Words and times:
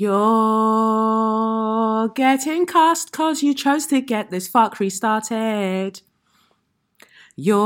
You're 0.00 0.14
getting 2.10 2.66
cast 2.66 3.10
cause 3.10 3.42
you 3.42 3.52
chose 3.52 3.86
to 3.86 4.00
get 4.00 4.30
this 4.30 4.48
fuckery 4.48 4.92
started. 4.92 6.02
You're 7.34 7.64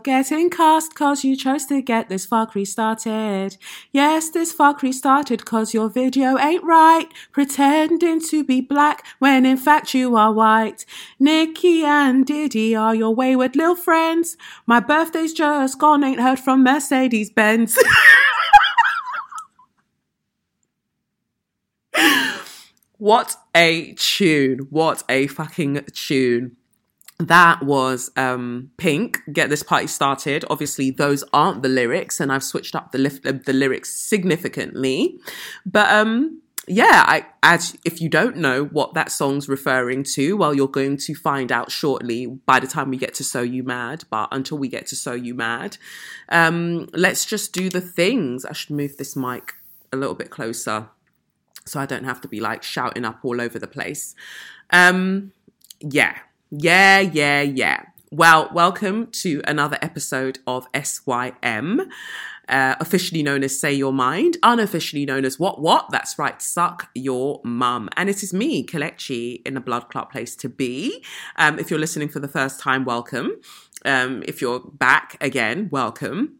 getting 0.00 0.50
cast 0.50 0.94
cause 0.94 1.24
you 1.24 1.34
chose 1.34 1.64
to 1.68 1.80
get 1.80 2.10
this 2.10 2.26
fuckery 2.26 2.66
started. 2.66 3.56
Yes, 3.90 4.28
this 4.28 4.52
fuckery 4.52 4.92
started 4.92 5.46
cause 5.46 5.72
your 5.72 5.88
video 5.88 6.36
ain't 6.36 6.62
right. 6.62 7.06
Pretending 7.32 8.20
to 8.28 8.44
be 8.44 8.60
black 8.60 9.06
when 9.20 9.46
in 9.46 9.56
fact 9.56 9.94
you 9.94 10.14
are 10.14 10.30
white. 10.30 10.84
Nikki 11.18 11.84
and 11.84 12.26
Diddy 12.26 12.76
are 12.76 12.94
your 12.94 13.14
wayward 13.14 13.56
little 13.56 13.76
friends. 13.76 14.36
My 14.66 14.80
birthday's 14.80 15.32
just 15.32 15.78
gone, 15.78 16.04
ain't 16.04 16.20
heard 16.20 16.38
from 16.38 16.62
Mercedes 16.62 17.30
Benz. 17.30 17.78
What 23.04 23.36
a 23.54 23.92
tune. 23.98 24.60
What 24.70 25.02
a 25.10 25.26
fucking 25.26 25.84
tune. 25.92 26.56
That 27.18 27.62
was 27.62 28.10
um 28.16 28.70
Pink, 28.78 29.20
Get 29.30 29.50
This 29.50 29.62
Party 29.62 29.88
Started. 29.88 30.46
Obviously, 30.48 30.90
those 30.90 31.22
aren't 31.30 31.62
the 31.62 31.68
lyrics, 31.68 32.18
and 32.18 32.32
I've 32.32 32.42
switched 32.42 32.74
up 32.74 32.92
the, 32.92 32.98
li- 32.98 33.40
the 33.44 33.52
lyrics 33.52 33.94
significantly. 33.94 35.18
But 35.66 35.90
um 35.90 36.40
yeah, 36.66 37.04
I 37.06 37.26
as 37.42 37.76
if 37.84 38.00
you 38.00 38.08
don't 38.08 38.38
know 38.38 38.64
what 38.64 38.94
that 38.94 39.12
song's 39.12 39.50
referring 39.50 40.04
to, 40.14 40.38
well, 40.38 40.54
you're 40.54 40.66
going 40.66 40.96
to 40.96 41.14
find 41.14 41.52
out 41.52 41.70
shortly 41.70 42.24
by 42.24 42.58
the 42.58 42.66
time 42.66 42.88
we 42.88 42.96
get 42.96 43.12
to 43.16 43.22
So 43.22 43.42
You 43.42 43.64
Mad. 43.64 44.04
But 44.08 44.30
until 44.32 44.56
we 44.56 44.68
get 44.68 44.86
to 44.86 44.96
So 44.96 45.12
You 45.12 45.34
Mad, 45.34 45.76
um, 46.30 46.88
let's 46.94 47.26
just 47.26 47.52
do 47.52 47.68
the 47.68 47.82
things. 47.82 48.46
I 48.46 48.54
should 48.54 48.74
move 48.74 48.96
this 48.96 49.14
mic 49.14 49.52
a 49.92 49.98
little 49.98 50.14
bit 50.14 50.30
closer 50.30 50.88
so 51.66 51.80
I 51.80 51.86
don't 51.86 52.04
have 52.04 52.20
to 52.22 52.28
be 52.28 52.40
like 52.40 52.62
shouting 52.62 53.04
up 53.04 53.20
all 53.22 53.40
over 53.40 53.58
the 53.58 53.66
place. 53.66 54.14
Um, 54.70 55.32
yeah, 55.80 56.18
yeah, 56.50 57.00
yeah, 57.00 57.42
yeah. 57.42 57.84
Well, 58.10 58.50
welcome 58.52 59.08
to 59.22 59.42
another 59.46 59.76
episode 59.82 60.38
of 60.46 60.68
SYM, 60.80 61.80
uh, 62.48 62.74
officially 62.78 63.22
known 63.22 63.42
as 63.42 63.58
Say 63.58 63.72
Your 63.72 63.92
Mind, 63.92 64.36
unofficially 64.42 65.04
known 65.04 65.24
as 65.24 65.40
What 65.40 65.60
What? 65.60 65.86
That's 65.90 66.18
right, 66.18 66.40
Suck 66.40 66.90
Your 66.94 67.40
Mum. 67.44 67.88
And 67.96 68.08
it 68.08 68.22
is 68.22 68.32
me, 68.32 68.64
Kelechi, 68.64 69.42
in 69.44 69.56
a 69.56 69.60
blood 69.60 69.88
clot 69.88 70.12
place 70.12 70.36
to 70.36 70.48
be. 70.48 71.02
Um, 71.36 71.58
if 71.58 71.70
you're 71.70 71.80
listening 71.80 72.08
for 72.08 72.20
the 72.20 72.28
first 72.28 72.60
time, 72.60 72.84
welcome. 72.84 73.40
Um, 73.84 74.22
if 74.28 74.40
you're 74.40 74.60
back 74.60 75.16
again, 75.20 75.68
welcome 75.72 76.38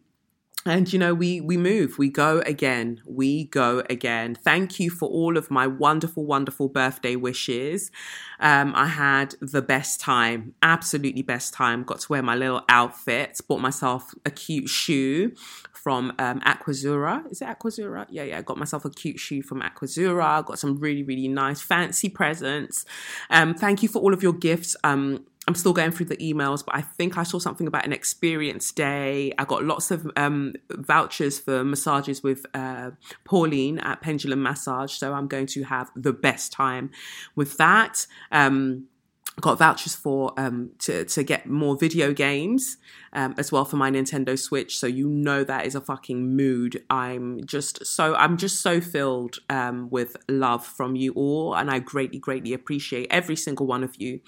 and 0.65 0.91
you 0.91 0.97
know 0.97 1.13
we 1.13 1.39
we 1.41 1.57
move 1.57 1.97
we 1.99 2.09
go 2.09 2.39
again 2.45 3.01
we 3.05 3.45
go 3.45 3.83
again. 3.89 4.35
Thank 4.35 4.79
you 4.79 4.89
for 4.89 5.07
all 5.07 5.37
of 5.37 5.51
my 5.51 5.67
wonderful 5.67 6.25
wonderful 6.25 6.69
birthday 6.69 7.15
wishes. 7.15 7.91
Um, 8.39 8.73
i 8.75 8.87
had 8.87 9.35
the 9.39 9.61
best 9.61 9.99
time 9.99 10.53
absolutely 10.61 11.21
best 11.21 11.53
time. 11.53 11.83
Got 11.83 12.01
to 12.01 12.11
wear 12.11 12.23
my 12.23 12.35
little 12.35 12.63
outfit 12.67 13.39
bought 13.47 13.61
myself 13.61 14.13
a 14.25 14.31
cute 14.31 14.69
shoe 14.69 15.33
from 15.71 16.13
um, 16.17 16.41
Aquazzura. 16.41 17.29
Is 17.31 17.41
it 17.41 17.47
Aquazzura? 17.47 18.07
Yeah 18.09 18.23
yeah 18.23 18.41
got 18.41 18.57
myself 18.57 18.85
a 18.85 18.89
cute 18.89 19.19
shoe 19.19 19.43
from 19.43 19.61
Aquazzura. 19.61 20.43
Got 20.45 20.57
some 20.57 20.79
really 20.79 21.03
really 21.03 21.27
nice 21.27 21.61
fancy 21.61 22.09
presents. 22.09 22.85
Um, 23.29 23.53
thank 23.53 23.83
you 23.83 23.89
for 23.89 23.99
all 23.99 24.13
of 24.13 24.23
your 24.23 24.33
gifts. 24.33 24.75
Um, 24.83 25.25
I'm 25.47 25.55
still 25.55 25.73
going 25.73 25.91
through 25.91 26.07
the 26.07 26.17
emails, 26.17 26.65
but 26.65 26.75
I 26.75 26.81
think 26.81 27.17
I 27.17 27.23
saw 27.23 27.37
something 27.37 27.67
about 27.67 27.85
an 27.85 27.93
experience 27.93 28.71
day. 28.71 29.31
I 29.37 29.45
got 29.45 29.63
lots 29.63 29.91
of 29.91 30.09
um, 30.15 30.53
vouchers 30.71 31.37
for 31.39 31.63
massages 31.63 32.23
with 32.23 32.45
uh, 32.55 32.91
Pauline 33.25 33.77
at 33.79 34.01
Pendulum 34.01 34.41
Massage. 34.41 34.93
So 34.93 35.13
I'm 35.13 35.27
going 35.27 35.45
to 35.47 35.63
have 35.63 35.91
the 35.95 36.13
best 36.13 36.51
time 36.51 36.89
with 37.35 37.57
that. 37.57 38.07
Um, 38.31 38.85
got 39.41 39.59
vouchers 39.59 39.95
for 39.95 40.33
um, 40.37 40.71
to 40.79 41.05
to 41.05 41.23
get 41.23 41.47
more 41.47 41.77
video 41.77 42.13
games 42.13 42.77
um, 43.13 43.35
as 43.37 43.51
well 43.51 43.65
for 43.65 43.75
my 43.75 43.91
Nintendo 43.91 44.37
Switch. 44.39 44.77
So 44.77 44.87
you 44.87 45.09
know 45.09 45.43
that 45.43 45.65
is 45.65 45.75
a 45.75 45.81
fucking 45.81 46.35
mood. 46.35 46.83
I'm 46.89 47.45
just 47.45 47.85
so 47.85 48.15
I'm 48.15 48.37
just 48.37 48.61
so 48.61 48.79
filled 48.79 49.39
um, 49.49 49.89
with 49.89 50.15
love 50.29 50.65
from 50.65 50.95
you 50.95 51.11
all, 51.13 51.55
and 51.55 51.69
I 51.69 51.79
greatly 51.79 52.19
greatly 52.19 52.53
appreciate 52.53 53.07
every 53.11 53.35
single 53.35 53.67
one 53.67 53.83
of 53.83 53.95
you 53.99 54.21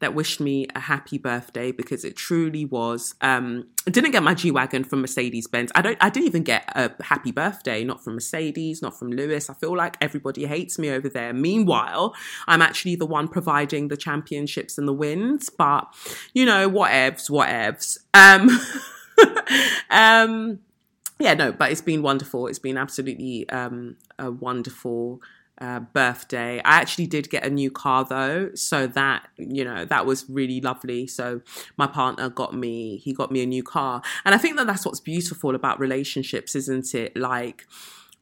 that 0.00 0.14
wished 0.14 0.40
me 0.40 0.66
a 0.74 0.80
happy 0.80 1.18
birthday 1.18 1.70
because 1.70 2.04
it 2.04 2.16
truly 2.16 2.64
was. 2.64 3.14
Um, 3.20 3.66
Didn't 3.86 4.10
get 4.10 4.24
my 4.24 4.34
G 4.34 4.50
wagon 4.50 4.82
from 4.82 5.00
Mercedes 5.00 5.46
Benz. 5.46 5.70
I 5.76 5.80
don't. 5.80 5.96
I 6.00 6.10
didn't 6.10 6.26
even 6.26 6.42
get 6.42 6.64
a 6.74 6.90
happy 7.04 7.30
birthday, 7.30 7.84
not 7.84 8.02
from 8.02 8.14
Mercedes, 8.14 8.82
not 8.82 8.98
from 8.98 9.12
Lewis. 9.12 9.48
I 9.48 9.54
feel 9.54 9.76
like 9.76 9.96
everybody 10.00 10.44
hates 10.44 10.76
me 10.76 10.90
over 10.90 11.08
there. 11.08 11.32
Meanwhile, 11.32 12.12
I'm 12.48 12.62
actually 12.62 12.96
the 12.96 13.06
one 13.06 13.28
providing 13.28 13.86
the 13.86 13.96
championships 13.96 14.76
and 14.76 14.88
the 14.88 14.92
wins. 14.92 15.50
But 15.50 15.86
you 16.34 16.44
know, 16.44 16.68
whatevs, 16.68 17.30
whatevs. 17.30 17.98
Um, 18.12 18.50
um, 19.90 20.58
yeah, 21.20 21.34
no, 21.34 21.52
but 21.52 21.70
it's 21.70 21.80
been 21.80 22.02
wonderful. 22.02 22.48
It's 22.48 22.58
been 22.58 22.76
absolutely 22.76 23.48
um, 23.50 23.96
a 24.18 24.32
wonderful 24.32 25.22
uh, 25.60 25.80
birthday. 25.80 26.58
I 26.58 26.80
actually 26.80 27.06
did 27.06 27.30
get 27.30 27.44
a 27.44 27.50
new 27.50 27.70
car 27.70 28.04
though, 28.04 28.50
so 28.54 28.86
that 28.88 29.28
you 29.36 29.64
know 29.64 29.84
that 29.84 30.06
was 30.06 30.28
really 30.28 30.60
lovely. 30.60 31.06
So 31.06 31.40
my 31.76 31.86
partner 31.86 32.28
got 32.28 32.54
me, 32.54 32.98
he 32.98 33.12
got 33.12 33.30
me 33.30 33.42
a 33.42 33.46
new 33.46 33.62
car, 33.62 34.02
and 34.24 34.34
I 34.34 34.38
think 34.38 34.56
that 34.56 34.66
that's 34.66 34.84
what's 34.84 35.00
beautiful 35.00 35.54
about 35.54 35.80
relationships, 35.80 36.54
isn't 36.54 36.94
it? 36.94 37.16
Like 37.16 37.66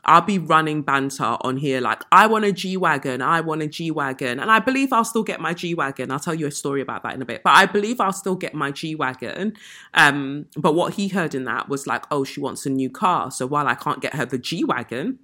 I'll 0.06 0.20
be 0.20 0.38
running 0.38 0.82
banter 0.82 1.36
on 1.40 1.56
here 1.56 1.80
like, 1.80 2.02
I 2.12 2.26
want 2.26 2.44
a 2.44 2.52
G 2.52 2.76
Wagon, 2.76 3.22
I 3.22 3.40
want 3.40 3.62
a 3.62 3.66
G 3.66 3.90
Wagon. 3.90 4.38
And 4.38 4.50
I 4.50 4.58
believe 4.58 4.92
I'll 4.92 5.04
still 5.04 5.22
get 5.22 5.40
my 5.40 5.54
G 5.54 5.74
Wagon. 5.74 6.10
I'll 6.10 6.20
tell 6.20 6.34
you 6.34 6.46
a 6.46 6.50
story 6.50 6.80
about 6.80 7.02
that 7.04 7.14
in 7.14 7.22
a 7.22 7.24
bit. 7.24 7.42
But 7.42 7.56
I 7.56 7.66
believe 7.66 8.00
I'll 8.00 8.12
still 8.12 8.36
get 8.36 8.54
my 8.54 8.70
G 8.70 8.94
Wagon. 8.94 9.54
Um, 9.94 10.46
but 10.56 10.74
what 10.74 10.94
he 10.94 11.08
heard 11.08 11.34
in 11.34 11.44
that 11.44 11.68
was 11.68 11.86
like, 11.86 12.04
oh, 12.10 12.24
she 12.24 12.40
wants 12.40 12.66
a 12.66 12.70
new 12.70 12.90
car. 12.90 13.30
So 13.30 13.46
while 13.46 13.66
I 13.66 13.74
can't 13.74 14.00
get 14.00 14.14
her 14.14 14.26
the 14.26 14.38
G 14.38 14.64
Wagon, 14.64 15.18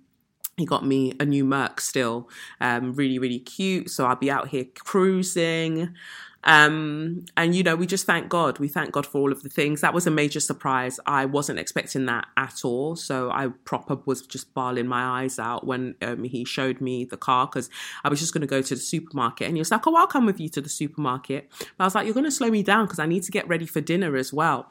he 0.60 0.66
got 0.66 0.86
me 0.86 1.14
a 1.18 1.24
new 1.24 1.44
Merc 1.44 1.80
still. 1.80 2.28
Um, 2.60 2.94
really, 2.94 3.18
really 3.18 3.40
cute. 3.40 3.90
So 3.90 4.06
I'll 4.06 4.16
be 4.16 4.30
out 4.30 4.48
here 4.48 4.66
cruising. 4.84 5.94
Um, 6.44 7.26
and 7.36 7.54
you 7.54 7.62
know, 7.62 7.76
we 7.76 7.86
just 7.86 8.06
thank 8.06 8.28
God. 8.28 8.58
We 8.58 8.68
thank 8.68 8.92
God 8.92 9.06
for 9.06 9.18
all 9.20 9.32
of 9.32 9.42
the 9.42 9.48
things. 9.48 9.82
That 9.82 9.92
was 9.92 10.06
a 10.06 10.10
major 10.10 10.40
surprise. 10.40 10.98
I 11.06 11.26
wasn't 11.26 11.58
expecting 11.58 12.06
that 12.06 12.28
at 12.36 12.64
all. 12.64 12.96
So 12.96 13.30
I 13.30 13.48
proper 13.64 13.96
was 14.06 14.22
just 14.22 14.52
bawling 14.54 14.86
my 14.86 15.22
eyes 15.22 15.38
out 15.38 15.66
when 15.66 15.96
um, 16.00 16.24
he 16.24 16.44
showed 16.44 16.80
me 16.80 17.04
the 17.04 17.18
car 17.18 17.46
because 17.46 17.68
I 18.04 18.08
was 18.08 18.20
just 18.20 18.32
going 18.32 18.40
to 18.40 18.46
go 18.46 18.62
to 18.62 18.74
the 18.74 18.80
supermarket. 18.80 19.48
And 19.48 19.56
he 19.56 19.60
was 19.60 19.70
like, 19.70 19.86
"Oh, 19.86 19.94
I'll 19.96 20.06
come 20.06 20.26
with 20.26 20.40
you 20.40 20.48
to 20.50 20.60
the 20.60 20.68
supermarket." 20.68 21.50
But 21.58 21.84
I 21.84 21.84
was 21.84 21.94
like, 21.94 22.06
"You're 22.06 22.14
going 22.14 22.24
to 22.24 22.30
slow 22.30 22.50
me 22.50 22.62
down 22.62 22.86
because 22.86 22.98
I 22.98 23.06
need 23.06 23.22
to 23.24 23.30
get 23.30 23.46
ready 23.46 23.66
for 23.66 23.80
dinner 23.80 24.16
as 24.16 24.32
well." 24.32 24.70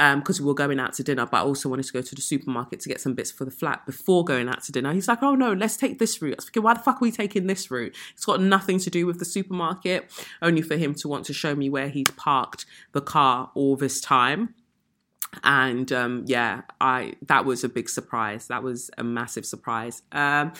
Because 0.00 0.40
um, 0.40 0.46
we 0.46 0.48
were 0.48 0.54
going 0.54 0.80
out 0.80 0.94
to 0.94 1.02
dinner, 1.02 1.26
but 1.26 1.36
I 1.36 1.40
also 1.40 1.68
wanted 1.68 1.84
to 1.84 1.92
go 1.92 2.00
to 2.00 2.14
the 2.14 2.22
supermarket 2.22 2.80
to 2.80 2.88
get 2.88 3.02
some 3.02 3.12
bits 3.12 3.30
for 3.30 3.44
the 3.44 3.50
flat 3.50 3.84
before 3.84 4.24
going 4.24 4.48
out 4.48 4.62
to 4.64 4.72
dinner. 4.72 4.94
He's 4.94 5.08
like, 5.08 5.22
oh 5.22 5.34
no, 5.34 5.52
let's 5.52 5.76
take 5.76 5.98
this 5.98 6.22
route. 6.22 6.32
I 6.32 6.36
was 6.36 6.44
thinking, 6.46 6.62
why 6.62 6.72
the 6.72 6.80
fuck 6.80 6.96
are 6.96 7.04
we 7.04 7.12
taking 7.12 7.46
this 7.46 7.70
route? 7.70 7.94
It's 8.14 8.24
got 8.24 8.40
nothing 8.40 8.78
to 8.78 8.88
do 8.88 9.06
with 9.06 9.18
the 9.18 9.26
supermarket, 9.26 10.10
only 10.40 10.62
for 10.62 10.78
him 10.78 10.94
to 10.94 11.08
want 11.08 11.26
to 11.26 11.34
show 11.34 11.54
me 11.54 11.68
where 11.68 11.88
he'd 11.90 12.16
parked 12.16 12.64
the 12.92 13.02
car 13.02 13.50
all 13.54 13.76
this 13.76 14.00
time 14.00 14.54
and 15.44 15.92
um, 15.92 16.24
yeah 16.26 16.62
i 16.80 17.12
that 17.22 17.44
was 17.44 17.62
a 17.62 17.68
big 17.68 17.88
surprise 17.88 18.48
that 18.48 18.64
was 18.64 18.90
a 18.98 19.04
massive 19.04 19.46
surprise 19.46 20.02
um, 20.10 20.52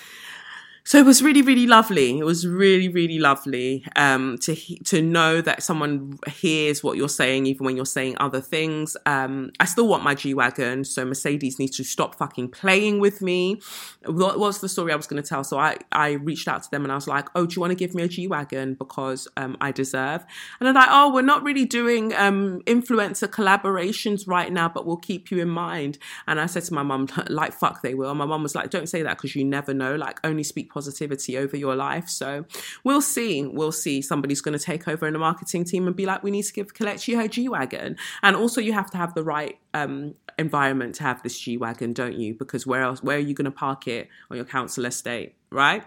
so 0.85 0.99
it 0.99 1.05
was 1.05 1.23
really 1.23 1.43
really 1.43 1.67
lovely. 1.67 2.19
It 2.19 2.25
was 2.25 2.47
really 2.47 2.89
really 2.89 3.19
lovely 3.19 3.85
um, 3.97 4.39
to 4.39 4.57
to 4.85 5.03
know 5.03 5.41
that 5.41 5.63
someone 5.63 6.19
hears 6.27 6.83
what 6.83 6.97
you're 6.97 7.09
saying 7.09 7.47
even 7.47 7.67
when 7.67 7.77
you're 7.77 7.87
saying 7.87 8.17
other 8.19 8.41
things. 8.41 8.97
Um, 9.07 9.51
i 9.61 9.65
still 9.65 9.89
want 9.89 10.03
my 10.03 10.15
g-wagon 10.15 10.85
so 10.85 11.05
mercedes 11.05 11.59
needs 11.59 11.77
to 11.77 11.85
stop 11.85 12.15
fucking 12.17 12.51
playing 12.51 12.99
with 13.01 13.21
me. 13.21 13.61
What 14.07 14.39
was 14.39 14.61
the 14.61 14.69
story 14.69 14.93
i 14.93 14.97
was 14.97 15.07
going 15.07 15.23
to 15.23 15.29
tell? 15.29 15.45
So 15.45 15.59
i 15.59 15.77
i 15.93 16.13
reached 16.13 16.49
out 16.49 16.63
to 16.63 16.71
them 16.71 16.85
and 16.85 16.93
i 16.93 16.95
was 16.95 17.07
like 17.07 17.29
oh 17.35 17.47
do 17.47 17.55
you 17.55 17.61
want 17.61 17.73
to 17.73 17.77
give 17.77 17.95
me 17.95 18.03
a 18.03 18.09
g-wagon? 18.09 18.75
Because 18.75 19.29
um, 19.37 19.57
i 19.61 19.73
deserve. 19.73 20.25
And 20.59 20.67
they're 20.67 20.75
like 20.75 20.89
oh 20.91 21.13
we're 21.13 21.23
not 21.23 21.43
really 21.43 21.67
doing 21.67 22.15
um, 22.15 22.63
influencer 22.67 23.29
collaborations 23.29 24.27
right 24.27 24.53
now 24.53 24.69
but 24.69 24.87
we'll 24.87 24.97
keep 24.97 25.31
you 25.31 25.41
in 25.41 25.51
mind. 25.51 25.99
And 26.27 26.41
i 26.41 26.47
said 26.47 26.65
to 26.65 26.75
my 26.75 26.83
mum 26.83 27.09
like 27.29 27.53
fuck 27.53 27.83
they 27.83 27.95
will. 27.95 28.11
And 28.11 28.19
my 28.19 28.27
mum 28.27 28.43
was 28.43 28.55
like 28.55 28.71
don't 28.71 28.89
say 28.89 29.03
that 29.03 29.19
because 29.19 29.37
you 29.37 29.45
never 29.45 29.75
know. 29.75 29.95
Like 29.97 30.19
only 30.25 30.43
speak 30.43 30.70
positivity 30.71 31.37
over 31.37 31.57
your 31.57 31.77
life. 31.77 32.09
So 32.09 32.45
we'll 32.85 33.03
see. 33.03 33.45
We'll 33.45 33.73
see. 33.73 34.01
Somebody's 34.01 34.41
going 34.41 34.59
to 34.59 34.65
take 34.65 34.89
over 34.89 35.07
in 35.07 35.13
the 35.13 35.19
marketing 35.19 35.65
team 35.65 35.87
and 35.87 35.95
be 35.95 36.07
like, 36.07 36.23
we 36.23 36.31
need 36.31 36.45
to 36.45 36.53
give 36.53 36.75
Kelechi 36.75 37.17
her 37.17 37.29
G 37.29 37.49
Wagon. 37.49 37.97
And 38.23 38.37
also, 38.37 38.61
you 38.61 38.73
have 38.73 38.91
to 38.91 38.97
have 38.97 39.15
the 39.15 39.25
right 39.25 39.59
um, 39.75 40.15
environment 40.39 40.95
to 40.97 41.03
have 41.03 41.23
this 41.23 41.39
G 41.39 41.57
Wagon, 41.57 41.93
don't 41.93 42.15
you? 42.15 42.35
Because 42.35 42.67
where 42.67 42.83
else, 42.83 43.03
where 43.03 43.17
are 43.17 43.21
you 43.21 43.35
going 43.35 43.45
to 43.45 43.51
park 43.51 43.87
it 43.87 44.09
on 44.31 44.37
your 44.37 44.47
council 44.47 44.85
estate, 44.87 45.35
right? 45.51 45.85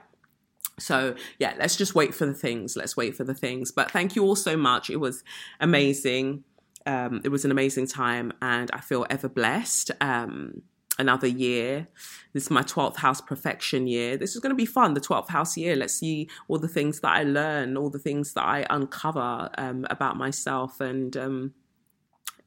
So, 0.79 1.15
yeah, 1.39 1.53
let's 1.59 1.75
just 1.75 1.93
wait 1.93 2.15
for 2.15 2.25
the 2.25 2.33
things. 2.33 2.75
Let's 2.75 2.97
wait 2.97 3.15
for 3.15 3.23
the 3.23 3.35
things. 3.35 3.71
But 3.71 3.91
thank 3.91 4.15
you 4.15 4.23
all 4.23 4.35
so 4.35 4.57
much. 4.57 4.89
It 4.89 4.97
was 4.97 5.23
amazing. 5.59 6.43
Um, 6.85 7.21
it 7.23 7.29
was 7.29 7.45
an 7.45 7.51
amazing 7.51 7.87
time, 7.87 8.33
and 8.41 8.69
I 8.73 8.81
feel 8.81 9.05
ever 9.09 9.29
blessed. 9.29 9.91
Um, 10.01 10.63
another 10.99 11.27
year. 11.27 11.87
This 12.33 12.43
is 12.43 12.51
my 12.51 12.61
12th 12.61 12.97
house 12.97 13.21
perfection 13.21 13.87
year. 13.87 14.17
This 14.17 14.35
is 14.35 14.41
going 14.41 14.51
to 14.51 14.55
be 14.55 14.65
fun, 14.65 14.93
the 14.93 15.01
12th 15.01 15.29
house 15.29 15.57
year. 15.57 15.75
Let's 15.75 15.95
see 15.95 16.29
all 16.47 16.59
the 16.59 16.67
things 16.67 16.99
that 17.01 17.09
I 17.09 17.23
learn, 17.23 17.77
all 17.77 17.89
the 17.89 17.99
things 17.99 18.33
that 18.33 18.43
I 18.43 18.65
uncover 18.69 19.49
um, 19.57 19.85
about 19.89 20.17
myself 20.17 20.79
and 20.79 21.15
um, 21.17 21.53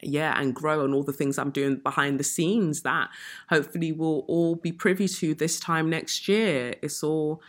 yeah, 0.03 0.39
and 0.39 0.55
grow 0.55 0.85
and 0.85 0.95
all 0.95 1.03
the 1.03 1.13
things 1.13 1.39
I'm 1.39 1.51
doing 1.51 1.77
behind 1.77 2.21
the 2.21 2.25
scenes 2.25 2.83
that 2.83 3.09
hopefully 3.49 3.93
we'll 3.93 4.25
all 4.29 4.55
be 4.55 4.73
privy 4.73 5.09
to 5.09 5.35
this 5.35 5.59
time 5.59 5.89
next 5.89 6.29
year. 6.29 6.75
It's 6.83 7.03
all 7.03 7.41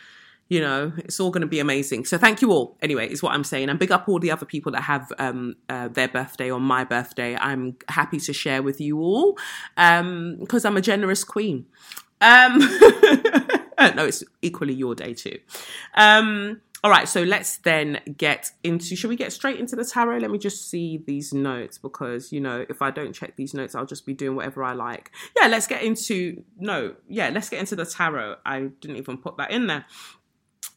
you 0.49 0.61
know, 0.61 0.93
it's 0.97 1.19
all 1.19 1.29
going 1.29 1.41
to 1.41 1.47
be 1.47 1.59
amazing. 1.59 2.05
So 2.05 2.17
thank 2.17 2.41
you 2.41 2.51
all. 2.51 2.77
Anyway, 2.81 3.07
is 3.07 3.21
what 3.21 3.33
I'm 3.33 3.43
saying. 3.43 3.69
And 3.69 3.77
big 3.77 3.91
up 3.91 4.07
all 4.07 4.19
the 4.19 4.31
other 4.31 4.45
people 4.45 4.71
that 4.71 4.81
have 4.81 5.11
um, 5.19 5.55
uh, 5.67 5.89
their 5.89 6.07
birthday 6.07 6.49
on 6.49 6.61
my 6.61 6.83
birthday. 6.83 7.35
I'm 7.35 7.75
happy 7.89 8.19
to 8.19 8.33
share 8.33 8.63
with 8.63 8.79
you 8.79 8.99
all 8.99 9.33
because 9.75 10.65
um, 10.65 10.71
I'm 10.71 10.77
a 10.77 10.81
generous 10.81 11.23
queen. 11.23 11.65
Um, 12.21 12.59
no, 13.79 14.05
it's 14.05 14.23
equally 14.41 14.73
your 14.73 14.95
day 14.95 15.13
too. 15.13 15.39
Um, 15.95 16.61
all 16.83 16.91
right, 16.91 17.07
so 17.07 17.23
let's 17.23 17.57
then 17.57 17.99
get 18.17 18.51
into. 18.63 18.95
Should 18.95 19.09
we 19.09 19.15
get 19.15 19.33
straight 19.33 19.59
into 19.59 19.75
the 19.75 19.83
tarot? 19.83 20.19
Let 20.19 20.29
me 20.29 20.37
just 20.37 20.69
see 20.69 21.01
these 21.05 21.33
notes 21.33 21.79
because 21.79 22.31
you 22.31 22.39
know 22.39 22.65
if 22.69 22.83
I 22.83 22.91
don't 22.91 23.13
check 23.13 23.35
these 23.35 23.55
notes, 23.55 23.73
I'll 23.73 23.85
just 23.85 24.05
be 24.05 24.13
doing 24.13 24.35
whatever 24.35 24.63
I 24.63 24.73
like. 24.73 25.11
Yeah, 25.35 25.47
let's 25.47 25.65
get 25.65 25.81
into. 25.81 26.43
No, 26.59 26.93
yeah, 27.09 27.29
let's 27.29 27.49
get 27.49 27.59
into 27.59 27.75
the 27.75 27.85
tarot. 27.85 28.35
I 28.45 28.69
didn't 28.79 28.97
even 28.97 29.17
put 29.17 29.37
that 29.37 29.51
in 29.51 29.65
there 29.67 29.85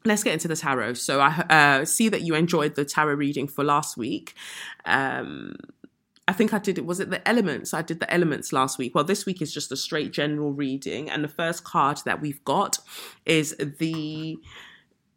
let's 0.04 0.22
get 0.22 0.32
into 0.32 0.48
the 0.48 0.56
tarot. 0.56 0.94
So 0.94 1.20
I 1.20 1.44
uh, 1.50 1.84
see 1.84 2.08
that 2.08 2.22
you 2.22 2.34
enjoyed 2.34 2.74
the 2.74 2.84
tarot 2.84 3.14
reading 3.14 3.46
for 3.48 3.64
last 3.64 3.96
week. 3.96 4.34
Um, 4.84 5.56
I 6.26 6.32
think 6.32 6.54
I 6.54 6.58
did 6.58 6.78
it. 6.78 6.86
Was 6.86 7.00
it 7.00 7.10
the 7.10 7.26
elements? 7.28 7.74
I 7.74 7.82
did 7.82 8.00
the 8.00 8.12
elements 8.12 8.52
last 8.52 8.78
week. 8.78 8.94
Well, 8.94 9.04
this 9.04 9.26
week 9.26 9.42
is 9.42 9.52
just 9.52 9.72
a 9.72 9.76
straight 9.76 10.12
general 10.12 10.52
reading, 10.52 11.10
and 11.10 11.24
the 11.24 11.28
first 11.28 11.64
card 11.64 11.98
that 12.04 12.20
we've 12.20 12.44
got 12.44 12.78
is 13.26 13.56
the 13.58 14.38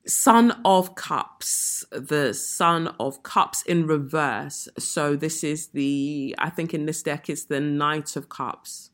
Sun 0.07 0.59
of 0.65 0.95
Cups, 0.95 1.85
the 1.91 2.33
Sun 2.33 2.95
of 2.99 3.21
Cups 3.21 3.61
in 3.63 3.85
reverse. 3.85 4.67
So 4.79 5.15
this 5.15 5.43
is 5.43 5.67
the. 5.67 6.35
I 6.39 6.49
think 6.49 6.73
in 6.73 6.87
this 6.87 7.03
deck 7.03 7.29
it's 7.29 7.45
the 7.45 7.59
Knight 7.59 8.15
of 8.15 8.29
Cups 8.29 8.89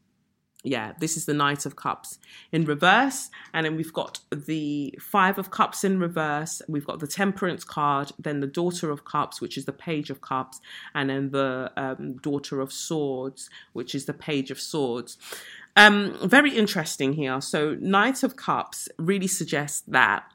yeah, 0.64 0.92
this 1.00 1.16
is 1.16 1.26
the 1.26 1.34
Knight 1.34 1.66
of 1.66 1.78
Cups 1.78 2.20
in 2.52 2.66
reverse. 2.66 3.30
And 3.54 3.66
then 3.66 3.78
we've 3.78 3.94
got 3.94 4.20
the 4.30 4.94
Five 5.00 5.38
of 5.38 5.52
Cups 5.52 5.86
in 5.86 6.00
reverse. 6.00 6.62
We've 6.68 6.86
got 6.86 7.00
the 7.00 7.08
Temperance 7.08 7.64
card, 7.64 8.12
then 8.20 8.42
the 8.42 8.48
Daughter 8.48 8.92
of 8.92 9.06
Cups, 9.06 9.40
which 9.40 9.58
is 9.58 9.66
the 9.66 9.74
Page 9.74 10.10
of 10.10 10.20
Cups, 10.20 10.60
and 10.94 11.10
then 11.10 11.32
the 11.32 11.72
um, 11.78 12.18
Daughter 12.18 12.60
of 12.60 12.74
Swords, 12.74 13.50
which 13.72 13.96
is 13.96 14.06
the 14.06 14.14
Page 14.14 14.52
of 14.52 14.60
Swords. 14.60 15.18
Um, 15.78 16.18
very 16.28 16.52
interesting 16.52 17.14
here. 17.14 17.40
So, 17.40 17.78
Knight 17.80 18.24
of 18.24 18.36
Cups 18.36 18.90
really 18.98 19.28
suggests 19.28 19.82
that 19.88 20.26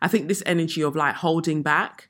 I 0.00 0.08
think 0.08 0.28
this 0.28 0.42
energy 0.46 0.82
of 0.82 0.96
like 0.96 1.16
holding 1.16 1.62
back, 1.62 2.08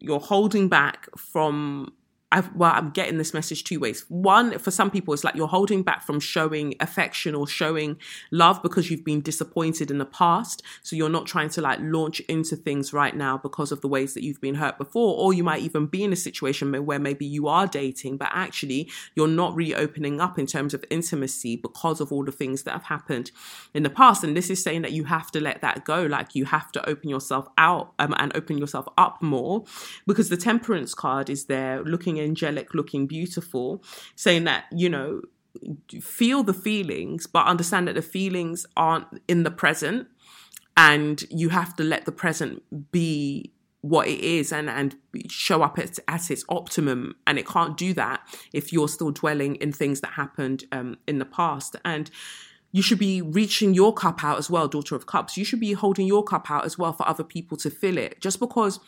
you're 0.00 0.18
holding 0.18 0.68
back 0.68 1.08
from 1.18 1.92
I've, 2.30 2.54
well, 2.54 2.72
I'm 2.74 2.90
getting 2.90 3.16
this 3.16 3.32
message 3.32 3.64
two 3.64 3.80
ways. 3.80 4.04
One, 4.08 4.58
for 4.58 4.70
some 4.70 4.90
people, 4.90 5.14
it's 5.14 5.24
like 5.24 5.34
you're 5.34 5.48
holding 5.48 5.82
back 5.82 6.02
from 6.02 6.20
showing 6.20 6.74
affection 6.78 7.34
or 7.34 7.46
showing 7.46 7.96
love 8.30 8.62
because 8.62 8.90
you've 8.90 9.04
been 9.04 9.22
disappointed 9.22 9.90
in 9.90 9.96
the 9.96 10.04
past. 10.04 10.62
So 10.82 10.94
you're 10.94 11.08
not 11.08 11.26
trying 11.26 11.48
to 11.50 11.62
like 11.62 11.78
launch 11.80 12.20
into 12.20 12.54
things 12.54 12.92
right 12.92 13.16
now 13.16 13.38
because 13.38 13.72
of 13.72 13.80
the 13.80 13.88
ways 13.88 14.12
that 14.12 14.22
you've 14.22 14.42
been 14.42 14.56
hurt 14.56 14.76
before. 14.76 15.16
Or 15.18 15.32
you 15.32 15.42
might 15.42 15.62
even 15.62 15.86
be 15.86 16.04
in 16.04 16.12
a 16.12 16.16
situation 16.16 16.70
where 16.84 16.98
maybe 16.98 17.24
you 17.24 17.48
are 17.48 17.66
dating, 17.66 18.18
but 18.18 18.28
actually 18.32 18.90
you're 19.14 19.26
not 19.26 19.54
really 19.54 19.74
opening 19.74 20.20
up 20.20 20.38
in 20.38 20.46
terms 20.46 20.74
of 20.74 20.84
intimacy 20.90 21.56
because 21.56 21.98
of 21.98 22.12
all 22.12 22.26
the 22.26 22.32
things 22.32 22.64
that 22.64 22.72
have 22.72 22.84
happened 22.84 23.30
in 23.72 23.84
the 23.84 23.90
past. 23.90 24.22
And 24.22 24.36
this 24.36 24.50
is 24.50 24.62
saying 24.62 24.82
that 24.82 24.92
you 24.92 25.04
have 25.04 25.30
to 25.30 25.40
let 25.40 25.62
that 25.62 25.86
go. 25.86 26.02
Like 26.04 26.34
you 26.34 26.44
have 26.44 26.70
to 26.72 26.86
open 26.86 27.08
yourself 27.08 27.48
out 27.56 27.94
um, 27.98 28.14
and 28.18 28.36
open 28.36 28.58
yourself 28.58 28.86
up 28.98 29.22
more 29.22 29.64
because 30.06 30.28
the 30.28 30.36
temperance 30.36 30.92
card 30.92 31.30
is 31.30 31.46
there 31.46 31.82
looking 31.82 32.17
angelic, 32.20 32.74
looking 32.74 33.06
beautiful, 33.06 33.82
saying 34.16 34.44
that, 34.44 34.64
you 34.72 34.88
know, 34.88 35.22
feel 36.00 36.42
the 36.42 36.54
feelings, 36.54 37.26
but 37.26 37.46
understand 37.46 37.88
that 37.88 37.94
the 37.94 38.02
feelings 38.02 38.66
aren't 38.76 39.06
in 39.26 39.42
the 39.42 39.50
present. 39.50 40.08
And 40.76 41.24
you 41.30 41.48
have 41.48 41.74
to 41.76 41.82
let 41.82 42.04
the 42.04 42.12
present 42.12 42.62
be 42.92 43.52
what 43.80 44.08
it 44.08 44.20
is 44.20 44.52
and 44.52 44.68
and 44.68 44.96
show 45.28 45.62
up 45.62 45.78
at, 45.78 45.98
at 46.08 46.30
its 46.30 46.44
optimum 46.48 47.14
and 47.26 47.38
it 47.38 47.46
can't 47.46 47.76
do 47.76 47.94
that 47.94 48.20
if 48.52 48.72
you're 48.72 48.88
still 48.88 49.10
dwelling 49.10 49.54
in 49.56 49.72
things 49.72 50.00
that 50.00 50.12
happened 50.12 50.64
um, 50.72 50.98
in 51.06 51.18
the 51.18 51.24
past 51.24 51.76
and 51.84 52.10
you 52.72 52.82
should 52.82 52.98
be 52.98 53.22
reaching 53.22 53.72
your 53.74 53.94
cup 53.94 54.24
out 54.24 54.36
as 54.36 54.50
well 54.50 54.66
daughter 54.66 54.96
of 54.96 55.06
cups 55.06 55.36
you 55.36 55.44
should 55.44 55.60
be 55.60 55.74
holding 55.74 56.08
your 56.08 56.24
cup 56.24 56.50
out 56.50 56.64
as 56.64 56.76
well 56.76 56.92
for 56.92 57.08
other 57.08 57.22
people 57.22 57.56
to 57.56 57.70
fill 57.70 57.96
it 57.96 58.20
just 58.20 58.40
because 58.40 58.80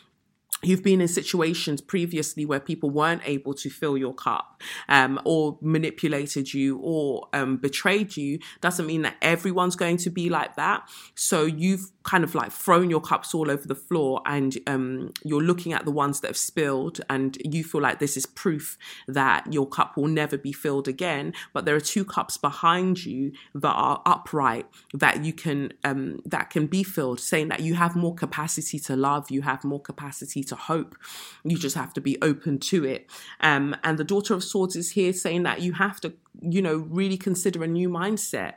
you've 0.63 0.83
been 0.83 1.01
in 1.01 1.09
situations 1.09 1.81
previously 1.81 2.45
where 2.45 2.61
people 2.61 2.91
weren't 2.91 3.23
able 3.25 3.55
to 3.55 3.71
fill 3.71 3.97
your 3.97 4.15
cup 4.15 4.63
um, 4.89 5.21
or 5.25 5.59
manipulated 5.61 6.53
you 6.53 6.79
or 6.83 7.29
um, 7.33 7.57
betrayed 7.57 8.17
you. 8.17 8.39
Doesn't 8.61 8.87
mean 8.87 9.03
that 9.03 9.17
everyone's 9.23 9.77
going 9.77 9.97
to 9.99 10.11
be 10.11 10.29
like 10.29 10.57
that. 10.57 10.89
So 11.15 11.45
you've 11.45 11.91
kind 12.03 12.25
of 12.25 12.35
like 12.35 12.53
thrown 12.53 12.91
your 12.91 13.01
cups 13.01 13.35
all 13.35 13.51
over 13.51 13.67
the 13.67 13.75
floor 13.75 14.23
and 14.27 14.59
um, 14.67 15.13
you're 15.25 15.43
looking 15.43 15.73
at 15.73 15.85
the 15.85 15.91
ones 15.91 16.21
that 16.21 16.29
have 16.29 16.37
spilled 16.37 17.01
and 17.09 17.39
you 17.45 17.63
feel 17.63 17.81
like 17.81 17.99
this 17.99 18.17
is 18.17 18.27
proof 18.27 18.79
that 19.07 19.53
your 19.53 19.67
cup 19.67 19.97
will 19.97 20.09
never 20.09 20.37
be 20.37 20.53
filled 20.53 20.89
again. 20.89 21.33
But 21.53 21.65
there 21.65 21.75
are 21.75 21.81
two 21.81 22.05
cups 22.05 22.37
behind 22.37 23.05
you 23.05 23.33
that 23.55 23.73
are 23.73 24.03
upright 24.07 24.67
that 24.95 25.25
you 25.25 25.33
can 25.33 25.73
um, 25.85 26.21
that 26.25 26.51
can 26.51 26.67
be 26.67 26.83
filled 26.83 27.21
saying 27.21 27.49
that 27.49 27.61
you 27.61 27.75
have 27.75 27.97
more 27.97 28.15
capacity 28.15 28.79
to 28.79 28.97
love 28.97 29.31
you 29.31 29.43
have 29.43 29.65
more 29.65 29.81
capacity 29.81 30.43
to 30.51 30.57
hope. 30.57 30.97
You 31.45 31.57
just 31.57 31.77
have 31.77 31.93
to 31.95 32.01
be 32.01 32.17
open 32.23 32.59
to 32.59 32.85
it. 32.85 33.11
Um, 33.41 33.75
and 33.83 33.99
the 33.99 34.05
Daughter 34.05 34.35
of 34.35 34.45
Swords 34.45 34.77
is 34.77 34.93
here 34.93 35.13
saying 35.13 35.43
that 35.43 35.61
you 35.61 35.73
have 35.73 36.01
to, 36.03 36.13
you 36.41 36.63
know, 36.63 36.77
really 36.77 37.17
consider 37.17 37.65
a 37.65 37.67
new 37.67 37.89
mindset 37.89 38.55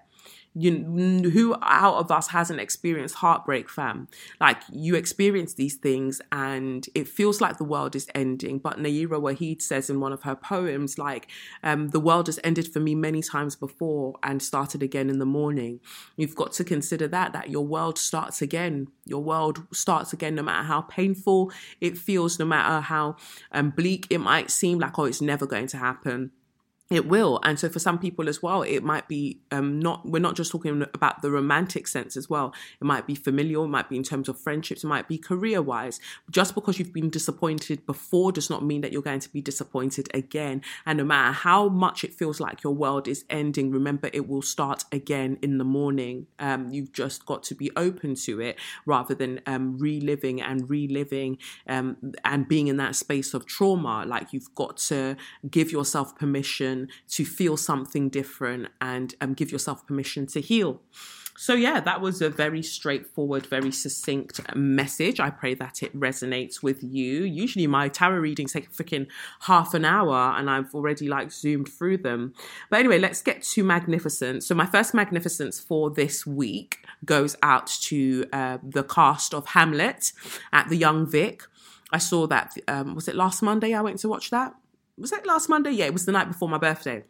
you 0.56 1.30
who 1.32 1.56
out 1.62 1.96
of 1.96 2.12
us 2.12 2.28
hasn't 2.28 2.60
experienced 2.60 3.16
heartbreak 3.16 3.70
fam? 3.70 4.08
Like 4.40 4.62
you 4.72 4.96
experience 4.96 5.54
these 5.54 5.76
things 5.76 6.22
and 6.32 6.88
it 6.94 7.08
feels 7.08 7.42
like 7.42 7.58
the 7.58 7.64
world 7.64 7.96
is 7.96 8.08
ending. 8.14 8.60
But 8.60 8.78
Nayyirah 8.78 9.22
Waheed 9.22 9.62
says 9.62 9.90
in 9.90 10.00
one 10.00 10.14
of 10.14 10.24
her 10.24 10.36
poems 10.36 10.98
like 10.98 11.28
um, 11.64 11.90
the 11.90 12.00
world 12.00 12.28
has 12.28 12.40
ended 12.44 12.72
for 12.72 12.80
me 12.80 12.96
many 12.96 13.22
times 13.22 13.56
before 13.56 14.16
and 14.24 14.42
started 14.42 14.84
again 14.84 15.10
in 15.10 15.20
the 15.20 15.26
morning. 15.26 15.80
You've 16.18 16.36
got 16.36 16.54
to 16.54 16.64
consider 16.64 17.08
that 17.08 17.34
that 17.34 17.50
your 17.50 17.66
world 17.66 17.98
starts 17.98 18.42
again. 18.42 18.88
Your 19.06 19.24
world 19.24 19.64
starts 19.72 20.14
again 20.14 20.36
no 20.36 20.44
matter 20.44 20.64
how 20.64 20.82
painful 20.82 21.52
it 21.82 21.98
feels 21.98 22.40
no 22.40 22.46
matter 22.46 22.82
how 22.82 23.16
um, 23.52 23.70
bleak 23.70 24.08
it 24.10 24.20
might 24.20 24.52
seem 24.52 24.80
like 24.80 24.98
oh 24.98 25.06
it's 25.06 25.22
never 25.22 25.46
going 25.46 25.68
to 25.68 25.78
happen 25.78 26.32
it 26.90 27.08
will 27.08 27.40
and 27.44 27.58
so 27.58 27.70
for 27.70 27.80
some 27.80 27.98
people 27.98 28.28
as 28.28 28.44
well 28.44 28.62
it 28.62 28.84
might 28.84 29.08
be 29.08 29.40
um 29.52 29.80
not 29.80 30.06
we're 30.06 30.20
not 30.20 30.36
just 30.36 30.52
talking 30.52 30.86
about 30.94 31.22
the 31.22 31.32
romantic 31.32 31.88
sense 31.88 32.18
as 32.18 32.30
well. 32.30 32.54
It 32.80 32.84
might 32.84 33.08
be 33.08 33.16
familial 33.16 33.66
it 33.66 33.70
might 33.70 33.90
be 33.90 33.96
in 33.96 34.04
terms 34.04 34.28
of 34.28 34.40
friendships 34.40 34.84
it 34.84 34.88
might 34.88 35.08
be 35.08 35.18
career 35.18 35.62
wise 35.62 36.00
just 36.30 36.56
because 36.56 36.78
you've 36.78 36.94
been 36.94 37.10
disappointed 37.10 37.86
before 37.86 38.32
does 38.32 38.50
not 38.50 38.66
mean 38.66 38.82
that 38.82 38.92
you're 38.92 39.02
going 39.02 39.22
to 39.22 39.32
be 39.32 39.42
disappointed 39.42 40.10
again. 40.14 40.62
And 40.86 40.98
no 40.98 41.06
matter 41.06 41.32
how 41.32 41.70
much 41.70 42.04
it 42.04 42.14
feels 42.14 42.40
like 42.40 42.64
your 42.64 42.74
world 42.74 43.08
is 43.08 43.24
ending 43.30 43.72
remember 43.72 44.10
it 44.14 44.28
will 44.28 44.42
start 44.42 44.84
again 44.92 45.38
in 45.42 45.58
the 45.58 45.64
morning. 45.64 46.28
Um 46.40 46.70
you've 46.70 46.92
just 46.92 47.26
got 47.26 47.44
to 47.44 47.56
be 47.56 47.72
open 47.78 48.16
to 48.26 48.42
it 48.42 48.60
rather 48.86 49.16
than 49.16 49.40
um 49.46 49.78
reliving 49.78 50.42
and 50.42 50.70
reliving 50.70 51.38
um 51.68 52.14
and 52.26 52.48
being 52.48 52.68
in 52.68 52.78
that 52.78 52.96
space 52.96 53.34
of 53.34 53.46
trauma. 53.46 54.06
Like 54.06 54.34
you've 54.34 54.54
got 54.54 54.78
to 54.90 55.16
give 55.50 55.72
yourself 55.72 56.16
permission 56.18 56.73
to 57.10 57.26
feel 57.26 57.58
something 57.58 58.10
different 58.10 58.68
and 58.82 59.16
um, 59.22 59.34
give 59.34 59.52
yourself 59.52 59.86
permission 59.88 60.28
to 60.28 60.42
heal. 60.42 60.82
So, 61.36 61.56
yeah, 61.56 61.80
that 61.80 62.00
was 62.00 62.22
a 62.22 62.30
very 62.30 62.62
straightforward, 62.62 63.46
very 63.48 63.72
succinct 63.72 64.40
message. 64.56 65.20
I 65.20 65.32
pray 65.32 65.56
that 65.56 65.82
it 65.82 65.98
resonates 66.00 66.62
with 66.62 66.84
you. 66.84 67.24
Usually, 67.24 67.66
my 67.66 67.90
tarot 67.90 68.20
readings 68.20 68.54
take 68.54 68.68
a 68.68 68.70
freaking 68.70 69.08
half 69.42 69.74
an 69.74 69.84
hour 69.84 70.36
and 70.38 70.50
I've 70.50 70.74
already 70.76 71.08
like 71.08 71.32
zoomed 71.32 71.70
through 71.70 71.98
them. 71.98 72.34
But 72.70 72.80
anyway, 72.82 73.00
let's 73.00 73.22
get 73.22 73.42
to 73.44 73.64
Magnificence. 73.64 74.46
So, 74.46 74.54
my 74.54 74.68
first 74.68 74.94
Magnificence 74.94 75.60
for 75.60 75.90
this 75.90 76.26
week 76.26 76.86
goes 77.04 77.36
out 77.42 77.68
to 77.68 78.26
uh, 78.32 78.60
the 78.62 78.84
cast 78.84 79.34
of 79.34 79.48
Hamlet 79.48 80.12
at 80.52 80.70
the 80.70 80.78
Young 80.78 81.10
Vic. 81.10 81.44
I 81.92 81.98
saw 81.98 82.28
that, 82.28 82.56
um, 82.68 82.96
was 82.96 83.08
it 83.08 83.16
last 83.16 83.42
Monday 83.42 83.74
I 83.74 83.82
went 83.82 84.00
to 84.00 84.10
watch 84.10 84.30
that? 84.30 84.54
Was 84.98 85.12
it 85.12 85.26
last 85.26 85.50
Monday? 85.50 85.72
Yeah, 85.72 85.86
it 85.86 85.94
was 85.94 86.06
the 86.06 86.12
night 86.12 86.28
before 86.28 86.50
my 86.50 86.58
birthday. 86.58 87.04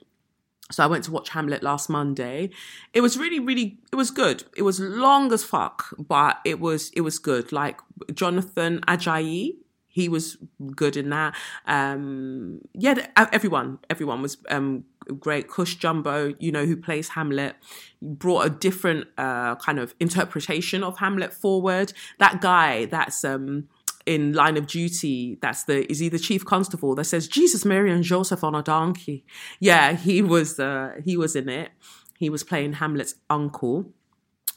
So 0.71 0.83
I 0.83 0.87
went 0.87 1.03
to 1.05 1.11
watch 1.11 1.29
Hamlet 1.29 1.61
last 1.61 1.89
Monday. 1.89 2.49
It 2.93 3.01
was 3.01 3.17
really, 3.17 3.39
really, 3.39 3.79
it 3.91 3.95
was 3.95 4.11
good. 4.11 4.43
It 4.55 4.61
was 4.63 4.79
long 4.79 5.31
as 5.33 5.43
fuck, 5.43 5.93
but 5.99 6.39
it 6.45 6.59
was, 6.59 6.89
it 6.91 7.01
was 7.01 7.19
good. 7.19 7.51
Like 7.51 7.79
Jonathan 8.13 8.79
Ajayi, 8.87 9.57
he 9.87 10.09
was 10.09 10.37
good 10.75 10.97
in 10.97 11.09
that. 11.09 11.35
Um, 11.67 12.61
yeah, 12.73 13.07
everyone, 13.15 13.79
everyone 13.89 14.21
was 14.21 14.37
um, 14.49 14.85
great. 15.19 15.49
Cush 15.49 15.75
Jumbo, 15.75 16.33
you 16.39 16.51
know, 16.51 16.65
who 16.65 16.75
plays 16.77 17.09
Hamlet, 17.09 17.55
brought 18.01 18.45
a 18.45 18.49
different 18.49 19.07
uh, 19.17 19.55
kind 19.57 19.77
of 19.77 19.93
interpretation 19.99 20.83
of 20.83 20.97
Hamlet 20.97 21.33
forward. 21.33 21.93
That 22.17 22.41
guy, 22.41 22.85
that's 22.85 23.23
um, 23.23 23.67
in 24.05 24.33
Line 24.33 24.57
of 24.57 24.67
Duty, 24.67 25.37
that's 25.41 25.63
the 25.63 25.89
is 25.91 25.99
he 25.99 26.09
the 26.09 26.19
chief 26.19 26.45
constable 26.45 26.95
that 26.95 27.05
says 27.05 27.27
Jesus, 27.27 27.65
Mary, 27.65 27.91
and 27.91 28.03
Joseph 28.03 28.43
on 28.43 28.55
a 28.55 28.63
donkey. 28.63 29.25
Yeah, 29.59 29.93
he 29.93 30.21
was 30.21 30.59
uh, 30.59 30.93
he 31.03 31.17
was 31.17 31.35
in 31.35 31.49
it. 31.49 31.71
He 32.17 32.29
was 32.29 32.43
playing 32.43 32.73
Hamlet's 32.73 33.15
uncle, 33.29 33.91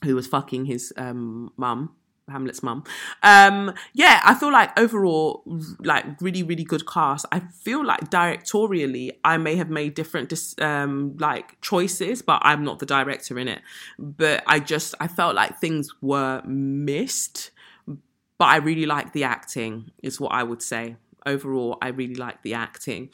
who 0.04 0.14
was 0.14 0.26
fucking 0.26 0.66
his 0.66 0.92
um, 0.96 1.52
mum. 1.56 1.94
Hamlet's 2.28 2.62
mum. 2.62 2.82
Um, 3.22 3.72
yeah, 3.94 4.20
I 4.24 4.34
feel 4.34 4.50
like 4.50 4.76
overall, 4.78 5.44
like 5.78 6.20
really, 6.20 6.42
really 6.42 6.64
good 6.64 6.86
cast. 6.86 7.24
I 7.30 7.38
feel 7.38 7.84
like 7.84 8.10
directorially, 8.10 9.12
I 9.24 9.36
may 9.36 9.54
have 9.56 9.70
made 9.70 9.94
different 9.94 10.30
dis- 10.30 10.56
um, 10.58 11.16
like 11.18 11.60
choices, 11.60 12.22
but 12.22 12.42
I'm 12.42 12.64
not 12.64 12.80
the 12.80 12.86
director 12.86 13.38
in 13.38 13.46
it. 13.46 13.60
But 13.98 14.42
I 14.46 14.58
just 14.58 14.94
I 14.98 15.06
felt 15.06 15.36
like 15.36 15.60
things 15.60 15.88
were 16.00 16.42
missed 16.44 17.52
but 18.38 18.46
I 18.46 18.56
really 18.56 18.86
like 18.86 19.12
the 19.12 19.24
acting, 19.24 19.90
is 20.02 20.20
what 20.20 20.32
I 20.32 20.42
would 20.42 20.62
say. 20.62 20.96
Overall, 21.24 21.78
I 21.82 21.88
really 21.88 22.14
like 22.14 22.42
the 22.42 22.54
acting. 22.54 23.10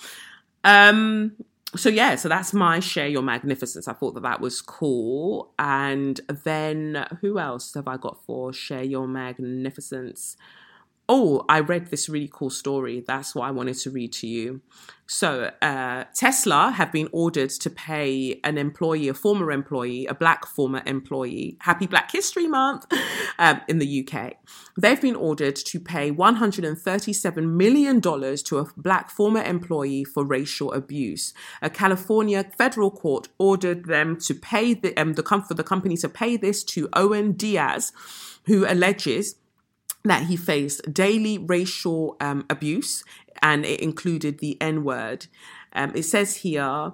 Um, 0.64 1.32
so 1.74 1.88
yeah, 1.88 2.16
so 2.16 2.28
that's 2.28 2.52
my 2.52 2.80
share 2.80 3.08
your 3.08 3.22
magnificence. 3.22 3.88
I 3.88 3.94
thought 3.94 4.14
that 4.14 4.22
that 4.22 4.40
was 4.40 4.60
cool. 4.60 5.52
And 5.58 6.20
then 6.44 7.06
who 7.20 7.38
else 7.38 7.72
have 7.74 7.88
I 7.88 7.96
got 7.96 8.22
for 8.26 8.52
share 8.52 8.82
your 8.82 9.08
magnificence? 9.08 10.36
Oh, 11.14 11.44
I 11.46 11.60
read 11.60 11.88
this 11.88 12.08
really 12.08 12.30
cool 12.32 12.48
story. 12.48 13.04
That's 13.06 13.34
what 13.34 13.46
I 13.46 13.50
wanted 13.50 13.76
to 13.80 13.90
read 13.90 14.14
to 14.14 14.26
you. 14.26 14.62
So, 15.06 15.50
uh, 15.60 16.04
Tesla 16.14 16.70
have 16.70 16.90
been 16.90 17.10
ordered 17.12 17.50
to 17.50 17.68
pay 17.68 18.40
an 18.44 18.56
employee, 18.56 19.08
a 19.08 19.14
former 19.14 19.52
employee, 19.52 20.06
a 20.06 20.14
black 20.14 20.46
former 20.46 20.82
employee, 20.86 21.58
Happy 21.60 21.86
Black 21.86 22.10
History 22.10 22.48
Month 22.48 22.86
um, 23.38 23.60
in 23.68 23.78
the 23.78 24.08
UK. 24.08 24.36
They've 24.78 25.00
been 25.02 25.16
ordered 25.16 25.56
to 25.56 25.78
pay 25.78 26.10
$137 26.10 27.46
million 27.46 28.00
to 28.00 28.58
a 28.58 28.66
black 28.78 29.10
former 29.10 29.42
employee 29.42 30.04
for 30.04 30.24
racial 30.24 30.72
abuse. 30.72 31.34
A 31.60 31.68
California 31.68 32.50
federal 32.56 32.90
court 32.90 33.28
ordered 33.36 33.84
them 33.84 34.18
to 34.20 34.34
pay 34.34 34.72
the, 34.72 34.96
um, 34.96 35.12
the, 35.12 35.22
for 35.22 35.52
the 35.52 35.64
company 35.64 35.98
to 35.98 36.08
pay 36.08 36.38
this 36.38 36.64
to 36.64 36.88
Owen 36.94 37.32
Diaz, 37.32 37.92
who 38.46 38.64
alleges 38.66 39.34
that 40.04 40.24
he 40.24 40.36
faced 40.36 40.92
daily 40.92 41.38
racial 41.38 42.16
um, 42.20 42.44
abuse, 42.50 43.04
and 43.40 43.64
it 43.64 43.80
included 43.80 44.38
the 44.38 44.60
N 44.60 44.84
word. 44.84 45.26
Um, 45.72 45.92
it 45.94 46.04
says 46.04 46.36
here. 46.36 46.92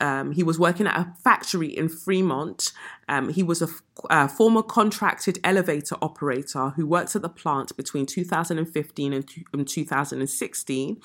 Um, 0.00 0.32
he 0.32 0.42
was 0.42 0.58
working 0.58 0.88
at 0.88 0.98
a 0.98 1.12
factory 1.22 1.68
in 1.68 1.88
Fremont. 1.88 2.72
Um, 3.08 3.28
he 3.28 3.44
was 3.44 3.62
a, 3.62 3.66
f- 3.66 3.82
a 4.10 4.28
former 4.28 4.62
contracted 4.62 5.38
elevator 5.44 5.94
operator 6.02 6.70
who 6.70 6.88
worked 6.88 7.14
at 7.14 7.22
the 7.22 7.28
plant 7.28 7.76
between 7.76 8.06
2015 8.06 9.12
and, 9.12 9.28
and 9.52 9.68
2016. 9.68 11.00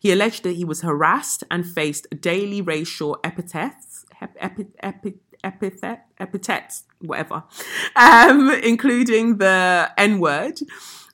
He 0.00 0.10
alleged 0.10 0.42
that 0.42 0.56
he 0.56 0.64
was 0.64 0.80
harassed 0.80 1.44
and 1.52 1.64
faced 1.64 2.08
daily 2.20 2.60
racial 2.60 3.16
epithets, 3.22 4.04
epi- 4.20 4.66
epi- 4.80 5.20
epithet, 5.44 6.06
epithets, 6.18 6.84
whatever, 7.00 7.44
um, 7.96 8.50
including 8.62 9.38
the 9.38 9.90
N 9.96 10.20
word. 10.20 10.60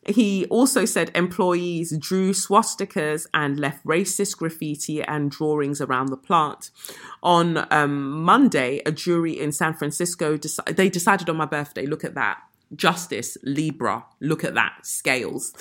He 0.07 0.47
also 0.47 0.87
said 0.87 1.11
employees 1.15 1.95
drew 1.99 2.33
swastikas 2.33 3.27
and 3.35 3.61
left 3.61 3.85
racist 3.85 4.39
graffiti 4.39 5.03
and 5.03 5.31
drawings 5.31 5.83
around 5.83 6.07
the 6.07 6.17
plant. 6.17 6.71
On 7.23 7.67
um, 7.71 8.23
Monday, 8.23 8.81
a 8.87 8.93
jury 8.93 9.39
in 9.39 9.53
San 9.53 9.75
Francisco 9.75 10.39
deci- 10.39 10.77
they 10.77 10.89
decided 10.89 11.29
on 11.29 11.37
my 11.37 11.45
birthday. 11.45 11.85
Look 11.85 12.05
at 12.05 12.15
that, 12.15 12.39
justice 12.75 13.37
Libra. 13.43 14.07
Look 14.21 14.45
at 14.45 14.55
that 14.55 14.79
scales. 14.87 15.53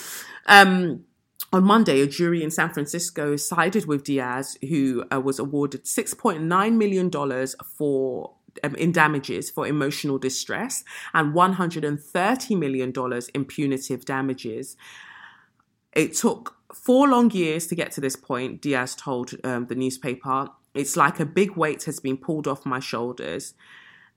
Um, 0.45 1.03
on 1.51 1.63
Monday, 1.63 2.01
a 2.01 2.07
jury 2.07 2.43
in 2.43 2.51
San 2.51 2.73
Francisco 2.73 3.35
sided 3.35 3.85
with 3.85 4.03
Diaz, 4.03 4.57
who 4.69 5.05
uh, 5.13 5.19
was 5.19 5.39
awarded 5.39 5.85
$6.9 5.85 6.77
million 6.77 7.47
for 7.63 8.33
um, 8.63 8.75
in 8.75 8.91
damages 8.91 9.49
for 9.49 9.67
emotional 9.67 10.17
distress 10.17 10.83
and 11.13 11.33
$130 11.33 12.57
million 12.57 12.93
in 13.33 13.45
punitive 13.45 14.05
damages. 14.05 14.77
It 15.93 16.13
took 16.15 16.55
four 16.73 17.07
long 17.07 17.31
years 17.31 17.67
to 17.67 17.75
get 17.75 17.91
to 17.93 18.01
this 18.01 18.15
point, 18.15 18.61
Diaz 18.61 18.95
told 18.95 19.33
um, 19.43 19.67
the 19.67 19.75
newspaper. 19.75 20.49
It's 20.73 20.95
like 20.95 21.19
a 21.19 21.25
big 21.25 21.55
weight 21.55 21.83
has 21.85 21.99
been 21.99 22.17
pulled 22.17 22.47
off 22.47 22.65
my 22.65 22.79
shoulders. 22.79 23.53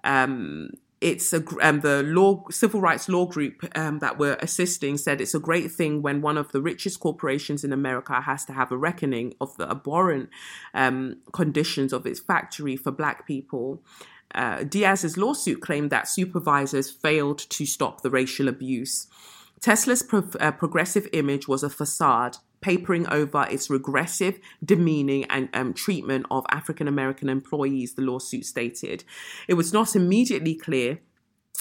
Um, 0.05 0.73
it's 1.01 1.33
a 1.33 1.43
um, 1.63 1.81
the 1.81 2.03
law 2.03 2.45
civil 2.51 2.81
rights 2.81 3.09
law 3.09 3.25
group 3.25 3.65
um, 3.75 4.01
that 4.01 4.19
we're 4.19 4.37
assisting 4.41 4.99
said 4.99 5.21
it's 5.21 5.35
a 5.35 5.41
great 5.41 5.73
thing 5.73 6.03
when 6.03 6.21
one 6.21 6.37
of 6.37 6.53
the 6.53 6.61
richest 6.61 7.01
corporations 7.01 7.65
in 7.65 7.73
America 7.73 8.21
has 8.21 8.45
to 8.45 8.53
have 8.53 8.71
a 8.71 8.77
reckoning 8.77 9.33
of 9.41 9.57
the 9.57 9.69
abhorrent 9.71 10.29
um, 10.75 11.17
conditions 11.33 11.93
of 11.93 12.07
its 12.07 12.21
factory 12.21 12.77
for 12.77 12.91
black 12.91 13.27
people. 13.27 13.83
Uh, 14.35 14.65
Diaz's 14.65 15.17
lawsuit 15.17 15.61
claimed 15.61 15.91
that 15.91 16.09
supervisors 16.09 16.91
failed 16.91 17.39
to 17.39 17.67
stop 17.67 18.03
the 18.03 18.11
racial 18.11 18.49
abuse. 18.49 19.07
Tesla's 19.61 20.03
pro- 20.03 20.31
uh, 20.39 20.53
progressive 20.53 21.07
image 21.13 21.47
was 21.47 21.63
a 21.63 21.71
facade, 21.71 22.39
papering 22.61 23.07
over 23.09 23.47
its 23.51 23.69
regressive, 23.69 24.39
demeaning, 24.65 25.25
and 25.25 25.49
um, 25.55 25.75
treatment 25.75 26.27
of 26.31 26.47
African 26.51 26.89
American 26.89 27.29
employees, 27.29 27.95
the 27.95 28.03
lawsuit 28.03 28.47
stated. 28.47 29.05
It 29.49 29.55
was 29.55 29.73
not 29.73 29.97
immediately 29.97 30.55
clear 30.55 31.01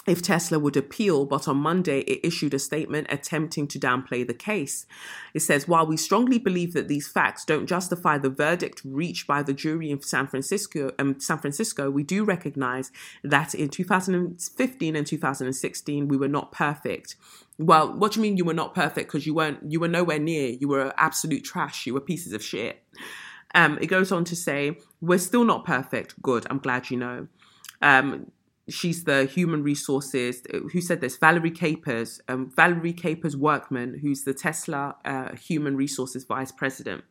if 0.07 0.21
Tesla 0.21 0.57
would 0.57 0.77
appeal, 0.77 1.25
but 1.25 1.47
on 1.47 1.57
Monday 1.57 1.99
it 2.01 2.25
issued 2.25 2.53
a 2.53 2.59
statement 2.59 3.07
attempting 3.09 3.67
to 3.67 3.79
downplay 3.79 4.25
the 4.25 4.33
case. 4.33 4.85
It 5.33 5.41
says, 5.41 5.67
while 5.67 5.85
we 5.85 5.97
strongly 5.97 6.39
believe 6.39 6.73
that 6.73 6.87
these 6.87 7.07
facts 7.07 7.45
don't 7.45 7.67
justify 7.67 8.17
the 8.17 8.29
verdict 8.29 8.81
reached 8.83 9.27
by 9.27 9.43
the 9.43 9.53
jury 9.53 9.91
in 9.91 10.01
San 10.01 10.27
Francisco, 10.27 10.91
um, 10.97 11.19
San 11.19 11.37
Francisco, 11.37 11.89
we 11.89 12.03
do 12.03 12.23
recognize 12.23 12.91
that 13.23 13.53
in 13.53 13.69
2015 13.69 14.95
and 14.95 15.05
2016 15.07 16.07
we 16.07 16.17
were 16.17 16.27
not 16.27 16.51
perfect. 16.51 17.15
Well, 17.57 17.93
what 17.93 18.13
do 18.13 18.19
you 18.19 18.21
mean 18.21 18.37
you 18.37 18.45
were 18.45 18.53
not 18.53 18.73
perfect? 18.73 19.09
Because 19.09 19.27
you 19.27 19.33
weren't, 19.33 19.59
you 19.69 19.81
were 19.81 19.89
nowhere 19.89 20.19
near. 20.19 20.49
You 20.49 20.69
were 20.69 20.93
absolute 20.97 21.43
trash. 21.43 21.85
You 21.85 21.93
were 21.93 21.99
pieces 21.99 22.31
of 22.31 22.41
shit. 22.41 22.81
Um, 23.53 23.77
it 23.81 23.87
goes 23.87 24.11
on 24.11 24.23
to 24.25 24.35
say, 24.35 24.77
we're 25.01 25.19
still 25.19 25.43
not 25.43 25.65
perfect. 25.65 26.21
Good. 26.21 26.47
I'm 26.49 26.59
glad 26.59 26.89
you 26.89 26.97
know. 26.97 27.27
Um, 27.81 28.31
she's 28.69 29.03
the 29.03 29.25
human 29.25 29.63
resources 29.63 30.41
who 30.71 30.81
said 30.81 31.01
this 31.01 31.17
valerie 31.17 31.51
capers 31.51 32.21
um, 32.27 32.51
valerie 32.55 32.93
capers 32.93 33.35
workman 33.35 33.99
who's 33.99 34.23
the 34.23 34.33
tesla 34.33 34.95
uh, 35.05 35.35
human 35.35 35.75
resources 35.75 36.23
vice 36.23 36.51
president. 36.51 37.03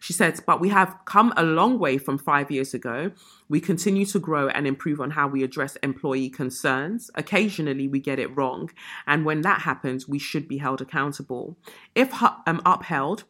She 0.00 0.12
said 0.12 0.40
but 0.46 0.60
we 0.60 0.70
have 0.70 0.96
come 1.04 1.32
a 1.36 1.42
long 1.42 1.78
way 1.78 1.98
from 1.98 2.18
five 2.18 2.50
years 2.50 2.74
ago. 2.74 3.12
We 3.48 3.60
continue 3.60 4.06
to 4.06 4.18
grow 4.18 4.48
and 4.48 4.66
improve 4.66 5.00
on 5.00 5.10
how 5.10 5.28
we 5.28 5.42
address 5.42 5.76
employee 5.82 6.30
concerns. 6.30 7.10
Occasionally 7.14 7.86
we 7.88 8.00
get 8.00 8.18
it 8.18 8.34
wrong. 8.36 8.70
And 9.06 9.24
when 9.24 9.42
that 9.42 9.62
happens 9.62 10.08
we 10.08 10.18
should 10.18 10.48
be 10.48 10.58
held 10.58 10.80
accountable. 10.80 11.56
If 11.94 12.10
um, 12.22 12.62
upheld 12.64 13.24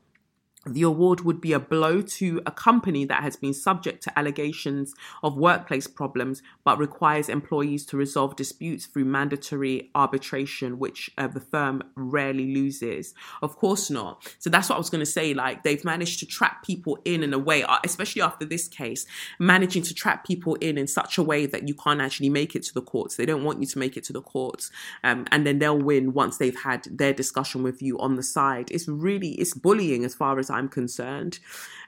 the 0.65 0.83
award 0.83 1.23
would 1.23 1.41
be 1.41 1.53
a 1.53 1.59
blow 1.59 2.01
to 2.03 2.41
a 2.47 2.51
company 2.51 3.05
that 3.05 3.23
has 3.23 3.37
been 3.37 3.53
subject 3.53 4.03
to 4.05 4.19
allegations 4.19 4.95
of 5.23 5.37
workplace 5.37 5.87
problems 5.87 6.43
but 6.65 6.79
requires 6.79 7.29
employees 7.29 7.85
to 7.87 7.97
resolve 7.97 8.37
disputes 8.37 8.87
through 8.87 9.05
mandatory 9.05 9.91
arbitration, 9.95 10.79
which 10.79 11.11
uh, 11.19 11.27
the 11.27 11.41
firm 11.41 11.83
rarely 11.97 12.55
loses. 12.55 13.13
Of 13.43 13.57
course 13.57 13.91
not. 13.91 14.35
So 14.39 14.51
that's 14.51 14.69
what 14.69 14.77
I 14.77 14.79
was 14.79 14.91
going 14.91 15.01
to 15.01 15.07
say. 15.07 15.35
Like 15.35 15.65
they've 15.65 15.85
managed 15.85 16.21
to 16.21 16.27
trap 16.27 16.65
people 16.65 16.99
in 17.05 17.23
in 17.23 17.35
a 17.35 17.39
way, 17.39 17.65
uh, 17.65 17.79
especially 17.85 18.23
after 18.23 18.45
this 18.45 18.69
case, 18.69 19.05
managing 19.41 19.83
to 19.83 19.95
trap 19.95 20.25
people 20.25 20.55
in 20.57 20.79
in 20.79 20.87
such 20.87 21.19
a 21.19 21.23
way 21.23 21.47
that 21.47 21.67
you 21.67 21.75
can't 21.75 22.01
actually 22.01 22.29
make 22.29 22.55
it 22.55 22.63
to 22.65 22.75
the 22.75 22.83
courts. 22.83 23.17
They 23.17 23.27
don't 23.27 23.43
want 23.43 23.61
you 23.61 23.67
to 23.67 23.79
make 23.79 23.97
it 23.97 24.05
to 24.05 24.13
the 24.13 24.23
courts. 24.23 24.71
Um, 25.03 25.27
and 25.33 25.45
then 25.47 25.59
they'll 25.59 25.79
win 25.79 26.13
once 26.13 26.37
they've 26.37 26.63
had 26.63 26.85
their 26.91 27.13
discussion 27.13 27.63
with 27.65 27.83
you 27.83 27.99
on 27.99 28.15
the 28.15 28.23
side. 28.23 28.71
It's 28.71 28.87
really, 28.87 29.33
it's 29.33 29.55
bullying 29.55 30.05
as 30.05 30.15
far 30.15 30.39
as 30.39 30.52
I'm 30.53 30.69
concerned. 30.69 31.39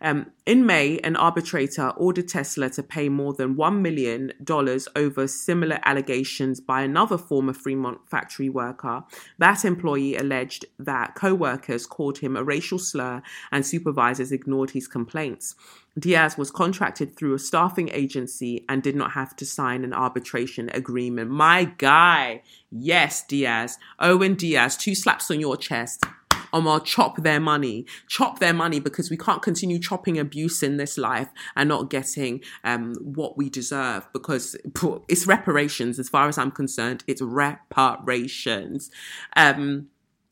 Um, 0.00 0.33
in 0.44 0.66
May, 0.66 0.99
an 0.99 1.16
arbitrator 1.16 1.90
ordered 1.90 2.28
Tesla 2.28 2.68
to 2.71 2.83
pay 2.83 3.09
more 3.09 3.33
than 3.33 3.54
$1 3.54 3.80
million 3.80 4.33
over 4.97 5.26
similar 5.26 5.78
allegations 5.85 6.61
by 6.61 6.83
another 6.83 7.16
former 7.16 7.52
Fremont 7.52 8.09
factory 8.09 8.49
worker. 8.49 9.04
That 9.38 9.64
employee 9.64 10.16
alleged 10.16 10.66
that 10.78 11.14
co 11.14 11.35
workers 11.35 11.87
called 11.87 12.18
him 12.18 12.37
a 12.37 12.44
racial 12.44 12.78
slur 12.78 13.23
and 13.50 13.64
supervisors 13.64 14.33
ignored 14.33 14.71
his 14.71 14.88
complaints. 14.88 15.54
Diaz 15.99 16.37
was 16.37 16.50
contracted 16.50 17.16
through 17.16 17.35
a 17.35 17.38
staffing 17.38 17.88
agency 17.90 18.64
and 18.68 18.83
did 18.83 18.97
not 18.97 19.12
have 19.12 19.37
to 19.37 19.47
sign 19.47 19.85
an 19.85 19.92
arbitration 19.92 20.68
agreement. 20.75 21.30
My 21.30 21.64
guy, 21.64 22.42
yes, 22.71 23.25
Diaz. 23.25 23.78
Owen 24.00 24.35
Diaz, 24.35 24.76
two 24.76 24.94
slaps 24.94 25.30
on 25.30 25.38
your 25.38 25.56
chest. 25.56 26.04
Omar 26.54 26.80
chop 26.80 27.23
their 27.23 27.40
money, 27.40 27.84
chop 28.08 28.38
their 28.38 28.54
money 28.54 28.80
because 28.80 29.11
we 29.11 29.16
can't 29.16 29.42
continue 29.42 29.78
chopping 29.78 30.18
abuse 30.18 30.62
in 30.62 30.76
this 30.76 30.96
life 30.96 31.28
and 31.56 31.68
not 31.68 31.90
getting 31.90 32.40
um, 32.62 32.94
what 32.94 33.37
we 33.37 33.50
deserve 33.50 34.06
because 34.12 34.56
it's 35.08 35.26
reparations. 35.26 35.99
As 35.99 36.08
far 36.08 36.28
as 36.28 36.38
I'm 36.38 36.50
concerned, 36.50 37.04
it's 37.06 37.20
reparations. 37.20 38.90
Um, 39.37 39.88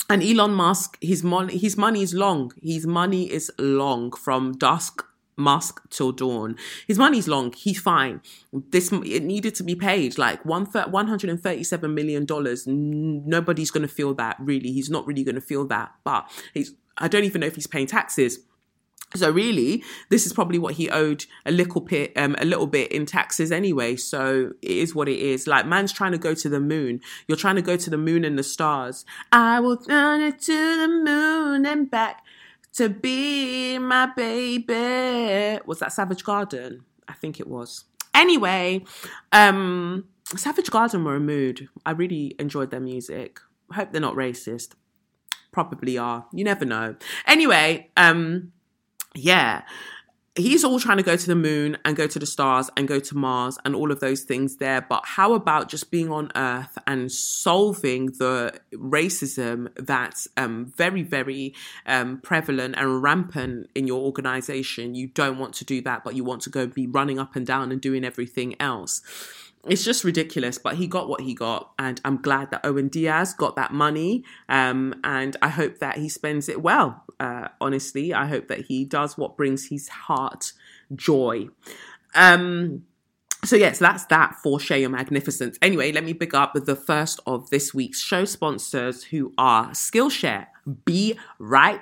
and 0.09 0.23
Elon 0.23 0.53
Musk, 0.53 0.99
his 1.01 1.23
money, 1.23 1.57
his 1.57 1.77
money 1.77 2.03
is 2.03 2.15
long. 2.15 2.53
His 2.63 2.87
money 2.87 3.31
is 3.31 3.51
long 3.59 4.13
from 4.13 4.53
dusk 4.53 5.05
Musk 5.37 5.81
till 5.91 6.13
dawn. 6.13 6.57
His 6.87 6.99
money's 6.99 7.29
long. 7.29 7.53
He's 7.53 7.81
fine. 7.81 8.21
This 8.53 8.93
it 8.93 9.23
needed 9.23 9.55
to 9.57 9.63
be 9.63 9.75
paid. 9.75 10.19
Like 10.19 10.45
one 10.45 10.67
hundred 10.67 11.31
and 11.31 11.43
thirty 11.43 11.65
seven 11.65 11.95
million 11.95 12.25
dollars. 12.25 12.67
Nobody's 12.67 13.71
going 13.71 13.87
to 13.87 13.93
feel 13.93 14.15
that. 14.15 14.37
Really, 14.39 14.73
he's 14.73 14.91
not 14.91 15.07
really 15.07 15.25
going 15.25 15.37
to 15.37 15.41
feel 15.41 15.67
that. 15.67 15.93
But 16.05 16.31
he's. 16.55 16.75
I 16.99 17.09
don't 17.09 17.25
even 17.25 17.41
know 17.41 17.47
if 17.47 17.55
he's 17.55 17.67
paying 17.67 17.87
taxes. 17.87 18.41
So 19.15 19.31
really, 19.31 19.85
this 20.09 20.25
is 20.25 20.33
probably 20.33 20.59
what 20.59 20.75
he 20.75 20.89
owed 20.89 21.27
a 21.45 21.51
little 21.51 21.83
bit, 21.83 22.13
um, 22.17 22.35
a 22.39 22.47
little 22.47 22.67
bit 22.67 22.91
in 22.93 23.05
taxes 23.05 23.53
anyway. 23.53 23.97
So 23.97 24.53
it 24.63 24.71
is 24.71 24.95
what 24.95 25.09
it 25.09 25.19
is. 25.19 25.47
Like 25.47 25.67
man's 25.67 25.93
trying 25.93 26.13
to 26.13 26.19
go 26.19 26.35
to 26.35 26.49
the 26.49 26.61
moon. 26.61 27.01
You're 27.27 27.37
trying 27.37 27.57
to 27.57 27.63
go 27.63 27.77
to 27.77 27.91
the 27.91 27.99
moon 27.99 28.25
and 28.25 28.39
the 28.39 28.43
stars. 28.43 29.05
I 29.31 29.61
will 29.61 29.77
turn 29.77 30.23
it 30.23 30.41
to 30.43 30.81
the 30.81 30.89
moon 30.89 31.67
and 31.67 31.91
back 31.91 32.22
to 32.75 32.89
be 32.89 33.79
my 33.79 34.07
baby. 34.17 35.61
Was 35.67 35.79
that 35.81 35.93
Savage 35.93 36.25
Garden? 36.25 36.85
I 37.09 37.15
think 37.15 37.41
it 37.41 37.47
was. 37.47 37.85
Anyway, 38.15 38.85
um, 39.33 40.05
Savage 40.37 40.71
Garden 40.71 41.05
were 41.05 41.17
a 41.17 41.21
mood. 41.21 41.69
I 41.85 41.93
really 41.93 42.35
enjoyed 42.39 42.71
their 42.71 42.81
music. 42.81 43.41
Hope 43.73 43.93
they're 43.93 44.01
not 44.01 44.15
racist. 44.15 44.73
Probably 45.51 45.99
are. 45.99 46.27
You 46.33 46.45
never 46.45 46.65
know. 46.65 46.97
Anyway, 47.27 47.91
um, 47.97 48.53
yeah 49.15 49.63
he's 50.35 50.65
all 50.65 50.81
trying 50.81 50.97
to 50.97 51.03
go 51.03 51.17
to 51.17 51.27
the 51.27 51.35
moon 51.35 51.77
and 51.85 51.95
go 51.95 52.07
to 52.07 52.19
the 52.19 52.27
stars 52.27 52.71
and 52.77 52.89
go 52.89 52.99
to 52.99 53.17
Mars 53.17 53.59
and 53.65 53.75
all 53.75 53.93
of 53.93 54.01
those 54.01 54.23
things 54.23 54.57
there. 54.57 54.81
But 54.81 55.03
how 55.05 55.35
about 55.35 55.69
just 55.69 55.91
being 55.91 56.11
on 56.11 56.33
Earth 56.35 56.79
and 56.87 57.13
solving 57.13 58.07
the 58.07 58.59
racism 58.73 59.69
that's 59.77 60.29
um, 60.37 60.73
very, 60.77 61.03
very 61.03 61.55
um, 61.85 62.19
prevalent 62.19 62.77
and 62.79 63.03
rampant 63.03 63.69
in 63.75 63.87
your 63.87 64.01
organization? 64.01 64.95
You 64.95 65.09
don't 65.09 65.39
want 65.39 65.55
to 65.55 65.65
do 65.65 65.83
that, 65.83 66.03
but 66.03 66.15
you 66.15 66.25
want 66.25 66.43
to 66.43 66.51
go 66.51 66.67
be 66.67 66.87
running 66.87 67.19
up 67.19 67.37
and 67.37 67.47
down 67.47 67.71
and 67.71 67.81
doing 67.81 68.05
everything 68.05 68.55
else 68.61 69.03
it's 69.67 69.85
just 69.85 70.03
ridiculous, 70.03 70.59
but 70.59 70.75
he 70.75 70.87
got 70.87 71.09
what 71.09 71.21
he 71.21 71.35
got, 71.35 71.73
and 71.79 72.01
I'm 72.05 72.21
glad 72.21 72.51
that 72.51 72.63
Owen 72.65 72.89
Diaz 72.89 73.33
got 73.33 73.55
that 73.57 73.73
money, 73.73 74.25
um, 74.49 74.95
and 75.05 75.37
I 75.41 75.49
hope 75.49 75.79
that 75.79 75.99
he 75.99 76.09
spends 76.09 76.49
it 76.49 76.63
well. 76.63 77.05
Uh, 77.21 77.49
honestly, 77.61 78.13
I 78.13 78.27
hope 78.27 78.49
that 78.49 78.63
he 78.63 78.85
does 78.85 79.17
what 79.17 79.37
brings 79.37 79.69
his 79.69 79.89
heart 79.89 80.53
joy. 80.95 81.49
Um, 82.15 82.85
so 83.45 83.57
yes, 83.57 83.79
that's 83.79 84.05
that 84.07 84.37
for 84.43 84.59
Share 84.59 84.79
Your 84.79 84.91
Magnificence. 84.91 85.59
Anyway, 85.63 85.93
let 85.93 86.05
me 86.05 86.15
pick 86.15 86.35
up 86.35 86.55
with 86.55 86.67
the 86.67 86.77
first 86.77 87.21
of 87.27 87.51
this 87.51 87.73
week's 87.73 88.01
show 88.01 88.25
sponsors, 88.25 89.05
who 89.05 89.33
are 89.39 89.71
Skillshare. 89.71 90.47
Be 90.85 91.19
right. 91.39 91.81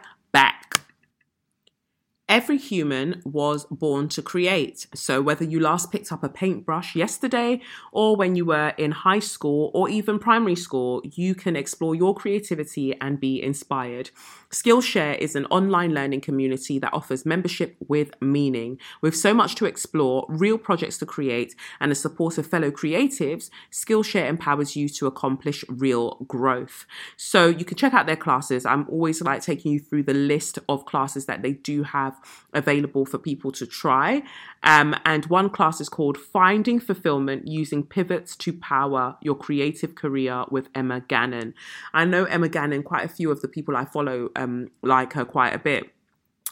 Every 2.31 2.59
human 2.59 3.23
was 3.25 3.64
born 3.73 4.09
to 4.11 4.23
create. 4.23 4.87
So, 4.95 5.21
whether 5.21 5.43
you 5.43 5.59
last 5.59 5.90
picked 5.90 6.12
up 6.12 6.23
a 6.23 6.29
paintbrush 6.29 6.95
yesterday, 6.95 7.61
or 7.90 8.14
when 8.14 8.37
you 8.37 8.45
were 8.45 8.73
in 8.79 8.93
high 8.93 9.19
school 9.19 9.73
or 9.75 9.88
even 9.88 10.21
primary 10.21 10.55
school, 10.55 11.03
you 11.05 11.35
can 11.35 11.57
explore 11.57 11.97
your 11.97 12.14
creativity 12.14 12.95
and 13.01 13.19
be 13.19 13.43
inspired. 13.43 14.11
Skillshare 14.49 15.19
is 15.19 15.35
an 15.35 15.47
online 15.47 15.93
learning 15.93 16.21
community 16.21 16.79
that 16.79 16.95
offers 16.95 17.27
membership 17.27 17.77
with 17.88 18.12
meaning. 18.21 18.79
With 19.01 19.16
so 19.16 19.35
much 19.35 19.57
to 19.57 19.64
explore, 19.64 20.25
real 20.29 20.57
projects 20.57 20.99
to 20.99 21.07
create, 21.07 21.57
and 21.81 21.90
the 21.90 21.97
support 21.97 22.38
of 22.38 22.47
fellow 22.47 22.71
creatives, 22.71 23.51
Skillshare 23.73 24.29
empowers 24.29 24.77
you 24.77 24.88
to 24.88 25.09
accomplish 25.09 25.64
real 25.69 26.25
growth. 26.29 26.87
So, 27.16 27.49
you 27.49 27.64
can 27.64 27.77
check 27.77 27.93
out 27.93 28.07
their 28.07 28.14
classes. 28.14 28.64
I'm 28.64 28.87
always 28.88 29.21
like 29.21 29.43
taking 29.43 29.73
you 29.73 29.81
through 29.81 30.05
the 30.05 30.14
list 30.14 30.61
of 30.69 30.87
classes 30.87 31.27
that 31.27 31.43
they 31.43 31.55
do 31.55 31.83
have 31.83 32.20
available 32.53 33.07
for 33.07 33.19
people 33.19 33.53
to 33.53 33.67
try. 33.67 34.23
Um, 34.63 34.95
and 35.05 35.27
one 35.27 35.51
class 35.51 35.81
is 35.81 35.89
called 35.89 36.19
Finding 36.19 36.81
Fulfillment 36.81 37.47
Using 37.47 37.83
Pivots 37.85 38.37
to 38.37 38.53
Power 38.53 39.17
Your 39.23 39.35
Creative 39.35 39.95
Career 39.95 40.45
with 40.51 40.69
Emma 40.75 41.01
Gannon. 41.01 41.55
I 41.95 42.05
know 42.05 42.25
Emma 42.25 42.49
Gannon, 42.49 42.83
quite 42.83 43.05
a 43.05 43.09
few 43.09 43.31
of 43.31 43.41
the 43.41 43.49
people 43.49 43.77
I 43.77 43.85
follow 43.85 44.31
um, 44.37 44.71
like 44.83 45.15
her 45.15 45.25
quite 45.25 45.55
a 45.55 45.59
bit. 45.59 45.91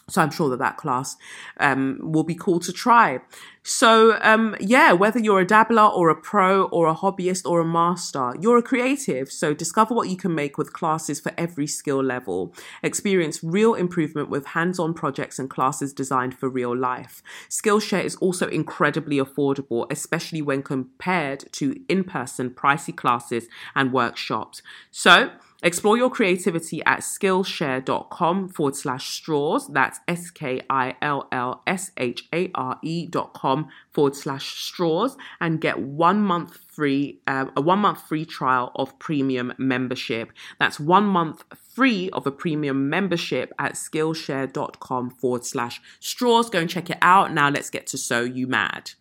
So 0.08 0.22
I'm 0.22 0.30
sure 0.30 0.48
that 0.50 0.58
that 0.58 0.78
class 0.78 1.16
um, 1.60 1.98
will 2.00 2.24
be 2.24 2.34
cool 2.34 2.60
to 2.60 2.72
try. 2.72 3.20
So 3.62 4.18
um, 4.22 4.56
yeah, 4.58 4.92
whether 4.92 5.18
you're 5.18 5.40
a 5.40 5.46
dabbler 5.46 5.82
or 5.82 6.08
a 6.08 6.14
pro 6.14 6.64
or 6.64 6.86
a 6.88 6.94
hobbyist 6.94 7.44
or 7.44 7.60
a 7.60 7.64
master, 7.66 8.32
you're 8.40 8.56
a 8.56 8.62
creative. 8.62 9.30
So 9.30 9.52
discover 9.52 9.94
what 9.94 10.08
you 10.08 10.16
can 10.16 10.34
make 10.34 10.56
with 10.56 10.72
classes 10.72 11.20
for 11.20 11.32
every 11.36 11.66
skill 11.66 12.02
level. 12.02 12.54
Experience 12.82 13.44
real 13.44 13.74
improvement 13.74 14.30
with 14.30 14.46
hands-on 14.46 14.94
projects 14.94 15.38
and 15.38 15.50
classes 15.50 15.92
designed 15.92 16.38
for 16.38 16.48
real 16.48 16.74
life. 16.74 17.22
Skillshare 17.50 18.04
is 18.04 18.16
also 18.16 18.48
incredibly 18.48 19.18
affordable, 19.18 19.86
especially 19.90 20.40
when 20.40 20.62
compared 20.62 21.52
to 21.52 21.78
in-person 21.90 22.50
pricey 22.50 22.96
classes 22.96 23.48
and 23.74 23.92
workshops. 23.92 24.62
So 24.90 25.32
Explore 25.60 25.96
your 25.98 26.08
creativity 26.08 26.84
at 26.84 27.00
skillshare.com 27.00 28.48
forward 28.48 28.76
slash 28.76 29.08
straws. 29.08 29.66
That's 29.66 29.98
S 30.06 30.30
K 30.30 30.62
I 30.70 30.94
L 31.02 31.26
L 31.32 31.62
S 31.66 31.90
H 31.96 32.28
A 32.32 32.50
R 32.54 32.78
E 32.82 33.06
dot 33.06 33.34
com 33.34 33.68
forward 33.90 34.14
slash 34.14 34.62
straws 34.62 35.16
and 35.40 35.60
get 35.60 35.80
one 35.80 36.22
month 36.22 36.58
free, 36.68 37.20
uh, 37.26 37.46
a 37.56 37.60
one 37.60 37.80
month 37.80 38.02
free 38.02 38.24
trial 38.24 38.70
of 38.76 38.96
premium 39.00 39.52
membership. 39.58 40.30
That's 40.60 40.78
one 40.78 41.06
month 41.06 41.42
free 41.74 42.08
of 42.10 42.24
a 42.24 42.30
premium 42.30 42.88
membership 42.88 43.52
at 43.58 43.72
skillshare.com 43.72 45.10
forward 45.10 45.44
slash 45.44 45.80
straws. 45.98 46.50
Go 46.50 46.60
and 46.60 46.70
check 46.70 46.88
it 46.88 46.98
out. 47.02 47.32
Now 47.32 47.48
let's 47.48 47.70
get 47.70 47.88
to 47.88 47.98
So 47.98 48.20
You 48.20 48.46
Mad. 48.46 48.92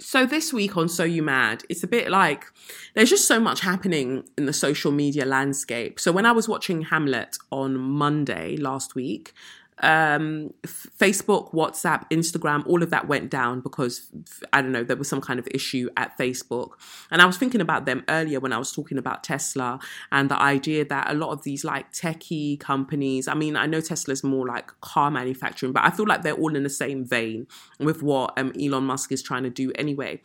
So 0.00 0.26
this 0.26 0.52
week 0.52 0.76
on 0.76 0.88
So 0.88 1.02
You 1.02 1.24
Mad, 1.24 1.64
it's 1.68 1.82
a 1.82 1.88
bit 1.88 2.08
like 2.08 2.44
there's 2.94 3.10
just 3.10 3.26
so 3.26 3.40
much 3.40 3.60
happening 3.60 4.22
in 4.36 4.46
the 4.46 4.52
social 4.52 4.92
media 4.92 5.24
landscape. 5.24 5.98
So 5.98 6.12
when 6.12 6.24
I 6.24 6.30
was 6.30 6.48
watching 6.48 6.82
Hamlet 6.82 7.36
on 7.50 7.76
Monday 7.76 8.56
last 8.56 8.94
week, 8.94 9.34
um, 9.82 10.52
Facebook, 10.64 11.52
WhatsApp, 11.52 12.08
Instagram, 12.10 12.66
all 12.66 12.82
of 12.82 12.90
that 12.90 13.08
went 13.08 13.30
down 13.30 13.60
because 13.60 14.10
I 14.52 14.62
don't 14.62 14.72
know 14.72 14.84
there 14.84 14.96
was 14.96 15.08
some 15.08 15.20
kind 15.20 15.38
of 15.38 15.48
issue 15.52 15.88
at 15.96 16.16
Facebook. 16.18 16.70
And 17.10 17.22
I 17.22 17.26
was 17.26 17.36
thinking 17.36 17.60
about 17.60 17.86
them 17.86 18.04
earlier 18.08 18.40
when 18.40 18.52
I 18.52 18.58
was 18.58 18.72
talking 18.72 18.98
about 18.98 19.24
Tesla 19.24 19.78
and 20.12 20.30
the 20.30 20.40
idea 20.40 20.84
that 20.86 21.10
a 21.10 21.14
lot 21.14 21.30
of 21.30 21.42
these 21.42 21.64
like 21.64 21.92
techie 21.92 22.58
companies. 22.58 23.28
I 23.28 23.34
mean, 23.34 23.56
I 23.56 23.66
know 23.66 23.80
Tesla's 23.80 24.24
more 24.24 24.46
like 24.46 24.72
car 24.80 25.10
manufacturing, 25.10 25.72
but 25.72 25.84
I 25.84 25.90
feel 25.90 26.06
like 26.06 26.22
they're 26.22 26.34
all 26.34 26.56
in 26.56 26.62
the 26.62 26.70
same 26.70 27.04
vein 27.04 27.46
with 27.78 28.02
what 28.02 28.38
um, 28.38 28.52
Elon 28.60 28.84
Musk 28.84 29.12
is 29.12 29.22
trying 29.22 29.44
to 29.44 29.50
do 29.50 29.72
anyway 29.76 30.20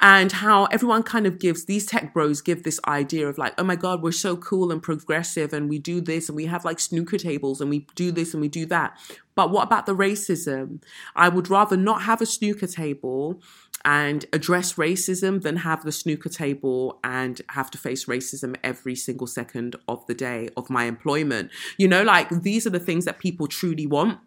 and 0.00 0.32
how 0.32 0.64
everyone 0.66 1.02
kind 1.02 1.26
of 1.26 1.38
gives 1.38 1.66
these 1.66 1.86
tech 1.86 2.14
bros 2.14 2.40
give 2.40 2.62
this 2.62 2.80
idea 2.86 3.28
of 3.28 3.38
like, 3.38 3.54
oh 3.58 3.64
my 3.64 3.76
god, 3.76 4.02
we're 4.02 4.12
so 4.12 4.36
cool 4.36 4.72
and 4.72 4.82
progressive, 4.82 5.52
and 5.52 5.68
we 5.68 5.78
do 5.78 6.00
this, 6.00 6.28
and 6.28 6.36
we 6.36 6.46
have 6.46 6.64
like 6.64 6.80
snooker 6.80 7.18
tables, 7.18 7.60
and 7.60 7.70
we 7.70 7.86
do 7.94 8.10
this 8.10 8.32
and 8.32 8.40
we 8.40 8.48
do 8.48 8.66
that. 8.66 8.96
But 9.34 9.50
what 9.50 9.64
about 9.64 9.86
the 9.86 9.94
racism? 9.94 10.82
I 11.14 11.28
would 11.28 11.48
rather 11.48 11.76
not 11.76 12.02
have 12.02 12.20
a 12.20 12.26
snooker 12.26 12.66
table 12.66 13.40
and 13.84 14.26
address 14.32 14.74
racism 14.74 15.40
than 15.42 15.56
have 15.56 15.84
the 15.84 15.92
snooker 15.92 16.28
table 16.28 16.98
and 17.02 17.40
have 17.50 17.70
to 17.70 17.78
face 17.78 18.04
racism 18.04 18.56
every 18.62 18.94
single 18.94 19.26
second 19.26 19.76
of 19.88 20.06
the 20.06 20.14
day 20.14 20.50
of 20.56 20.68
my 20.68 20.84
employment. 20.84 21.50
You 21.78 21.88
know, 21.88 22.02
like 22.02 22.28
these 22.42 22.66
are 22.66 22.70
the 22.70 22.80
things 22.80 23.04
that 23.06 23.18
people 23.18 23.46
truly 23.46 23.86
want 23.86 24.18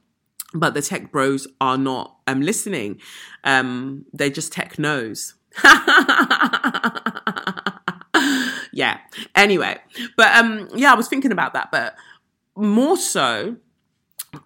but 0.54 0.74
the 0.74 0.82
tech 0.82 1.12
bros 1.12 1.48
are 1.60 1.78
not 1.78 2.18
um, 2.28 2.42
listening. 2.42 3.02
Um, 3.44 4.06
they're 4.14 4.30
just 4.30 4.54
tech 4.54 4.78
knows. 4.78 5.34
yeah. 8.74 9.00
Anyway, 9.36 9.78
but 10.18 10.36
um, 10.36 10.68
yeah, 10.76 10.92
I 10.92 10.96
was 10.96 11.08
thinking 11.08 11.32
about 11.32 11.54
that, 11.54 11.70
but 11.72 11.96
more 12.56 12.98
so, 12.98 13.58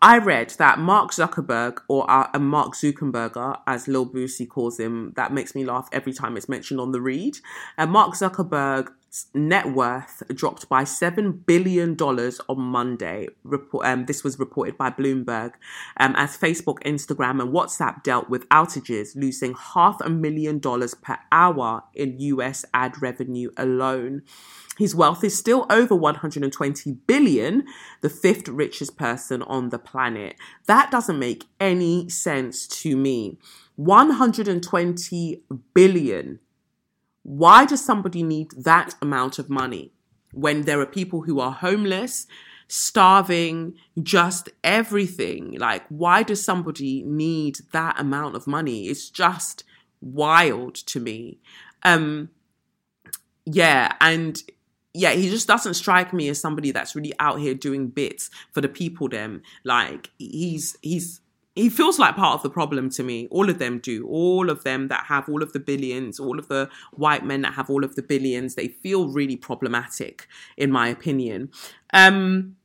I 0.02 0.18
read 0.18 0.50
that 0.58 0.80
Mark 0.80 1.12
Zuckerberg, 1.12 1.80
or 1.88 2.10
uh, 2.10 2.38
Mark 2.40 2.74
Zuckerberger, 2.74 3.60
as 3.66 3.88
Lil 3.88 4.06
Boosie 4.06 4.48
calls 4.48 4.80
him, 4.80 5.14
that 5.16 5.32
makes 5.32 5.56
me 5.56 5.66
laugh 5.66 5.88
every 5.92 6.14
time 6.14 6.36
it's 6.36 6.50
mentioned 6.50 6.80
on 6.80 6.92
the 6.92 7.02
read. 7.02 7.38
And 7.78 7.92
Mark 7.92 8.14
Zuckerberg 8.14 8.90
net 9.34 9.72
worth 9.74 10.24
dropped 10.34 10.70
by 10.70 10.84
$7 10.84 11.46
billion 11.46 11.96
on 11.96 12.60
Monday. 12.60 13.28
Report, 13.44 13.86
um, 13.86 14.06
this 14.06 14.24
was 14.24 14.40
reported 14.40 14.78
by 14.78 14.90
Bloomberg 14.90 15.54
um, 15.98 16.14
as 16.18 16.38
Facebook, 16.38 16.80
Instagram, 16.84 17.42
and 17.42 17.54
WhatsApp 17.54 18.04
dealt 18.04 18.30
with 18.30 18.48
outages, 18.50 19.16
losing 19.16 19.56
half 19.56 20.00
a 20.02 20.10
million 20.10 20.60
dollars 20.60 20.94
per 20.94 21.18
hour 21.32 21.84
in 21.94 22.20
US 22.20 22.66
ad 22.74 23.02
revenue 23.02 23.52
alone. 23.58 24.24
His 24.78 24.94
wealth 24.94 25.24
is 25.24 25.36
still 25.36 25.66
over 25.70 25.96
120 25.96 26.92
billion, 27.08 27.66
the 28.02 28.10
fifth 28.10 28.48
richest 28.48 28.96
person 28.96 29.42
on 29.44 29.70
the 29.70 29.80
planet. 29.80 30.36
That 30.68 30.92
doesn't 30.92 31.18
make 31.18 31.46
any 31.60 32.10
sense 32.10 32.68
to 32.68 32.96
me. 32.96 33.40
120 33.76 35.44
billion 35.74 36.40
why 37.28 37.66
does 37.66 37.84
somebody 37.84 38.24
need 38.24 38.52
that 38.52 38.96
amount 39.02 39.38
of 39.38 39.50
money 39.50 39.92
when 40.32 40.62
there 40.62 40.80
are 40.80 40.86
people 40.86 41.24
who 41.24 41.42
are 41.42 41.52
homeless, 41.52 42.26
starving, 42.70 43.74
just 44.02 44.48
everything? 44.64 45.58
Like, 45.60 45.84
why 45.90 46.24
does 46.24 46.42
somebody 46.42 47.04
need 47.04 47.58
that 47.74 48.00
amount 48.00 48.38
of 48.38 48.48
money? 48.48 48.88
It's 48.88 49.10
just 49.10 49.66
wild 50.00 50.76
to 50.76 51.02
me. 51.02 51.40
Um, 51.84 52.30
yeah, 53.44 53.98
and 54.00 54.42
yeah, 54.94 55.12
he 55.12 55.30
just 55.30 55.50
doesn't 55.50 55.74
strike 55.74 56.14
me 56.14 56.30
as 56.30 56.40
somebody 56.40 56.72
that's 56.72 56.96
really 56.96 57.12
out 57.20 57.42
here 57.42 57.54
doing 57.54 57.90
bits 57.90 58.30
for 58.54 58.62
the 58.62 58.70
people. 58.70 59.10
Them 59.10 59.42
like 59.66 60.12
he's 60.18 60.78
he's 60.82 61.20
he 61.58 61.70
feels 61.70 61.98
like 61.98 62.16
part 62.16 62.36
of 62.36 62.44
the 62.44 62.50
problem 62.50 62.90
to 62.92 63.04
me. 63.04 63.28
All 63.32 63.50
of 63.50 63.60
them 63.60 63.80
do. 63.80 64.08
All 64.08 64.50
of 64.50 64.64
them 64.64 64.88
that 64.90 65.06
have 65.08 65.28
all 65.28 65.42
of 65.42 65.54
the 65.54 65.60
billions, 65.60 66.20
all 66.20 66.38
of 66.38 66.48
the 66.48 66.70
white 66.94 67.26
men 67.26 67.42
that 67.42 67.54
have 67.54 67.70
all 67.70 67.84
of 67.84 67.96
the 67.96 68.04
billions, 68.04 68.56
they 68.56 68.68
feel 68.68 69.08
really 69.08 69.36
problematic, 69.36 70.28
in 70.56 70.72
my 70.72 70.88
opinion. 70.88 71.50
Um, 71.94 72.56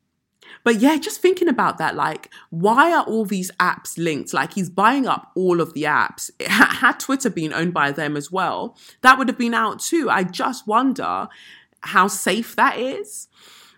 but 0.64 0.80
yeah, 0.80 0.96
just 0.96 1.20
thinking 1.20 1.48
about 1.48 1.78
that, 1.78 1.94
like, 1.94 2.30
why 2.50 2.92
are 2.92 3.04
all 3.04 3.24
these 3.24 3.50
apps 3.52 3.96
linked? 3.96 4.32
Like, 4.34 4.54
he's 4.54 4.70
buying 4.70 5.06
up 5.06 5.32
all 5.34 5.60
of 5.60 5.72
the 5.72 5.84
apps. 5.84 6.30
Had 6.46 7.00
Twitter 7.00 7.30
been 7.30 7.52
owned 7.52 7.74
by 7.74 7.92
them 7.92 8.16
as 8.16 8.30
well, 8.30 8.76
that 9.00 9.18
would 9.18 9.28
have 9.28 9.38
been 9.38 9.54
out 9.54 9.80
too. 9.80 10.10
I 10.10 10.24
just 10.24 10.66
wonder 10.66 11.28
how 11.80 12.08
safe 12.08 12.54
that 12.56 12.78
is. 12.78 13.28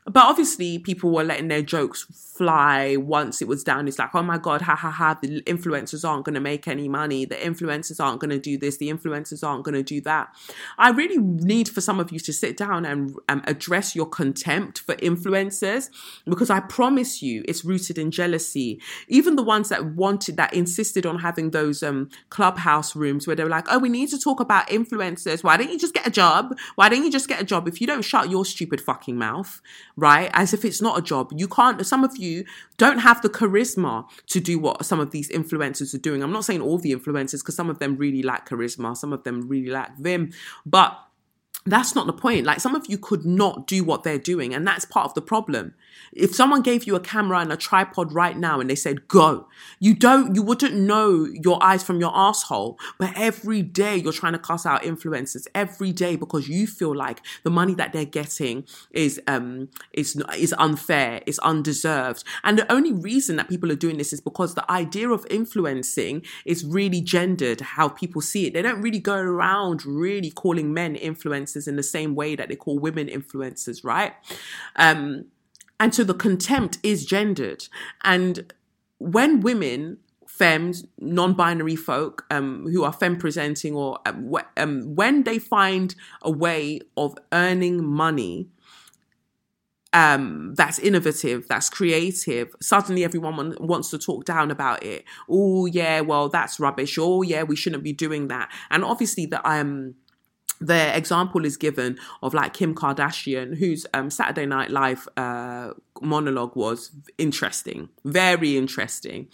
But 0.06 0.24
obviously, 0.24 0.78
people 0.78 1.10
were 1.10 1.24
letting 1.24 1.48
their 1.48 1.62
jokes 1.62 2.06
fly 2.36 2.96
once 2.96 3.40
it 3.40 3.48
was 3.48 3.64
down. 3.64 3.88
It's 3.88 3.98
like, 3.98 4.14
oh 4.14 4.22
my 4.22 4.36
God, 4.36 4.60
ha 4.60 4.74
ha 4.74 4.90
ha, 4.90 5.16
the 5.22 5.40
influencers 5.42 6.06
aren't 6.06 6.24
going 6.24 6.34
to 6.34 6.40
make 6.40 6.68
any 6.68 6.88
money. 6.88 7.24
The 7.24 7.36
influencers 7.36 8.04
aren't 8.04 8.20
going 8.20 8.30
to 8.30 8.38
do 8.38 8.58
this. 8.58 8.76
The 8.76 8.90
influencers 8.90 9.46
aren't 9.46 9.64
going 9.64 9.76
to 9.76 9.82
do 9.82 10.00
that. 10.02 10.34
I 10.76 10.90
really 10.90 11.16
need 11.18 11.68
for 11.68 11.80
some 11.80 12.00
of 12.00 12.12
you 12.12 12.18
to 12.18 12.32
sit 12.32 12.56
down 12.56 12.84
and 12.84 13.14
um, 13.28 13.42
address 13.46 13.94
your 13.94 14.06
contempt 14.06 14.80
for 14.80 14.94
influencers 14.96 15.88
because 16.26 16.50
I 16.50 16.60
promise 16.60 17.22
you 17.22 17.42
it's 17.46 17.64
rooted 17.64 17.96
in 17.96 18.10
jealousy. 18.10 18.80
Even 19.08 19.36
the 19.36 19.42
ones 19.42 19.68
that 19.70 19.94
wanted, 19.94 20.36
that 20.36 20.52
insisted 20.52 21.06
on 21.06 21.20
having 21.20 21.52
those 21.52 21.82
um, 21.82 22.10
clubhouse 22.28 22.94
rooms 22.94 23.26
where 23.26 23.36
they 23.36 23.44
were 23.44 23.50
like, 23.50 23.66
oh, 23.70 23.78
we 23.78 23.88
need 23.88 24.10
to 24.10 24.18
talk 24.18 24.40
about 24.40 24.66
influencers. 24.68 25.44
Why 25.44 25.56
don't 25.56 25.70
you 25.70 25.78
just 25.78 25.94
get 25.94 26.06
a 26.06 26.10
job? 26.10 26.56
Why 26.74 26.88
don't 26.88 27.04
you 27.04 27.12
just 27.12 27.28
get 27.28 27.40
a 27.40 27.44
job? 27.44 27.68
If 27.68 27.80
you 27.80 27.86
don't 27.86 28.02
shut 28.02 28.28
your 28.28 28.44
stupid 28.44 28.80
fucking 28.80 29.16
mouth, 29.16 29.62
right? 29.96 30.30
As 30.32 30.52
if 30.52 30.64
it's 30.64 30.82
not 30.82 30.98
a 30.98 31.02
job. 31.02 31.32
You 31.34 31.48
can't, 31.48 31.84
some 31.86 32.04
of 32.04 32.16
you 32.16 32.44
don't 32.76 32.98
have 32.98 33.22
the 33.22 33.28
charisma 33.28 34.04
to 34.28 34.40
do 34.40 34.58
what 34.58 34.84
some 34.84 35.00
of 35.00 35.10
these 35.10 35.28
influencers 35.30 35.94
are 35.94 35.98
doing. 35.98 36.22
I'm 36.22 36.32
not 36.32 36.44
saying 36.44 36.60
all 36.60 36.78
the 36.78 36.92
influencers 36.92 37.40
because 37.40 37.56
some 37.56 37.70
of 37.70 37.78
them 37.78 37.96
really 37.96 38.22
lack 38.22 38.48
charisma, 38.48 38.96
some 38.96 39.12
of 39.12 39.24
them 39.24 39.48
really 39.48 39.70
lack 39.70 39.96
vim, 39.98 40.32
but 40.66 40.98
that's 41.66 41.94
not 41.94 42.06
the 42.06 42.12
point. 42.12 42.44
Like 42.44 42.60
some 42.60 42.74
of 42.74 42.86
you 42.88 42.98
could 42.98 43.24
not 43.24 43.66
do 43.66 43.84
what 43.84 44.02
they're 44.02 44.18
doing, 44.18 44.54
and 44.54 44.66
that's 44.66 44.84
part 44.84 45.06
of 45.06 45.14
the 45.14 45.22
problem. 45.22 45.74
If 46.12 46.34
someone 46.34 46.62
gave 46.62 46.84
you 46.84 46.96
a 46.96 47.00
camera 47.00 47.38
and 47.38 47.52
a 47.52 47.56
tripod 47.56 48.12
right 48.12 48.36
now 48.36 48.60
and 48.60 48.68
they 48.68 48.74
said, 48.74 49.08
go, 49.08 49.48
you 49.78 49.94
don't, 49.94 50.34
you 50.34 50.42
wouldn't 50.42 50.74
know 50.74 51.24
your 51.24 51.62
eyes 51.62 51.82
from 51.82 52.00
your 52.00 52.12
asshole. 52.14 52.78
But 52.98 53.12
every 53.16 53.62
day 53.62 53.96
you're 53.96 54.12
trying 54.12 54.32
to 54.34 54.38
cuss 54.38 54.66
out 54.66 54.82
influencers 54.82 55.46
every 55.54 55.92
day 55.92 56.16
because 56.16 56.48
you 56.48 56.66
feel 56.66 56.94
like 56.94 57.20
the 57.42 57.50
money 57.50 57.74
that 57.74 57.92
they're 57.92 58.04
getting 58.04 58.64
is, 58.90 59.20
um, 59.26 59.68
is, 59.92 60.20
is 60.36 60.54
unfair, 60.58 61.22
is 61.26 61.38
undeserved. 61.40 62.24
And 62.42 62.58
the 62.58 62.70
only 62.72 62.92
reason 62.92 63.36
that 63.36 63.48
people 63.48 63.70
are 63.72 63.76
doing 63.76 63.98
this 63.98 64.12
is 64.12 64.20
because 64.20 64.54
the 64.54 64.70
idea 64.70 65.10
of 65.10 65.26
influencing 65.30 66.22
is 66.44 66.64
really 66.64 67.00
gendered, 67.00 67.60
how 67.60 67.88
people 67.88 68.20
see 68.20 68.46
it. 68.46 68.54
They 68.54 68.62
don't 68.62 68.82
really 68.82 69.00
go 69.00 69.16
around 69.16 69.84
really 69.84 70.30
calling 70.30 70.72
men 70.72 70.96
influencers 70.96 71.53
in 71.56 71.76
the 71.76 71.82
same 71.82 72.14
way 72.14 72.34
that 72.36 72.48
they 72.48 72.56
call 72.56 72.78
women 72.78 73.06
influencers, 73.08 73.84
right? 73.84 74.12
Um, 74.76 75.26
and 75.80 75.94
so 75.94 76.04
the 76.04 76.14
contempt 76.14 76.78
is 76.82 77.04
gendered. 77.04 77.66
And 78.02 78.52
when 78.98 79.40
women, 79.40 79.98
femmes, 80.26 80.84
non 80.98 81.34
binary 81.34 81.76
folk 81.76 82.24
um, 82.30 82.66
who 82.72 82.84
are 82.84 82.92
femme 82.92 83.16
presenting, 83.16 83.74
or 83.74 83.98
um, 84.06 84.34
um, 84.56 84.94
when 84.94 85.24
they 85.24 85.38
find 85.38 85.94
a 86.22 86.30
way 86.30 86.80
of 86.96 87.16
earning 87.32 87.84
money, 87.84 88.48
um, 89.92 90.54
that's 90.56 90.80
innovative, 90.80 91.46
that's 91.48 91.70
creative. 91.70 92.54
Suddenly, 92.60 93.04
everyone 93.04 93.56
wants 93.60 93.90
to 93.90 93.98
talk 93.98 94.24
down 94.24 94.50
about 94.50 94.82
it. 94.82 95.04
Oh, 95.28 95.66
yeah, 95.66 96.00
well, 96.00 96.28
that's 96.28 96.58
rubbish. 96.58 96.98
Oh, 96.98 97.22
yeah, 97.22 97.44
we 97.44 97.54
shouldn't 97.54 97.84
be 97.84 97.92
doing 97.92 98.28
that. 98.28 98.50
And 98.70 98.84
obviously, 98.84 99.26
the 99.26 99.48
um, 99.48 99.94
the 100.64 100.96
example 100.96 101.44
is 101.44 101.56
given 101.56 101.98
of 102.22 102.32
like 102.32 102.54
Kim 102.54 102.74
Kardashian, 102.74 103.56
whose 103.58 103.86
um, 103.92 104.10
Saturday 104.10 104.46
Night 104.46 104.70
Live 104.70 105.06
uh, 105.16 105.70
monologue 106.00 106.56
was 106.56 106.90
interesting, 107.18 107.90
very 108.04 108.56
interesting. 108.56 109.28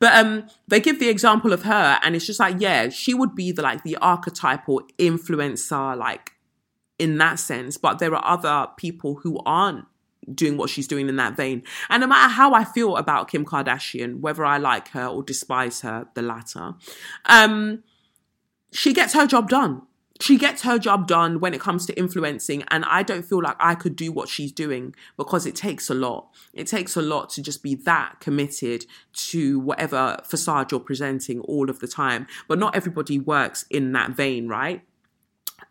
But 0.00 0.14
um, 0.14 0.48
they 0.66 0.80
give 0.80 0.98
the 0.98 1.08
example 1.08 1.52
of 1.52 1.62
her, 1.62 1.98
and 2.02 2.16
it's 2.16 2.26
just 2.26 2.40
like, 2.40 2.56
yeah, 2.58 2.88
she 2.88 3.14
would 3.14 3.34
be 3.34 3.52
the 3.52 3.62
like 3.62 3.84
the 3.84 3.96
archetypal 3.96 4.82
influencer, 4.98 5.96
like 5.96 6.32
in 6.98 7.18
that 7.18 7.38
sense. 7.38 7.76
But 7.76 8.00
there 8.00 8.14
are 8.14 8.24
other 8.24 8.68
people 8.76 9.16
who 9.22 9.40
aren't 9.46 9.86
doing 10.32 10.56
what 10.56 10.70
she's 10.70 10.88
doing 10.88 11.08
in 11.08 11.16
that 11.16 11.36
vein. 11.36 11.62
And 11.90 12.00
no 12.00 12.06
matter 12.06 12.32
how 12.32 12.54
I 12.54 12.64
feel 12.64 12.96
about 12.96 13.28
Kim 13.28 13.44
Kardashian, 13.44 14.20
whether 14.20 14.44
I 14.44 14.56
like 14.56 14.88
her 14.88 15.06
or 15.06 15.22
despise 15.22 15.82
her, 15.82 16.06
the 16.14 16.22
latter, 16.22 16.74
um, 17.26 17.84
she 18.72 18.92
gets 18.92 19.12
her 19.12 19.26
job 19.26 19.50
done 19.50 19.82
she 20.20 20.38
gets 20.38 20.62
her 20.62 20.78
job 20.78 21.06
done 21.08 21.40
when 21.40 21.52
it 21.54 21.60
comes 21.60 21.86
to 21.86 21.98
influencing 21.98 22.62
and 22.68 22.84
i 22.84 23.02
don't 23.02 23.24
feel 23.24 23.42
like 23.42 23.56
i 23.58 23.74
could 23.74 23.96
do 23.96 24.12
what 24.12 24.28
she's 24.28 24.52
doing 24.52 24.94
because 25.16 25.46
it 25.46 25.54
takes 25.54 25.90
a 25.90 25.94
lot. 25.94 26.28
It 26.52 26.66
takes 26.66 26.96
a 26.96 27.02
lot 27.02 27.30
to 27.30 27.42
just 27.42 27.62
be 27.62 27.74
that 27.76 28.20
committed 28.20 28.86
to 29.14 29.58
whatever 29.60 30.18
facade 30.24 30.70
you're 30.70 30.80
presenting 30.80 31.40
all 31.40 31.70
of 31.70 31.80
the 31.80 31.88
time. 31.88 32.26
But 32.48 32.58
not 32.58 32.76
everybody 32.76 33.18
works 33.18 33.64
in 33.70 33.92
that 33.92 34.10
vein 34.10 34.48
right 34.48 34.82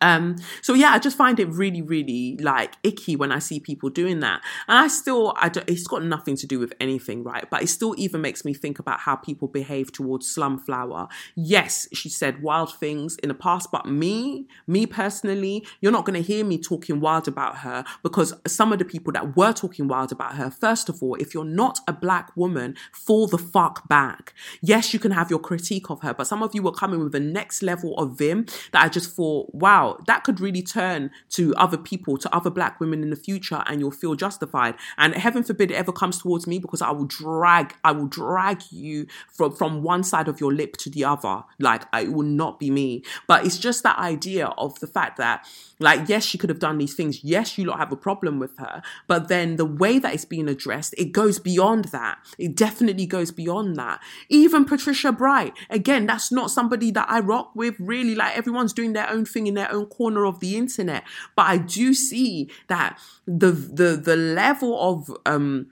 Um, 0.01 0.35
so 0.61 0.73
yeah, 0.73 0.89
I 0.89 0.99
just 0.99 1.17
find 1.17 1.39
it 1.39 1.47
really, 1.49 1.81
really 1.81 2.37
like 2.41 2.75
icky 2.83 3.15
when 3.15 3.31
I 3.31 3.39
see 3.39 3.59
people 3.59 3.89
doing 3.89 4.19
that. 4.19 4.41
And 4.67 4.77
I 4.77 4.87
still, 4.87 5.33
I 5.37 5.49
don't, 5.49 5.67
it's 5.69 5.87
got 5.87 6.03
nothing 6.03 6.35
to 6.37 6.47
do 6.47 6.59
with 6.59 6.73
anything, 6.79 7.23
right? 7.23 7.49
But 7.49 7.63
it 7.63 7.67
still 7.67 7.95
even 7.97 8.21
makes 8.21 8.43
me 8.43 8.53
think 8.53 8.79
about 8.79 8.99
how 8.99 9.15
people 9.15 9.47
behave 9.47 9.91
towards 9.91 10.33
Slumflower. 10.33 11.07
Yes, 11.35 11.87
she 11.93 12.09
said 12.09 12.41
wild 12.41 12.75
things 12.75 13.15
in 13.17 13.29
the 13.29 13.35
past, 13.35 13.69
but 13.71 13.85
me, 13.85 14.47
me 14.67 14.85
personally, 14.85 15.65
you're 15.79 15.91
not 15.91 16.05
going 16.05 16.21
to 16.21 16.27
hear 16.27 16.43
me 16.43 16.57
talking 16.57 16.99
wild 16.99 17.27
about 17.27 17.59
her 17.59 17.85
because 18.03 18.33
some 18.45 18.73
of 18.73 18.79
the 18.79 18.85
people 18.85 19.13
that 19.13 19.37
were 19.37 19.53
talking 19.53 19.87
wild 19.87 20.11
about 20.11 20.35
her, 20.35 20.49
first 20.49 20.89
of 20.89 21.01
all, 21.01 21.15
if 21.15 21.33
you're 21.33 21.45
not 21.45 21.79
a 21.87 21.93
black 21.93 22.35
woman, 22.35 22.75
fall 22.91 23.27
the 23.27 23.37
fuck 23.37 23.87
back. 23.87 24.33
Yes, 24.61 24.93
you 24.93 24.99
can 24.99 25.11
have 25.11 25.29
your 25.29 25.39
critique 25.39 25.89
of 25.89 26.01
her, 26.01 26.13
but 26.13 26.27
some 26.27 26.43
of 26.43 26.53
you 26.53 26.61
were 26.61 26.71
coming 26.71 27.01
with 27.01 27.13
the 27.13 27.19
next 27.19 27.63
level 27.63 27.97
of 27.97 28.17
vim 28.17 28.45
that 28.71 28.83
I 28.83 28.89
just 28.89 29.15
thought, 29.15 29.53
wow, 29.53 29.82
that 30.07 30.23
could 30.23 30.39
really 30.39 30.61
turn 30.61 31.11
to 31.29 31.53
other 31.55 31.77
people, 31.77 32.17
to 32.17 32.35
other 32.35 32.49
black 32.49 32.79
women 32.79 33.03
in 33.03 33.09
the 33.09 33.15
future, 33.15 33.63
and 33.67 33.79
you'll 33.79 33.91
feel 33.91 34.15
justified. 34.15 34.75
And 34.97 35.15
heaven 35.15 35.43
forbid 35.43 35.71
it 35.71 35.75
ever 35.75 35.91
comes 35.91 36.19
towards 36.21 36.47
me 36.47 36.59
because 36.59 36.81
I 36.81 36.91
will 36.91 37.05
drag, 37.05 37.75
I 37.83 37.91
will 37.91 38.07
drag 38.07 38.61
you 38.71 39.07
from, 39.31 39.55
from 39.55 39.83
one 39.83 40.03
side 40.03 40.27
of 40.27 40.39
your 40.39 40.53
lip 40.53 40.77
to 40.77 40.89
the 40.89 41.05
other. 41.05 41.43
Like, 41.59 41.83
it 41.93 42.11
will 42.13 42.23
not 42.25 42.59
be 42.59 42.69
me. 42.69 43.03
But 43.27 43.45
it's 43.45 43.57
just 43.57 43.83
that 43.83 43.97
idea 43.97 44.47
of 44.57 44.79
the 44.79 44.87
fact 44.87 45.17
that, 45.17 45.45
like, 45.79 46.07
yes, 46.07 46.23
she 46.23 46.37
could 46.37 46.49
have 46.49 46.59
done 46.59 46.77
these 46.77 46.95
things. 46.95 47.23
Yes, 47.23 47.57
you 47.57 47.65
lot 47.65 47.79
have 47.79 47.91
a 47.91 47.97
problem 47.97 48.39
with 48.39 48.57
her. 48.57 48.81
But 49.07 49.27
then 49.27 49.57
the 49.57 49.65
way 49.65 49.99
that 49.99 50.13
it's 50.13 50.25
being 50.25 50.47
addressed, 50.47 50.93
it 50.97 51.11
goes 51.11 51.39
beyond 51.39 51.85
that. 51.85 52.19
It 52.37 52.55
definitely 52.55 53.05
goes 53.05 53.31
beyond 53.31 53.75
that. 53.77 53.99
Even 54.29 54.65
Patricia 54.65 55.11
Bright, 55.11 55.53
again, 55.69 56.05
that's 56.05 56.31
not 56.31 56.51
somebody 56.51 56.91
that 56.91 57.09
I 57.09 57.19
rock 57.19 57.51
with, 57.55 57.75
really. 57.79 58.15
Like, 58.15 58.37
everyone's 58.37 58.73
doing 58.73 58.93
their 58.93 59.09
own 59.09 59.25
thing 59.25 59.47
in 59.47 59.53
their 59.53 59.62
own 59.71 59.85
corner 59.87 60.25
of 60.25 60.39
the 60.39 60.55
internet. 60.57 61.03
But 61.35 61.43
I 61.43 61.57
do 61.57 61.93
see 61.93 62.49
that 62.67 62.99
the 63.25 63.51
the 63.51 63.95
the 63.95 64.15
level 64.15 64.79
of 64.79 65.15
um 65.25 65.67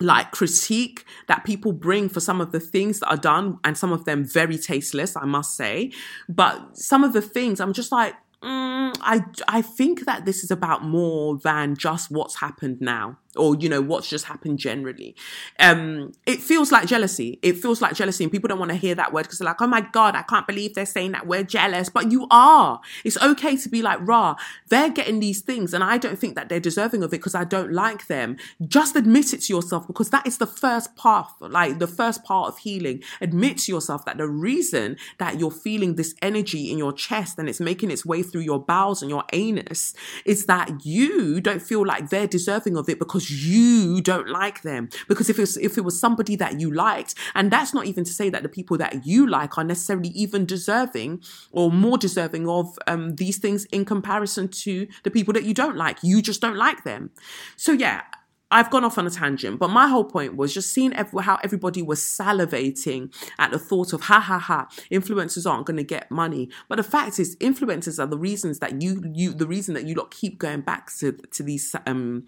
like 0.00 0.30
critique 0.30 1.04
that 1.26 1.44
people 1.44 1.72
bring 1.72 2.08
for 2.08 2.20
some 2.20 2.40
of 2.40 2.52
the 2.52 2.60
things 2.60 3.00
that 3.00 3.08
are 3.08 3.16
done 3.16 3.58
and 3.64 3.78
some 3.78 3.92
of 3.92 4.04
them 4.04 4.24
very 4.24 4.58
tasteless 4.58 5.16
i 5.16 5.24
must 5.24 5.56
say 5.56 5.90
but 6.28 6.76
some 6.76 7.02
of 7.02 7.12
the 7.14 7.22
things 7.22 7.60
i'm 7.60 7.72
just 7.72 7.90
like 7.90 8.14
mm, 8.42 8.94
i 9.00 9.24
i 9.48 9.62
think 9.62 10.04
that 10.04 10.26
this 10.26 10.44
is 10.44 10.50
about 10.50 10.84
more 10.84 11.38
than 11.38 11.74
just 11.74 12.10
what's 12.10 12.40
happened 12.40 12.78
now 12.78 13.16
or 13.36 13.56
you 13.56 13.68
know 13.68 13.80
what's 13.80 14.08
just 14.08 14.26
happened 14.26 14.58
generally. 14.58 15.14
Um 15.58 16.12
it 16.26 16.40
feels 16.40 16.72
like 16.72 16.86
jealousy. 16.86 17.38
It 17.42 17.58
feels 17.58 17.80
like 17.80 17.94
jealousy 17.94 18.24
and 18.24 18.32
people 18.32 18.48
don't 18.48 18.58
want 18.58 18.70
to 18.70 18.76
hear 18.76 18.94
that 18.94 19.12
word 19.12 19.22
because 19.22 19.38
they're 19.38 19.46
like 19.46 19.60
oh 19.60 19.66
my 19.66 19.80
god 19.80 20.14
i 20.14 20.22
can't 20.22 20.46
believe 20.46 20.74
they're 20.74 20.86
saying 20.86 21.12
that 21.12 21.26
we're 21.26 21.44
jealous. 21.44 21.88
But 21.88 22.10
you 22.10 22.26
are. 22.30 22.80
It's 23.04 23.20
okay 23.22 23.56
to 23.56 23.68
be 23.68 23.82
like 23.82 23.98
rah 24.02 24.36
they're 24.68 24.90
getting 24.90 25.20
these 25.20 25.40
things 25.40 25.72
and 25.72 25.82
i 25.84 25.98
don't 25.98 26.18
think 26.18 26.34
that 26.34 26.48
they're 26.48 26.60
deserving 26.60 27.02
of 27.02 27.08
it 27.08 27.18
because 27.18 27.34
i 27.34 27.44
don't 27.44 27.72
like 27.72 28.06
them. 28.06 28.36
Just 28.66 28.96
admit 28.96 29.32
it 29.32 29.42
to 29.42 29.52
yourself 29.52 29.86
because 29.86 30.10
that 30.10 30.26
is 30.26 30.38
the 30.38 30.46
first 30.46 30.96
path 30.96 31.32
like 31.40 31.78
the 31.78 31.86
first 31.86 32.24
part 32.24 32.48
of 32.48 32.58
healing. 32.58 33.02
Admit 33.20 33.58
to 33.58 33.72
yourself 33.72 34.04
that 34.04 34.18
the 34.18 34.28
reason 34.28 34.96
that 35.18 35.38
you're 35.38 35.50
feeling 35.50 35.96
this 35.96 36.14
energy 36.22 36.70
in 36.70 36.78
your 36.78 36.92
chest 36.92 37.38
and 37.38 37.48
it's 37.48 37.60
making 37.60 37.90
its 37.90 38.04
way 38.04 38.22
through 38.22 38.40
your 38.40 38.58
bowels 38.58 39.02
and 39.02 39.10
your 39.10 39.24
anus 39.32 39.94
is 40.24 40.46
that 40.46 40.84
you 40.84 41.40
don't 41.40 41.62
feel 41.62 41.86
like 41.86 42.10
they're 42.10 42.26
deserving 42.26 42.76
of 42.76 42.88
it 42.88 42.98
because 42.98 43.25
you 43.30 44.00
don't 44.00 44.28
like 44.28 44.62
them. 44.62 44.88
Because 45.08 45.30
if 45.30 45.38
it 45.38 45.42
was, 45.42 45.56
if 45.56 45.78
it 45.78 45.84
was 45.84 45.98
somebody 45.98 46.36
that 46.36 46.60
you 46.60 46.72
liked, 46.72 47.14
and 47.34 47.50
that's 47.50 47.74
not 47.74 47.86
even 47.86 48.04
to 48.04 48.12
say 48.12 48.30
that 48.30 48.42
the 48.42 48.48
people 48.48 48.76
that 48.78 49.06
you 49.06 49.26
like 49.26 49.58
are 49.58 49.64
necessarily 49.64 50.10
even 50.10 50.46
deserving 50.46 51.22
or 51.52 51.70
more 51.70 51.98
deserving 51.98 52.48
of 52.48 52.78
um, 52.86 53.16
these 53.16 53.38
things 53.38 53.64
in 53.66 53.84
comparison 53.84 54.48
to 54.48 54.86
the 55.02 55.10
people 55.10 55.32
that 55.34 55.44
you 55.44 55.54
don't 55.54 55.76
like. 55.76 55.98
You 56.02 56.22
just 56.22 56.40
don't 56.40 56.56
like 56.56 56.84
them. 56.84 57.10
So 57.56 57.72
yeah, 57.72 58.02
I've 58.50 58.70
gone 58.70 58.84
off 58.84 58.96
on 58.96 59.06
a 59.06 59.10
tangent, 59.10 59.58
but 59.58 59.70
my 59.70 59.88
whole 59.88 60.04
point 60.04 60.36
was 60.36 60.54
just 60.54 60.72
seeing 60.72 60.92
every, 60.94 61.24
how 61.24 61.38
everybody 61.42 61.82
was 61.82 62.00
salivating 62.00 63.12
at 63.38 63.50
the 63.50 63.58
thought 63.58 63.92
of 63.92 64.02
ha 64.02 64.20
ha 64.20 64.38
ha, 64.38 64.68
influencers 64.90 65.50
aren't 65.50 65.66
going 65.66 65.78
to 65.78 65.82
get 65.82 66.10
money. 66.10 66.48
But 66.68 66.76
the 66.76 66.84
fact 66.84 67.18
is, 67.18 67.36
influencers 67.36 67.98
are 67.98 68.06
the 68.06 68.18
reasons 68.18 68.60
that 68.60 68.80
you 68.80 69.02
you 69.12 69.32
the 69.32 69.48
reason 69.48 69.74
that 69.74 69.86
you 69.86 69.94
lot 69.94 70.12
keep 70.12 70.38
going 70.38 70.60
back 70.60 70.94
to 70.98 71.12
to 71.12 71.42
these 71.42 71.74
um 71.86 72.26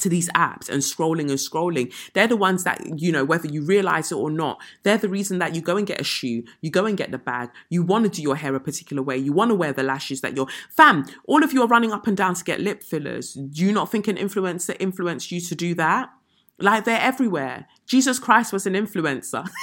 to 0.00 0.08
these 0.08 0.28
apps 0.30 0.68
and 0.68 0.82
scrolling 0.82 1.30
and 1.30 1.38
scrolling. 1.38 1.92
They're 2.12 2.28
the 2.28 2.36
ones 2.36 2.64
that, 2.64 3.00
you 3.00 3.12
know, 3.12 3.24
whether 3.24 3.48
you 3.48 3.62
realize 3.62 4.12
it 4.12 4.16
or 4.16 4.30
not, 4.30 4.60
they're 4.82 4.98
the 4.98 5.08
reason 5.08 5.38
that 5.38 5.54
you 5.54 5.60
go 5.60 5.76
and 5.76 5.86
get 5.86 6.00
a 6.00 6.04
shoe, 6.04 6.44
you 6.60 6.70
go 6.70 6.86
and 6.86 6.96
get 6.96 7.10
the 7.10 7.18
bag, 7.18 7.50
you 7.68 7.82
want 7.82 8.04
to 8.04 8.10
do 8.10 8.22
your 8.22 8.36
hair 8.36 8.54
a 8.54 8.60
particular 8.60 9.02
way, 9.02 9.16
you 9.16 9.32
want 9.32 9.50
to 9.50 9.54
wear 9.54 9.72
the 9.72 9.82
lashes 9.82 10.20
that 10.20 10.36
you're, 10.36 10.48
fam, 10.70 11.04
all 11.26 11.42
of 11.42 11.52
you 11.52 11.62
are 11.62 11.68
running 11.68 11.92
up 11.92 12.06
and 12.06 12.16
down 12.16 12.34
to 12.34 12.44
get 12.44 12.60
lip 12.60 12.82
fillers. 12.82 13.34
Do 13.34 13.64
you 13.64 13.72
not 13.72 13.90
think 13.90 14.08
an 14.08 14.16
influencer 14.16 14.76
influenced 14.80 15.30
you 15.30 15.40
to 15.40 15.54
do 15.54 15.74
that? 15.74 16.10
Like 16.58 16.84
they're 16.84 17.00
everywhere. 17.00 17.66
Jesus 17.86 18.18
Christ 18.18 18.52
was 18.52 18.66
an 18.66 18.74
influencer. 18.74 19.48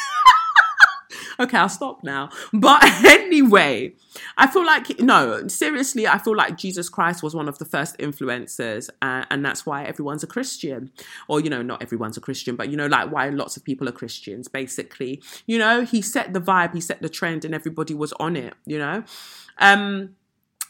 okay, 1.41 1.58
I'll 1.58 1.69
stop 1.69 2.04
now. 2.04 2.30
But 2.54 2.84
anyway, 3.06 3.93
I 4.38 4.47
feel 4.47 4.65
like, 4.65 4.99
no, 4.99 5.47
seriously, 5.47 6.08
I 6.08 6.17
feel 6.17 6.36
like 6.36 6.58
Jesus 6.58 6.89
Christ 6.89 7.23
was 7.23 7.36
one 7.36 7.47
of 7.47 7.58
the 7.58 7.65
first 7.65 7.97
influencers, 7.97 8.89
uh, 9.01 9.25
and 9.30 9.43
that's 9.43 9.65
why 9.65 9.84
everyone's 9.84 10.23
a 10.23 10.27
Christian. 10.27 10.91
Or, 11.27 11.39
you 11.39 11.49
know, 11.49 11.62
not 11.62 11.82
everyone's 11.82 12.17
a 12.17 12.21
Christian, 12.21 12.56
but, 12.56 12.69
you 12.69 12.77
know, 12.77 12.88
like 12.88 13.12
why 13.12 13.30
lots 13.30 13.58
of 13.58 13.63
people 13.63 13.88
are 13.89 13.93
Christians, 13.93 14.47
basically. 14.47 15.21
You 15.45 15.58
know, 15.58 15.84
he 15.84 16.01
set 16.01 16.34
the 16.34 16.41
vibe, 16.41 16.73
he 16.73 16.82
set 16.82 17.01
the 17.01 17.10
trend, 17.10 17.45
and 17.45 17.54
everybody 17.54 17.93
was 17.93 18.13
on 18.13 18.36
it, 18.36 18.54
you 18.65 18.80
know? 18.80 19.04
Um, 19.58 20.15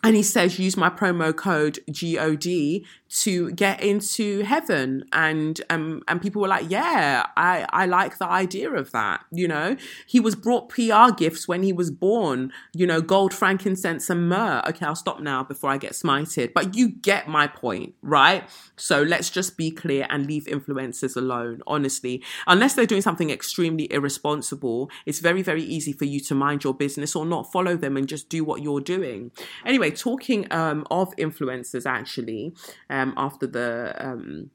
and 0.04 0.16
he 0.16 0.24
says 0.24 0.58
use 0.60 0.76
my 0.76 0.90
promo 0.90 1.36
code 1.36 1.80
god 1.88 2.86
to 3.12 3.52
get 3.52 3.84
into 3.84 4.42
heaven. 4.42 5.04
And 5.12 5.60
um 5.70 6.02
and 6.08 6.22
people 6.22 6.42
were 6.42 6.48
like 6.48 6.70
yeah 6.70 7.26
i 7.36 7.66
i 7.72 7.86
like 7.86 8.18
the 8.18 8.28
idea 8.28 8.72
of 8.72 8.92
that 8.92 9.22
you 9.32 9.48
know? 9.48 9.76
He 10.08 10.20
was 10.20 10.36
brought 10.36 10.70
pr 10.70 11.12
gifts 11.16 11.48
when 11.48 11.64
he 11.64 11.74
was 11.74 11.92
born 11.92 12.52
you 12.74 12.88
know 12.88 13.02
gold 13.02 13.34
frankincense 13.34 14.10
and 14.10 14.30
myrrh. 14.30 14.62
Okay 14.68 14.86
i'll 14.86 14.96
stop 14.96 15.20
now 15.20 15.44
before 15.44 15.70
i 15.70 15.78
get 15.78 15.92
smited 15.92 16.54
but 16.54 16.76
you 16.76 16.90
get 16.90 17.28
my 17.28 17.48
point 17.48 17.94
right? 18.02 18.48
So 18.78 19.02
let's 19.04 19.30
just 19.30 19.58
be 19.58 19.70
clear 19.70 20.08
and 20.10 20.26
leave 20.26 20.46
influencers 20.46 21.16
alone 21.16 21.62
honestly. 21.68 22.24
Unless 22.48 22.74
they're 22.74 22.86
doing 22.86 23.02
something 23.02 23.30
extremely 23.30 23.92
irresponsible 23.92 24.90
it's 25.06 25.20
very 25.20 25.42
very 25.42 25.64
easy 25.64 25.94
for 25.94 26.06
you 26.06 26.20
to 26.22 26.36
mind 26.36 26.64
your 26.64 26.74
business 26.74 27.16
or 27.16 27.26
not 27.26 27.52
follow 27.52 27.76
them 27.76 27.98
and 27.98 28.08
just 28.08 28.30
do 28.30 28.44
what 28.44 28.62
you're 28.62 28.82
doing. 28.82 29.32
Anyway 29.66 29.91
talking 29.92 30.52
um 30.52 30.86
of 30.90 31.16
influencers 31.18 31.86
actually 31.86 32.54
um, 32.90 33.14
after 33.18 33.48
the 33.48 33.96
um, 34.00 34.50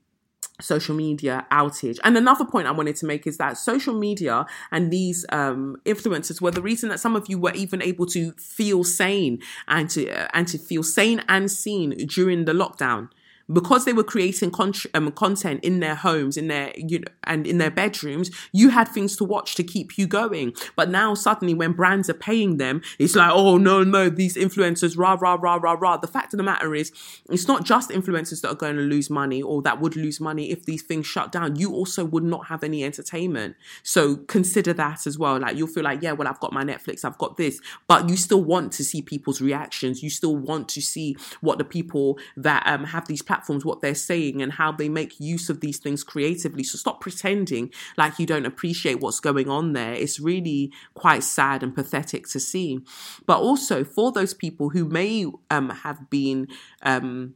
social 0.60 0.94
media 0.94 1.46
outage. 1.50 1.98
And 2.04 2.16
another 2.16 2.44
point 2.44 2.66
I 2.66 2.70
wanted 2.70 2.96
to 2.96 3.06
make 3.06 3.26
is 3.26 3.36
that 3.38 3.58
social 3.58 3.94
media 3.94 4.46
and 4.70 4.90
these 4.90 5.26
um, 5.30 5.76
influencers 5.84 6.40
were 6.40 6.50
the 6.50 6.62
reason 6.62 6.88
that 6.88 7.00
some 7.00 7.14
of 7.14 7.28
you 7.28 7.38
were 7.38 7.52
even 7.52 7.82
able 7.82 8.06
to 8.06 8.32
feel 8.32 8.84
sane 8.84 9.40
and 9.68 9.90
to 9.90 10.08
uh, 10.10 10.28
and 10.32 10.48
to 10.48 10.58
feel 10.58 10.82
sane 10.82 11.22
and 11.28 11.50
seen 11.50 11.90
during 12.06 12.46
the 12.46 12.52
lockdown 12.52 13.08
because 13.52 13.84
they 13.84 13.92
were 13.92 14.04
creating 14.04 14.50
con- 14.50 14.72
um, 14.94 15.12
content 15.12 15.62
in 15.62 15.80
their 15.80 15.94
homes, 15.94 16.36
in 16.36 16.48
their 16.48 16.72
you 16.76 17.00
know, 17.00 17.06
and 17.24 17.46
in 17.46 17.58
their 17.58 17.70
bedrooms, 17.70 18.30
you 18.52 18.70
had 18.70 18.88
things 18.88 19.16
to 19.16 19.24
watch 19.24 19.54
to 19.54 19.62
keep 19.62 19.96
you 19.96 20.06
going. 20.06 20.52
But 20.74 20.90
now 20.90 21.14
suddenly, 21.14 21.54
when 21.54 21.72
brands 21.72 22.10
are 22.10 22.14
paying 22.14 22.56
them, 22.56 22.82
it's 22.98 23.14
like, 23.14 23.30
oh 23.32 23.56
no, 23.56 23.84
no, 23.84 24.08
these 24.08 24.36
influencers, 24.36 24.98
rah 24.98 25.16
rah 25.20 25.38
rah 25.40 25.56
rah 25.56 25.76
rah. 25.78 25.96
The 25.96 26.06
fact 26.06 26.34
of 26.34 26.38
the 26.38 26.42
matter 26.42 26.74
is, 26.74 26.92
it's 27.30 27.46
not 27.46 27.64
just 27.64 27.90
influencers 27.90 28.40
that 28.42 28.50
are 28.50 28.56
going 28.56 28.76
to 28.76 28.82
lose 28.82 29.10
money 29.10 29.42
or 29.42 29.62
that 29.62 29.80
would 29.80 29.96
lose 29.96 30.20
money 30.20 30.50
if 30.50 30.64
these 30.64 30.82
things 30.82 31.06
shut 31.06 31.32
down. 31.32 31.56
You 31.56 31.72
also 31.72 32.04
would 32.04 32.24
not 32.24 32.46
have 32.46 32.64
any 32.64 32.84
entertainment. 32.84 33.56
So 33.82 34.16
consider 34.16 34.72
that 34.74 35.06
as 35.06 35.18
well. 35.18 35.38
Like 35.38 35.56
you'll 35.56 35.68
feel 35.68 35.84
like, 35.84 36.02
yeah, 36.02 36.12
well, 36.12 36.28
I've 36.28 36.40
got 36.40 36.52
my 36.52 36.64
Netflix, 36.64 37.04
I've 37.04 37.18
got 37.18 37.36
this, 37.36 37.60
but 37.86 38.08
you 38.08 38.16
still 38.16 38.42
want 38.42 38.72
to 38.72 38.84
see 38.84 39.02
people's 39.02 39.40
reactions. 39.40 40.02
You 40.02 40.10
still 40.10 40.36
want 40.36 40.68
to 40.70 40.80
see 40.80 41.16
what 41.40 41.58
the 41.58 41.64
people 41.64 42.18
that 42.36 42.66
um, 42.66 42.84
have 42.84 43.06
these 43.06 43.22
platforms 43.22 43.35
platforms 43.36 43.64
what 43.64 43.80
they're 43.82 43.94
saying 43.94 44.40
and 44.40 44.52
how 44.52 44.72
they 44.72 44.88
make 44.88 45.20
use 45.20 45.50
of 45.50 45.60
these 45.60 45.78
things 45.78 46.02
creatively. 46.02 46.64
So 46.64 46.78
stop 46.78 47.00
pretending 47.00 47.70
like 47.98 48.18
you 48.18 48.26
don't 48.26 48.46
appreciate 48.46 49.00
what's 49.00 49.20
going 49.20 49.48
on 49.50 49.74
there. 49.74 49.92
It's 49.92 50.18
really 50.18 50.72
quite 50.94 51.22
sad 51.22 51.62
and 51.62 51.74
pathetic 51.74 52.26
to 52.28 52.40
see. 52.40 52.80
But 53.26 53.40
also 53.40 53.84
for 53.84 54.10
those 54.10 54.32
people 54.32 54.70
who 54.70 54.86
may 54.86 55.26
um, 55.50 55.70
have 55.70 56.08
been 56.08 56.48
um, 56.82 57.34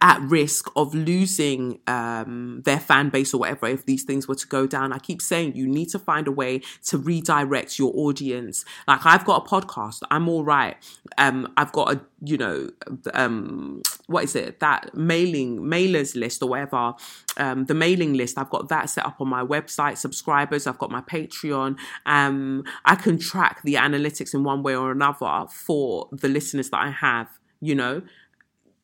at 0.00 0.20
risk 0.20 0.66
of 0.76 0.94
losing 0.94 1.80
um, 1.86 2.62
their 2.64 2.78
fan 2.78 3.08
base 3.08 3.32
or 3.32 3.38
whatever 3.38 3.66
if 3.66 3.86
these 3.86 4.04
things 4.04 4.28
were 4.28 4.34
to 4.34 4.46
go 4.46 4.66
down. 4.66 4.92
I 4.92 4.98
keep 4.98 5.22
saying 5.22 5.56
you 5.56 5.66
need 5.66 5.88
to 5.90 5.98
find 5.98 6.28
a 6.28 6.32
way 6.32 6.60
to 6.86 6.98
redirect 6.98 7.78
your 7.78 7.92
audience. 7.94 8.64
Like 8.86 9.04
I've 9.04 9.24
got 9.24 9.46
a 9.46 9.48
podcast, 9.48 10.02
I'm 10.10 10.28
all 10.28 10.44
right. 10.44 10.76
Um, 11.18 11.52
I've 11.56 11.72
got 11.72 11.92
a 11.92 12.00
you 12.22 12.36
know 12.36 12.68
um, 13.14 13.82
what 14.06 14.24
is 14.24 14.36
it 14.36 14.60
that 14.60 14.94
mailing 14.94 15.60
mailers 15.60 16.14
list 16.14 16.42
or 16.42 16.50
whatever 16.50 16.92
um, 17.38 17.64
the 17.64 17.74
mailing 17.74 18.14
list. 18.14 18.38
I've 18.38 18.50
got 18.50 18.68
that 18.68 18.90
set 18.90 19.06
up 19.06 19.20
on 19.20 19.28
my 19.28 19.42
website. 19.42 19.96
Subscribers. 19.96 20.66
I've 20.66 20.78
got 20.78 20.90
my 20.90 21.00
Patreon. 21.00 21.78
Um, 22.06 22.64
I 22.84 22.96
can 22.96 23.18
track 23.18 23.62
the 23.62 23.74
analytics 23.74 24.34
in 24.34 24.44
one 24.44 24.62
way 24.62 24.76
or 24.76 24.92
another 24.92 25.46
for 25.50 26.08
the 26.12 26.28
listeners 26.28 26.70
that 26.70 26.80
I 26.80 26.90
have 26.90 27.28
you 27.60 27.74
know, 27.74 28.02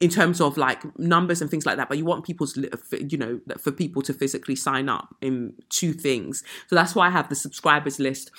in 0.00 0.11
terms 0.11 0.40
of 0.40 0.56
like 0.56 0.98
numbers 0.98 1.40
and 1.40 1.50
things 1.50 1.64
like 1.64 1.76
that 1.76 1.88
but 1.88 1.96
you 1.96 2.04
want 2.04 2.24
people's 2.24 2.56
you 2.56 3.16
know 3.16 3.40
for 3.59 3.72
people 3.72 4.02
to 4.02 4.12
physically 4.12 4.56
sign 4.56 4.88
up 4.88 5.14
in 5.20 5.54
two 5.68 5.92
things. 5.92 6.42
So 6.68 6.76
that's 6.76 6.94
why 6.94 7.06
i 7.06 7.11
have 7.11 7.28
the 7.28 7.35
subscribers 7.35 7.98
list 7.98 8.30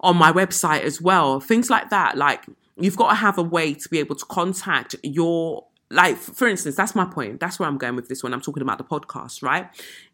on 0.00 0.16
my 0.16 0.32
website 0.32 0.82
as 0.82 1.00
well. 1.00 1.40
Things 1.40 1.70
like 1.70 1.90
that 1.90 2.16
like 2.16 2.44
you've 2.78 2.96
got 2.96 3.10
to 3.10 3.14
have 3.16 3.38
a 3.38 3.42
way 3.42 3.74
to 3.74 3.88
be 3.88 3.98
able 3.98 4.16
to 4.16 4.24
contact 4.26 4.94
your 5.02 5.66
like 5.90 6.16
for 6.16 6.48
instance 6.48 6.76
that's 6.76 6.94
my 6.94 7.04
point. 7.04 7.40
That's 7.40 7.58
where 7.58 7.68
i'm 7.68 7.78
going 7.78 7.96
with 7.96 8.08
this 8.08 8.22
when 8.22 8.32
i'm 8.32 8.40
talking 8.40 8.62
about 8.62 8.78
the 8.78 8.84
podcast 8.84 9.42
right 9.42 9.68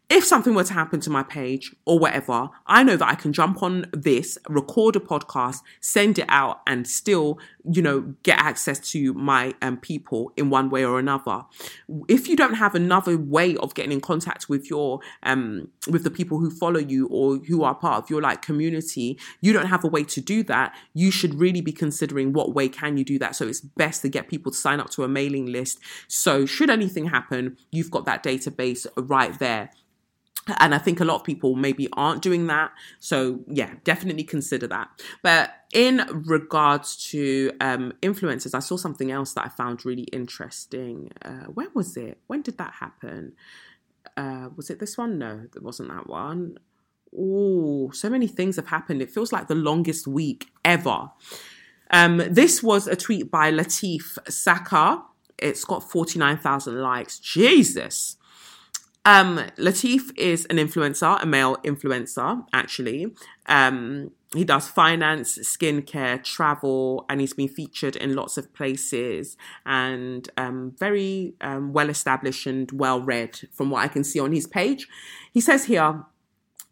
if 0.09 0.25
something 0.25 0.53
were 0.53 0.63
to 0.63 0.73
happen 0.73 0.99
to 0.99 1.09
my 1.09 1.23
page 1.23 1.73
or 1.85 1.97
whatever, 1.97 2.49
I 2.67 2.83
know 2.83 2.97
that 2.97 3.07
I 3.07 3.15
can 3.15 3.33
jump 3.33 3.63
on 3.63 3.85
this, 3.93 4.37
record 4.47 4.95
a 4.95 4.99
podcast, 4.99 5.61
send 5.79 6.19
it 6.19 6.25
out, 6.27 6.61
and 6.67 6.87
still, 6.87 7.39
you 7.63 7.81
know, 7.81 8.13
get 8.21 8.37
access 8.37 8.79
to 8.91 9.13
my 9.13 9.55
um, 9.61 9.77
people 9.77 10.31
in 10.35 10.49
one 10.49 10.69
way 10.69 10.85
or 10.85 10.99
another. 10.99 11.45
If 12.07 12.27
you 12.27 12.35
don't 12.35 12.55
have 12.55 12.75
another 12.75 13.17
way 13.17 13.55
of 13.57 13.73
getting 13.73 13.93
in 13.93 14.01
contact 14.01 14.49
with 14.49 14.69
your 14.69 14.99
um 15.23 15.69
with 15.89 16.03
the 16.03 16.11
people 16.11 16.37
who 16.37 16.51
follow 16.51 16.79
you 16.79 17.07
or 17.07 17.37
who 17.37 17.63
are 17.63 17.73
part 17.73 18.03
of 18.03 18.09
your 18.09 18.21
like 18.21 18.41
community, 18.41 19.17
you 19.41 19.53
don't 19.53 19.67
have 19.67 19.83
a 19.83 19.87
way 19.87 20.03
to 20.03 20.21
do 20.21 20.43
that. 20.43 20.75
You 20.93 21.11
should 21.11 21.35
really 21.35 21.61
be 21.61 21.71
considering 21.71 22.33
what 22.33 22.53
way 22.53 22.67
can 22.69 22.97
you 22.97 23.05
do 23.05 23.17
that. 23.19 23.35
So 23.35 23.47
it's 23.47 23.61
best 23.61 24.01
to 24.01 24.09
get 24.09 24.27
people 24.27 24.51
to 24.51 24.57
sign 24.57 24.79
up 24.79 24.89
to 24.91 25.03
a 25.03 25.07
mailing 25.07 25.47
list. 25.47 25.79
So 26.07 26.45
should 26.45 26.69
anything 26.69 27.07
happen, 27.07 27.57
you've 27.71 27.89
got 27.89 28.05
that 28.05 28.23
database 28.23 28.85
right 28.97 29.37
there 29.39 29.71
and 30.59 30.75
I 30.75 30.77
think 30.77 30.99
a 30.99 31.05
lot 31.05 31.15
of 31.15 31.23
people 31.23 31.55
maybe 31.55 31.87
aren't 31.93 32.21
doing 32.21 32.47
that. 32.47 32.71
So 32.99 33.39
yeah, 33.47 33.71
definitely 33.83 34.23
consider 34.23 34.67
that. 34.67 34.89
But 35.21 35.51
in 35.73 36.05
regards 36.11 37.09
to 37.11 37.51
um, 37.61 37.93
influencers, 38.01 38.53
I 38.53 38.59
saw 38.59 38.75
something 38.75 39.11
else 39.11 39.33
that 39.33 39.45
I 39.45 39.49
found 39.49 39.85
really 39.85 40.03
interesting. 40.03 41.11
Uh, 41.23 41.45
where 41.53 41.69
was 41.73 41.95
it? 41.95 42.19
When 42.27 42.41
did 42.41 42.57
that 42.57 42.73
happen? 42.79 43.33
Uh, 44.17 44.49
was 44.55 44.69
it 44.69 44.79
this 44.79 44.97
one? 44.97 45.17
No, 45.17 45.45
it 45.55 45.63
wasn't 45.63 45.89
that 45.89 46.07
one. 46.07 46.57
Oh, 47.17 47.91
so 47.91 48.09
many 48.09 48.27
things 48.27 48.57
have 48.57 48.67
happened. 48.67 49.01
It 49.01 49.11
feels 49.11 49.31
like 49.31 49.47
the 49.47 49.55
longest 49.55 50.07
week 50.07 50.51
ever. 50.65 51.09
Um, 51.91 52.17
this 52.29 52.61
was 52.61 52.87
a 52.87 52.95
tweet 52.95 53.31
by 53.31 53.51
Latif 53.51 54.17
Saka. 54.29 55.03
It's 55.37 55.63
got 55.63 55.89
49,000 55.89 56.81
likes. 56.81 57.19
Jesus. 57.19 58.17
Um, 59.05 59.37
Latif 59.57 60.17
is 60.17 60.45
an 60.45 60.57
influencer, 60.57 61.21
a 61.21 61.25
male 61.25 61.57
influencer, 61.57 62.45
actually. 62.53 63.13
Um, 63.47 64.11
he 64.33 64.45
does 64.45 64.67
finance, 64.67 65.37
skincare, 65.37 66.23
travel, 66.23 67.05
and 67.09 67.19
he's 67.19 67.33
been 67.33 67.49
featured 67.49 67.95
in 67.97 68.15
lots 68.15 68.37
of 68.37 68.53
places 68.53 69.37
and 69.65 70.27
um, 70.37 70.73
very 70.79 71.33
um, 71.41 71.73
well 71.73 71.89
established 71.89 72.47
and 72.47 72.71
well 72.71 73.01
read 73.01 73.39
from 73.51 73.69
what 73.69 73.83
I 73.83 73.87
can 73.89 74.03
see 74.03 74.19
on 74.19 74.31
his 74.31 74.47
page. 74.47 74.87
He 75.31 75.41
says 75.41 75.65
here, 75.65 76.05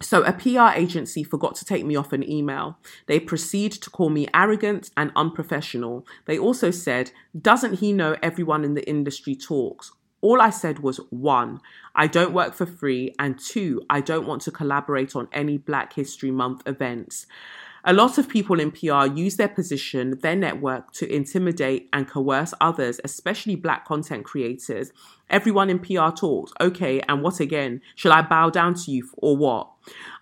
so, 0.02 0.24
a 0.24 0.34
PR 0.34 0.76
agency 0.76 1.24
forgot 1.24 1.54
to 1.58 1.66
take 1.66 1.86
me 1.86 1.96
off 1.96 2.12
an 2.12 2.28
email. 2.28 2.80
They 3.06 3.20
proceed 3.20 3.72
to 3.74 3.90
call 3.92 4.10
me 4.10 4.28
arrogant 4.34 4.90
and 4.98 5.12
unprofessional. 5.16 6.08
They 6.26 6.40
also 6.40 6.72
said, 6.72 7.12
Doesn't 7.40 7.76
he 7.76 7.94
know 7.94 8.16
everyone 8.24 8.64
in 8.64 8.74
the 8.74 8.88
industry 8.90 9.36
talks? 9.36 9.92
All 10.22 10.42
I 10.42 10.52
said 10.52 10.80
was 10.80 10.98
one, 11.10 11.60
I 11.96 12.08
don't 12.08 12.34
work 12.34 12.54
for 12.54 12.66
free, 12.66 13.14
and 13.18 13.40
two, 13.40 13.82
I 13.90 14.02
don't 14.02 14.28
want 14.28 14.44
to 14.44 14.52
collaborate 14.52 15.16
on 15.16 15.28
any 15.34 15.58
Black 15.58 15.94
History 15.94 16.32
Month 16.32 16.62
events. 16.68 17.26
A 17.84 17.94
lot 17.94 18.20
of 18.20 18.30
people 18.30 18.60
in 18.60 18.70
PR 18.70 19.08
use 19.08 19.38
their 19.38 19.48
position, 19.48 20.20
their 20.20 20.36
network 20.36 20.92
to 20.94 21.12
intimidate 21.12 21.90
and 21.92 22.08
coerce 22.08 22.54
others, 22.62 23.02
especially 23.04 23.56
black 23.56 23.86
content 23.86 24.24
creators. 24.24 24.92
Everyone 25.32 25.70
in 25.70 25.80
PR 25.80 26.10
talks. 26.10 26.52
Okay, 26.60 27.00
and 27.08 27.24
what 27.24 27.40
again? 27.40 27.82
Shall 27.96 28.12
I 28.12 28.22
bow 28.22 28.50
down 28.50 28.74
to 28.76 28.92
you 28.92 29.10
or 29.18 29.38
what? 29.38 29.72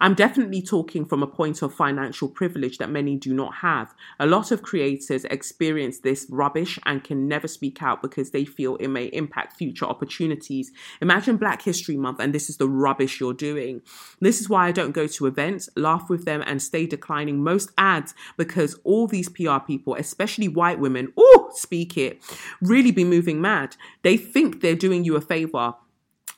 I'm 0.02 0.14
definitely 0.14 0.62
talking 0.62 1.06
from 1.06 1.22
a 1.22 1.28
point 1.28 1.62
of 1.62 1.74
financial 1.74 2.30
privilege 2.30 2.78
that 2.78 2.90
many 2.90 3.18
do 3.18 3.34
not 3.34 3.56
have. 3.56 3.94
A 4.20 4.26
lot 4.26 4.52
of 4.52 4.62
creators 4.62 5.26
experience 5.26 6.00
this 6.00 6.26
rubbish 6.30 6.80
and 6.86 7.04
can 7.04 7.28
never 7.28 7.48
speak 7.48 7.84
out 7.84 8.02
because 8.02 8.32
they 8.32 8.46
feel 8.46 8.78
it 8.78 8.88
may 8.88 9.06
impact 9.06 9.58
future 9.58 9.86
opportunities. 9.86 10.72
Imagine 11.02 11.36
Black 11.36 11.62
History 11.62 11.98
Month 11.98 12.20
and 12.22 12.34
this 12.34 12.50
is 12.50 12.58
the 12.58 12.70
rubbish 12.70 13.20
you're 13.20 13.34
doing. 13.34 13.82
This 14.22 14.40
is 14.40 14.50
why 14.50 14.68
I 14.68 14.72
don't 14.72 14.94
go 14.94 15.08
to 15.08 15.26
events, 15.26 15.70
laugh 15.76 16.10
with 16.10 16.24
them, 16.24 16.42
and 16.46 16.62
stay 16.62 16.86
declining 16.86 17.44
most 17.44 17.72
ads 17.78 18.14
because 18.38 18.80
all 18.86 19.08
these 19.08 19.28
PR 19.28 19.60
people, 19.60 19.96
especially 19.96 20.48
white 20.48 20.80
women, 20.80 21.12
oh, 21.18 21.50
speak 21.54 21.98
it, 21.98 22.22
really 22.62 22.92
be 22.92 23.04
moving 23.04 23.42
mad. 23.42 23.76
They 24.04 24.16
think 24.16 24.62
they're 24.62 24.76
doing 24.76 24.99
you 25.06 25.16
a 25.16 25.22
favor 25.22 25.76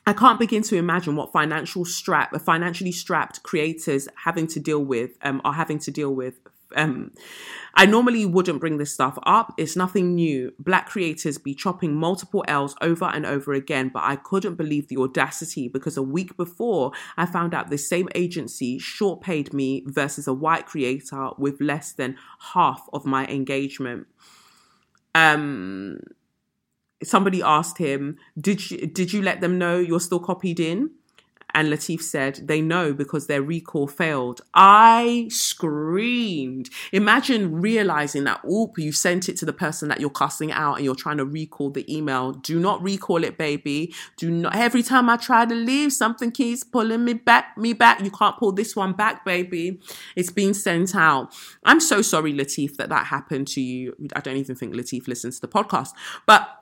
I 0.04 0.12
can't 0.12 0.38
begin 0.38 0.62
to 0.64 0.76
imagine 0.76 1.14
what 1.14 1.32
financial 1.32 1.84
strap, 1.84 2.34
financially 2.40 2.92
strapped 2.92 3.42
creators 3.42 4.08
having 4.24 4.48
to 4.48 4.58
deal 4.58 4.84
with, 4.84 5.12
um, 5.22 5.40
are 5.44 5.52
having 5.52 5.78
to 5.80 5.90
deal 5.92 6.12
with. 6.12 6.40
Um, 6.74 7.12
I 7.74 7.86
normally 7.86 8.24
wouldn't 8.24 8.58
bring 8.58 8.78
this 8.78 8.92
stuff 8.92 9.18
up. 9.24 9.54
It's 9.58 9.76
nothing 9.76 10.14
new. 10.14 10.54
Black 10.58 10.88
creators 10.88 11.38
be 11.38 11.54
chopping 11.54 11.94
multiple 11.94 12.44
L's 12.48 12.74
over 12.80 13.04
and 13.04 13.26
over 13.26 13.52
again, 13.52 13.90
but 13.92 14.02
I 14.02 14.16
couldn't 14.16 14.56
believe 14.56 14.88
the 14.88 14.96
audacity 14.96 15.68
because 15.68 15.96
a 15.96 16.02
week 16.02 16.36
before 16.36 16.92
I 17.16 17.26
found 17.26 17.54
out 17.54 17.70
the 17.70 17.78
same 17.78 18.08
agency 18.14 18.78
short 18.78 19.20
paid 19.20 19.52
me 19.52 19.84
versus 19.86 20.26
a 20.26 20.34
white 20.34 20.66
creator 20.66 21.30
with 21.38 21.60
less 21.60 21.92
than 21.92 22.16
half 22.54 22.88
of 22.92 23.04
my 23.04 23.26
engagement. 23.26 24.06
Um, 25.14 25.98
somebody 27.04 27.42
asked 27.42 27.78
him, 27.78 28.16
"Did 28.38 28.70
you 28.70 28.86
did 28.86 29.12
you 29.12 29.22
let 29.22 29.40
them 29.40 29.58
know 29.58 29.78
you're 29.78 30.00
still 30.00 30.20
copied 30.20 30.60
in?" 30.60 30.90
And 31.54 31.68
Latif 31.68 32.00
said, 32.00 32.40
they 32.44 32.60
know 32.60 32.92
because 32.92 33.26
their 33.26 33.42
recall 33.42 33.86
failed. 33.86 34.40
I 34.54 35.26
screamed. 35.30 36.70
Imagine 36.92 37.60
realizing 37.60 38.24
that, 38.24 38.40
oop, 38.44 38.78
you 38.78 38.92
sent 38.92 39.28
it 39.28 39.36
to 39.38 39.44
the 39.44 39.52
person 39.52 39.88
that 39.88 40.00
you're 40.00 40.10
cussing 40.10 40.50
out 40.50 40.76
and 40.76 40.84
you're 40.84 40.94
trying 40.94 41.18
to 41.18 41.24
recall 41.24 41.70
the 41.70 41.84
email. 41.94 42.32
Do 42.32 42.58
not 42.58 42.82
recall 42.82 43.22
it, 43.22 43.36
baby. 43.36 43.94
Do 44.16 44.30
not, 44.30 44.56
every 44.56 44.82
time 44.82 45.10
I 45.10 45.16
try 45.16 45.44
to 45.44 45.54
leave, 45.54 45.92
something 45.92 46.30
keeps 46.30 46.64
pulling 46.64 47.04
me 47.04 47.14
back, 47.14 47.56
me 47.58 47.74
back. 47.74 48.00
You 48.00 48.10
can't 48.10 48.36
pull 48.38 48.52
this 48.52 48.74
one 48.74 48.94
back, 48.94 49.24
baby. 49.24 49.80
It's 50.16 50.30
been 50.30 50.54
sent 50.54 50.96
out. 50.96 51.34
I'm 51.64 51.80
so 51.80 52.00
sorry, 52.02 52.32
Latif, 52.32 52.76
that 52.76 52.88
that 52.88 53.06
happened 53.06 53.48
to 53.48 53.60
you. 53.60 53.94
I 54.16 54.20
don't 54.20 54.36
even 54.36 54.56
think 54.56 54.74
Latif 54.74 55.06
listens 55.06 55.38
to 55.40 55.46
the 55.46 55.52
podcast, 55.52 55.90
but 56.26 56.61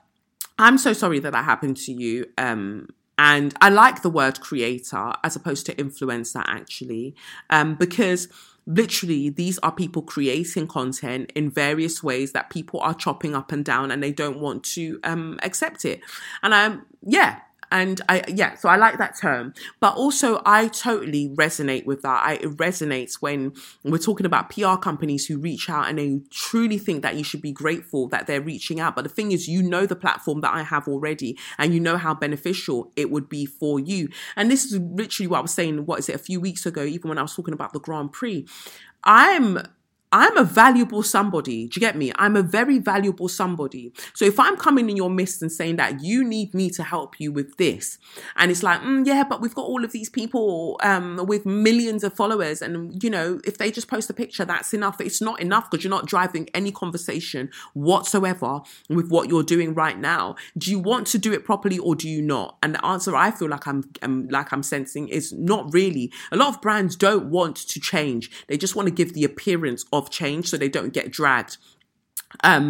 I'm 0.60 0.78
so 0.78 0.92
sorry 0.92 1.18
that 1.20 1.32
that 1.32 1.44
happened 1.44 1.76
to 1.78 1.92
you. 1.92 2.26
Um, 2.38 2.88
and 3.18 3.54
I 3.60 3.68
like 3.68 4.02
the 4.02 4.10
word 4.10 4.40
creator 4.40 5.12
as 5.24 5.36
opposed 5.36 5.66
to 5.66 5.74
influencer, 5.74 6.42
actually, 6.46 7.14
um, 7.50 7.74
because 7.74 8.28
literally 8.66 9.30
these 9.30 9.58
are 9.58 9.72
people 9.72 10.02
creating 10.02 10.66
content 10.66 11.32
in 11.34 11.50
various 11.50 12.02
ways 12.02 12.32
that 12.32 12.50
people 12.50 12.80
are 12.80 12.94
chopping 12.94 13.34
up 13.34 13.52
and 13.52 13.64
down 13.64 13.90
and 13.90 14.02
they 14.02 14.12
don't 14.12 14.38
want 14.38 14.62
to 14.64 15.00
um, 15.04 15.38
accept 15.42 15.84
it. 15.84 16.00
And 16.42 16.54
um, 16.54 16.86
yeah, 17.02 17.40
and 17.70 18.00
I, 18.08 18.24
yeah, 18.28 18.56
so 18.56 18.68
I 18.68 18.76
like 18.76 18.98
that 18.98 19.16
term. 19.16 19.54
But 19.78 19.94
also, 19.94 20.42
I 20.44 20.68
totally 20.68 21.28
resonate 21.28 21.86
with 21.86 22.02
that. 22.02 22.22
I, 22.24 22.34
it 22.34 22.56
resonates 22.56 23.16
when 23.20 23.52
we're 23.84 23.98
talking 23.98 24.26
about 24.26 24.50
PR 24.50 24.76
companies 24.76 25.26
who 25.26 25.38
reach 25.38 25.70
out 25.70 25.88
and 25.88 25.98
they 25.98 26.20
truly 26.30 26.78
think 26.78 27.02
that 27.02 27.16
you 27.16 27.22
should 27.22 27.42
be 27.42 27.52
grateful 27.52 28.08
that 28.08 28.26
they're 28.26 28.40
reaching 28.40 28.80
out. 28.80 28.96
But 28.96 29.02
the 29.02 29.08
thing 29.10 29.32
is, 29.32 29.46
you 29.46 29.62
know 29.62 29.86
the 29.86 29.96
platform 29.96 30.40
that 30.40 30.52
I 30.52 30.62
have 30.62 30.88
already 30.88 31.38
and 31.58 31.72
you 31.72 31.80
know 31.80 31.96
how 31.96 32.14
beneficial 32.14 32.92
it 32.96 33.10
would 33.10 33.28
be 33.28 33.46
for 33.46 33.78
you. 33.78 34.08
And 34.36 34.50
this 34.50 34.64
is 34.64 34.78
literally 34.78 35.28
what 35.28 35.38
I 35.38 35.42
was 35.42 35.54
saying, 35.54 35.86
what 35.86 36.00
is 36.00 36.08
it, 36.08 36.16
a 36.16 36.18
few 36.18 36.40
weeks 36.40 36.66
ago, 36.66 36.82
even 36.82 37.08
when 37.08 37.18
I 37.18 37.22
was 37.22 37.34
talking 37.34 37.54
about 37.54 37.72
the 37.72 37.80
Grand 37.80 38.12
Prix. 38.12 38.46
I'm 39.04 39.58
I'm 40.12 40.36
a 40.36 40.42
valuable 40.42 41.04
somebody. 41.04 41.68
Do 41.68 41.78
you 41.78 41.80
get 41.80 41.96
me? 41.96 42.10
I'm 42.16 42.34
a 42.34 42.42
very 42.42 42.78
valuable 42.78 43.28
somebody. 43.28 43.92
So 44.12 44.24
if 44.24 44.40
I'm 44.40 44.56
coming 44.56 44.90
in 44.90 44.96
your 44.96 45.10
midst 45.10 45.40
and 45.40 45.52
saying 45.52 45.76
that 45.76 46.02
you 46.02 46.24
need 46.24 46.52
me 46.52 46.68
to 46.70 46.82
help 46.82 47.20
you 47.20 47.30
with 47.30 47.56
this, 47.58 47.96
and 48.36 48.50
it's 48.50 48.64
like, 48.64 48.80
mm, 48.80 49.06
yeah, 49.06 49.22
but 49.22 49.40
we've 49.40 49.54
got 49.54 49.66
all 49.66 49.84
of 49.84 49.92
these 49.92 50.08
people 50.08 50.80
um, 50.82 51.24
with 51.26 51.46
millions 51.46 52.02
of 52.02 52.12
followers, 52.12 52.60
and 52.60 53.02
you 53.02 53.08
know, 53.08 53.40
if 53.44 53.58
they 53.58 53.70
just 53.70 53.86
post 53.86 54.10
a 54.10 54.14
picture, 54.14 54.44
that's 54.44 54.74
enough. 54.74 55.00
It's 55.00 55.20
not 55.20 55.40
enough 55.40 55.70
because 55.70 55.84
you're 55.84 55.90
not 55.90 56.06
driving 56.06 56.48
any 56.54 56.72
conversation 56.72 57.50
whatsoever 57.74 58.62
with 58.88 59.10
what 59.10 59.28
you're 59.28 59.44
doing 59.44 59.74
right 59.74 59.98
now. 59.98 60.34
Do 60.58 60.72
you 60.72 60.80
want 60.80 61.06
to 61.08 61.18
do 61.18 61.32
it 61.32 61.44
properly 61.44 61.78
or 61.78 61.94
do 61.94 62.08
you 62.08 62.20
not? 62.20 62.58
And 62.64 62.74
the 62.74 62.84
answer 62.84 63.14
I 63.14 63.30
feel 63.30 63.48
like 63.48 63.68
I'm, 63.68 63.88
I'm 64.02 64.28
like 64.28 64.52
I'm 64.52 64.64
sensing 64.64 65.06
is 65.06 65.32
not 65.32 65.72
really. 65.72 66.12
A 66.32 66.36
lot 66.36 66.48
of 66.48 66.60
brands 66.60 66.96
don't 66.96 67.26
want 67.30 67.56
to 67.56 67.78
change. 67.78 68.30
They 68.48 68.56
just 68.56 68.74
want 68.74 68.88
to 68.88 68.94
give 68.94 69.14
the 69.14 69.22
appearance 69.22 69.84
of 69.92 69.99
of 70.00 70.10
change 70.10 70.44
so 70.48 70.56
they 70.56 70.68
don't 70.78 70.92
get 70.92 71.10
dragged. 71.20 71.56
um 72.50 72.66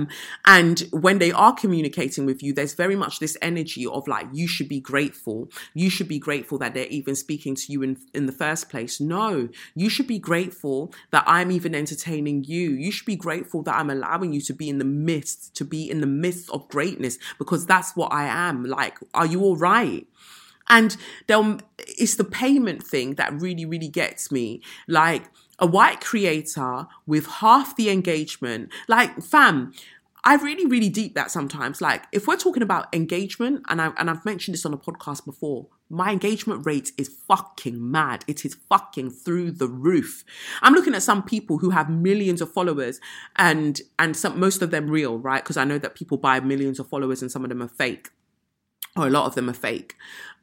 and 0.56 0.76
when 1.06 1.18
they 1.22 1.32
are 1.44 1.54
communicating 1.62 2.24
with 2.30 2.40
you 2.44 2.50
there's 2.54 2.74
very 2.84 2.96
much 3.04 3.14
this 3.18 3.36
energy 3.50 3.84
of 3.96 4.02
like 4.14 4.26
you 4.40 4.46
should 4.54 4.68
be 4.76 4.80
grateful. 4.92 5.38
You 5.82 5.88
should 5.94 6.08
be 6.08 6.18
grateful 6.28 6.56
that 6.62 6.72
they're 6.74 6.94
even 6.98 7.14
speaking 7.24 7.54
to 7.62 7.66
you 7.72 7.82
in 7.86 7.92
in 8.18 8.24
the 8.30 8.32
first 8.44 8.64
place. 8.72 8.94
No 9.18 9.48
you 9.82 9.88
should 9.94 10.06
be 10.16 10.18
grateful 10.30 10.78
that 11.12 11.24
i'm 11.34 11.50
even 11.58 11.74
entertaining 11.74 12.38
you. 12.54 12.66
You 12.84 12.90
should 12.94 13.10
be 13.14 13.20
grateful 13.26 13.60
that 13.66 13.76
i'm 13.80 13.90
allowing 13.96 14.30
you 14.36 14.40
to 14.48 14.54
be 14.62 14.68
in 14.72 14.78
the 14.78 14.90
midst 15.10 15.54
to 15.58 15.64
be 15.74 15.82
in 15.92 16.00
the 16.04 16.12
midst 16.24 16.46
of 16.56 16.68
greatness 16.76 17.14
because 17.42 17.62
that's 17.72 17.90
what 17.98 18.10
i 18.22 18.24
am. 18.48 18.56
Like 18.78 18.96
are 19.20 19.26
you 19.32 19.40
all 19.46 19.56
right? 19.72 20.06
And 20.78 20.90
it's 22.02 22.16
the 22.22 22.30
payment 22.42 22.80
thing 22.92 23.08
that 23.20 23.30
really 23.44 23.66
really 23.74 23.92
gets 24.02 24.30
me. 24.38 24.46
Like 25.00 25.24
a 25.61 25.66
white 25.66 26.01
creator 26.01 26.87
with 27.07 27.27
half 27.27 27.77
the 27.77 27.90
engagement 27.90 28.70
like 28.88 29.23
fam 29.23 29.73
I 30.23 30.35
really, 30.37 30.67
really 30.67 30.90
deep 30.90 31.15
that 31.15 31.31
sometimes. 31.31 31.81
Like, 31.81 32.04
if 32.13 32.27
we're 32.27 32.37
talking 32.37 32.63
about 32.63 32.94
engagement, 32.94 33.63
and 33.69 33.81
I 33.81 33.92
and 33.96 34.11
I've 34.11 34.25
mentioned 34.25 34.54
this 34.54 34.67
on 34.67 34.75
a 34.75 34.79
podcast 34.79 35.25
before, 35.25 35.69
my 35.88 36.13
engagement 36.13 36.67
rate 36.67 36.92
is 36.98 37.08
fucking 37.08 37.90
mad. 37.90 38.25
It 38.27 38.44
is 38.44 38.54
fucking 38.69 39.11
through 39.11 39.52
the 39.52 39.69
roof. 39.69 40.25
I'm 40.61 40.75
looking 40.75 40.94
at 40.94 41.02
some 41.02 41.23
people 41.23 41.58
who 41.58 41.71
have 41.71 41.88
millions 41.88 42.42
of 42.42 42.52
followers, 42.52 43.00
and 43.37 43.81
and 43.98 44.17
some 44.17 44.38
most 44.38 44.61
of 44.61 44.71
them 44.71 44.90
real, 44.90 45.19
right? 45.19 45.42
Because 45.42 45.56
I 45.56 45.65
know 45.65 45.79
that 45.79 45.94
people 45.94 46.19
buy 46.19 46.38
millions 46.40 46.79
of 46.79 46.88
followers, 46.88 47.23
and 47.23 47.33
some 47.33 47.44
of 47.44 47.48
them 47.48 47.63
are 47.63 47.69
fake, 47.69 48.11
or 48.96 49.06
a 49.06 49.11
lot 49.11 49.27
of 49.27 49.35
them 49.35 49.48
are 49.48 49.54
fake. 49.54 49.94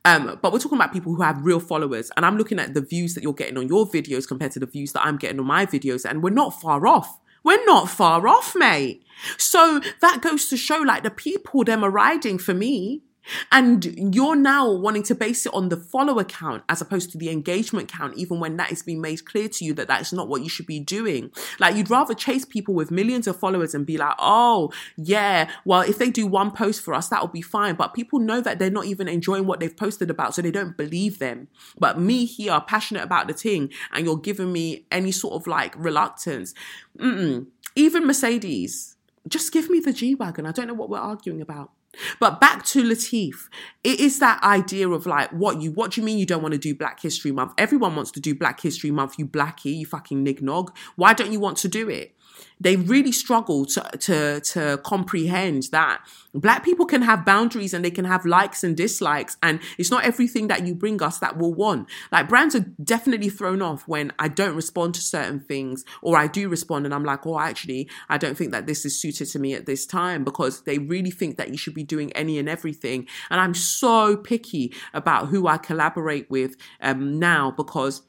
Um, 0.07 0.39
but 0.41 0.53
we're 0.53 0.59
talking 0.59 0.77
about 0.77 0.93
people 0.93 1.13
who 1.13 1.21
have 1.21 1.45
real 1.45 1.59
followers, 1.59 2.11
and 2.15 2.25
I'm 2.25 2.37
looking 2.37 2.59
at 2.59 2.73
the 2.73 2.79
views 2.79 3.13
that 3.13 3.23
you're 3.23 3.33
getting 3.33 3.57
on 3.57 3.67
your 3.67 3.85
videos 3.85 4.25
compared 4.25 4.53
to 4.53 4.59
the 4.59 4.65
views 4.65 4.93
that 4.93 5.05
I'm 5.05 5.17
getting 5.17 5.37
on 5.37 5.45
my 5.45 5.65
videos, 5.65 6.09
and 6.09 6.23
we're 6.23 6.29
not 6.29 6.61
far 6.61 6.87
off. 6.87 7.19
We're 7.43 7.65
not 7.65 7.89
far 7.89 8.25
off, 8.25 8.55
mate. 8.55 9.03
So 9.37 9.81
that 10.01 10.21
goes 10.21 10.47
to 10.47 10.55
show 10.55 10.77
like 10.77 11.03
the 11.03 11.11
people 11.11 11.65
them 11.65 11.83
are 11.83 11.89
riding 11.89 12.37
for 12.37 12.53
me. 12.53 13.03
And 13.51 14.13
you're 14.15 14.35
now 14.35 14.71
wanting 14.71 15.03
to 15.03 15.15
base 15.15 15.45
it 15.45 15.53
on 15.53 15.69
the 15.69 15.77
follower 15.77 16.23
count 16.23 16.63
as 16.69 16.81
opposed 16.81 17.11
to 17.11 17.17
the 17.17 17.29
engagement 17.29 17.91
count, 17.91 18.17
even 18.17 18.39
when 18.39 18.57
that 18.57 18.71
is 18.71 18.83
being 18.83 19.01
made 19.01 19.25
clear 19.25 19.47
to 19.49 19.65
you 19.65 19.73
that 19.75 19.87
that's 19.87 20.13
not 20.13 20.27
what 20.27 20.41
you 20.41 20.49
should 20.49 20.65
be 20.65 20.79
doing. 20.79 21.31
Like, 21.59 21.75
you'd 21.75 21.89
rather 21.89 22.13
chase 22.13 22.45
people 22.45 22.73
with 22.73 22.91
millions 22.91 23.27
of 23.27 23.39
followers 23.39 23.73
and 23.73 23.85
be 23.85 23.97
like, 23.97 24.15
oh, 24.19 24.71
yeah, 24.95 25.49
well, 25.65 25.81
if 25.81 25.97
they 25.97 26.09
do 26.09 26.27
one 26.27 26.51
post 26.51 26.81
for 26.81 26.93
us, 26.93 27.09
that'll 27.09 27.27
be 27.27 27.41
fine. 27.41 27.75
But 27.75 27.93
people 27.93 28.19
know 28.19 28.41
that 28.41 28.59
they're 28.59 28.69
not 28.69 28.85
even 28.85 29.07
enjoying 29.07 29.45
what 29.45 29.59
they've 29.59 29.75
posted 29.75 30.09
about, 30.09 30.35
so 30.35 30.41
they 30.41 30.51
don't 30.51 30.77
believe 30.77 31.19
them. 31.19 31.47
But 31.77 31.99
me 31.99 32.25
here, 32.25 32.59
passionate 32.67 33.03
about 33.03 33.27
the 33.27 33.33
thing, 33.33 33.71
and 33.91 34.05
you're 34.05 34.17
giving 34.17 34.51
me 34.51 34.85
any 34.91 35.11
sort 35.11 35.33
of 35.33 35.47
like 35.47 35.73
reluctance. 35.77 36.53
Mm-mm. 36.97 37.47
Even 37.75 38.07
Mercedes, 38.07 38.95
just 39.27 39.51
give 39.51 39.69
me 39.69 39.79
the 39.79 39.93
G 39.93 40.15
Wagon. 40.15 40.45
I 40.45 40.51
don't 40.51 40.67
know 40.67 40.73
what 40.73 40.89
we're 40.89 40.97
arguing 40.97 41.41
about. 41.41 41.71
But 42.19 42.39
back 42.39 42.63
to 42.65 42.83
Latif, 42.83 43.49
it 43.83 43.99
is 43.99 44.19
that 44.19 44.41
idea 44.43 44.89
of 44.89 45.05
like, 45.05 45.31
what 45.31 45.61
you, 45.61 45.71
what 45.71 45.91
do 45.91 46.01
you 46.01 46.05
mean 46.05 46.17
you 46.17 46.25
don't 46.25 46.41
want 46.41 46.53
to 46.53 46.59
do 46.59 46.75
Black 46.75 47.01
History 47.01 47.31
Month? 47.31 47.53
Everyone 47.57 47.95
wants 47.95 48.11
to 48.11 48.19
do 48.19 48.35
Black 48.35 48.59
History 48.59 48.91
Month, 48.91 49.17
you 49.17 49.25
blackie, 49.25 49.75
you 49.75 49.85
fucking 49.85 50.25
nignog. 50.25 50.75
Why 50.95 51.13
don't 51.13 51.31
you 51.31 51.39
want 51.39 51.57
to 51.59 51.67
do 51.67 51.89
it? 51.89 52.16
They 52.59 52.75
really 52.75 53.11
struggle 53.11 53.65
to, 53.65 53.81
to, 53.99 54.39
to 54.41 54.79
comprehend 54.83 55.63
that 55.71 56.01
black 56.33 56.63
people 56.63 56.85
can 56.85 57.01
have 57.01 57.25
boundaries 57.25 57.73
and 57.73 57.83
they 57.83 57.91
can 57.91 58.05
have 58.05 58.25
likes 58.25 58.63
and 58.63 58.75
dislikes. 58.75 59.37
And 59.41 59.59
it's 59.77 59.91
not 59.91 60.03
everything 60.03 60.47
that 60.47 60.65
you 60.65 60.75
bring 60.75 61.01
us 61.01 61.19
that 61.19 61.37
we'll 61.37 61.53
want. 61.53 61.87
Like 62.11 62.29
brands 62.29 62.55
are 62.55 62.65
definitely 62.83 63.29
thrown 63.29 63.61
off 63.61 63.87
when 63.87 64.11
I 64.19 64.27
don't 64.27 64.55
respond 64.55 64.95
to 64.95 65.01
certain 65.01 65.39
things 65.39 65.83
or 66.01 66.17
I 66.17 66.27
do 66.27 66.49
respond 66.49 66.85
and 66.85 66.93
I'm 66.93 67.03
like, 67.03 67.25
oh, 67.25 67.39
actually, 67.39 67.89
I 68.09 68.17
don't 68.17 68.37
think 68.37 68.51
that 68.51 68.67
this 68.67 68.85
is 68.85 68.99
suited 68.99 69.27
to 69.29 69.39
me 69.39 69.53
at 69.53 69.65
this 69.65 69.85
time 69.85 70.23
because 70.23 70.61
they 70.61 70.77
really 70.77 71.11
think 71.11 71.37
that 71.37 71.49
you 71.49 71.57
should 71.57 71.73
be 71.73 71.83
doing 71.83 72.11
any 72.13 72.39
and 72.39 72.49
everything. 72.49 73.07
And 73.29 73.39
I'm 73.39 73.53
so 73.53 74.17
picky 74.17 74.73
about 74.93 75.27
who 75.27 75.47
I 75.47 75.57
collaborate 75.57 76.29
with 76.29 76.55
um, 76.81 77.19
now 77.19 77.51
because 77.51 78.01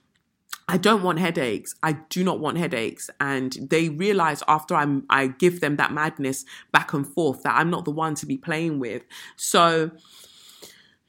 I 0.68 0.76
don't 0.76 1.02
want 1.02 1.18
headaches. 1.18 1.74
I 1.82 1.92
do 2.10 2.22
not 2.22 2.40
want 2.40 2.58
headaches. 2.58 3.08
And 3.20 3.56
they 3.70 3.88
realize 3.88 4.42
after 4.46 4.74
I'm, 4.74 5.06
I 5.08 5.28
give 5.28 5.60
them 5.60 5.76
that 5.76 5.92
madness 5.92 6.44
back 6.72 6.92
and 6.92 7.06
forth 7.06 7.42
that 7.42 7.56
I'm 7.56 7.70
not 7.70 7.86
the 7.86 7.90
one 7.90 8.14
to 8.16 8.26
be 8.26 8.36
playing 8.36 8.78
with. 8.78 9.02
So, 9.36 9.90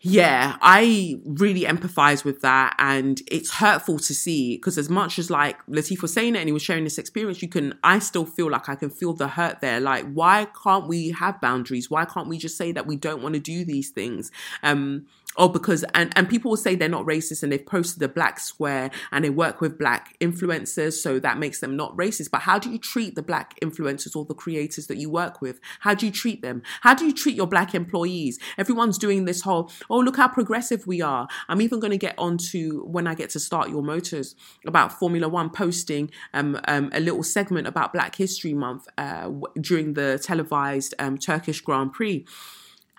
yeah, 0.01 0.55
I 0.61 1.19
really 1.25 1.63
empathize 1.63 2.23
with 2.23 2.39
that. 2.39 2.73
And 2.79 3.21
it's 3.29 3.55
hurtful 3.55 3.99
to 3.99 4.15
see 4.15 4.55
because 4.55 4.77
as 4.77 4.89
much 4.89 5.19
as 5.19 5.29
like 5.29 5.57
Latif 5.65 6.01
was 6.01 6.13
saying 6.13 6.35
it 6.35 6.39
and 6.39 6.47
he 6.47 6.53
was 6.53 6.61
sharing 6.61 6.85
this 6.85 6.97
experience, 6.97 7.41
you 7.41 7.49
can, 7.49 7.77
I 7.83 7.99
still 7.99 8.25
feel 8.25 8.49
like 8.49 8.69
I 8.69 8.75
can 8.75 8.89
feel 8.89 9.11
the 9.11 9.27
hurt 9.27 9.59
there. 9.59 9.81
Like, 9.81 10.09
why 10.13 10.47
can't 10.63 10.87
we 10.87 11.09
have 11.09 11.41
boundaries? 11.41 11.91
Why 11.91 12.05
can't 12.05 12.29
we 12.29 12.37
just 12.37 12.55
say 12.55 12.71
that 12.71 12.87
we 12.87 12.95
don't 12.95 13.21
want 13.21 13.35
to 13.35 13.41
do 13.41 13.65
these 13.65 13.89
things? 13.89 14.31
Um, 14.63 15.07
Oh, 15.37 15.47
because 15.47 15.85
and, 15.93 16.11
and 16.17 16.27
people 16.27 16.49
will 16.49 16.57
say 16.57 16.75
they're 16.75 16.89
not 16.89 17.05
racist 17.05 17.43
and 17.43 17.51
they've 17.51 17.65
posted 17.65 18.01
a 18.03 18.09
black 18.09 18.39
square 18.39 18.89
and 19.11 19.23
they 19.23 19.29
work 19.29 19.61
with 19.61 19.77
black 19.77 20.17
influencers, 20.19 20.93
so 20.93 21.19
that 21.19 21.37
makes 21.37 21.59
them 21.59 21.77
not 21.77 21.95
racist. 21.95 22.31
But 22.31 22.41
how 22.41 22.59
do 22.59 22.69
you 22.69 22.79
treat 22.79 23.15
the 23.15 23.21
black 23.21 23.57
influencers 23.61 24.15
or 24.15 24.25
the 24.25 24.33
creators 24.33 24.87
that 24.87 24.97
you 24.97 25.09
work 25.09 25.39
with? 25.39 25.59
How 25.81 25.93
do 25.93 26.07
you 26.07 26.11
treat 26.11 26.41
them? 26.41 26.61
How 26.81 26.93
do 26.93 27.05
you 27.05 27.13
treat 27.13 27.35
your 27.35 27.47
black 27.47 27.73
employees? 27.75 28.39
Everyone's 28.57 28.97
doing 28.97 29.25
this 29.25 29.41
whole, 29.41 29.71
oh, 29.89 29.99
look 29.99 30.17
how 30.17 30.27
progressive 30.27 30.85
we 30.87 31.01
are. 31.01 31.27
I'm 31.47 31.61
even 31.61 31.79
going 31.79 31.91
to 31.91 31.97
get 31.97 32.15
onto 32.17 32.83
when 32.85 33.07
I 33.07 33.13
get 33.13 33.29
to 33.31 33.39
start 33.39 33.69
your 33.69 33.83
motors 33.83 34.35
about 34.65 34.91
Formula 34.91 35.29
One 35.29 35.51
posting 35.51 36.11
um, 36.33 36.59
um, 36.67 36.89
a 36.91 36.99
little 36.99 37.23
segment 37.23 37.67
about 37.67 37.93
Black 37.93 38.15
History 38.15 38.53
Month 38.53 38.87
uh, 38.97 39.29
during 39.61 39.93
the 39.93 40.19
televised 40.21 40.95
um, 40.99 41.17
Turkish 41.17 41.61
Grand 41.61 41.93
Prix. 41.93 42.25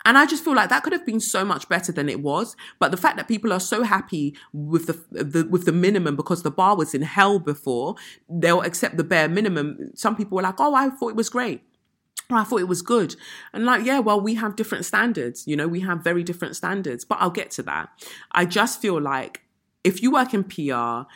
And 0.05 0.16
I 0.16 0.26
just 0.26 0.44
feel 0.44 0.55
like 0.55 0.70
that 0.70 0.82
could 0.82 0.92
have 0.92 1.05
been 1.05 1.20
so 1.20 1.44
much 1.44 1.68
better 1.68 1.92
than 1.92 2.09
it 2.09 2.20
was. 2.22 2.57
But 2.78 2.90
the 2.90 2.96
fact 2.96 3.16
that 3.18 3.28
people 3.28 3.53
are 3.53 3.61
so 3.61 3.82
happy 3.82 4.34
with 4.53 4.86
the, 4.86 5.24
the 5.24 5.46
with 5.46 5.66
the 5.66 5.72
minimum 5.72 6.16
because 6.16 6.42
the 6.42 6.51
bar 6.51 6.76
was 6.76 6.94
in 6.94 7.03
hell 7.03 7.38
before, 7.38 7.96
they'll 8.28 8.62
accept 8.62 8.96
the 8.96 9.05
bare 9.05 9.28
minimum. 9.28 9.90
Some 9.94 10.16
people 10.16 10.36
were 10.36 10.42
like, 10.42 10.59
"Oh, 10.59 10.74
I 10.74 10.88
thought 10.90 11.11
it 11.11 11.16
was 11.16 11.28
great." 11.28 11.62
Oh, 12.30 12.36
I 12.36 12.44
thought 12.44 12.61
it 12.61 12.68
was 12.68 12.82
good. 12.82 13.16
And 13.53 13.64
like, 13.64 13.84
yeah, 13.84 13.98
well, 13.98 14.20
we 14.20 14.34
have 14.36 14.55
different 14.55 14.84
standards, 14.84 15.48
you 15.48 15.57
know, 15.57 15.66
we 15.66 15.80
have 15.80 16.05
very 16.05 16.22
different 16.22 16.55
standards, 16.55 17.05
but 17.05 17.18
I'll 17.20 17.30
get 17.30 17.51
to 17.53 17.62
that. 17.64 17.88
I 18.30 18.44
just 18.44 18.80
feel 18.80 19.01
like 19.01 19.42
if 19.82 20.01
you 20.01 20.12
work 20.12 20.32
in 20.32 20.44
PR, 20.44 21.09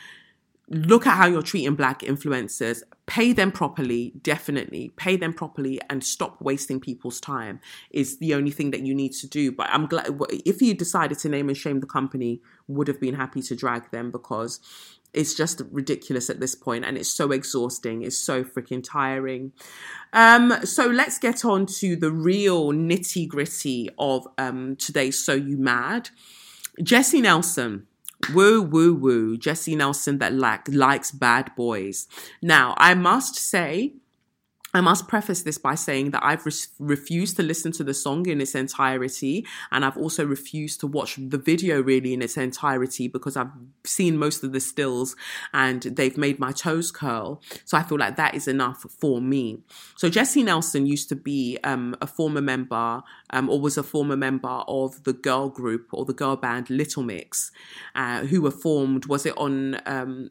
look 0.69 1.07
at 1.07 1.17
how 1.17 1.27
you're 1.27 1.43
treating 1.43 1.75
black 1.75 2.01
influencers 2.01 2.83
pay 3.07 3.33
them 3.33 3.53
properly 3.53 4.13
definitely. 4.23 4.91
Pay 4.97 5.17
them 5.17 5.33
properly 5.33 5.81
and 5.91 6.03
stop 6.03 6.41
wasting 6.41 6.81
people's 6.81 7.21
time 7.21 7.61
is 7.91 8.19
the 8.19 8.35
only 8.35 8.51
thing 8.51 8.71
that 8.71 8.81
you 8.81 8.95
need 8.95 9.13
to 9.13 9.27
do. 9.27 9.53
But 9.53 9.69
i'm 9.71 9.87
glad 9.87 10.09
if 10.31 10.63
you 10.63 10.75
decided 10.75 11.19
to 11.19 11.29
name 11.29 11.49
and 11.49 11.57
shame 11.57 11.81
the 11.81 11.87
company 11.87 12.41
would 12.67 12.89
have 12.89 13.01
been 13.01 13.15
happy 13.15 13.43
to 13.43 13.55
drag 13.55 13.91
them 13.91 14.11
because 14.11 14.61
it's 15.13 15.35
just 15.35 15.63
ridiculous 15.71 16.29
at 16.29 16.41
this 16.41 16.55
point 16.57 16.85
and 16.85 16.97
it's 16.97 17.11
so 17.11 17.31
exhausting. 17.31 18.03
It's 18.03 18.19
so 18.19 18.43
freaking 18.43 18.83
tiring. 18.83 19.53
Um 20.13 20.53
so 20.65 20.87
let's 20.87 21.19
get 21.19 21.45
on 21.45 21.67
to 21.67 21.97
the 21.97 22.11
real 22.11 22.73
nitty 22.73 23.29
gritty 23.29 23.91
of 23.99 24.27
um 24.39 24.77
today's 24.77 25.23
so 25.23 25.35
you 25.35 25.59
mad? 25.59 26.11
Jesy 26.83 27.21
nelson 27.21 27.87
Woo, 28.33 28.63
woo, 28.63 28.95
woo. 28.95 29.37
Jesy 29.37 29.77
Nelson 29.77 30.19
that 30.19 30.33
like, 30.33 30.69
likes 30.69 31.11
bad 31.11 31.55
boys. 31.57 32.07
Now, 32.41 32.75
I 32.79 32.95
must 32.95 33.37
say, 33.37 33.95
I 34.75 34.81
must 34.81 35.07
preface 35.07 35.43
this 35.43 35.57
by 35.57 35.77
saying 35.77 36.11
that 36.11 36.25
I've 36.25 36.45
re- 36.45 36.53
refused 36.81 37.37
to 37.37 37.45
listen 37.45 37.71
to 37.73 37.85
the 37.85 37.95
song 37.95 38.27
in 38.27 38.41
its 38.41 38.57
entirety, 38.57 39.47
and 39.71 39.85
I've 39.85 39.97
also 39.97 40.27
refused 40.27 40.81
to 40.81 40.89
watch 40.89 41.17
the 41.17 41.39
video 41.39 41.81
really 41.81 42.13
in 42.13 42.21
its 42.21 42.37
entirety 42.37 43.07
because 43.07 43.37
I've 43.37 43.53
seen 43.85 44.19
most 44.19 44.43
of 44.43 44.53
the 44.53 44.59
stills 44.59 45.15
and 45.53 45.83
they've 45.83 46.17
made 46.17 46.41
my 46.41 46.51
toes 46.51 46.91
curl. 46.91 47.41
So 47.65 47.79
I 47.79 47.85
feel 47.85 47.99
like 47.99 48.17
that 48.17 48.35
is 48.35 48.49
enough 48.49 48.85
for 48.99 49.21
me. 49.21 49.63
So 49.97 50.09
Jesy 50.09 50.43
Nelson 50.43 50.87
used 50.87 51.09
to 51.11 51.17
be 51.17 51.57
um, 51.63 51.97
a 52.03 52.07
former 52.09 52.43
member, 52.43 53.03
um, 53.31 53.49
or 53.49 53.61
was 53.61 53.79
a 53.79 53.85
former 53.85 54.17
member 54.17 54.65
of 54.67 55.05
the 55.05 55.13
girl 55.13 55.49
group 55.49 55.89
or 55.93 56.05
the 56.05 56.13
girl 56.13 56.35
band 56.35 56.69
Little 56.69 57.05
Mix, 57.05 57.53
uh, 57.95 58.23
who 58.23 58.43
were 58.43 58.51
formed. 58.51 59.07
Was 59.07 59.25
it 59.25 59.39
on 59.39 59.81
um, 59.87 60.31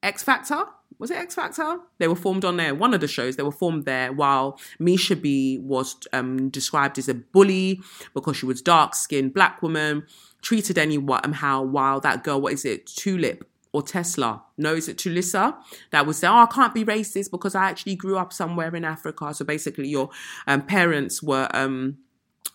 X 0.00 0.22
Factor? 0.22 0.64
Was 0.98 1.10
it 1.10 1.16
X 1.16 1.34
Factor? 1.34 1.78
They 1.98 2.08
were 2.08 2.16
formed 2.16 2.44
on 2.44 2.56
there. 2.56 2.74
One 2.74 2.92
of 2.92 3.00
the 3.00 3.08
shows 3.08 3.36
they 3.36 3.42
were 3.42 3.50
formed 3.50 3.84
there. 3.84 4.12
While 4.12 4.58
Misha 4.78 5.16
B 5.16 5.58
was 5.58 5.96
um, 6.12 6.50
described 6.50 6.98
as 6.98 7.08
a 7.08 7.14
bully 7.14 7.80
because 8.14 8.36
she 8.36 8.46
was 8.46 8.60
dark 8.60 8.94
skinned 8.94 9.32
black 9.32 9.62
woman, 9.62 10.04
treated 10.42 10.78
anyone 10.78 11.32
how. 11.32 11.62
While 11.62 12.00
that 12.00 12.22
girl, 12.22 12.40
what 12.40 12.52
is 12.52 12.64
it, 12.64 12.86
Tulip 12.86 13.48
or 13.72 13.82
Tesla? 13.82 14.42
No, 14.58 14.74
is 14.74 14.88
it 14.88 14.98
Tulisa? 14.98 15.56
That 15.90 16.06
was 16.06 16.22
oh, 16.22 16.34
I 16.34 16.46
can't 16.46 16.74
be 16.74 16.84
racist 16.84 17.30
because 17.30 17.54
I 17.54 17.64
actually 17.64 17.96
grew 17.96 18.18
up 18.18 18.32
somewhere 18.32 18.74
in 18.74 18.84
Africa. 18.84 19.32
So 19.32 19.44
basically, 19.44 19.88
your 19.88 20.10
um, 20.46 20.62
parents 20.62 21.22
were 21.22 21.48
um, 21.54 21.98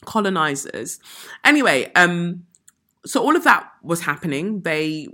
colonizers. 0.05 0.99
Anyway, 1.43 1.91
um, 1.95 2.45
so 3.05 3.23
all 3.23 3.35
of 3.35 3.43
that 3.43 3.71
was 3.81 4.01
happening. 4.01 4.61
They 4.61 5.07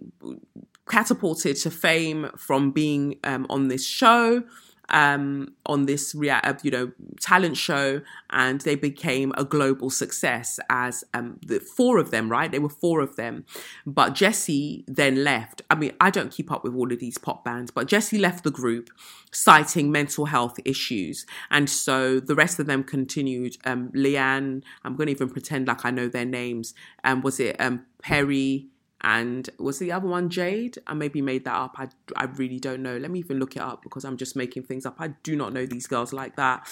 catapulted 0.90 1.56
to 1.58 1.72
fame 1.72 2.30
from 2.38 2.72
being 2.72 3.20
um, 3.24 3.46
on 3.50 3.68
this 3.68 3.86
show. 3.86 4.44
um, 4.92 5.54
on 5.66 5.86
this 5.86 6.14
uh, 6.16 6.54
you 6.64 6.72
know 6.72 6.92
talent 7.20 7.58
show, 7.58 8.02
and 8.30 8.62
they 8.62 8.76
became 8.76 9.34
a 9.38 9.44
global 9.44 9.90
success 9.90 10.60
as 10.70 11.04
um, 11.14 11.40
the 11.46 11.60
four 11.60 11.98
of 11.98 12.12
them. 12.12 12.30
Right, 12.30 12.52
they 12.52 12.60
were 12.60 12.70
four 12.70 13.00
of 13.02 13.16
them, 13.16 13.46
but 13.86 14.14
Jesy 14.14 14.84
then 14.88 15.24
left. 15.24 15.62
I 15.70 15.76
mean, 15.76 15.94
I 16.00 16.10
don't 16.10 16.32
keep 16.32 16.52
up 16.52 16.64
with 16.64 16.76
all 16.76 16.92
of 16.92 17.00
these 17.00 17.18
pop 17.18 17.44
bands, 17.44 17.72
but 17.72 17.88
Jesy 17.88 18.20
left 18.20 18.44
the 18.44 18.52
group 18.52 18.90
citing 19.32 19.92
mental 19.92 20.26
health 20.26 20.60
issues, 20.66 21.26
and 21.50 21.70
so 21.70 22.20
the 22.20 22.36
rest 22.36 22.60
of 22.60 22.68
them 22.68 22.84
continued. 22.84 23.58
Um, 23.66 23.92
Leigh-Anne, 23.94 24.64
I'm 24.84 24.96
going 24.96 25.08
to 25.08 25.14
even 25.14 25.30
pretend 25.30 25.68
like 25.68 25.86
I 25.86 25.92
know 25.92 26.08
their 26.08 26.26
names. 26.26 26.74
Um, 27.04 27.22
was 27.22 27.40
it 27.40 27.56
um, 27.60 27.86
Perrie? 28.04 28.68
And 29.04 29.50
was 29.58 29.80
the 29.80 29.92
other 29.92 30.08
one 30.08 30.30
Jade? 30.30 30.78
I 30.86 30.94
maybe 30.94 31.22
made 31.22 31.46
that 31.46 31.56
up. 31.56 31.76
I, 31.78 31.90
I 32.16 32.26
really 32.26 32.60
don't 32.60 32.84
know. 32.84 32.98
Let 32.98 33.10
me 33.10 33.20
even 33.20 33.40
look 33.40 33.56
it 33.56 33.62
up 33.62 33.82
because 33.82 34.06
I'm 34.06 34.16
just 34.16 34.36
making 34.36 34.64
things 34.64 34.86
up. 34.86 34.96
I 35.00 35.10
do 35.24 35.36
not 35.36 35.54
know 35.54 35.66
these 35.66 35.88
girls 35.88 36.14
like 36.14 36.36
that. 36.36 36.68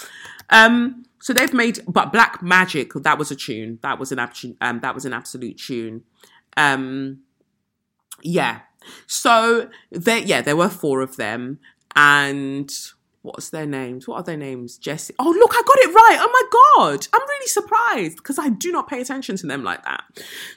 Um, 0.49 1.05
so 1.19 1.33
they've 1.33 1.53
made, 1.53 1.79
but 1.87 2.13
Black 2.13 2.41
Magic 2.43 2.93
that 2.93 3.17
was 3.17 3.31
a 3.31 3.35
tune. 3.35 3.79
That 3.81 3.99
was 3.99 4.11
an 4.11 4.19
absolute. 4.19 4.57
Um, 4.61 4.79
that 4.81 4.93
was 4.93 5.05
an 5.05 5.13
absolute 5.13 5.57
tune. 5.57 6.03
Um, 6.55 7.21
yeah. 8.21 8.59
So 9.07 9.69
there, 9.91 10.19
yeah, 10.19 10.41
there 10.41 10.55
were 10.55 10.69
four 10.69 11.01
of 11.01 11.17
them, 11.17 11.59
and 11.95 12.71
what's 13.21 13.49
their 13.49 13.65
names? 13.65 14.07
What 14.07 14.15
are 14.17 14.23
their 14.23 14.37
names? 14.37 14.77
Jesy. 14.77 15.13
Oh, 15.19 15.29
look, 15.29 15.51
I 15.53 15.61
got 15.65 15.77
it 15.79 15.93
right. 15.93 16.17
Oh 16.19 16.29
my 16.31 16.85
god, 16.93 17.07
I'm 17.13 17.27
really 17.27 17.47
surprised 17.47 18.17
because 18.17 18.39
I 18.39 18.49
do 18.49 18.71
not 18.71 18.87
pay 18.87 19.01
attention 19.01 19.35
to 19.37 19.47
them 19.47 19.63
like 19.63 19.83
that. 19.83 20.03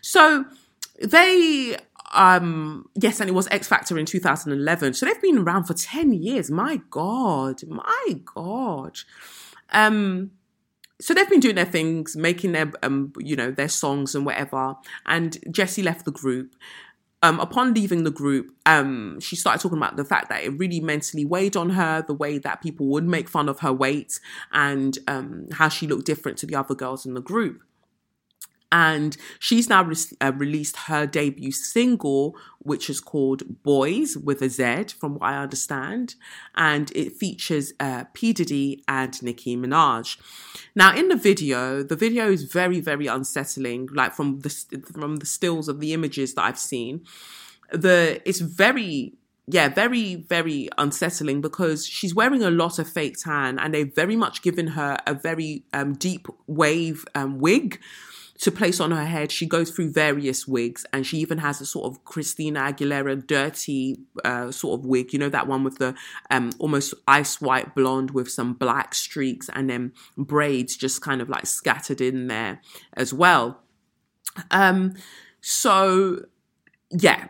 So 0.01 0.45
they 1.03 1.77
um 2.15 2.89
yes 2.95 3.21
and 3.21 3.29
it 3.29 3.33
was 3.33 3.49
x 3.51 3.67
factor 3.67 3.99
in 3.99 4.05
2011 4.05 4.95
so 4.95 5.07
they've 5.07 5.23
been 5.23 5.39
around 5.39 5.65
for 5.65 5.75
10 5.75 6.13
years. 6.13 6.51
My 6.51 6.81
god. 6.91 7.63
My 7.67 8.21
god. 8.35 8.99
Um 9.71 10.33
so 11.01 11.15
they've 11.15 11.29
been 11.29 11.41
doing 11.41 11.57
their 11.57 11.65
things 11.65 12.17
making 12.17 12.53
their 12.53 12.71
um 12.83 13.13
you 13.19 13.37
know 13.37 13.51
their 13.51 13.69
songs 13.69 14.15
and 14.15 14.25
whatever. 14.27 14.77
And 15.07 15.39
Jesy 15.51 15.83
left 15.83 16.05
the 16.05 16.13
group. 16.13 16.55
Um, 17.25 17.39
upon 17.39 17.73
leaving 17.73 18.03
the 18.03 18.11
group, 18.11 18.51
um, 18.67 19.21
she 19.21 19.37
started 19.37 19.63
talking 19.63 19.79
about 19.79 19.97
the 19.97 20.05
fact 20.05 20.29
that 20.29 20.43
it 20.43 20.59
really 20.59 20.81
mentally 20.81 21.25
weighed 21.25 21.57
on 21.57 21.71
her, 21.71 22.03
the 22.05 22.15
way 22.15 22.39
that 22.39 22.61
people 22.61 22.87
would 22.87 23.07
make 23.07 23.29
fun 23.29 23.49
of 23.49 23.61
her 23.61 23.73
weight, 23.73 24.19
and 24.53 24.99
um, 25.07 25.47
how 25.53 25.69
she 25.69 25.87
looked 25.87 26.05
different 26.05 26.37
to 26.39 26.47
the 26.47 26.57
other 26.57 26.75
girls 26.75 27.07
in 27.07 27.15
the 27.15 27.21
group 27.21 27.63
and 28.73 29.17
she's 29.39 29.69
now 29.69 29.85
re- 29.85 29.95
uh, 30.21 30.33
released 30.35 30.77
her 30.89 31.07
debut 31.07 31.53
single 31.53 32.35
which 32.59 32.89
is 32.89 33.01
called 33.01 33.63
boys 33.63 34.17
with 34.17 34.41
a 34.41 34.49
z 34.49 34.85
from 34.99 35.15
what 35.15 35.27
i 35.27 35.37
understand. 35.37 36.15
And 36.57 36.91
it 36.97 37.13
features 37.13 37.73
uh, 37.79 38.05
p. 38.15 38.33
Diddy 38.33 38.83
and 38.89 39.23
nicki 39.23 39.57
minaj. 39.57 40.17
Now 40.75 40.97
in 40.97 41.09
the 41.09 41.17
video 41.17 41.83
the 41.83 41.97
video 41.97 42.31
is 42.31 42.45
very 42.45 42.81
very 42.81 43.07
unsettling 43.07 43.89
like 43.93 44.15
from 44.15 44.41
the 44.41 44.51
from 44.93 45.17
the 45.17 45.27
stills 45.27 45.69
of 45.69 45.79
the 45.79 45.93
images 45.93 46.35
that 46.35 46.43
i've 46.43 46.59
seen. 46.59 47.05
The 47.71 48.21
it's 48.25 48.41
very 48.41 49.15
yeah, 49.49 49.69
very, 49.69 50.15
very 50.15 50.69
unsettling 50.79 51.41
because 51.41 51.85
she's 51.85 52.15
wearing 52.15 52.45
a 52.45 52.51
lot 52.51 52.79
of 52.79 52.89
fake 52.89 53.17
tan 53.19 53.59
and 53.59 53.75
they've 53.75 53.93
very 53.93 54.15
much 54.15 54.41
given 54.41 54.69
her 54.69 54.97
a 55.05 55.15
very 55.15 55.65
um, 55.73 55.95
deep 55.95 56.29
wave 56.47 57.05
um, 57.17 57.41
wig 57.41 57.81
to 58.43 58.51
place 58.51 58.81
on 58.81 58.91
her 58.91 59.05
head. 59.05 59.31
She 59.31 59.47
goes 59.47 59.71
through 59.71 59.93
various 59.93 60.49
wigs 60.49 60.85
and 60.93 61.07
she 61.07 61.19
even 61.19 61.39
has 61.39 61.61
a 61.61 61.67
sort 61.67 61.87
of 61.87 62.05
Christina 62.05 62.59
Aguilera 62.59 63.25
dirty 63.25 64.01
uh, 64.25 64.51
sort 64.51 64.81
of 64.81 64.85
wig. 64.85 65.13
You 65.13 65.21
know, 65.21 65.29
that 65.29 65.47
one 65.47 65.63
with 65.63 65.79
the 65.79 65.95
um, 66.29 66.51
almost 66.59 66.93
ice 67.07 67.41
white 67.41 67.77
blonde 67.77 68.11
with 68.11 68.29
some 68.29 68.55
black 68.55 68.97
streaks 68.97 69.49
and 69.53 69.71
then 69.71 69.93
braids 70.19 70.77
just 70.77 71.01
kind 71.03 71.23
of 71.23 71.29
like 71.29 71.47
scattered 71.47 72.01
in 72.01 72.27
there 72.27 72.61
as 72.95 73.15
well. 73.15 73.61
Um, 74.51 74.95
so 75.41 76.25
yeah, 76.91 77.29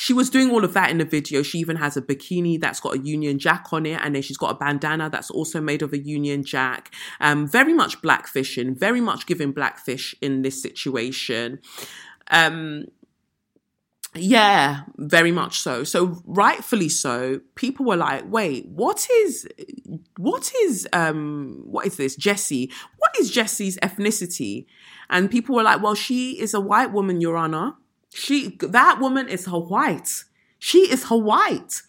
she 0.00 0.12
was 0.12 0.30
doing 0.30 0.52
all 0.52 0.64
of 0.64 0.74
that 0.74 0.90
in 0.90 0.98
the 0.98 1.04
video. 1.04 1.42
She 1.42 1.58
even 1.58 1.74
has 1.74 1.96
a 1.96 2.00
bikini 2.00 2.60
that's 2.60 2.78
got 2.78 2.94
a 2.94 3.00
Union 3.00 3.36
Jack 3.36 3.72
on 3.72 3.84
it, 3.84 3.98
and 4.00 4.14
then 4.14 4.22
she's 4.22 4.36
got 4.36 4.52
a 4.52 4.54
bandana 4.54 5.10
that's 5.10 5.28
also 5.28 5.60
made 5.60 5.82
of 5.82 5.92
a 5.92 5.98
Union 5.98 6.44
Jack. 6.44 6.94
Um, 7.18 7.48
very 7.48 7.74
much 7.74 8.00
blackfishing, 8.00 8.78
very 8.78 9.00
much 9.00 9.26
giving 9.26 9.50
blackfish 9.50 10.14
in 10.20 10.42
this 10.42 10.62
situation. 10.62 11.58
Um, 12.30 12.84
yeah, 14.14 14.82
very 14.98 15.32
much 15.32 15.58
so. 15.58 15.82
So 15.82 16.22
rightfully 16.26 16.88
so, 16.88 17.40
people 17.56 17.84
were 17.84 17.96
like, 17.96 18.22
"Wait, 18.30 18.68
what 18.68 19.04
is, 19.10 19.48
what 20.16 20.52
is, 20.62 20.86
um, 20.92 21.62
what 21.64 21.88
is 21.88 21.96
this, 21.96 22.14
Jesy? 22.14 22.70
What 22.98 23.18
is 23.18 23.32
Jesy's 23.32 23.76
ethnicity?" 23.78 24.66
And 25.10 25.28
people 25.28 25.56
were 25.56 25.64
like, 25.64 25.82
"Well, 25.82 25.96
she 25.96 26.38
is 26.38 26.54
a 26.54 26.60
white 26.60 26.92
woman, 26.92 27.20
Your 27.20 27.36
Honor." 27.36 27.74
She 28.12 28.56
that 28.60 29.00
woman 29.00 29.28
is 29.28 29.46
her 29.46 29.58
white. 29.58 30.24
She 30.58 30.90
is 30.90 31.04
her 31.04 31.16
white. 31.16 31.82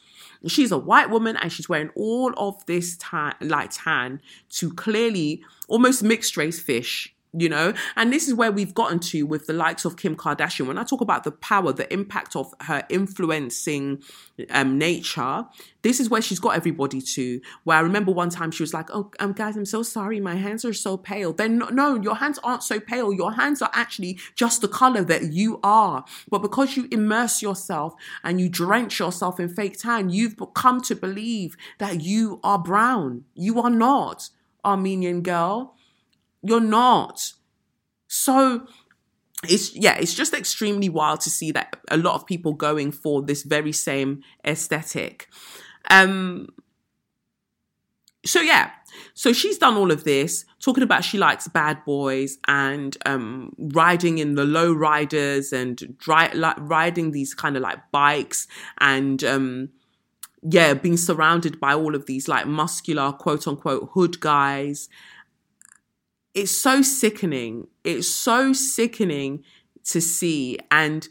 She's 0.47 0.71
a 0.71 0.77
white 0.77 1.09
woman 1.09 1.35
and 1.35 1.51
she's 1.51 1.67
wearing 1.67 1.89
all 1.95 2.33
of 2.37 2.65
this 2.65 2.97
tan, 2.97 3.33
like 3.41 3.71
tan, 3.73 4.21
to 4.51 4.73
clearly 4.73 5.43
almost 5.67 6.01
mixed 6.01 6.37
race 6.37 6.59
fish 6.61 7.13
you 7.33 7.49
know? 7.49 7.73
And 7.95 8.11
this 8.11 8.27
is 8.27 8.33
where 8.33 8.51
we've 8.51 8.73
gotten 8.73 8.99
to 8.99 9.23
with 9.23 9.45
the 9.45 9.53
likes 9.53 9.85
of 9.85 9.97
kim 9.97 10.15
kardashian. 10.15 10.67
When 10.67 10.77
i 10.77 10.83
talk 10.83 11.01
about 11.01 11.23
the 11.23 11.31
power 11.31 11.71
the 11.71 11.91
impact 11.93 12.35
of 12.35 12.53
her 12.61 12.83
influencing 12.89 14.01
um, 14.49 14.77
nature 14.77 15.45
this 15.81 15.99
is 15.99 16.09
where 16.09 16.21
she's 16.21 16.39
got 16.39 16.55
everybody 16.55 17.01
to. 17.01 17.41
Where 17.63 17.77
i 17.77 17.81
remember 17.81 18.11
one 18.11 18.29
time 18.29 18.51
she 18.51 18.63
was 18.63 18.73
like 18.73 18.89
oh 18.91 19.11
um, 19.19 19.33
guys 19.33 19.55
i'm 19.55 19.65
so 19.65 19.83
sorry. 19.83 20.19
My 20.19 20.35
hands 20.35 20.65
are 20.65 20.73
so 20.73 20.97
pale. 20.97 21.33
Then 21.33 21.57
no, 21.57 21.67
no 21.67 21.95
your 21.95 22.15
hands 22.15 22.39
aren't 22.43 22.63
so 22.63 22.79
pale. 22.79 23.13
Your 23.13 23.33
hands 23.33 23.61
are 23.61 23.71
actually 23.73 24.19
just 24.35 24.61
the 24.61 24.67
color 24.67 25.03
that 25.03 25.31
you 25.31 25.59
are. 25.63 26.03
But 26.29 26.39
because 26.39 26.75
you 26.75 26.87
immerse 26.91 27.41
yourself 27.41 27.93
and 28.23 28.41
you 28.41 28.49
drench 28.49 28.99
yourself 28.99 29.39
in 29.39 29.49
fake 29.49 29.79
tan 29.79 30.09
you've 30.09 30.35
come 30.53 30.81
to 30.81 30.95
believe 30.95 31.55
that 31.77 32.01
you 32.01 32.39
are 32.43 32.59
brown. 32.59 33.23
You 33.35 33.61
are 33.61 33.69
not 33.69 34.29
armenian 34.65 35.21
girl 35.21 35.75
you're 36.41 36.59
not. 36.59 37.33
So 38.07 38.67
it's 39.43 39.75
yeah, 39.75 39.97
it's 39.97 40.13
just 40.13 40.33
extremely 40.33 40.89
wild 40.89 41.21
to 41.21 41.29
see 41.29 41.51
that 41.51 41.77
a 41.89 41.97
lot 41.97 42.15
of 42.15 42.25
people 42.25 42.53
going 42.53 42.91
for 42.91 43.21
this 43.21 43.43
very 43.43 43.71
same 43.71 44.23
aesthetic. 44.45 45.27
Um 45.89 46.49
so 48.25 48.41
yeah, 48.41 48.71
so 49.13 49.33
she's 49.33 49.57
done 49.57 49.75
all 49.75 49.91
of 49.91 50.03
this, 50.03 50.45
talking 50.59 50.83
about 50.83 51.03
she 51.03 51.17
likes 51.17 51.47
bad 51.47 51.83
boys 51.85 52.37
and 52.47 52.97
um, 53.05 53.53
riding 53.57 54.17
in 54.17 54.35
the 54.35 54.45
low 54.45 54.73
riders 54.73 55.53
and 55.53 55.97
dry, 55.97 56.29
like, 56.33 56.57
riding 56.59 57.11
these 57.11 57.33
kind 57.33 57.55
of 57.55 57.61
like 57.61 57.79
bikes 57.91 58.47
and 58.79 59.23
um, 59.23 59.69
yeah, 60.41 60.73
being 60.73 60.97
surrounded 60.97 61.59
by 61.59 61.73
all 61.73 61.95
of 61.95 62.05
these 62.05 62.27
like 62.27 62.47
muscular 62.47 63.11
quote 63.13 63.47
unquote 63.47 63.89
hood 63.93 64.19
guys 64.19 64.89
it's 66.39 66.51
so 66.51 66.81
sickening. 66.81 67.67
It's 67.83 68.07
so 68.07 68.53
sickening 68.53 69.43
to 69.85 69.99
see. 69.99 70.57
And 70.71 71.07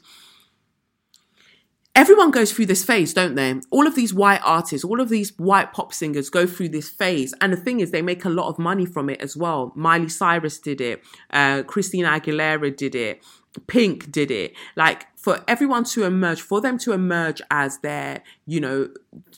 everyone 1.95 2.31
goes 2.31 2.51
through 2.51 2.67
this 2.67 2.83
phase, 2.83 3.13
don't 3.13 3.35
they? 3.35 3.61
All 3.71 3.87
of 3.87 3.95
these 3.95 4.15
white 4.15 4.41
artists, 4.43 4.85
all 4.85 5.01
of 5.01 5.11
these 5.11 5.37
white 5.37 5.75
pop 5.75 5.93
singers 5.93 6.31
go 6.31 6.47
through 6.47 6.71
this 6.71 6.89
phase. 6.89 7.35
And 7.43 7.53
the 7.53 7.59
thing 7.59 7.81
is, 7.81 7.91
they 7.91 8.01
make 8.01 8.25
a 8.25 8.31
lot 8.31 8.49
of 8.49 8.59
money 8.59 8.87
from 8.87 9.11
it 9.11 9.21
as 9.21 9.37
well. 9.37 9.73
Miley 9.77 10.09
Cyrus 10.09 10.59
did 10.59 10.81
it, 10.81 11.03
uh, 11.31 11.63
Christina 11.65 12.09
Aguilera 12.09 12.75
did 12.75 12.95
it, 12.95 13.23
Pink 13.67 14.11
did 14.11 14.31
it. 14.31 14.55
Like 14.77 15.07
for 15.17 15.43
everyone 15.49 15.85
to 15.85 16.05
emerge, 16.05 16.41
for 16.41 16.61
them 16.61 16.79
to 16.79 16.93
emerge 16.93 17.43
as 17.51 17.79
they're, 17.79 18.23
you 18.47 18.61
know, 18.61 18.89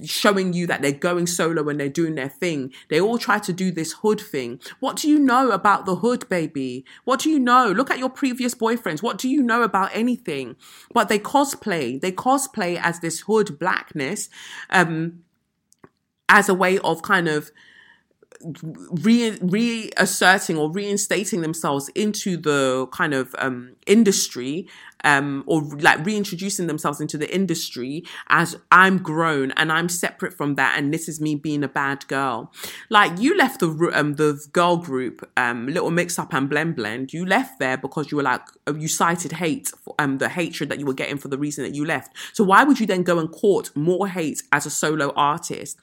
showing 0.05 0.53
you 0.53 0.67
that 0.67 0.83
they're 0.83 0.93
going 0.93 1.27
solo 1.27 1.69
and 1.69 1.81
they're 1.81 1.89
doing 1.89 2.15
their 2.15 2.29
thing. 2.29 2.73
They 2.89 3.01
all 3.01 3.19
try 3.19 3.39
to 3.39 3.53
do 3.53 3.71
this 3.71 3.93
hood 3.93 4.21
thing. 4.21 4.61
What 4.81 4.97
do 4.97 5.09
you 5.09 5.19
know 5.19 5.51
about 5.51 5.87
the 5.87 5.97
hood, 5.97 6.29
baby? 6.29 6.85
What 7.05 7.21
do 7.21 7.31
you 7.31 7.39
know? 7.39 7.73
Look 7.73 7.91
at 7.91 7.99
your 7.99 8.11
previous 8.11 8.55
boyfriends. 8.55 9.03
What 9.03 9.19
do 9.19 9.29
you 9.29 9.43
know 9.43 9.63
about 9.63 9.91
anything? 9.95 10.57
But 10.93 11.09
they 11.09 11.19
cosplay. 11.19 12.01
They 12.01 12.13
cosplay 12.13 12.79
as 12.81 13.01
this 13.01 13.21
hood 13.21 13.59
blackness, 13.59 14.29
um, 14.69 15.25
as 16.29 16.49
a 16.49 16.55
way 16.55 16.79
of 16.79 17.03
kind 17.03 17.27
of 17.27 17.51
re- 18.43 19.39
reasserting 19.41 20.57
or 20.57 20.71
reinstating 20.71 21.43
themselves 21.43 21.89
into 21.91 22.37
the 22.37 22.87
kind 22.93 23.15
of 23.15 23.35
um, 23.39 23.77
industry 23.87 24.67
um, 25.05 25.45
or 25.47 25.63
like 25.63 26.05
reintroducing 26.05 26.67
themselves 26.67 27.01
into 27.01 27.17
the 27.17 27.33
industry 27.35 28.05
as 28.29 28.57
I'm 28.71 28.99
grown 28.99 29.51
and 29.53 29.73
I'm 29.73 29.89
separate 29.89 30.35
from 30.35 30.55
that, 30.57 30.79
and 30.79 30.93
this 30.93 31.09
is 31.09 31.21
me 31.21 31.35
being 31.35 31.65
a 31.65 31.69
bad 31.69 32.07
girl. 32.09 32.53
Like 32.89 33.19
you 33.19 33.37
left 33.37 33.61
the 33.61 33.93
um, 33.95 34.15
the 34.15 34.41
girl 34.53 34.77
group, 34.77 35.29
um, 35.37 35.67
Little 35.67 35.91
Mix 35.91 36.19
Up 36.19 36.33
and 36.35 36.49
Blend 36.49 36.77
Blend. 36.77 37.13
You 37.13 37.25
left 37.25 37.59
there 37.59 37.77
because 37.77 38.11
you 38.11 38.17
were 38.17 38.23
like 38.23 38.43
uh, 38.67 38.75
you 38.75 38.89
cited 38.89 39.33
hate, 39.33 39.73
um, 39.99 40.19
the 40.19 40.29
hatred 40.29 40.69
that 40.71 40.79
you 40.79 40.87
were 40.87 40.95
getting 40.95 41.19
for 41.19 41.29
the 41.29 41.39
reason 41.39 41.65
that 41.65 41.75
you 41.75 41.85
left. 41.85 42.15
So 42.33 42.45
why 42.45 42.65
would 42.65 42.81
you 42.81 42.87
then 42.87 43.03
go 43.03 43.19
and 43.19 43.31
court 43.31 43.71
more 43.75 44.09
hate 44.09 44.43
as 44.53 44.67
a 44.67 44.71
solo 44.71 45.13
artist? 45.15 45.79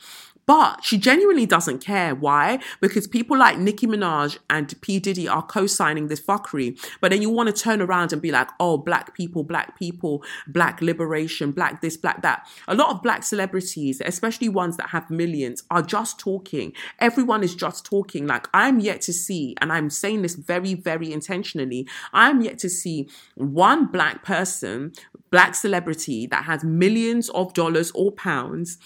But 0.48 0.84
she 0.84 0.98
genuinely 0.98 1.45
doesn't 1.45 1.80
care. 1.80 2.16
Why? 2.16 2.60
Because 2.80 3.06
people 3.06 3.38
like 3.38 3.58
Nicki 3.58 3.86
Minaj 3.86 4.38
and 4.50 4.74
P. 4.80 4.98
Diddy 4.98 5.28
are 5.28 5.43
co-signing 5.43 6.08
this 6.08 6.22
fuckery. 6.22 6.80
But 7.02 7.12
then 7.12 7.22
you 7.22 7.30
want 7.30 7.54
to 7.54 7.62
turn 7.62 7.82
around 7.82 8.14
and 8.14 8.22
be 8.22 8.32
like, 8.32 8.50
oh, 8.60 8.78
black 8.78 9.14
people, 9.14 9.43
black 9.43 9.78
people, 9.78 10.24
black 10.48 10.82
liberation, 10.82 11.52
black 11.52 11.82
this, 11.82 11.98
black 11.98 12.22
that. 12.22 12.48
A 12.70 12.76
lot 12.76 12.91
of 12.91 13.04
black 13.04 13.24
celebrities, 13.24 14.02
especially 14.04 14.48
ones 14.48 14.78
that 14.78 14.89
have 14.89 15.12
millions, 15.12 15.64
are 15.70 15.82
just 15.82 16.18
talking. 16.18 16.72
Everyone 17.00 17.43
is 17.43 17.54
just 17.54 17.86
talking. 17.86 18.26
Like 18.26 18.48
I'm 18.54 18.80
yet 18.80 19.02
to 19.02 19.14
see, 19.14 19.54
and 19.60 19.74
I'm 19.74 19.89
saying 19.89 20.22
this 20.22 20.36
very, 20.36 20.76
very 20.76 21.12
intentionally, 21.12 21.86
I'm 22.14 22.41
yet 22.41 22.58
to 22.60 22.70
see 22.70 23.10
one 23.36 23.88
black 23.88 24.24
person, 24.24 24.93
black 25.30 25.56
celebrity 25.56 26.26
that 26.28 26.45
has 26.45 26.64
millions 26.64 27.28
of 27.32 27.54
dollars 27.54 27.91
or 27.91 28.14
pounds 28.14 28.78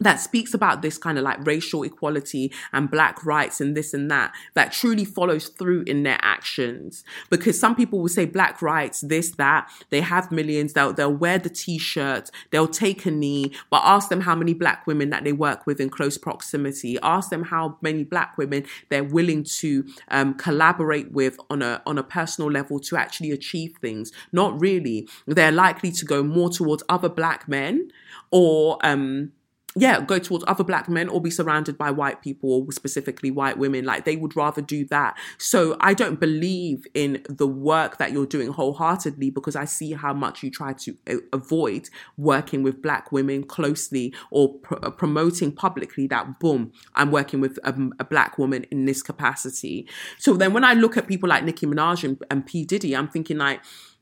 that 0.00 0.20
speaks 0.20 0.52
about 0.54 0.82
this 0.82 0.98
kind 0.98 1.18
of 1.18 1.24
like 1.24 1.44
racial 1.46 1.82
equality 1.82 2.52
and 2.72 2.90
black 2.90 3.24
rights 3.24 3.60
and 3.60 3.76
this 3.76 3.94
and 3.94 4.10
that 4.10 4.32
that 4.54 4.72
truly 4.72 5.04
follows 5.04 5.48
through 5.48 5.82
in 5.82 6.02
their 6.02 6.18
actions. 6.22 7.04
Because 7.30 7.58
some 7.58 7.74
people 7.74 8.00
will 8.00 8.08
say 8.08 8.26
black 8.26 8.60
rights 8.60 9.00
this 9.00 9.30
that 9.30 9.70
they 9.90 10.00
have 10.00 10.30
millions 10.30 10.72
they'll 10.72 10.92
they'll 10.92 11.12
wear 11.12 11.38
the 11.38 11.48
t-shirt 11.48 12.30
they'll 12.50 12.68
take 12.68 13.06
a 13.06 13.10
knee 13.10 13.52
but 13.70 13.82
ask 13.84 14.08
them 14.08 14.20
how 14.22 14.34
many 14.34 14.54
black 14.54 14.86
women 14.86 15.10
that 15.10 15.24
they 15.24 15.32
work 15.32 15.66
with 15.66 15.80
in 15.80 15.90
close 15.90 16.18
proximity. 16.18 16.98
Ask 17.02 17.30
them 17.30 17.44
how 17.44 17.78
many 17.80 18.04
black 18.04 18.36
women 18.36 18.64
they're 18.88 19.04
willing 19.04 19.44
to 19.44 19.84
um, 20.08 20.34
collaborate 20.34 21.12
with 21.12 21.38
on 21.50 21.62
a 21.62 21.82
on 21.86 21.98
a 21.98 22.02
personal 22.02 22.50
level 22.50 22.78
to 22.80 22.96
actually 22.96 23.30
achieve 23.30 23.76
things. 23.80 24.12
Not 24.32 24.60
really. 24.60 25.08
They're 25.26 25.52
likely 25.52 25.92
to 25.92 26.04
go 26.04 26.22
more 26.22 26.50
towards 26.50 26.82
other 26.88 27.08
black 27.08 27.48
men 27.48 27.90
or 28.30 28.78
um 28.82 29.32
yeah, 29.76 30.00
go 30.00 30.18
towards 30.18 30.44
other 30.48 30.64
black 30.64 30.88
men 30.88 31.08
or 31.08 31.20
be 31.20 31.30
surrounded 31.30 31.76
by 31.76 31.90
white 31.90 32.22
people, 32.22 32.50
or 32.50 32.72
specifically 32.72 33.30
white 33.30 33.58
women. 33.58 33.84
Like 33.84 34.06
they 34.06 34.16
would 34.16 34.34
rather 34.34 34.62
do 34.62 34.86
that. 34.86 35.18
So 35.38 35.76
I 35.80 35.92
don't 35.92 36.18
believe 36.18 36.86
in 36.94 37.22
the 37.28 37.46
work 37.46 37.98
that 37.98 38.10
you're 38.10 38.26
doing 38.26 38.48
wholeheartedly 38.48 39.30
because 39.30 39.54
I 39.54 39.66
see 39.66 39.92
how 39.92 40.14
much 40.14 40.42
you 40.42 40.50
try 40.50 40.72
to 40.72 40.96
uh, 41.06 41.16
avoid 41.32 41.90
working 42.16 42.62
with 42.62 42.80
black 42.80 43.12
women 43.12 43.44
closely 43.44 44.14
or 44.30 44.54
pr- 44.54 44.76
uh, 44.82 44.90
promoting 44.90 45.52
publicly 45.52 46.06
that 46.06 46.40
boom, 46.40 46.72
I'm 46.94 47.10
working 47.10 47.40
with 47.40 47.58
a, 47.62 47.74
a, 47.98 48.04
black 48.04 48.38
woman 48.38 48.64
in 48.70 48.86
this 48.86 49.02
capacity. 49.02 49.86
So 50.18 50.34
then 50.34 50.54
when 50.54 50.64
I 50.64 50.72
look 50.72 50.96
at 50.96 51.06
people 51.06 51.28
like 51.28 51.44
Nicki 51.44 51.66
Minaj 51.66 52.04
and, 52.04 52.22
and 52.30 52.46
P. 52.46 52.64
Diddy, 52.64 52.96
I'm 52.96 53.08
thinking 53.08 53.36
like, 53.36 53.60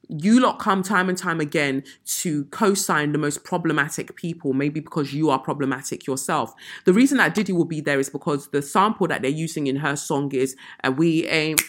you 0.09 0.40
lot 0.40 0.59
come 0.59 0.82
time 0.82 1.09
and 1.09 1.16
time 1.16 1.40
again 1.40 1.82
to 2.07 2.44
co-sign 2.46 3.12
the 3.12 3.18
most 3.18 3.44
problematic 3.44 4.14
people, 4.16 4.52
maybe 4.52 4.80
because 4.80 5.12
you 5.12 5.30
are 5.30 5.38
problematic 5.38 6.07
yourself. 6.07 6.55
The 6.84 6.92
reason 6.92 7.18
that 7.18 7.34
Diddy 7.34 7.52
will 7.52 7.64
be 7.64 7.80
there 7.80 7.98
is 8.00 8.11
because 8.11 8.48
the 8.50 8.62
sample 8.62 9.09
that 9.09 9.22
they're 9.22 9.30
using 9.30 9.66
in 9.66 9.76
her 9.76 9.96
song 9.96 10.32
is 10.32 10.57
uh, 10.82 10.92
"We 10.92 11.26
ain't 11.26 11.62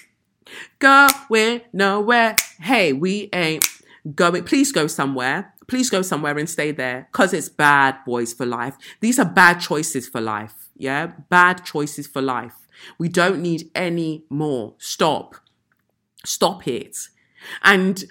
going 0.79 1.61
nowhere." 1.73 2.36
Hey, 2.59 2.93
we 2.93 3.29
ain't 3.33 3.67
going. 4.15 4.43
Please 4.43 4.71
go 4.71 4.88
somewhere. 4.88 5.53
Please 5.67 5.89
go 5.89 6.01
somewhere 6.03 6.38
and 6.38 6.49
stay 6.49 6.71
there, 6.71 7.07
cause 7.11 7.33
it's 7.33 7.49
bad 7.49 7.97
boys 8.05 8.33
for 8.33 8.45
life. 8.45 8.77
These 8.99 9.17
are 9.17 9.25
bad 9.25 9.59
choices 9.59 10.07
for 10.07 10.21
life. 10.21 10.69
Yeah, 10.77 11.07
bad 11.29 11.65
choices 11.65 12.05
for 12.05 12.21
life. 12.21 12.53
We 12.97 13.09
don't 13.09 13.41
need 13.41 13.71
any 13.73 14.25
more. 14.29 14.75
Stop. 14.77 15.36
Stop 16.23 16.67
it. 16.67 16.97
And 17.63 18.03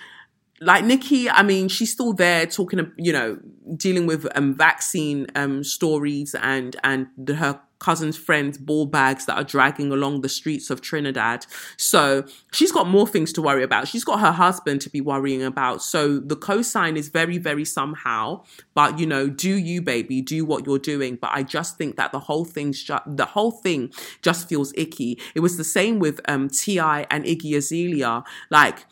like 0.65 0.85
Nicki, 0.85 1.29
I 1.31 1.43
mean, 1.43 1.69
she's 1.69 1.93
still 1.93 2.13
there 2.13 2.47
talking, 2.47 2.91
you 2.97 3.13
know, 3.13 3.39
dealing 3.77 4.07
with 4.07 4.27
um, 4.37 4.55
vaccine 4.55 5.27
um, 5.35 5.65
stories 5.65 6.35
and 6.35 6.77
and 6.83 7.09
the, 7.17 7.35
her 7.37 7.61
cousin's 7.79 8.17
friends' 8.17 8.57
ball 8.57 8.87
bags 8.87 9.27
that 9.27 9.37
are 9.37 9.45
dragging 9.45 9.93
along 9.93 10.23
the 10.23 10.29
streets 10.29 10.71
of 10.71 10.81
Trinidad. 10.81 11.45
So 11.77 12.25
she's 12.51 12.73
got 12.73 12.89
more 12.89 13.07
things 13.07 13.31
to 13.35 13.43
worry 13.43 13.63
about. 13.63 13.89
She's 13.89 14.05
got 14.05 14.21
her 14.21 14.33
husband 14.33 14.81
to 14.83 14.91
be 14.91 15.03
worrying 15.03 15.43
about. 15.43 15.83
So 15.83 16.19
the 16.19 16.37
cosign 16.37 16.97
is 16.97 17.09
very, 17.09 17.37
very 17.37 17.65
somehow. 17.65 18.45
But 18.73 18.99
you 18.99 19.07
know, 19.07 19.29
do 19.29 19.55
you, 19.55 19.83
baby, 19.83 20.23
do 20.23 20.45
what 20.47 20.67
you're 20.67 20.79
doing. 20.79 21.17
But 21.17 21.33
I 21.35 21.43
just 21.43 21.77
think 21.77 21.97
that 21.97 22.13
the 22.13 22.21
whole 22.21 22.45
thing's 22.45 22.83
just 22.83 23.03
the 23.07 23.27
whole 23.27 23.51
thing 23.51 23.93
just 24.23 24.49
feels 24.49 24.73
icky. 24.77 25.21
It 25.35 25.41
was 25.41 25.59
the 25.59 25.65
same 25.65 25.99
with 25.99 26.21
um 26.27 26.49
T.I. 26.49 27.07
and 27.11 27.25
Iggy 27.25 27.57
Azalea. 27.57 28.25
Like 28.51 28.87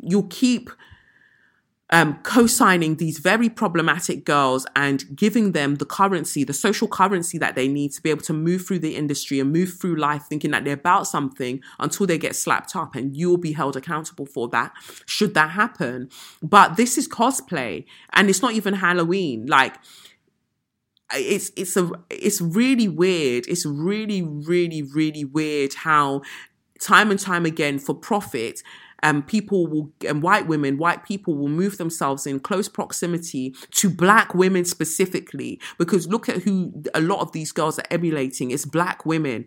you'll 0.00 0.24
keep 0.24 0.70
um, 1.90 2.18
co-signing 2.24 2.96
these 2.96 3.18
very 3.18 3.48
problematic 3.48 4.24
girls 4.24 4.66
and 4.74 5.04
giving 5.14 5.52
them 5.52 5.76
the 5.76 5.84
currency, 5.84 6.42
the 6.42 6.52
social 6.52 6.88
currency 6.88 7.38
that 7.38 7.54
they 7.54 7.68
need 7.68 7.92
to 7.92 8.02
be 8.02 8.10
able 8.10 8.22
to 8.22 8.32
move 8.32 8.66
through 8.66 8.80
the 8.80 8.96
industry 8.96 9.38
and 9.38 9.52
move 9.52 9.74
through 9.80 9.96
life 9.96 10.24
thinking 10.28 10.50
that 10.50 10.64
they're 10.64 10.74
about 10.74 11.06
something 11.06 11.60
until 11.78 12.06
they 12.06 12.18
get 12.18 12.34
slapped 12.34 12.74
up 12.74 12.96
and 12.96 13.16
you'll 13.16 13.36
be 13.36 13.52
held 13.52 13.76
accountable 13.76 14.26
for 14.26 14.48
that 14.48 14.72
should 15.06 15.34
that 15.34 15.50
happen. 15.50 16.08
But 16.42 16.76
this 16.76 16.98
is 16.98 17.06
cosplay 17.06 17.84
and 18.12 18.28
it's 18.28 18.42
not 18.42 18.54
even 18.54 18.74
Halloween. 18.74 19.46
Like 19.46 19.76
it's 21.14 21.52
it's 21.56 21.76
a 21.76 21.88
it's 22.10 22.40
really 22.40 22.88
weird. 22.88 23.46
It's 23.46 23.64
really, 23.64 24.22
really, 24.22 24.82
really 24.82 25.24
weird 25.24 25.74
how 25.74 26.22
time 26.80 27.10
and 27.10 27.20
time 27.20 27.46
again 27.46 27.78
for 27.78 27.94
profit 27.94 28.62
um, 29.06 29.22
people 29.22 29.68
will, 29.68 29.92
and 30.06 30.20
white 30.20 30.48
women, 30.48 30.78
white 30.78 31.04
people 31.04 31.36
will 31.36 31.48
move 31.48 31.78
themselves 31.78 32.26
in 32.26 32.40
close 32.40 32.68
proximity 32.68 33.54
to 33.70 33.88
black 33.88 34.34
women 34.34 34.64
specifically. 34.64 35.60
Because 35.78 36.08
look 36.08 36.28
at 36.28 36.42
who 36.42 36.82
a 36.92 37.00
lot 37.00 37.20
of 37.20 37.30
these 37.30 37.52
girls 37.52 37.78
are 37.78 37.84
emulating. 37.88 38.50
It's 38.50 38.64
black 38.64 39.06
women 39.06 39.46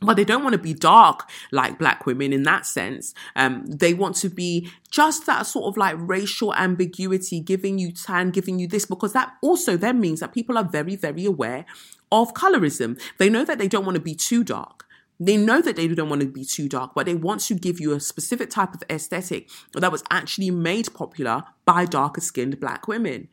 but 0.00 0.16
they 0.16 0.24
don't 0.24 0.42
want 0.42 0.54
to 0.54 0.58
be 0.58 0.74
dark 0.74 1.30
like 1.52 1.78
black 1.78 2.04
women 2.04 2.32
in 2.32 2.42
that 2.42 2.66
sense. 2.66 3.14
Um, 3.36 3.64
they 3.64 3.94
want 3.94 4.16
to 4.16 4.28
be 4.28 4.68
just 4.90 5.24
that 5.26 5.46
sort 5.46 5.66
of 5.66 5.76
like 5.76 5.94
racial 5.98 6.52
ambiguity, 6.54 7.40
giving 7.40 7.78
you 7.78 7.92
tan, 7.92 8.30
giving 8.30 8.58
you 8.58 8.66
this, 8.66 8.84
because 8.84 9.12
that 9.12 9.32
also 9.40 9.76
then 9.76 10.00
means 10.00 10.18
that 10.18 10.34
people 10.34 10.58
are 10.58 10.64
very, 10.64 10.96
very 10.96 11.24
aware 11.24 11.64
of 12.10 12.34
colorism. 12.34 13.00
They 13.18 13.30
know 13.30 13.44
that 13.44 13.58
they 13.58 13.68
don't 13.68 13.84
want 13.84 13.94
to 13.94 14.02
be 14.02 14.16
too 14.16 14.42
dark. 14.42 14.84
They 15.20 15.36
know 15.36 15.60
that 15.60 15.76
they 15.76 15.86
don't 15.88 16.08
want 16.08 16.22
to 16.22 16.28
be 16.28 16.44
too 16.44 16.68
dark, 16.68 16.92
but 16.94 17.06
they 17.06 17.14
want 17.14 17.40
to 17.42 17.54
give 17.54 17.80
you 17.80 17.92
a 17.92 18.00
specific 18.00 18.50
type 18.50 18.74
of 18.74 18.82
aesthetic 18.90 19.48
that 19.72 19.92
was 19.92 20.02
actually 20.10 20.50
made 20.50 20.92
popular 20.92 21.44
by 21.64 21.84
darker 21.84 22.20
skinned 22.20 22.58
black 22.60 22.88
women 22.88 23.28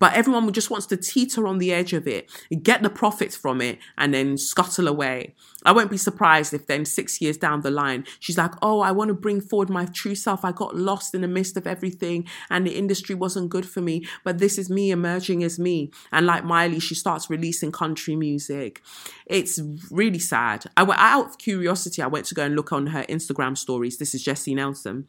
but 0.00 0.14
everyone 0.14 0.50
just 0.52 0.70
wants 0.70 0.86
to 0.86 0.96
teeter 0.96 1.46
on 1.46 1.58
the 1.58 1.72
edge 1.72 1.92
of 1.92 2.08
it, 2.08 2.28
get 2.62 2.82
the 2.82 2.90
profits 2.90 3.36
from 3.36 3.60
it, 3.60 3.78
and 3.96 4.12
then 4.12 4.36
scuttle 4.36 4.88
away. 4.88 5.34
I 5.64 5.72
won't 5.72 5.90
be 5.90 5.98
surprised 5.98 6.54
if 6.54 6.66
then 6.66 6.86
six 6.86 7.20
years 7.20 7.36
down 7.36 7.60
the 7.60 7.70
line, 7.70 8.06
she's 8.18 8.38
like, 8.38 8.52
oh, 8.62 8.80
I 8.80 8.92
want 8.92 9.08
to 9.08 9.14
bring 9.14 9.42
forward 9.42 9.68
my 9.68 9.84
true 9.84 10.14
self. 10.14 10.44
I 10.44 10.52
got 10.52 10.74
lost 10.74 11.14
in 11.14 11.20
the 11.20 11.28
midst 11.28 11.56
of 11.56 11.66
everything 11.66 12.26
and 12.48 12.66
the 12.66 12.76
industry 12.76 13.14
wasn't 13.14 13.50
good 13.50 13.68
for 13.68 13.82
me, 13.82 14.06
but 14.24 14.38
this 14.38 14.58
is 14.58 14.70
me 14.70 14.90
emerging 14.90 15.44
as 15.44 15.58
me. 15.58 15.90
And 16.10 16.24
like 16.24 16.44
Miley, 16.44 16.80
she 16.80 16.94
starts 16.94 17.28
releasing 17.28 17.70
country 17.70 18.16
music. 18.16 18.82
It's 19.26 19.60
really 19.90 20.18
sad. 20.18 20.64
I 20.78 20.82
went 20.82 21.00
out 21.00 21.26
of 21.26 21.38
curiosity, 21.38 22.00
I 22.00 22.06
went 22.06 22.24
to 22.26 22.34
go 22.34 22.44
and 22.44 22.56
look 22.56 22.72
on 22.72 22.88
her 22.88 23.04
Instagram 23.04 23.56
stories. 23.56 23.98
This 23.98 24.14
is 24.14 24.24
Jesy 24.24 24.54
Nelson. 24.54 25.08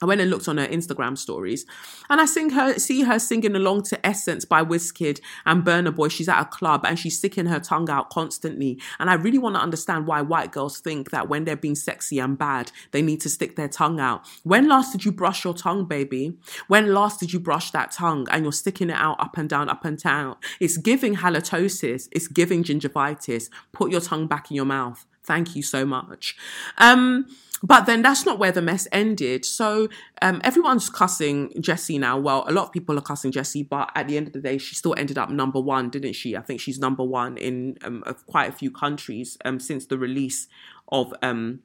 I 0.00 0.06
went 0.06 0.20
and 0.20 0.30
looked 0.30 0.48
on 0.48 0.58
her 0.58 0.66
Instagram 0.66 1.18
stories 1.18 1.66
and 2.08 2.20
I 2.20 2.26
sing 2.26 2.50
her, 2.50 2.74
see 2.78 3.02
her 3.02 3.18
singing 3.18 3.56
along 3.56 3.82
to 3.84 4.06
Essence 4.06 4.44
by 4.44 4.62
Wizkid 4.62 5.20
and 5.44 5.64
Burna 5.64 5.94
Boy. 5.94 6.08
She's 6.08 6.28
at 6.28 6.40
a 6.40 6.44
club 6.44 6.84
and 6.84 6.98
she's 6.98 7.18
sticking 7.18 7.46
her 7.46 7.60
tongue 7.60 7.90
out 7.90 8.10
constantly. 8.10 8.80
And 8.98 9.10
I 9.10 9.14
really 9.14 9.38
want 9.38 9.56
to 9.56 9.60
understand 9.60 10.06
why 10.06 10.22
white 10.22 10.52
girls 10.52 10.80
think 10.80 11.10
that 11.10 11.28
when 11.28 11.44
they're 11.44 11.56
being 11.56 11.74
sexy 11.74 12.18
and 12.18 12.38
bad, 12.38 12.70
they 12.92 13.02
need 13.02 13.20
to 13.22 13.28
stick 13.28 13.56
their 13.56 13.68
tongue 13.68 14.00
out. 14.00 14.26
When 14.44 14.68
last 14.68 14.92
did 14.92 15.04
you 15.04 15.12
brush 15.12 15.44
your 15.44 15.54
tongue, 15.54 15.84
baby? 15.84 16.36
When 16.68 16.94
last 16.94 17.20
did 17.20 17.32
you 17.32 17.40
brush 17.40 17.70
that 17.72 17.90
tongue 17.90 18.26
and 18.30 18.44
you're 18.44 18.52
sticking 18.52 18.90
it 18.90 18.96
out 18.96 19.20
up 19.20 19.36
and 19.36 19.48
down, 19.48 19.68
up 19.68 19.84
and 19.84 19.98
down? 19.98 20.36
It's 20.60 20.76
giving 20.76 21.16
halitosis. 21.16 22.08
It's 22.12 22.28
giving 22.28 22.62
gingivitis. 22.62 23.50
Put 23.72 23.90
your 23.90 24.00
tongue 24.00 24.26
back 24.26 24.50
in 24.50 24.56
your 24.56 24.64
mouth. 24.64 25.04
Thank 25.24 25.54
you 25.54 25.62
so 25.62 25.84
much. 25.84 26.36
Um, 26.78 27.26
but 27.62 27.86
then 27.86 28.02
that's 28.02 28.24
not 28.24 28.38
where 28.38 28.52
the 28.52 28.62
mess 28.62 28.86
ended. 28.92 29.44
So 29.44 29.88
um, 30.22 30.40
everyone's 30.44 30.88
cussing 30.88 31.52
Jesy 31.60 31.98
now. 31.98 32.18
Well, 32.18 32.44
a 32.46 32.52
lot 32.52 32.66
of 32.66 32.72
people 32.72 32.96
are 32.98 33.02
cussing 33.02 33.32
Jesy, 33.32 33.62
but 33.62 33.90
at 33.94 34.08
the 34.08 34.16
end 34.16 34.28
of 34.28 34.32
the 34.32 34.40
day, 34.40 34.58
she 34.58 34.74
still 34.74 34.94
ended 34.96 35.18
up 35.18 35.30
number 35.30 35.60
one, 35.60 35.90
didn't 35.90 36.14
she? 36.14 36.36
I 36.36 36.40
think 36.40 36.60
she's 36.60 36.78
number 36.78 37.02
one 37.02 37.36
in 37.36 37.76
um, 37.82 38.04
quite 38.26 38.48
a 38.48 38.52
few 38.52 38.70
countries 38.70 39.36
um, 39.44 39.58
since 39.58 39.86
the 39.86 39.98
release 39.98 40.46
of 40.88 41.12
um, 41.22 41.60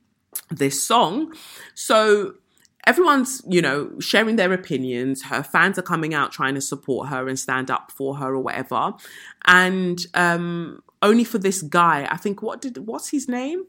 this 0.50 0.84
song. 0.84 1.34
So 1.76 2.36
everyone's, 2.86 3.42
you 3.48 3.62
know, 3.62 3.92
sharing 4.00 4.36
their 4.36 4.52
opinions. 4.52 5.24
Her 5.26 5.44
fans 5.44 5.78
are 5.78 5.84
coming 5.84 6.14
out 6.14 6.32
trying 6.32 6.56
to 6.56 6.62
support 6.62 7.10
her 7.10 7.28
and 7.28 7.38
stand 7.38 7.70
up 7.70 7.92
for 7.92 8.18
her 8.18 8.34
or 8.34 8.40
whatever. 8.40 8.94
And 9.46 10.06
um, 10.16 10.82
only 11.02 11.24
for 11.24 11.38
this 11.38 11.62
guy, 11.62 12.08
I 12.10 12.18
think, 12.18 12.42
what 12.42 12.62
did, 12.62 12.88
what's 12.88 13.10
his 13.10 13.28
name? 13.28 13.66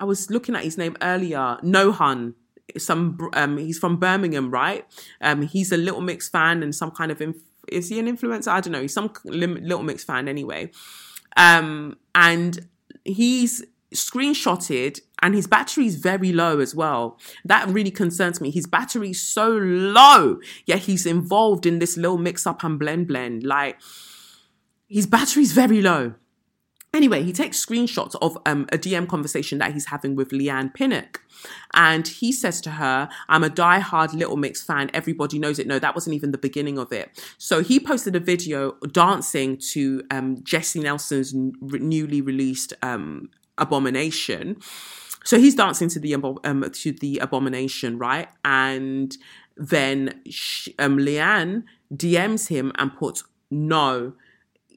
I 0.00 0.04
was 0.04 0.30
looking 0.30 0.56
at 0.56 0.64
his 0.64 0.78
name 0.78 0.96
earlier. 1.02 1.58
Nohan. 1.62 2.34
Some 2.78 3.18
um, 3.34 3.58
he's 3.58 3.78
from 3.78 3.96
Birmingham, 3.96 4.50
right? 4.50 4.86
Um, 5.20 5.42
he's 5.42 5.72
a 5.72 5.76
Little 5.76 6.00
Mix 6.00 6.28
fan 6.28 6.62
and 6.62 6.74
some 6.74 6.90
kind 6.92 7.10
of 7.10 7.20
inf- 7.20 7.42
is 7.68 7.88
he 7.88 7.98
an 7.98 8.06
influencer? 8.06 8.48
I 8.48 8.60
don't 8.60 8.72
know. 8.72 8.80
He's 8.80 8.94
some 8.94 9.12
Little 9.24 9.82
Mix 9.82 10.04
fan 10.04 10.28
anyway. 10.28 10.70
Um, 11.36 11.98
and 12.14 12.66
he's 13.04 13.64
screenshotted 13.94 15.00
and 15.20 15.34
his 15.34 15.46
battery 15.46 15.86
is 15.86 15.96
very 15.96 16.32
low 16.32 16.60
as 16.60 16.74
well. 16.74 17.18
That 17.44 17.68
really 17.68 17.90
concerns 17.90 18.40
me. 18.40 18.50
His 18.50 18.66
battery 18.66 19.10
is 19.10 19.20
so 19.20 19.48
low, 19.48 20.40
yet 20.64 20.80
he's 20.80 21.06
involved 21.06 21.66
in 21.66 21.78
this 21.78 21.96
little 21.96 22.18
mix 22.18 22.46
up 22.46 22.64
and 22.64 22.78
blend 22.78 23.08
blend. 23.08 23.42
Like 23.42 23.78
his 24.88 25.06
battery 25.06 25.42
is 25.42 25.52
very 25.52 25.82
low. 25.82 26.14
Anyway, 26.92 27.22
he 27.22 27.32
takes 27.32 27.64
screenshots 27.64 28.16
of 28.20 28.36
um, 28.46 28.66
a 28.72 28.78
DM 28.78 29.08
conversation 29.08 29.58
that 29.58 29.72
he's 29.72 29.86
having 29.86 30.16
with 30.16 30.32
Leigh-Anne 30.32 30.70
Pinnock. 30.70 31.22
And 31.72 32.06
he 32.06 32.32
says 32.32 32.60
to 32.62 32.72
her, 32.72 33.08
I'm 33.28 33.44
a 33.44 33.48
die-hard 33.48 34.12
Little 34.12 34.36
Mix 34.36 34.60
fan. 34.60 34.90
Everybody 34.92 35.38
knows 35.38 35.60
it. 35.60 35.68
No, 35.68 35.78
that 35.78 35.94
wasn't 35.94 36.16
even 36.16 36.32
the 36.32 36.38
beginning 36.38 36.78
of 36.78 36.92
it. 36.92 37.10
So 37.38 37.62
he 37.62 37.78
posted 37.78 38.16
a 38.16 38.20
video 38.20 38.72
dancing 38.90 39.56
to 39.72 40.02
um, 40.10 40.42
Jesy 40.42 40.80
Nelson's 40.80 41.32
n- 41.32 41.52
newly 41.62 42.20
released 42.20 42.72
um, 42.82 43.30
Abomination. 43.56 44.56
So 45.22 45.38
he's 45.38 45.54
dancing 45.54 45.88
to 45.90 46.00
the 46.00 46.14
um, 46.14 46.68
to 46.72 46.92
the 46.92 47.18
Abomination, 47.18 47.98
right? 47.98 48.28
And 48.44 49.16
then 49.56 50.20
she, 50.28 50.74
um, 50.80 50.96
Leigh-Anne 50.98 51.66
DMs 51.94 52.48
him 52.48 52.72
and 52.76 52.96
puts 52.96 53.22
no 53.50 54.14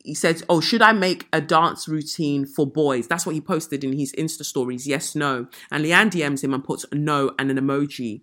he 0.04 0.14
said, 0.14 0.44
Oh, 0.50 0.60
should 0.60 0.82
I 0.82 0.92
make 0.92 1.28
a 1.32 1.42
dance 1.42 1.88
routine 1.88 2.46
for 2.46 2.68
boys? 2.68 3.08
That's 3.08 3.26
what 3.26 3.36
he 3.36 3.42
posted 3.42 3.84
in 3.84 3.94
his 3.94 4.14
Insta 4.14 4.44
stories. 4.44 4.86
Yes, 4.86 5.16
no. 5.16 5.48
And 5.72 5.84
Leigh-Anne 5.84 6.10
DMs 6.10 6.44
him 6.44 6.54
and 6.54 6.64
puts 6.64 6.86
no 6.92 7.34
and 7.40 7.50
an 7.50 7.58
emoji. 7.58 8.22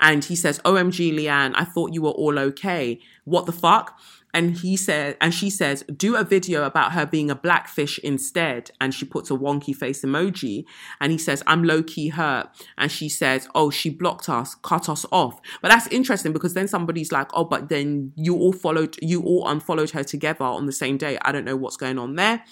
And 0.00 0.24
he 0.24 0.36
says, 0.36 0.58
OMG, 0.60 1.14
Leigh-Anne, 1.14 1.54
I 1.54 1.64
thought 1.64 1.94
you 1.94 2.02
were 2.02 2.10
all 2.10 2.38
okay. 2.38 3.00
What 3.24 3.46
the 3.46 3.52
fuck? 3.52 3.98
And 4.34 4.56
he 4.56 4.76
said 4.76 5.16
and 5.20 5.32
she 5.32 5.48
says 5.48 5.84
do 5.96 6.16
a 6.16 6.24
video 6.24 6.64
about 6.64 6.92
her 6.92 7.06
being 7.06 7.30
a 7.30 7.36
blackfish 7.36 7.98
instead. 8.00 8.72
And 8.80 8.92
she 8.92 9.04
puts 9.06 9.30
a 9.30 9.34
wonky 9.34 9.74
face 9.74 10.02
emoji. 10.02 10.64
And 11.00 11.12
he 11.12 11.18
says 11.18 11.42
i'm 11.46 11.62
low-key 11.62 12.08
hurt. 12.08 12.48
And 12.76 12.90
she 12.90 13.08
says 13.08 13.48
oh 13.54 13.70
she 13.70 13.88
blocked 13.88 14.28
us 14.28 14.56
cut 14.56 14.88
us 14.88 15.06
off. 15.12 15.40
But 15.62 15.68
that's 15.68 15.86
interesting 15.86 16.32
because 16.32 16.54
then 16.54 16.68
somebody's 16.68 17.12
like 17.12 17.30
oh 17.32 17.44
but 17.44 17.68
then 17.68 18.12
you 18.16 18.36
all 18.36 18.52
followed 18.52 18.96
you 19.00 19.22
all 19.22 19.48
unfollowed 19.48 19.90
her 19.90 20.02
together 20.02 20.44
on 20.44 20.66
the 20.66 20.72
same 20.72 20.98
day. 20.98 21.16
I 21.22 21.30
don't 21.30 21.44
know 21.44 21.56
what's 21.56 21.76
going 21.76 21.98
on 21.98 22.16
there. 22.16 22.44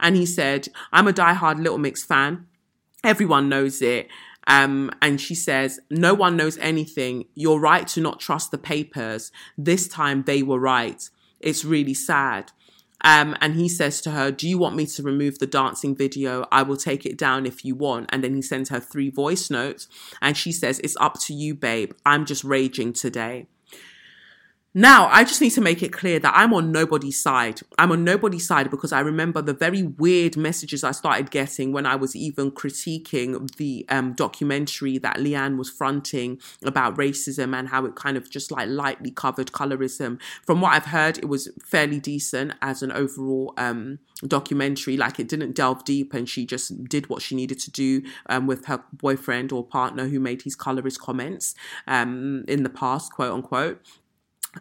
And 0.00 0.16
he 0.16 0.26
said 0.26 0.68
i'm 0.92 1.06
a 1.06 1.12
die-hard 1.12 1.58
little 1.58 1.78
mix 1.78 2.02
fan. 2.02 2.46
Everyone 3.04 3.48
knows 3.48 3.80
it 3.80 4.08
um, 4.46 4.90
and 5.00 5.20
she 5.20 5.34
says, 5.34 5.80
No 5.90 6.14
one 6.14 6.36
knows 6.36 6.58
anything. 6.58 7.24
You're 7.34 7.60
right 7.60 7.86
to 7.88 8.00
not 8.00 8.20
trust 8.20 8.50
the 8.50 8.58
papers. 8.58 9.30
This 9.56 9.88
time 9.88 10.24
they 10.24 10.42
were 10.42 10.58
right. 10.58 11.08
It's 11.40 11.64
really 11.64 11.94
sad. 11.94 12.52
Um, 13.04 13.36
and 13.40 13.56
he 13.56 13.68
says 13.68 14.00
to 14.02 14.12
her, 14.12 14.30
Do 14.30 14.48
you 14.48 14.58
want 14.58 14.76
me 14.76 14.86
to 14.86 15.02
remove 15.02 15.38
the 15.38 15.46
dancing 15.46 15.96
video? 15.96 16.46
I 16.52 16.62
will 16.62 16.76
take 16.76 17.04
it 17.04 17.18
down 17.18 17.46
if 17.46 17.64
you 17.64 17.74
want. 17.74 18.08
And 18.12 18.22
then 18.22 18.34
he 18.34 18.42
sends 18.42 18.70
her 18.70 18.80
three 18.80 19.10
voice 19.10 19.50
notes. 19.50 19.88
And 20.20 20.36
she 20.36 20.52
says, 20.52 20.80
It's 20.80 20.96
up 21.00 21.18
to 21.22 21.34
you, 21.34 21.54
babe. 21.54 21.92
I'm 22.06 22.24
just 22.24 22.44
raging 22.44 22.92
today. 22.92 23.46
Now, 24.74 25.08
I 25.08 25.24
just 25.24 25.42
need 25.42 25.50
to 25.50 25.60
make 25.60 25.82
it 25.82 25.92
clear 25.92 26.18
that 26.18 26.32
I'm 26.34 26.54
on 26.54 26.72
nobody's 26.72 27.22
side. 27.22 27.60
I'm 27.76 27.92
on 27.92 28.04
nobody's 28.04 28.46
side 28.46 28.70
because 28.70 28.90
I 28.90 29.00
remember 29.00 29.42
the 29.42 29.52
very 29.52 29.82
weird 29.82 30.34
messages 30.34 30.82
I 30.82 30.92
started 30.92 31.30
getting 31.30 31.72
when 31.72 31.84
I 31.84 31.94
was 31.94 32.16
even 32.16 32.50
critiquing 32.50 33.54
the 33.56 33.84
um, 33.90 34.14
documentary 34.14 34.96
that 34.96 35.20
Leigh-Anne 35.20 35.58
was 35.58 35.68
fronting 35.68 36.40
about 36.64 36.96
racism 36.96 37.54
and 37.54 37.68
how 37.68 37.84
it 37.84 37.96
kind 37.96 38.16
of 38.16 38.30
just 38.30 38.50
like 38.50 38.66
lightly 38.66 39.10
covered 39.10 39.52
colorism. 39.52 40.18
From 40.46 40.62
what 40.62 40.72
I've 40.72 40.86
heard, 40.86 41.18
it 41.18 41.28
was 41.28 41.50
fairly 41.62 42.00
decent 42.00 42.54
as 42.62 42.82
an 42.82 42.92
overall 42.92 43.52
um, 43.58 43.98
documentary. 44.26 44.96
Like 44.96 45.20
it 45.20 45.28
didn't 45.28 45.54
delve 45.54 45.84
deep 45.84 46.14
and 46.14 46.26
she 46.26 46.46
just 46.46 46.88
did 46.88 47.10
what 47.10 47.20
she 47.20 47.34
needed 47.34 47.58
to 47.58 47.70
do 47.70 48.04
um, 48.30 48.46
with 48.46 48.64
her 48.66 48.82
boyfriend 48.90 49.52
or 49.52 49.66
partner 49.66 50.08
who 50.08 50.18
made 50.18 50.42
his 50.42 50.56
colorist 50.56 50.98
comments 50.98 51.54
um, 51.86 52.46
in 52.48 52.62
the 52.62 52.70
past, 52.70 53.12
quote 53.12 53.34
unquote. 53.34 53.84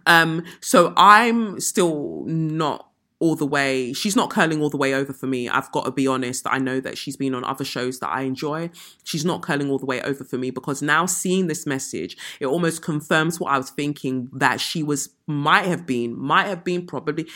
Um, 0.06 0.44
so 0.62 0.94
I'm 0.96 1.60
still 1.60 2.24
not 2.26 2.92
all 3.22 3.36
the 3.36 3.46
way 3.46 3.94
she's 3.94 4.16
not 4.16 4.32
curling 4.32 4.62
all 4.62 4.70
the 4.70 4.78
way 4.78 4.96
over 4.96 5.14
for 5.14 5.28
me. 5.28 5.48
I've 5.48 5.72
got 5.72 5.86
to 5.86 5.92
be 5.92 6.08
honest 6.08 6.46
i 6.48 6.58
know 6.58 6.80
that 6.82 6.98
she's 6.98 7.16
been 7.16 7.36
on 7.36 7.46
other 7.46 7.64
shows 7.64 8.00
that 8.00 8.10
i 8.10 8.24
enjoy. 8.24 8.72
She's 9.04 9.24
not 9.24 9.44
curling 9.44 9.70
all 9.70 9.78
the 9.78 9.86
way 9.86 10.02
over 10.02 10.24
for 10.26 10.38
me 10.38 10.50
because 10.50 10.82
now 10.82 11.06
seeing 11.06 11.48
this 11.48 11.66
message 11.66 12.18
it 12.40 12.48
almost 12.48 12.82
confirms 12.82 13.40
what 13.40 13.54
i 13.54 13.58
was 13.58 13.70
thinking 13.70 14.28
that 14.34 14.60
she 14.60 14.82
was 14.82 15.10
might 15.28 15.66
have 15.66 15.86
been 15.86 16.20
might 16.20 16.48
have 16.48 16.64
been 16.64 16.86
probably 16.86 17.28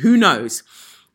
who 0.00 0.16
knows? 0.16 0.62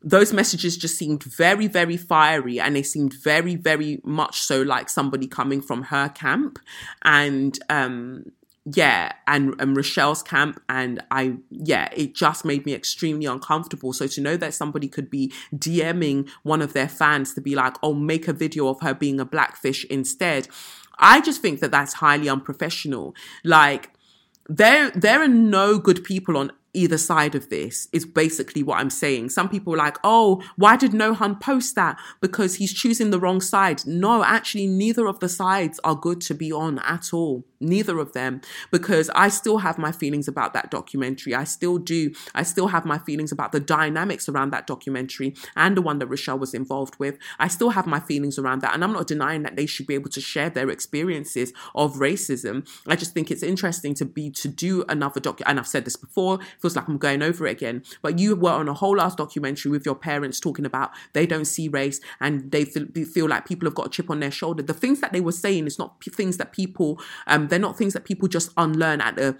Those 0.01 0.31
messages 0.31 0.77
just 0.77 0.97
seemed 0.97 1.23
very, 1.23 1.67
very 1.67 1.97
fiery 1.97 2.57
and 2.57 2.73
they 2.73 2.83
seemed 2.83 3.13
very, 3.13 3.55
very 3.55 3.99
much 4.05 4.39
so 4.41 4.61
like 4.61 4.87
somebody 4.87 5.27
coming 5.27 5.59
from 5.59 5.83
her 5.83 6.07
camp. 6.07 6.57
And 7.03 7.59
um, 7.69 8.31
yeah, 8.65 9.13
and, 9.25 9.55
and 9.59 9.75
Rochelle's 9.75 10.21
camp, 10.21 10.61
and 10.67 11.01
I, 11.11 11.37
yeah, 11.49 11.89
it 11.95 12.13
just 12.13 12.43
made 12.43 12.65
me 12.65 12.73
extremely 12.73 13.25
uncomfortable. 13.25 13.93
So 13.93 14.07
to 14.07 14.21
know 14.21 14.37
that 14.37 14.53
somebody 14.53 14.87
could 14.87 15.09
be 15.09 15.33
DMing 15.55 16.29
one 16.43 16.61
of 16.61 16.73
their 16.73 16.89
fans 16.89 17.33
to 17.35 17.41
be 17.41 17.55
like, 17.55 17.75
oh, 17.81 17.93
make 17.93 18.27
a 18.27 18.33
video 18.33 18.67
of 18.67 18.81
her 18.81 18.93
being 18.93 19.19
a 19.19 19.25
blackfish 19.25 19.85
instead, 19.85 20.49
I 20.99 21.21
just 21.21 21.41
think 21.41 21.61
that 21.61 21.71
that's 21.71 21.93
highly 21.93 22.27
unprofessional. 22.27 23.15
Like, 23.43 23.91
there, 24.47 24.91
there 24.91 25.21
are 25.21 25.27
no 25.27 25.77
good 25.77 26.03
people 26.03 26.35
on 26.35 26.51
either 26.73 26.97
side 26.97 27.35
of 27.35 27.49
this 27.49 27.87
is 27.93 28.05
basically 28.05 28.61
what 28.61 28.79
I'm 28.79 28.89
saying. 28.89 29.29
Some 29.29 29.49
people 29.49 29.73
are 29.73 29.77
like, 29.77 29.97
oh, 30.03 30.43
why 30.57 30.75
did 30.75 30.91
Nohan 30.91 31.39
post 31.41 31.75
that? 31.75 31.97
Because 32.21 32.55
he's 32.55 32.73
choosing 32.73 33.09
the 33.09 33.19
wrong 33.19 33.41
side. 33.41 33.85
No, 33.87 34.23
actually, 34.23 34.67
neither 34.67 35.07
of 35.07 35.19
the 35.19 35.29
sides 35.29 35.79
are 35.83 35.95
good 35.95 36.21
to 36.21 36.35
be 36.35 36.51
on 36.51 36.79
at 36.79 37.13
all 37.13 37.45
neither 37.59 37.99
of 37.99 38.13
them 38.13 38.41
because 38.71 39.09
I 39.15 39.29
still 39.29 39.59
have 39.59 39.77
my 39.77 39.91
feelings 39.91 40.27
about 40.27 40.53
that 40.53 40.71
documentary. 40.71 41.35
I 41.35 41.43
still 41.43 41.77
do. 41.77 42.11
I 42.33 42.43
still 42.43 42.67
have 42.67 42.85
my 42.85 42.97
feelings 42.99 43.31
about 43.31 43.51
the 43.51 43.59
dynamics 43.59 44.29
around 44.29 44.51
that 44.51 44.67
documentary 44.67 45.35
and 45.55 45.75
the 45.75 45.81
one 45.81 45.99
that 45.99 46.07
Rochelle 46.07 46.39
was 46.39 46.53
involved 46.53 46.97
with. 46.99 47.17
I 47.37 47.47
still 47.47 47.71
have 47.71 47.87
my 47.87 47.99
feelings 47.99 48.39
around 48.39 48.61
that. 48.61 48.73
And 48.73 48.83
I'm 48.83 48.93
not 48.93 49.07
denying 49.07 49.43
that 49.43 49.55
they 49.55 49.65
should 49.65 49.87
be 49.87 49.95
able 49.95 50.09
to 50.11 50.21
share 50.21 50.49
their 50.49 50.69
experiences 50.69 51.53
of 51.75 51.95
racism. 51.95 52.67
I 52.87 52.95
just 52.95 53.13
think 53.13 53.31
it's 53.31 53.43
interesting 53.43 53.93
to 53.95 54.05
be 54.05 54.29
to 54.31 54.47
do 54.47 54.83
another 54.87 55.19
doc 55.19 55.41
and 55.45 55.59
I've 55.59 55.67
said 55.67 55.85
this 55.85 55.95
before, 55.95 56.39
feels 56.59 56.75
like 56.75 56.87
I'm 56.87 56.97
going 56.97 57.21
over 57.21 57.47
it 57.47 57.51
again. 57.51 57.83
But 58.01 58.19
you 58.19 58.35
were 58.35 58.51
on 58.51 58.69
a 58.69 58.73
whole 58.73 58.97
last 58.97 59.17
documentary 59.17 59.71
with 59.71 59.85
your 59.85 59.95
parents 59.95 60.39
talking 60.39 60.65
about 60.65 60.91
they 61.13 61.25
don't 61.25 61.45
see 61.45 61.67
race 61.67 61.99
and 62.19 62.51
they 62.51 62.65
feel, 62.65 62.85
feel 63.05 63.27
like 63.27 63.45
people 63.45 63.67
have 63.67 63.75
got 63.75 63.87
a 63.87 63.89
chip 63.89 64.09
on 64.09 64.19
their 64.19 64.31
shoulder. 64.31 64.63
The 64.63 64.73
things 64.73 65.01
that 65.01 65.13
they 65.13 65.21
were 65.21 65.31
saying 65.31 65.67
is 65.67 65.77
not 65.77 66.01
things 66.03 66.37
that 66.37 66.51
people 66.51 66.99
um 67.27 67.48
they're 67.49 67.59
not 67.59 67.77
things 67.77 67.93
that 67.93 68.05
people 68.05 68.27
just 68.27 68.51
unlearn 68.57 69.01
at 69.01 69.19
a 69.19 69.35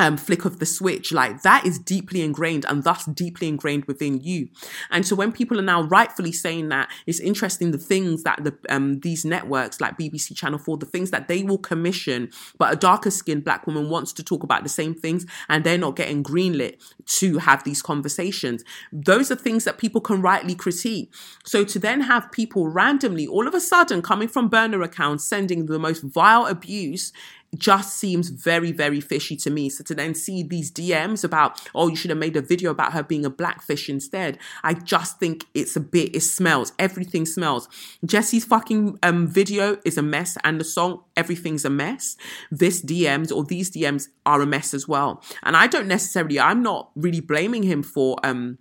um, 0.00 0.16
flick 0.16 0.44
of 0.44 0.58
the 0.58 0.66
switch, 0.66 1.12
like 1.12 1.42
that 1.42 1.64
is 1.64 1.78
deeply 1.78 2.22
ingrained 2.22 2.64
and 2.68 2.82
thus 2.82 3.04
deeply 3.04 3.46
ingrained 3.48 3.84
within 3.84 4.20
you. 4.20 4.48
And 4.90 5.06
so 5.06 5.14
when 5.14 5.30
people 5.30 5.58
are 5.58 5.62
now 5.62 5.82
rightfully 5.82 6.32
saying 6.32 6.68
that, 6.70 6.90
it's 7.06 7.20
interesting 7.20 7.70
the 7.70 7.78
things 7.78 8.24
that 8.24 8.42
the 8.42 8.56
um, 8.68 9.00
these 9.00 9.24
networks 9.24 9.80
like 9.80 9.96
BBC 9.96 10.36
Channel 10.36 10.58
4, 10.58 10.78
the 10.78 10.86
things 10.86 11.10
that 11.12 11.28
they 11.28 11.42
will 11.42 11.58
commission, 11.58 12.30
but 12.58 12.72
a 12.72 12.76
darker 12.76 13.10
skinned 13.10 13.44
black 13.44 13.66
woman 13.66 13.88
wants 13.88 14.12
to 14.14 14.24
talk 14.24 14.42
about 14.42 14.64
the 14.64 14.68
same 14.68 14.94
things 14.94 15.26
and 15.48 15.62
they're 15.62 15.78
not 15.78 15.96
getting 15.96 16.24
greenlit 16.24 16.76
to 17.06 17.38
have 17.38 17.62
these 17.62 17.80
conversations. 17.80 18.64
Those 18.92 19.30
are 19.30 19.36
things 19.36 19.64
that 19.64 19.78
people 19.78 20.00
can 20.00 20.20
rightly 20.20 20.56
critique. 20.56 21.12
So 21.44 21.64
to 21.64 21.78
then 21.78 22.00
have 22.02 22.32
people 22.32 22.68
randomly, 22.68 23.26
all 23.26 23.46
of 23.46 23.54
a 23.54 23.60
sudden, 23.60 24.02
coming 24.02 24.28
from 24.28 24.48
burner 24.48 24.82
accounts, 24.82 25.24
sending 25.24 25.66
the 25.66 25.78
most 25.78 26.02
vile 26.02 26.46
abuse 26.46 27.12
just 27.58 27.96
seems 27.96 28.28
very, 28.28 28.72
very 28.72 29.00
fishy 29.00 29.36
to 29.36 29.50
me. 29.50 29.68
So 29.68 29.84
to 29.84 29.94
then 29.94 30.14
see 30.14 30.42
these 30.42 30.70
DMs 30.70 31.24
about, 31.24 31.60
oh, 31.74 31.88
you 31.88 31.96
should 31.96 32.10
have 32.10 32.18
made 32.18 32.36
a 32.36 32.42
video 32.42 32.70
about 32.70 32.92
her 32.92 33.02
being 33.02 33.24
a 33.24 33.30
blackfish 33.30 33.88
instead, 33.88 34.38
I 34.62 34.74
just 34.74 35.18
think 35.18 35.46
it's 35.54 35.76
a 35.76 35.80
bit, 35.80 36.14
it 36.14 36.20
smells. 36.20 36.72
Everything 36.78 37.26
smells. 37.26 37.68
Jesy's 38.04 38.44
fucking 38.44 38.98
um, 39.02 39.26
video 39.26 39.78
is 39.84 39.98
a 39.98 40.02
mess 40.02 40.36
and 40.44 40.60
the 40.60 40.64
song, 40.64 41.02
everything's 41.16 41.64
a 41.64 41.70
mess. 41.70 42.16
This 42.50 42.82
DMs 42.82 43.34
or 43.34 43.44
these 43.44 43.70
DMs 43.70 44.08
are 44.26 44.40
a 44.40 44.46
mess 44.46 44.74
as 44.74 44.88
well. 44.88 45.22
And 45.42 45.56
I 45.56 45.66
don't 45.66 45.88
necessarily, 45.88 46.40
I'm 46.40 46.62
not 46.62 46.90
really 46.96 47.20
blaming 47.20 47.62
him 47.62 47.82
for, 47.82 48.16
um, 48.22 48.58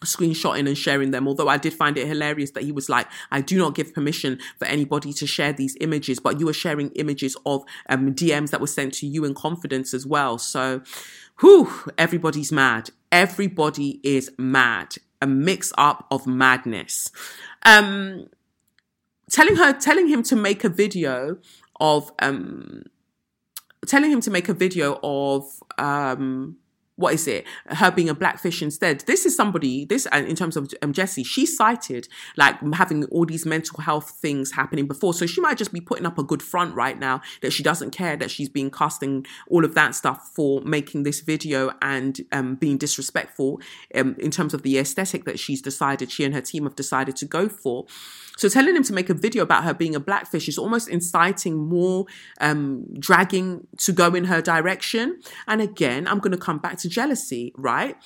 screenshotting 0.00 0.66
and 0.66 0.76
sharing 0.76 1.10
them. 1.10 1.28
Although 1.28 1.48
I 1.48 1.56
did 1.56 1.74
find 1.74 1.96
it 1.98 2.06
hilarious 2.06 2.52
that 2.52 2.62
he 2.62 2.72
was 2.72 2.88
like, 2.88 3.06
I 3.30 3.40
do 3.40 3.58
not 3.58 3.74
give 3.74 3.94
permission 3.94 4.38
for 4.58 4.64
anybody 4.64 5.12
to 5.14 5.26
share 5.26 5.52
these 5.52 5.76
images, 5.80 6.18
but 6.18 6.40
you 6.40 6.46
were 6.46 6.52
sharing 6.52 6.90
images 6.92 7.36
of 7.46 7.64
um, 7.88 8.14
DMs 8.14 8.50
that 8.50 8.60
were 8.60 8.66
sent 8.66 8.94
to 8.94 9.06
you 9.06 9.24
in 9.24 9.34
confidence 9.34 9.92
as 9.92 10.06
well. 10.06 10.38
So, 10.38 10.82
whew, 11.40 11.70
everybody's 11.98 12.50
mad. 12.50 12.90
Everybody 13.12 14.00
is 14.02 14.30
mad. 14.38 14.96
A 15.20 15.26
mix 15.26 15.72
up 15.76 16.06
of 16.10 16.26
madness. 16.26 17.10
Um, 17.64 18.28
telling 19.30 19.56
her, 19.56 19.74
telling 19.74 20.08
him 20.08 20.22
to 20.24 20.36
make 20.36 20.64
a 20.64 20.70
video 20.70 21.36
of, 21.78 22.10
um, 22.20 22.84
telling 23.86 24.10
him 24.10 24.22
to 24.22 24.30
make 24.30 24.48
a 24.48 24.54
video 24.54 24.98
of, 25.02 25.44
um, 25.76 26.56
what 26.96 27.14
is 27.14 27.26
it? 27.26 27.46
Her 27.66 27.90
being 27.90 28.08
a 28.08 28.14
blackfish 28.14 28.62
instead. 28.62 29.00
This 29.06 29.24
is 29.24 29.34
somebody, 29.34 29.84
this, 29.86 30.06
in 30.12 30.36
terms 30.36 30.56
of 30.56 30.72
um, 30.82 30.92
Jesy, 30.92 31.24
she 31.24 31.46
cited 31.46 32.08
like 32.36 32.56
having 32.74 33.04
all 33.06 33.24
these 33.24 33.46
mental 33.46 33.80
health 33.80 34.10
things 34.20 34.52
happening 34.52 34.86
before. 34.86 35.14
So 35.14 35.26
she 35.26 35.40
might 35.40 35.56
just 35.56 35.72
be 35.72 35.80
putting 35.80 36.04
up 36.04 36.18
a 36.18 36.22
good 36.22 36.42
front 36.42 36.74
right 36.74 36.98
now 36.98 37.22
that 37.40 37.52
she 37.52 37.62
doesn't 37.62 37.90
care 37.90 38.16
that 38.16 38.30
she's 38.30 38.48
being 38.48 38.70
casting 38.70 39.26
all 39.48 39.64
of 39.64 39.74
that 39.74 39.94
stuff 39.94 40.30
for 40.34 40.60
making 40.60 41.04
this 41.04 41.20
video 41.20 41.72
and 41.80 42.20
um, 42.32 42.56
being 42.56 42.76
disrespectful 42.76 43.60
um, 43.94 44.14
in 44.18 44.30
terms 44.30 44.52
of 44.52 44.62
the 44.62 44.78
aesthetic 44.78 45.24
that 45.24 45.38
she's 45.38 45.62
decided, 45.62 46.10
she 46.10 46.24
and 46.24 46.34
her 46.34 46.40
team 46.40 46.64
have 46.64 46.76
decided 46.76 47.16
to 47.16 47.24
go 47.24 47.48
for. 47.48 47.86
So 48.40 48.48
telling 48.48 48.74
him 48.74 48.82
to 48.84 48.94
make 48.94 49.10
a 49.10 49.14
video 49.14 49.42
about 49.42 49.64
her 49.64 49.74
being 49.74 49.94
a 49.94 50.00
blackfish 50.00 50.48
is 50.48 50.56
almost 50.56 50.88
inciting 50.88 51.58
more 51.58 52.06
um, 52.40 52.86
dragging 52.98 53.66
to 53.80 53.92
go 53.92 54.14
in 54.14 54.24
her 54.24 54.40
direction. 54.40 55.20
And 55.46 55.60
again, 55.60 56.08
I'm 56.08 56.20
going 56.20 56.32
to 56.32 56.38
come 56.38 56.56
back 56.56 56.78
to 56.78 56.88
jealousy, 56.88 57.52
right? 57.54 57.96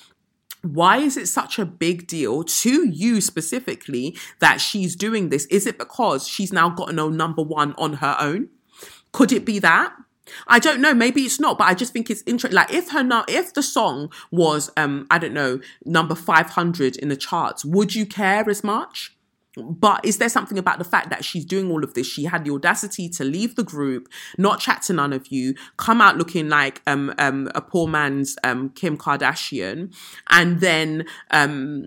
why 0.61 0.97
is 0.97 1.15
it 1.15 1.27
such 1.27 1.59
a 1.59 1.65
big 1.65 2.07
deal 2.07 2.43
to 2.43 2.89
you 2.89 3.21
specifically 3.21 4.17
that 4.39 4.59
she's 4.59 4.95
doing 4.95 5.29
this? 5.29 5.45
Is 5.45 5.67
it 5.67 5.77
because 5.77 6.27
she's 6.27 6.51
now 6.51 6.69
gotten 6.69 6.97
a 6.97 7.07
number 7.07 7.43
one 7.43 7.75
on 7.77 7.93
her 7.93 8.15
own? 8.19 8.49
Could 9.11 9.31
it 9.31 9.45
be 9.45 9.59
that? 9.59 9.93
I 10.47 10.57
don't 10.57 10.81
know. 10.81 10.95
Maybe 10.95 11.21
it's 11.21 11.39
not, 11.39 11.59
but 11.59 11.65
I 11.65 11.75
just 11.75 11.93
think 11.93 12.09
it's 12.09 12.23
interesting. 12.25 12.55
Like 12.55 12.73
if 12.73 12.89
her, 12.89 13.03
now, 13.03 13.25
if 13.27 13.53
the 13.53 13.61
song 13.61 14.11
was, 14.31 14.71
um, 14.75 15.05
I 15.11 15.19
don't 15.19 15.35
know, 15.35 15.59
number 15.85 16.15
five 16.15 16.49
hundred 16.49 16.95
in 16.97 17.09
the 17.09 17.15
charts, 17.15 17.63
would 17.63 17.93
you 17.93 18.07
care 18.07 18.49
as 18.49 18.63
much? 18.63 19.14
But 19.57 20.03
is 20.03 20.17
there 20.17 20.29
something 20.29 20.57
about 20.57 20.79
the 20.79 20.83
fact 20.83 21.09
that 21.09 21.23
she's 21.23 21.45
doing 21.45 21.71
all 21.71 21.83
of 21.83 21.93
this? 21.93 22.07
She 22.07 22.25
had 22.25 22.45
the 22.45 22.51
audacity 22.51 23.09
to 23.09 23.23
leave 23.23 23.55
the 23.55 23.63
group, 23.63 24.09
not 24.37 24.59
chat 24.59 24.81
to 24.83 24.93
none 24.93 25.13
of 25.13 25.27
you, 25.27 25.55
come 25.77 26.01
out 26.01 26.17
looking 26.17 26.49
like 26.49 26.81
um, 26.87 27.13
um, 27.17 27.49
a 27.55 27.61
poor 27.61 27.87
man's 27.87 28.35
um, 28.43 28.69
Kim 28.69 28.97
Kardashian, 28.97 29.93
and 30.29 30.59
then 30.59 31.05
um, 31.31 31.85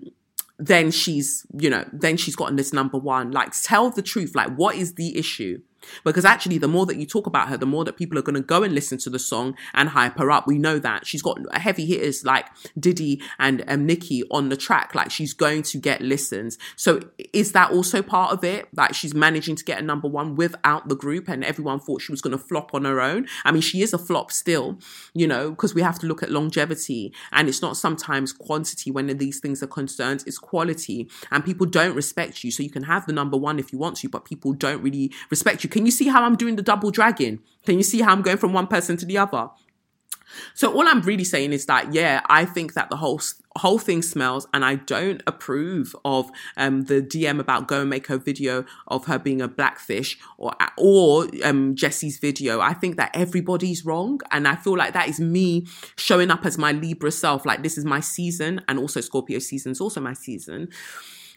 then 0.57 0.91
she's 0.91 1.45
you 1.57 1.69
know 1.69 1.85
then 1.93 2.17
she's 2.17 2.35
gotten 2.35 2.55
this 2.55 2.73
number 2.73 2.97
one. 2.97 3.31
Like, 3.31 3.51
tell 3.61 3.89
the 3.89 4.01
truth. 4.01 4.35
Like, 4.35 4.55
what 4.55 4.75
is 4.75 4.95
the 4.95 5.17
issue? 5.17 5.61
Because 6.03 6.25
actually, 6.25 6.57
the 6.57 6.67
more 6.67 6.85
that 6.85 6.97
you 6.97 7.05
talk 7.05 7.27
about 7.27 7.49
her, 7.49 7.57
the 7.57 7.65
more 7.65 7.83
that 7.85 7.97
people 7.97 8.17
are 8.17 8.21
going 8.21 8.35
to 8.35 8.41
go 8.41 8.63
and 8.63 8.73
listen 8.73 8.97
to 8.99 9.09
the 9.09 9.19
song 9.19 9.55
and 9.73 9.89
hype 9.89 10.17
her 10.17 10.31
up. 10.31 10.47
We 10.47 10.57
know 10.57 10.79
that 10.79 11.05
she's 11.05 11.21
got 11.21 11.37
heavy 11.55 11.85
hitters 11.85 12.23
like 12.25 12.47
Diddy 12.79 13.21
and 13.37 13.63
um, 13.67 13.85
Nicki 13.85 14.23
on 14.31 14.49
the 14.49 14.57
track. 14.57 14.95
Like 14.95 15.11
she's 15.11 15.33
going 15.33 15.63
to 15.63 15.77
get 15.77 16.01
listens. 16.01 16.57
So 16.75 17.01
is 17.33 17.51
that 17.53 17.71
also 17.71 18.01
part 18.01 18.31
of 18.33 18.43
it? 18.43 18.67
Like 18.75 18.93
she's 18.93 19.13
managing 19.13 19.55
to 19.55 19.63
get 19.63 19.79
a 19.79 19.81
number 19.81 20.07
one 20.07 20.35
without 20.35 20.89
the 20.89 20.95
group, 20.95 21.27
and 21.27 21.43
everyone 21.43 21.79
thought 21.79 22.01
she 22.01 22.11
was 22.11 22.21
going 22.21 22.37
to 22.37 22.43
flop 22.43 22.73
on 22.73 22.85
her 22.85 23.01
own. 23.01 23.27
I 23.45 23.51
mean, 23.51 23.61
she 23.61 23.81
is 23.81 23.93
a 23.93 23.97
flop 23.97 24.31
still, 24.31 24.79
you 25.13 25.27
know, 25.27 25.51
because 25.51 25.73
we 25.73 25.81
have 25.81 25.99
to 25.99 26.07
look 26.07 26.23
at 26.23 26.31
longevity, 26.31 27.13
and 27.31 27.47
it's 27.47 27.61
not 27.61 27.77
sometimes 27.77 28.33
quantity 28.33 28.91
when 28.91 29.07
these 29.17 29.39
things 29.39 29.63
are 29.63 29.67
concerned. 29.67 30.23
It's 30.27 30.37
quality, 30.37 31.09
and 31.31 31.43
people 31.43 31.65
don't 31.65 31.95
respect 31.95 32.43
you. 32.43 32.51
So 32.51 32.63
you 32.63 32.69
can 32.69 32.83
have 32.83 33.05
the 33.05 33.13
number 33.13 33.37
one 33.37 33.59
if 33.59 33.71
you 33.71 33.79
want 33.79 33.97
to, 33.97 34.09
but 34.09 34.25
people 34.25 34.53
don't 34.53 34.81
really 34.81 35.11
respect 35.29 35.63
you 35.63 35.68
can 35.69 35.85
you 35.85 35.91
see 35.91 36.07
how 36.07 36.23
I'm 36.23 36.35
doing 36.35 36.55
the 36.55 36.61
double 36.61 36.91
dragging? 36.91 37.39
Can 37.65 37.77
you 37.77 37.83
see 37.83 38.01
how 38.01 38.11
I'm 38.11 38.21
going 38.21 38.37
from 38.37 38.53
one 38.53 38.67
person 38.67 38.97
to 38.97 39.05
the 39.05 39.17
other? 39.17 39.49
So 40.53 40.73
all 40.73 40.87
I'm 40.87 41.01
really 41.01 41.23
saying 41.23 41.53
is 41.53 41.65
that 41.65 41.93
yeah, 41.93 42.21
I 42.29 42.45
think 42.45 42.73
that 42.73 42.89
the 42.89 42.97
whole 42.97 43.21
whole 43.55 43.79
thing 43.79 44.01
smells, 44.01 44.47
and 44.53 44.63
I 44.63 44.75
don't 44.75 45.21
approve 45.27 45.95
of 46.05 46.29
um, 46.55 46.83
the 46.83 47.01
DM 47.01 47.39
about 47.39 47.67
go 47.67 47.81
and 47.81 47.89
make 47.89 48.07
her 48.07 48.17
video 48.17 48.65
of 48.87 49.05
her 49.05 49.19
being 49.19 49.41
a 49.41 49.47
blackfish 49.47 50.17
or 50.37 50.53
or 50.77 51.27
um, 51.43 51.75
Jesy's 51.75 52.19
video. 52.19 52.59
I 52.61 52.73
think 52.73 52.97
that 52.97 53.11
everybody's 53.13 53.85
wrong, 53.85 54.21
and 54.31 54.47
I 54.47 54.55
feel 54.55 54.77
like 54.77 54.93
that 54.93 55.09
is 55.09 55.19
me 55.19 55.67
showing 55.97 56.31
up 56.31 56.45
as 56.45 56.57
my 56.57 56.71
Libra 56.71 57.11
self. 57.11 57.45
Like 57.45 57.63
this 57.63 57.77
is 57.77 57.85
my 57.85 57.99
season, 57.99 58.61
and 58.67 58.79
also 58.79 59.01
Scorpio 59.01 59.39
season 59.39 59.71
is 59.71 59.81
also 59.81 59.99
my 60.01 60.13
season. 60.13 60.69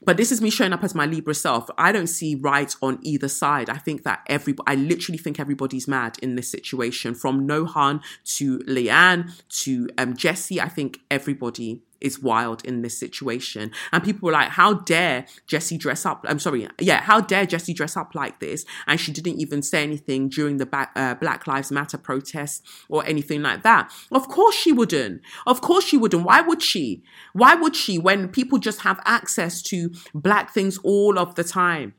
But 0.05 0.17
this 0.17 0.33
is 0.33 0.41
me 0.41 0.51
showing 0.51 0.73
up 0.73 0.83
as 0.83 0.95
my 0.95 1.07
Libra 1.07 1.35
self. 1.35 1.71
I 1.79 1.93
don't 1.93 2.09
see 2.09 2.35
right 2.35 2.75
on 2.83 2.99
either 3.03 3.29
side. 3.29 3.71
I 3.71 3.77
think 3.79 4.03
that 4.03 4.21
every, 4.27 4.55
I 4.67 4.75
literally 4.75 5.19
think 5.19 5.39
everybody's 5.39 5.87
mad 5.87 6.19
in 6.21 6.35
this 6.35 6.51
situation 6.51 7.15
from 7.15 7.47
Nohan 7.47 8.03
to 8.37 8.59
Leigh-Anne 8.67 9.33
to 9.63 9.89
um, 9.99 10.17
Jesy. 10.17 10.61
I 10.61 10.69
think 10.69 11.01
everybody 11.11 11.83
is 12.03 12.21
wild 12.21 12.65
in 12.65 12.83
this 12.83 12.99
situation. 12.99 13.71
And 13.93 14.05
people 14.05 14.27
were 14.27 14.33
like, 14.33 14.51
how 14.51 14.75
dare 14.75 15.27
Jesy 15.47 15.79
dress 15.79 16.05
up? 16.05 16.25
I'm 16.29 16.39
sorry. 16.39 16.69
Yeah. 16.79 17.01
How 17.01 17.21
dare 17.21 17.47
Jesy 17.47 17.73
dress 17.73 17.97
up 17.97 18.15
like 18.15 18.41
this? 18.41 18.65
And 18.87 19.01
she 19.01 19.13
didn't 19.13 19.41
even 19.41 19.63
say 19.63 19.83
anything 19.83 20.29
during 20.29 20.59
the 20.59 20.69
uh, 20.97 21.15
Black 21.15 21.47
Lives 21.47 21.71
Matter 21.71 21.99
protests 21.99 22.63
or 22.89 23.05
anything 23.07 23.43
like 23.43 23.63
that. 23.63 23.93
Of 24.11 24.29
course 24.29 24.55
she 24.55 24.73
wouldn't. 24.73 25.23
Of 25.47 25.61
course 25.61 25.85
she 25.85 25.97
wouldn't. 25.97 26.25
Why 26.25 26.41
would 26.41 26.63
she? 26.63 27.03
Why 27.33 27.55
would 27.55 27.77
she 27.77 27.99
when 27.99 28.29
people 28.29 28.59
just 28.59 28.81
have 28.81 29.01
access 29.05 29.63
to 29.63 29.91
black 30.15 30.53
things 30.53 30.79
all 30.83 31.19
of 31.19 31.35
the 31.35 31.45
time? 31.45 31.95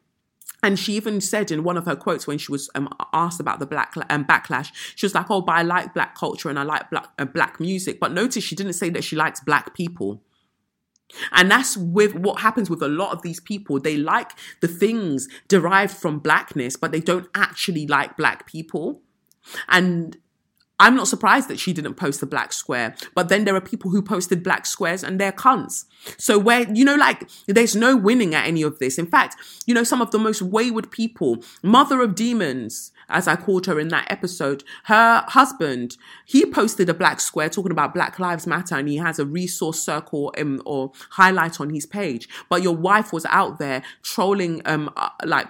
And 0.63 0.79
she 0.79 0.93
even 0.93 1.19
said 1.19 1.51
in 1.51 1.63
one 1.63 1.77
of 1.77 1.85
her 1.85 1.95
quotes 1.95 2.25
when 2.25 2.37
she 2.37 2.51
was 2.51 2.69
um, 2.73 2.87
asked 3.11 3.41
about 3.41 3.59
the 3.59 3.65
black 3.65 3.93
um, 4.09 4.23
backlash, 4.23 4.71
she 4.95 5.05
was 5.05 5.13
like, 5.13 5.29
"Oh, 5.29 5.41
but 5.41 5.51
I 5.51 5.61
like 5.61 5.93
black 5.93 6.15
culture 6.15 6.49
and 6.49 6.57
I 6.57 6.63
like 6.63 6.89
black 6.89 7.09
uh, 7.19 7.25
black 7.25 7.59
music." 7.59 7.99
But 7.99 8.13
notice 8.13 8.43
she 8.43 8.55
didn't 8.55 8.73
say 8.73 8.89
that 8.91 9.03
she 9.03 9.17
likes 9.17 9.41
black 9.41 9.75
people. 9.75 10.23
And 11.31 11.51
that's 11.51 11.77
with 11.77 12.15
what 12.15 12.39
happens 12.39 12.69
with 12.69 12.81
a 12.81 12.87
lot 12.87 13.11
of 13.11 13.21
these 13.21 13.39
people. 13.39 13.79
They 13.79 13.97
like 13.97 14.31
the 14.61 14.67
things 14.67 15.27
derived 15.47 15.95
from 15.95 16.19
blackness, 16.19 16.75
but 16.75 16.91
they 16.91 17.01
don't 17.01 17.27
actually 17.35 17.85
like 17.85 18.17
black 18.17 18.47
people. 18.47 19.01
And 19.67 20.17
I'm 20.79 20.95
not 20.95 21.07
surprised 21.07 21.49
that 21.49 21.59
she 21.59 21.71
didn't 21.71 21.95
post 21.95 22.19
the 22.19 22.25
black 22.25 22.51
square, 22.51 22.95
but 23.13 23.29
then 23.29 23.45
there 23.45 23.55
are 23.55 23.61
people 23.61 23.91
who 23.91 24.01
posted 24.01 24.43
black 24.43 24.65
squares 24.65 25.03
and 25.03 25.19
they're 25.19 25.31
cunts. 25.31 25.85
So 26.17 26.39
where, 26.39 26.69
you 26.73 26.83
know, 26.83 26.95
like 26.95 27.29
there's 27.47 27.75
no 27.75 27.95
winning 27.95 28.33
at 28.33 28.47
any 28.47 28.63
of 28.63 28.79
this. 28.79 28.97
In 28.97 29.05
fact, 29.05 29.35
you 29.65 29.73
know, 29.73 29.83
some 29.83 30.01
of 30.01 30.11
the 30.11 30.19
most 30.19 30.41
wayward 30.41 30.91
people, 30.91 31.43
mother 31.61 32.01
of 32.01 32.15
demons, 32.15 32.91
as 33.07 33.27
I 33.27 33.35
called 33.35 33.67
her 33.67 33.79
in 33.79 33.89
that 33.89 34.09
episode, 34.09 34.63
her 34.85 35.23
husband, 35.27 35.95
he 36.25 36.45
posted 36.45 36.89
a 36.89 36.93
black 36.93 37.19
square 37.19 37.49
talking 37.49 37.71
about 37.71 37.93
Black 37.93 38.17
Lives 38.17 38.47
Matter 38.47 38.75
and 38.75 38.89
he 38.89 38.97
has 38.97 39.19
a 39.19 39.25
resource 39.25 39.79
circle 39.79 40.33
um, 40.39 40.61
or 40.65 40.91
highlight 41.11 41.61
on 41.61 41.69
his 41.69 41.85
page. 41.85 42.27
But 42.49 42.63
your 42.63 42.75
wife 42.75 43.13
was 43.13 43.25
out 43.25 43.59
there 43.59 43.83
trolling 44.01 44.61
um, 44.65 44.91
uh, 44.97 45.09
like 45.23 45.47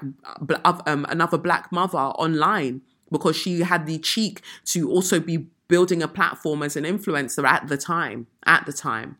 um, 0.85 1.05
another 1.09 1.37
black 1.37 1.71
mother 1.71 1.97
online 1.97 2.81
because 3.13 3.37
she 3.37 3.61
had 3.61 3.85
the 3.85 3.97
cheek 3.99 4.41
to 4.65 4.89
also 4.89 5.21
be 5.21 5.47
building 5.69 6.03
a 6.03 6.07
platform 6.07 6.61
as 6.61 6.75
an 6.75 6.83
influencer 6.83 7.45
at 7.47 7.69
the 7.69 7.77
time. 7.77 8.27
At 8.45 8.65
the 8.65 8.73
time. 8.73 9.17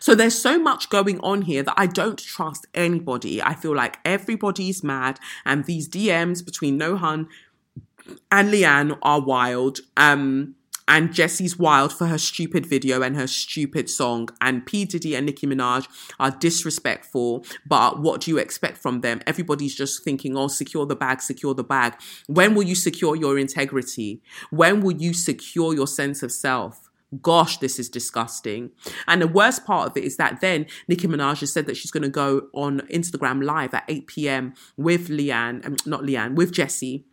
So 0.00 0.16
there's 0.16 0.36
so 0.36 0.58
much 0.58 0.90
going 0.90 1.20
on 1.20 1.42
here 1.42 1.62
that 1.62 1.74
I 1.76 1.86
don't 1.86 2.18
trust 2.18 2.66
anybody. 2.74 3.40
I 3.40 3.54
feel 3.54 3.76
like 3.76 3.98
everybody's 4.04 4.82
mad, 4.82 5.20
and 5.44 5.64
these 5.64 5.88
DMs 5.88 6.44
between 6.44 6.78
Nohan 6.80 7.28
and 8.32 8.50
Leigh-Anne 8.50 8.96
are 9.02 9.20
wild. 9.20 9.78
Um, 9.96 10.56
and 10.88 11.12
Jesy's 11.12 11.58
wild 11.58 11.92
for 11.92 12.06
her 12.06 12.18
stupid 12.18 12.64
video 12.66 13.02
and 13.02 13.14
her 13.14 13.26
stupid 13.26 13.90
song. 13.90 14.30
And 14.40 14.64
P. 14.64 14.86
Diddy 14.86 15.14
and 15.14 15.26
Nicki 15.26 15.46
Minaj 15.46 15.86
are 16.18 16.30
disrespectful. 16.30 17.44
But 17.66 18.00
what 18.00 18.22
do 18.22 18.30
you 18.30 18.38
expect 18.38 18.78
from 18.78 19.02
them? 19.02 19.20
Everybody's 19.26 19.74
just 19.74 20.02
thinking, 20.02 20.36
oh, 20.36 20.48
secure 20.48 20.86
the 20.86 20.96
bag, 20.96 21.20
secure 21.20 21.54
the 21.54 21.62
bag. 21.62 21.94
When 22.26 22.54
will 22.54 22.62
you 22.62 22.74
secure 22.74 23.14
your 23.14 23.38
integrity? 23.38 24.22
When 24.50 24.80
will 24.80 24.96
you 24.96 25.12
secure 25.12 25.74
your 25.74 25.86
sense 25.86 26.22
of 26.22 26.32
self? 26.32 26.88
Gosh, 27.22 27.58
this 27.58 27.78
is 27.78 27.88
disgusting. 27.88 28.70
And 29.06 29.22
the 29.22 29.28
worst 29.28 29.64
part 29.64 29.90
of 29.90 29.96
it 29.96 30.04
is 30.04 30.16
that 30.16 30.40
then 30.40 30.66
Nicki 30.88 31.06
Minaj 31.06 31.40
has 31.40 31.52
said 31.52 31.66
that 31.66 31.76
she's 31.76 31.90
going 31.90 32.02
to 32.02 32.08
go 32.08 32.48
on 32.52 32.80
Instagram 32.92 33.44
live 33.44 33.72
at 33.72 33.84
8 33.88 34.06
p.m. 34.06 34.54
with 34.76 35.08
Leigh-Anne, 35.08 35.62
um, 35.64 35.76
not 35.86 36.04
Leigh-Anne, 36.04 36.34
with 36.34 36.52
Jesy 36.52 37.06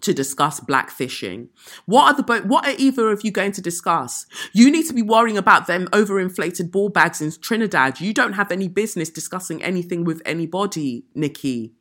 to 0.00 0.14
discuss 0.14 0.58
black 0.60 0.90
fishing. 0.90 1.48
What 1.86 2.12
are 2.12 2.16
the 2.16 2.22
bo- 2.22 2.42
what 2.42 2.66
are 2.66 2.74
either 2.78 3.10
of 3.10 3.24
you 3.24 3.30
going 3.30 3.52
to 3.52 3.62
discuss? 3.62 4.26
You 4.52 4.70
need 4.70 4.86
to 4.86 4.94
be 4.94 5.02
worrying 5.02 5.38
about 5.38 5.66
them 5.66 5.86
overinflated 5.88 6.70
ball 6.70 6.88
bags 6.88 7.20
in 7.20 7.32
Trinidad. 7.40 8.00
You 8.00 8.14
don't 8.14 8.32
have 8.32 8.50
any 8.50 8.68
business 8.68 9.10
discussing 9.10 9.62
anything 9.62 10.04
with 10.04 10.22
anybody, 10.24 11.04
Nicki. 11.14 11.74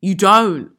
You 0.00 0.14
don't. 0.14 0.72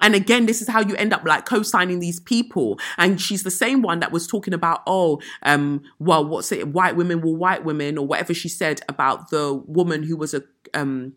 And 0.00 0.14
again, 0.14 0.44
this 0.46 0.60
is 0.60 0.68
how 0.68 0.80
you 0.80 0.94
end 0.96 1.14
up 1.14 1.24
like 1.24 1.46
co-signing 1.46 2.00
these 2.00 2.20
people. 2.20 2.78
And 2.98 3.20
she's 3.20 3.42
the 3.42 3.50
same 3.50 3.80
one 3.80 4.00
that 4.00 4.12
was 4.12 4.26
talking 4.26 4.52
about, 4.52 4.82
oh, 4.86 5.20
um, 5.42 5.82
well, 5.98 6.24
what's 6.24 6.52
it? 6.52 6.68
White 6.68 6.96
women 6.96 7.22
were 7.22 7.32
white 7.32 7.64
women, 7.64 7.96
or 7.96 8.06
whatever 8.06 8.34
she 8.34 8.48
said 8.48 8.82
about 8.88 9.30
the 9.30 9.54
woman 9.66 10.02
who 10.02 10.16
was 10.16 10.34
a 10.34 10.42
um, 10.74 11.14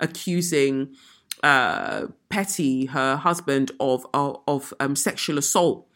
accusing 0.00 0.94
uh, 1.42 2.06
Petty, 2.28 2.86
her 2.86 3.16
husband, 3.16 3.70
of 3.80 4.06
of, 4.14 4.40
of 4.46 4.74
um, 4.80 4.96
sexual 4.96 5.38
assault. 5.38 5.88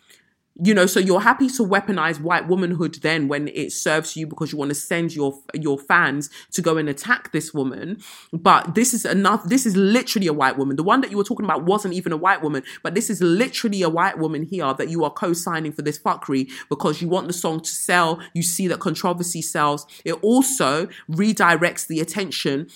You 0.61 0.75
know 0.75 0.85
so 0.85 1.01
you're 1.01 1.21
happy 1.21 1.49
to 1.49 1.63
weaponize 1.63 2.21
white 2.21 2.47
womanhood 2.47 2.97
then 3.01 3.27
when 3.27 3.49
it 3.49 3.73
serves 3.73 4.19
you 4.19 4.27
because 4.27 4.53
you 4.53 4.59
want 4.59 4.69
to 4.69 4.75
send 4.75 5.15
your 5.15 5.41
your 5.55 5.79
fans 5.79 6.29
to 6.51 6.61
go 6.61 6.77
and 6.77 6.91
attack 6.91 7.33
this 7.33 7.55
woman. 7.55 8.03
But 8.35 8.75
this 8.75 8.93
is 8.93 9.07
enough 9.07 9.45
this 9.49 9.65
is 9.65 9.77
literally 9.77 10.27
a 10.27 10.33
white 10.35 10.59
woman. 10.59 10.77
The 10.77 10.83
one 10.83 11.01
that 11.01 11.11
you 11.11 11.17
were 11.17 11.25
talking 11.25 11.47
about 11.47 11.65
wasn't 11.65 11.95
even 11.95 12.13
a 12.13 12.19
white 12.19 12.43
woman 12.43 12.65
but 12.83 12.95
this 12.95 13.09
is 13.09 13.23
literally 13.23 13.81
a 13.81 13.89
white 13.89 14.19
woman 14.19 14.43
here 14.43 14.75
that 14.75 14.91
you 14.91 15.05
are 15.05 15.11
co-signing 15.11 15.73
for 15.73 15.81
this 15.81 15.99
fuckery 15.99 16.51
because 16.69 17.01
you 17.01 17.09
want 17.09 17.29
the 17.29 17.33
song 17.33 17.61
to 17.61 17.71
sell 17.71 18.21
you 18.35 18.43
see 18.43 18.69
that 18.69 18.79
controversy 18.79 19.41
sells. 19.41 19.87
It 20.05 20.23
also 20.23 20.87
redirects 21.11 21.87
the 21.87 22.01
attention 22.01 22.69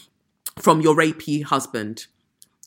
from 0.58 0.80
your 0.80 0.96
rapey 0.96 1.44
husband 1.44 2.06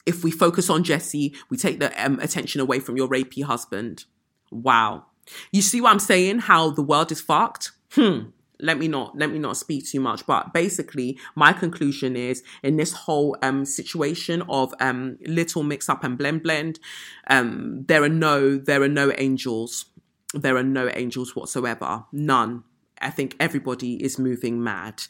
if 0.10 0.24
we 0.24 0.32
focus 0.32 0.70
on 0.72 0.84
Jesy, 0.84 1.36
we 1.50 1.56
take 1.56 1.80
the 1.80 1.90
um, 2.04 2.20
attention 2.20 2.60
away 2.60 2.80
from 2.80 2.98
your 2.98 3.08
rapey 3.08 3.44
husband. 3.44 4.06
Wow. 4.50 5.06
You 5.52 5.62
see 5.62 5.80
what 5.80 5.92
I'm 5.92 6.00
saying? 6.00 6.40
How 6.40 6.72
the 6.72 6.82
world 6.82 7.12
is 7.12 7.22
fucked? 7.22 7.72
Hmm. 7.92 8.32
Let 8.60 8.78
me 8.78 8.90
not 8.90 9.18
let 9.18 9.32
me 9.32 9.40
not 9.40 9.56
speak 9.56 9.88
too 9.88 10.02
much, 10.02 10.26
but 10.26 10.52
basically 10.52 11.18
my 11.34 11.54
conclusion 11.54 12.18
is 12.18 12.44
in 12.62 12.76
this 12.76 12.92
whole 12.92 13.38
um 13.42 13.64
situation 13.64 14.42
of 14.50 14.74
um 14.82 15.18
little 15.26 15.64
mix 15.64 15.88
up 15.88 16.04
and 16.04 16.18
blend 16.18 16.44
blend, 16.44 16.80
um 17.28 17.86
there 17.88 18.04
are 18.04 18.10
no 18.10 18.58
there 18.58 18.82
are 18.82 18.90
no 18.90 19.14
angels. 19.18 19.86
There 20.34 20.58
are 20.58 20.64
no 20.80 20.90
angels 20.94 21.36
whatsoever. 21.38 22.04
None. 22.12 22.64
I 23.02 23.12
think 23.12 23.38
everybody 23.40 24.04
is 24.04 24.20
moving 24.20 24.62
mad. 24.62 25.04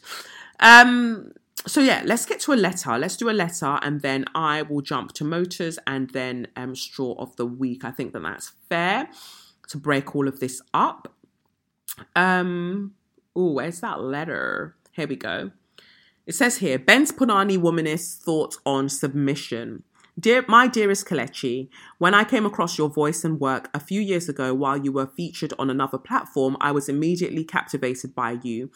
Um 0.60 1.32
so 1.66 1.80
yeah, 1.80 2.02
let's 2.04 2.26
get 2.26 2.40
to 2.40 2.52
a 2.52 2.54
letter. 2.54 2.98
Let's 2.98 3.16
do 3.16 3.30
a 3.30 3.32
letter, 3.32 3.78
and 3.82 4.00
then 4.00 4.24
I 4.34 4.62
will 4.62 4.80
jump 4.80 5.12
to 5.14 5.24
motors 5.24 5.78
and 5.86 6.10
then 6.10 6.48
um, 6.56 6.74
straw 6.74 7.14
of 7.18 7.36
the 7.36 7.46
week. 7.46 7.84
I 7.84 7.90
think 7.90 8.12
that 8.12 8.22
that's 8.22 8.52
fair 8.68 9.08
to 9.68 9.76
break 9.76 10.14
all 10.14 10.26
of 10.26 10.40
this 10.40 10.62
up. 10.72 11.14
Um, 12.16 12.94
oh, 13.36 13.52
where's 13.52 13.80
that 13.80 14.00
letter? 14.00 14.76
Here 14.92 15.06
we 15.06 15.16
go. 15.16 15.52
It 16.26 16.34
says 16.34 16.58
here, 16.58 16.78
Ben's 16.78 17.12
Punani 17.12 17.58
womanist 17.58 18.18
thoughts 18.18 18.58
on 18.64 18.88
submission. 18.88 19.82
Dear, 20.18 20.44
my 20.48 20.66
dearest 20.66 21.06
Kelechi, 21.06 21.70
when 21.98 22.14
I 22.14 22.24
came 22.24 22.44
across 22.44 22.76
your 22.76 22.90
voice 22.90 23.24
and 23.24 23.40
work 23.40 23.70
a 23.72 23.80
few 23.80 24.00
years 24.00 24.28
ago 24.28 24.52
while 24.52 24.76
you 24.76 24.92
were 24.92 25.06
featured 25.06 25.54
on 25.58 25.70
another 25.70 25.98
platform, 25.98 26.56
I 26.60 26.72
was 26.72 26.88
immediately 26.88 27.44
captivated 27.44 28.14
by 28.14 28.38
you. 28.42 28.70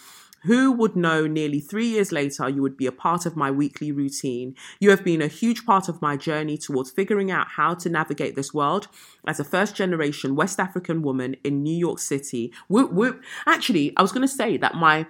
Who 0.44 0.72
would 0.72 0.94
know 0.94 1.26
nearly 1.26 1.60
three 1.60 1.86
years 1.86 2.12
later 2.12 2.48
you 2.48 2.62
would 2.62 2.76
be 2.76 2.86
a 2.86 2.92
part 2.92 3.26
of 3.26 3.36
my 3.36 3.50
weekly 3.50 3.90
routine? 3.92 4.54
You 4.78 4.90
have 4.90 5.02
been 5.02 5.22
a 5.22 5.26
huge 5.26 5.64
part 5.64 5.88
of 5.88 6.02
my 6.02 6.16
journey 6.16 6.58
towards 6.58 6.90
figuring 6.90 7.30
out 7.30 7.48
how 7.56 7.74
to 7.74 7.88
navigate 7.88 8.36
this 8.36 8.52
world 8.52 8.88
as 9.26 9.40
a 9.40 9.44
first 9.44 9.74
generation 9.74 10.36
West 10.36 10.60
African 10.60 11.02
woman 11.02 11.36
in 11.44 11.62
New 11.62 11.76
York 11.76 11.98
City. 11.98 12.52
Whoop, 12.68 12.92
whoop. 12.92 13.22
Actually, 13.46 13.94
I 13.96 14.02
was 14.02 14.12
going 14.12 14.26
to 14.26 14.34
say 14.34 14.58
that 14.58 14.74
my 14.74 15.06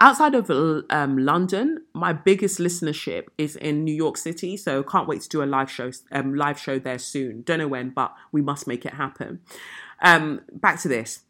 outside 0.00 0.34
of 0.34 0.50
um, 0.50 1.18
London, 1.18 1.84
my 1.92 2.12
biggest 2.12 2.58
listenership 2.58 3.24
is 3.36 3.56
in 3.56 3.84
New 3.84 3.94
York 3.94 4.16
City. 4.16 4.56
So 4.56 4.82
can't 4.82 5.08
wait 5.08 5.20
to 5.22 5.28
do 5.28 5.42
a 5.42 5.44
live 5.44 5.70
show, 5.70 5.90
um, 6.12 6.34
live 6.34 6.58
show 6.58 6.78
there 6.78 6.98
soon. 6.98 7.42
Don't 7.42 7.58
know 7.58 7.68
when, 7.68 7.90
but 7.90 8.14
we 8.32 8.40
must 8.40 8.66
make 8.66 8.86
it 8.86 8.94
happen. 8.94 9.40
Um, 10.00 10.42
back 10.52 10.80
to 10.80 10.88
this 10.88 11.24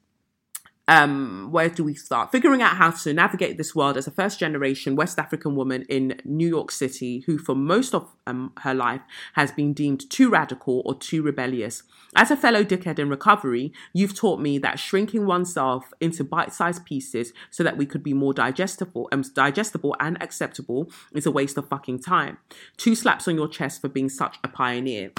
um, 0.88 1.48
where 1.52 1.68
do 1.68 1.84
we 1.84 1.94
start? 1.94 2.32
Figuring 2.32 2.62
out 2.62 2.76
how 2.76 2.90
to 2.90 3.12
navigate 3.12 3.58
this 3.58 3.74
world 3.74 3.98
as 3.98 4.06
a 4.06 4.10
first 4.10 4.40
generation 4.40 4.96
West 4.96 5.18
African 5.18 5.54
woman 5.54 5.84
in 5.88 6.18
New 6.24 6.48
York 6.48 6.70
City, 6.70 7.20
who 7.26 7.36
for 7.36 7.54
most 7.54 7.94
of 7.94 8.08
um, 8.26 8.52
her 8.62 8.72
life 8.74 9.02
has 9.34 9.52
been 9.52 9.74
deemed 9.74 10.08
too 10.10 10.30
radical 10.30 10.82
or 10.86 10.94
too 10.94 11.22
rebellious. 11.22 11.82
As 12.16 12.30
a 12.30 12.36
fellow 12.36 12.64
dickhead 12.64 12.98
in 12.98 13.10
recovery, 13.10 13.70
you've 13.92 14.16
taught 14.16 14.40
me 14.40 14.56
that 14.58 14.78
shrinking 14.78 15.26
oneself 15.26 15.92
into 16.00 16.24
bite 16.24 16.54
sized 16.54 16.86
pieces 16.86 17.34
so 17.50 17.62
that 17.62 17.76
we 17.76 17.84
could 17.84 18.02
be 18.02 18.14
more 18.14 18.32
digestible, 18.32 19.10
um, 19.12 19.22
digestible 19.34 19.94
and 20.00 20.20
acceptable 20.22 20.90
is 21.12 21.26
a 21.26 21.30
waste 21.30 21.58
of 21.58 21.68
fucking 21.68 21.98
time. 21.98 22.38
Two 22.78 22.94
slaps 22.94 23.28
on 23.28 23.34
your 23.34 23.48
chest 23.48 23.82
for 23.82 23.88
being 23.88 24.08
such 24.08 24.38
a 24.42 24.48
pioneer. 24.48 25.10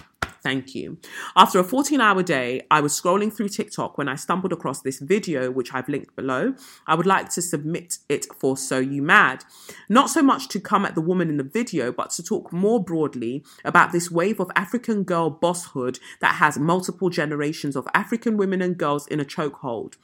Thank 0.41 0.73
you. 0.73 0.97
After 1.35 1.59
a 1.59 1.63
14 1.63 1.99
hour 1.99 2.23
day, 2.23 2.65
I 2.71 2.81
was 2.81 2.99
scrolling 2.99 3.31
through 3.31 3.49
TikTok 3.49 3.97
when 3.97 4.07
I 4.07 4.15
stumbled 4.15 4.53
across 4.53 4.81
this 4.81 4.99
video, 4.99 5.51
which 5.51 5.73
I've 5.73 5.89
linked 5.89 6.15
below. 6.15 6.53
I 6.87 6.95
would 6.95 7.05
like 7.05 7.29
to 7.31 7.41
submit 7.41 7.97
it 8.07 8.25
for 8.39 8.55
So 8.55 8.79
You 8.79 9.01
Mad. 9.01 9.43
Not 9.89 10.09
so 10.09 10.21
much 10.21 10.47
to 10.49 10.59
come 10.59 10.85
at 10.85 10.95
the 10.95 11.01
woman 11.01 11.29
in 11.29 11.37
the 11.37 11.43
video, 11.43 11.91
but 11.91 12.11
to 12.11 12.23
talk 12.23 12.53
more 12.53 12.81
broadly 12.81 13.43
about 13.65 13.91
this 13.91 14.09
wave 14.09 14.39
of 14.39 14.51
African 14.55 15.03
girl 15.03 15.29
bosshood 15.29 15.99
that 16.21 16.35
has 16.35 16.57
multiple 16.57 17.09
generations 17.09 17.75
of 17.75 17.87
African 17.93 18.37
women 18.37 18.61
and 18.61 18.77
girls 18.77 19.07
in 19.07 19.19
a 19.19 19.25
chokehold. 19.25 19.95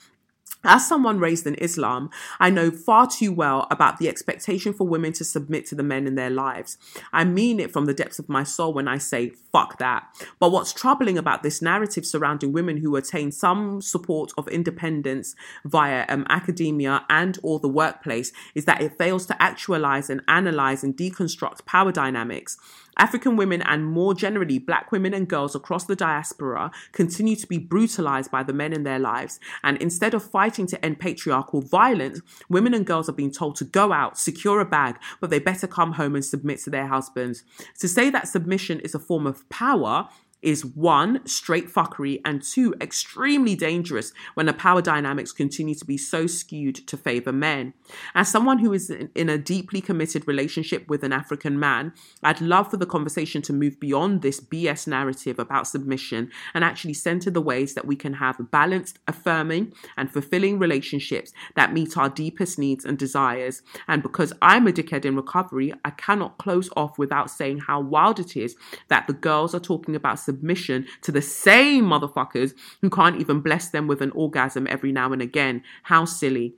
As 0.66 0.88
someone 0.88 1.20
raised 1.20 1.45
in 1.45 1.55
Islam, 1.55 2.09
I 2.39 2.49
know 2.49 2.72
far 2.72 3.07
too 3.07 3.32
well 3.32 3.68
about 3.70 3.99
the 3.99 4.09
expectation 4.09 4.74
for 4.74 4.88
women 4.88 5.13
to 5.13 5.24
submit 5.24 5.68
to 5.68 5.76
the 5.76 5.84
men 5.84 6.07
in 6.07 6.16
their 6.16 6.32
lives. 6.32 6.78
I 7.13 7.24
mean 7.24 7.59
it 7.59 7.72
from 7.72 7.86
the 7.86 7.93
depths 7.93 8.18
of 8.18 8.28
my 8.28 8.43
soul 8.43 8.74
when 8.74 8.88
I 8.88 8.97
say, 8.97 9.30
fuck 9.51 9.78
that. 9.78 10.07
But 10.39 10.51
what's 10.51 10.74
troubling 10.74 11.18
about 11.18 11.43
this 11.43 11.61
narrative 11.61 12.05
surrounding 12.05 12.51
women 12.51 12.78
who 12.78 12.95
attain 12.95 13.32
some 13.32 13.80
support 13.82 14.32
of 14.38 14.47
independence 14.47 15.36
via 15.63 16.05
um, 16.09 16.26
academia 16.30 17.05
and 17.09 17.38
or 17.43 17.59
the 17.59 17.70
workplace 17.70 18.32
is 18.55 18.66
that 18.66 18.82
it 18.82 18.97
fails 18.97 19.26
to 19.28 19.41
actualize 19.41 20.09
and 20.09 20.22
analyze 20.28 20.84
and 20.84 20.97
deconstruct 20.97 21.66
power 21.66 21.91
dynamics. 21.91 22.57
African 22.97 23.35
women 23.35 23.61
and 23.61 23.85
more 23.85 24.13
generally 24.13 24.59
black 24.59 24.91
women 24.91 25.13
and 25.13 25.27
girls 25.27 25.55
across 25.55 25.85
the 25.85 25.95
diaspora 25.95 26.71
continue 26.91 27.35
to 27.35 27.47
be 27.47 27.57
brutalized 27.57 28.31
by 28.31 28.43
the 28.43 28.53
men 28.53 28.73
in 28.73 28.83
their 28.83 28.99
lives. 28.99 29.39
And 29.63 29.77
instead 29.77 30.13
of 30.13 30.23
fighting 30.23 30.67
to 30.67 30.85
end 30.85 30.99
patriarchal 30.99 31.61
violence, 31.61 32.21
women 32.49 32.73
and 32.73 32.85
girls 32.85 33.09
are 33.09 33.13
being 33.13 33.31
told 33.31 33.55
to 33.57 33.65
go 33.65 33.91
out, 33.91 34.17
secure 34.17 34.59
a 34.59 34.65
bag, 34.65 34.97
but 35.19 35.29
they 35.29 35.39
better 35.39 35.67
come 35.67 35.93
home 35.93 36.15
and 36.15 36.23
submit 36.23 36.59
to 36.59 36.69
their 36.69 36.87
husbands. 36.87 37.43
To 37.79 37.87
say 37.87 38.09
that 38.09 38.27
submission 38.27 38.79
is 38.79 38.95
a 38.95 38.99
form 38.99 39.27
of 39.27 39.47
power 39.49 40.07
is 40.45 40.63
one, 40.63 41.25
straight 41.25 41.67
fuckery, 41.67 42.21
and 42.23 42.41
two, 42.43 42.75
extremely 42.79 43.55
dangerous 43.55 44.13
when 44.35 44.45
the 44.45 44.53
power 44.53 44.79
dynamics 44.79 45.31
continue 45.31 45.73
to 45.73 45.83
be 45.83 45.97
so 45.97 46.27
skewed 46.27 46.75
to 46.75 46.95
favor 46.95 47.33
men. 47.33 47.73
As 48.13 48.29
someone 48.29 48.59
who 48.59 48.71
is 48.71 48.91
in 48.91 49.27
a 49.27 49.39
deeply 49.39 49.81
committed 49.81 50.27
relationship 50.27 50.87
with 50.87 51.03
an 51.03 51.11
African 51.11 51.59
man, 51.59 51.93
I'd 52.21 52.41
love 52.41 52.69
for 52.69 52.77
the 52.77 52.85
conversation 52.85 53.41
to 53.41 53.53
move 53.53 53.79
beyond 53.79 54.21
this 54.21 54.39
BS 54.39 54.87
narrative 54.87 55.39
about 55.39 55.67
submission 55.67 56.29
and 56.53 56.63
actually 56.63 56.93
center 56.93 57.31
the 57.31 57.41
ways 57.41 57.73
that 57.73 57.87
we 57.87 57.95
can 57.95 58.13
have 58.13 58.51
balanced, 58.51 58.99
affirming, 59.07 59.73
and 59.97 60.13
fulfilling 60.13 60.59
relationships 60.59 61.33
that 61.55 61.73
meet 61.73 61.97
our 61.97 62.09
deepest 62.09 62.59
needs 62.59 62.85
and 62.85 62.99
desires. 62.99 63.63
And 63.87 64.03
because 64.03 64.31
I'm 64.43 64.67
a 64.67 64.71
dickhead 64.71 65.05
in 65.05 65.15
recovery, 65.15 65.73
I 65.83 65.89
cannot 65.89 66.37
close 66.37 66.69
off 66.77 66.99
without 66.99 67.31
saying 67.31 67.61
how 67.61 67.81
wild 67.81 68.19
it 68.19 68.37
is 68.37 68.55
that 68.89 69.07
the 69.07 69.13
girls 69.13 69.55
are 69.55 69.59
talking 69.59 69.95
about 69.95 70.19
submission 70.19 70.34
submission 70.36 70.86
to 71.01 71.11
the 71.11 71.21
same 71.21 71.86
motherfuckers 71.86 72.53
who 72.81 72.89
can't 72.89 73.19
even 73.19 73.39
bless 73.39 73.69
them 73.69 73.88
with 73.88 74.01
an 74.01 74.11
orgasm 74.11 74.67
every 74.69 74.91
now 74.91 75.11
and 75.13 75.21
again. 75.21 75.63
How 75.83 76.05
silly. 76.05 76.55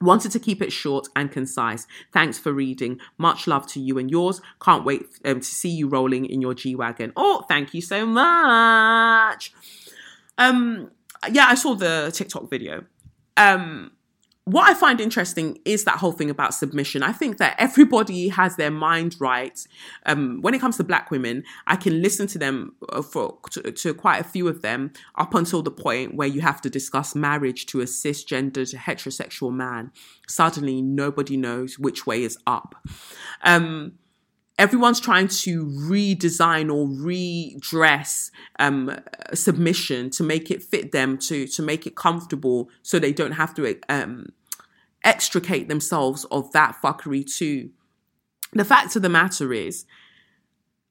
Wanted 0.00 0.32
to 0.32 0.40
keep 0.40 0.60
it 0.60 0.72
short 0.72 1.08
and 1.16 1.32
concise. 1.32 1.86
Thanks 2.12 2.38
for 2.38 2.52
reading. 2.52 2.98
Much 3.16 3.46
love 3.46 3.66
to 3.68 3.80
you 3.80 3.98
and 3.98 4.10
yours. 4.10 4.42
Can't 4.60 4.84
wait 4.84 5.06
um, 5.24 5.40
to 5.40 5.46
see 5.46 5.70
you 5.70 5.88
rolling 5.88 6.26
in 6.26 6.42
your 6.42 6.54
G 6.54 6.74
Wagon. 6.74 7.12
Oh, 7.16 7.44
thank 7.48 7.72
you 7.72 7.80
so 7.80 8.04
much. 8.04 9.52
Um, 10.36 10.90
yeah, 11.30 11.46
I 11.48 11.54
saw 11.54 11.74
the 11.74 12.10
TikTok 12.12 12.50
video. 12.50 12.84
Um, 13.38 13.92
what 14.46 14.70
I 14.70 14.74
find 14.74 15.00
interesting 15.00 15.58
is 15.64 15.82
that 15.84 15.98
whole 15.98 16.12
thing 16.12 16.30
about 16.30 16.54
submission. 16.54 17.02
I 17.02 17.10
think 17.10 17.38
that 17.38 17.56
everybody 17.58 18.28
has 18.28 18.54
their 18.54 18.70
mind 18.70 19.16
right. 19.18 19.58
Um, 20.06 20.40
when 20.40 20.54
it 20.54 20.60
comes 20.60 20.76
to 20.76 20.84
black 20.84 21.10
women, 21.10 21.42
I 21.66 21.74
can 21.74 22.00
listen 22.00 22.28
to 22.28 22.38
them 22.38 22.76
uh, 22.90 23.02
for 23.02 23.38
to, 23.50 23.72
to, 23.72 23.92
quite 23.92 24.20
a 24.20 24.24
few 24.24 24.46
of 24.46 24.62
them 24.62 24.92
up 25.16 25.34
until 25.34 25.62
the 25.62 25.72
point 25.72 26.14
where 26.14 26.28
you 26.28 26.42
have 26.42 26.60
to 26.60 26.70
discuss 26.70 27.16
marriage 27.16 27.66
to 27.66 27.80
a 27.80 27.86
cisgendered 27.86 28.72
heterosexual 28.72 29.52
man. 29.52 29.90
Suddenly, 30.28 30.80
nobody 30.80 31.36
knows 31.36 31.76
which 31.76 32.06
way 32.06 32.22
is 32.22 32.38
up. 32.46 32.76
Um, 33.42 33.94
everyone's 34.58 35.00
trying 35.00 35.28
to 35.28 35.66
redesign 35.66 36.72
or 36.72 36.88
redress 36.88 38.30
um, 38.58 38.98
submission 39.34 40.10
to 40.10 40.22
make 40.22 40.50
it 40.50 40.62
fit 40.62 40.92
them 40.92 41.18
to 41.18 41.46
to 41.46 41.62
make 41.62 41.86
it 41.86 41.96
comfortable 41.96 42.68
so 42.82 42.98
they 42.98 43.12
don't 43.12 43.32
have 43.32 43.54
to 43.54 43.78
um, 43.88 44.26
extricate 45.04 45.68
themselves 45.68 46.24
of 46.30 46.50
that 46.52 46.76
fuckery 46.82 47.24
too. 47.24 47.70
The 48.52 48.64
fact 48.64 48.96
of 48.96 49.02
the 49.02 49.08
matter 49.08 49.52
is 49.52 49.84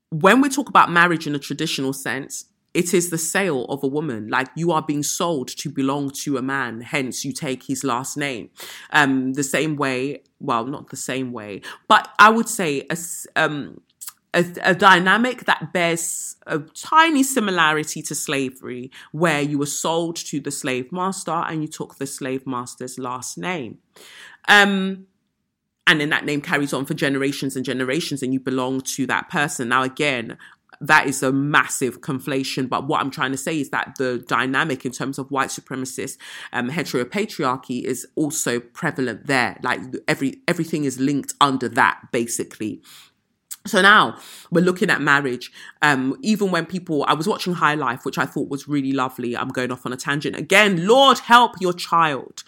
when 0.09 0.41
we 0.41 0.49
talk 0.49 0.69
about 0.69 0.91
marriage 0.91 1.25
in 1.25 1.35
a 1.35 1.39
traditional 1.39 1.93
sense 1.93 2.45
it 2.75 2.93
is 2.93 3.09
the 3.09 3.17
sale 3.17 3.65
of 3.65 3.83
a 3.83 3.87
woman. 3.87 4.27
Like 4.27 4.49
you 4.55 4.71
are 4.73 4.81
being 4.81 5.01
sold 5.01 5.47
to 5.47 5.69
belong 5.69 6.11
to 6.23 6.37
a 6.37 6.41
man, 6.41 6.81
hence 6.81 7.23
you 7.23 7.31
take 7.31 7.63
his 7.63 7.83
last 7.83 8.17
name. 8.17 8.49
Um, 8.91 9.33
the 9.33 9.43
same 9.43 9.77
way, 9.77 10.23
well, 10.39 10.65
not 10.65 10.89
the 10.89 10.97
same 10.97 11.31
way, 11.31 11.61
but 11.87 12.09
I 12.19 12.29
would 12.29 12.49
say 12.49 12.85
a, 12.89 12.97
um, 13.37 13.81
a, 14.33 14.45
a 14.61 14.75
dynamic 14.75 15.45
that 15.45 15.71
bears 15.71 16.35
a 16.45 16.59
tiny 16.59 17.23
similarity 17.23 18.01
to 18.03 18.13
slavery, 18.13 18.91
where 19.13 19.41
you 19.41 19.57
were 19.57 19.65
sold 19.65 20.17
to 20.17 20.41
the 20.41 20.51
slave 20.51 20.91
master 20.91 21.31
and 21.31 21.61
you 21.61 21.69
took 21.69 21.95
the 21.95 22.05
slave 22.05 22.45
master's 22.45 22.99
last 22.99 23.37
name. 23.37 23.79
Um, 24.49 25.07
and 25.87 26.01
then 26.01 26.09
that 26.09 26.25
name 26.25 26.41
carries 26.41 26.73
on 26.73 26.85
for 26.85 26.95
generations 26.95 27.55
and 27.55 27.63
generations, 27.63 28.21
and 28.23 28.33
you 28.33 28.39
belong 28.39 28.81
to 28.81 29.05
that 29.05 29.29
person. 29.29 29.69
Now, 29.69 29.83
again, 29.83 30.37
that 30.81 31.07
is 31.07 31.23
a 31.23 31.31
massive 31.31 32.01
conflation. 32.01 32.69
But 32.69 32.87
what 32.87 33.01
I'm 33.01 33.11
trying 33.11 33.31
to 33.31 33.37
say 33.37 33.59
is 33.59 33.69
that 33.69 33.95
the 33.97 34.23
dynamic 34.27 34.85
in 34.85 34.91
terms 34.91 35.17
of 35.17 35.31
white 35.31 35.49
supremacist 35.49 36.17
um, 36.53 36.69
heteropatriarchy 36.69 37.83
is 37.83 38.07
also 38.15 38.59
prevalent 38.59 39.27
there. 39.27 39.57
Like 39.63 39.81
every 40.07 40.41
everything 40.47 40.85
is 40.85 40.99
linked 40.99 41.33
under 41.39 41.69
that, 41.69 42.01
basically. 42.11 42.81
So 43.65 43.81
now 43.81 44.19
we're 44.51 44.63
looking 44.63 44.91
at 44.91 45.01
marriage. 45.01 45.51
Um, 45.81 46.15
even 46.21 46.51
when 46.51 46.67
people, 46.67 47.03
I 47.07 47.13
was 47.13 47.27
watching 47.27 47.53
High 47.53 47.73
Life, 47.73 48.05
which 48.05 48.17
I 48.17 48.25
thought 48.25 48.47
was 48.47 48.67
really 48.67 48.91
lovely. 48.91 49.35
I'm 49.35 49.49
going 49.49 49.71
off 49.71 49.85
on 49.85 49.93
a 49.93 49.97
tangent 49.97 50.35
again. 50.35 50.85
Lord 50.87 51.19
help 51.19 51.53
your 51.59 51.73
child. 51.73 52.43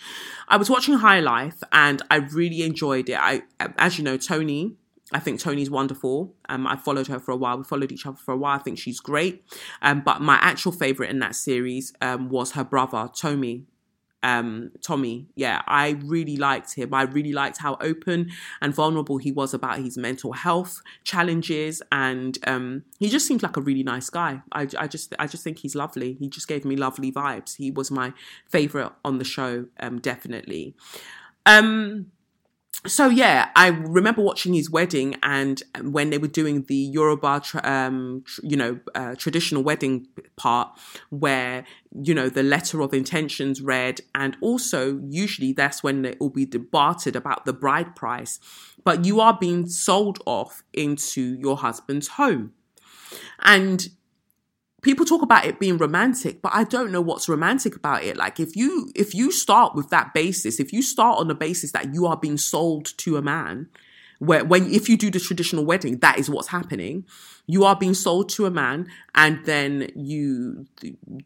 I 0.48 0.58
was 0.58 0.70
watching 0.70 0.96
High 0.96 1.20
Life 1.20 1.64
and 1.72 2.04
I 2.12 2.18
really 2.18 2.62
enjoyed 2.62 3.10
it. 3.10 3.18
I, 3.20 3.42
as 3.60 3.98
you 3.98 4.04
know, 4.04 4.18
Toni, 4.18 4.76
I 5.14 5.20
think 5.20 5.40
Toni's 5.40 5.70
wonderful. 5.70 6.36
Um, 6.50 6.68
I 6.68 6.76
followed 6.76 7.08
her 7.08 7.20
for 7.20 7.32
a 7.32 7.38
while. 7.38 7.58
We 7.58 7.64
followed 7.64 7.92
each 7.92 8.06
other 8.06 8.18
for 8.18 8.34
a 8.34 8.38
while. 8.38 8.60
I 8.60 8.62
think 8.62 8.78
she's 8.78 9.00
great. 9.00 9.44
Um, 9.82 10.02
but 10.02 10.22
my 10.22 10.36
actual 10.42 10.74
favorite 10.74 11.10
in 11.10 11.20
that 11.20 11.36
series 11.36 11.94
um, 12.02 12.30
was 12.30 12.52
her 12.52 12.64
brother, 12.64 13.10
Tommy. 13.16 13.66
Um, 14.24 14.72
Tommy, 14.82 15.28
yeah, 15.36 15.62
I 15.68 15.92
really 16.04 16.36
liked 16.36 16.74
him. 16.74 16.94
I 16.94 17.04
really 17.04 17.32
liked 17.32 17.60
how 17.60 17.78
open 17.80 18.32
and 18.62 18.74
vulnerable 18.74 19.20
he 19.20 19.32
was 19.32 19.54
about 19.54 19.78
his 19.78 19.98
mental 19.98 20.34
health 20.34 20.82
challenges, 21.06 21.82
and 21.92 22.38
um, 22.46 22.84
he 23.00 23.08
just 23.10 23.28
seemed 23.28 23.44
like 23.44 23.56
a 23.56 23.62
really 23.62 23.84
nice 23.84 24.10
guy. 24.10 24.42
I, 24.52 24.68
I 24.78 24.88
just, 24.88 25.14
I 25.20 25.28
just 25.28 25.44
think 25.44 25.60
he's 25.60 25.76
lovely. 25.76 26.18
He 26.20 26.28
just 26.28 26.48
gave 26.48 26.66
me 26.66 26.76
lovely 26.76 27.12
vibes. 27.12 27.56
He 27.56 27.72
was 27.72 27.92
my 27.92 28.12
favorite 28.50 28.92
on 29.06 29.20
the 29.20 29.24
show, 29.24 29.68
um, 29.80 30.00
definitely. 30.00 30.76
Um, 31.46 32.08
so 32.86 33.08
yeah, 33.10 33.50
I 33.56 33.68
remember 33.68 34.22
watching 34.22 34.54
his 34.54 34.70
wedding, 34.70 35.16
and 35.24 35.62
when 35.82 36.10
they 36.10 36.18
were 36.18 36.28
doing 36.28 36.64
the 36.64 36.76
Yoruba, 36.76 37.42
um, 37.64 38.24
you 38.44 38.56
know, 38.56 38.80
uh, 38.94 39.16
traditional 39.16 39.64
wedding 39.64 40.08
part, 40.36 40.70
where 41.10 41.66
you 41.92 42.14
know 42.14 42.30
the 42.30 42.44
letter 42.44 42.82
of 42.82 42.94
intentions 42.94 43.62
read, 43.62 44.02
and 44.14 44.38
also 44.42 45.00
usually 45.10 45.54
that's 45.54 45.82
when 45.84 46.06
it 46.06 46.20
will 46.20 46.30
be 46.30 46.46
debated 46.46 47.16
about 47.16 47.46
the 47.46 47.54
bride 47.54 47.96
price, 47.96 48.40
but 48.84 49.06
you 49.06 49.20
are 49.20 49.38
being 49.40 49.68
sold 49.68 50.20
off 50.26 50.64
into 50.74 51.36
your 51.40 51.58
husband's 51.58 52.10
home, 52.10 52.54
and 53.42 53.90
people 54.82 55.06
talk 55.06 55.22
about 55.22 55.46
it 55.46 55.60
being 55.60 55.78
romantic 55.78 56.42
but 56.42 56.54
i 56.54 56.64
don't 56.64 56.92
know 56.92 57.02
what's 57.02 57.28
romantic 57.28 57.76
about 57.76 58.04
it. 58.04 58.16
Like 58.16 58.40
if 58.40 58.56
you 58.56 58.92
if 58.96 59.16
you 59.16 59.32
start 59.32 59.76
with 59.76 59.90
that 59.90 60.14
basis 60.14 60.60
if 60.60 60.72
you 60.72 60.82
start 60.82 61.20
on 61.20 61.28
the 61.28 61.36
basis 61.36 61.72
that 61.72 61.94
you 61.94 62.06
are 62.06 62.18
being 62.18 62.38
sold 62.38 62.98
to 62.98 63.18
a 63.18 63.22
man 63.22 63.68
where 64.20 64.46
when 64.46 64.72
if 64.72 64.90
you 64.90 64.98
do 64.98 65.12
the 65.12 65.20
traditional 65.20 65.66
wedding 65.66 65.98
that 66.00 66.20
is 66.20 66.30
what's 66.30 66.50
happening 66.50 67.06
you 67.48 67.64
are 67.64 67.76
being 67.76 67.94
sold 67.94 68.30
to 68.30 68.46
a 68.46 68.52
man 68.52 68.88
and 69.16 69.44
then 69.46 69.90
you 69.96 70.68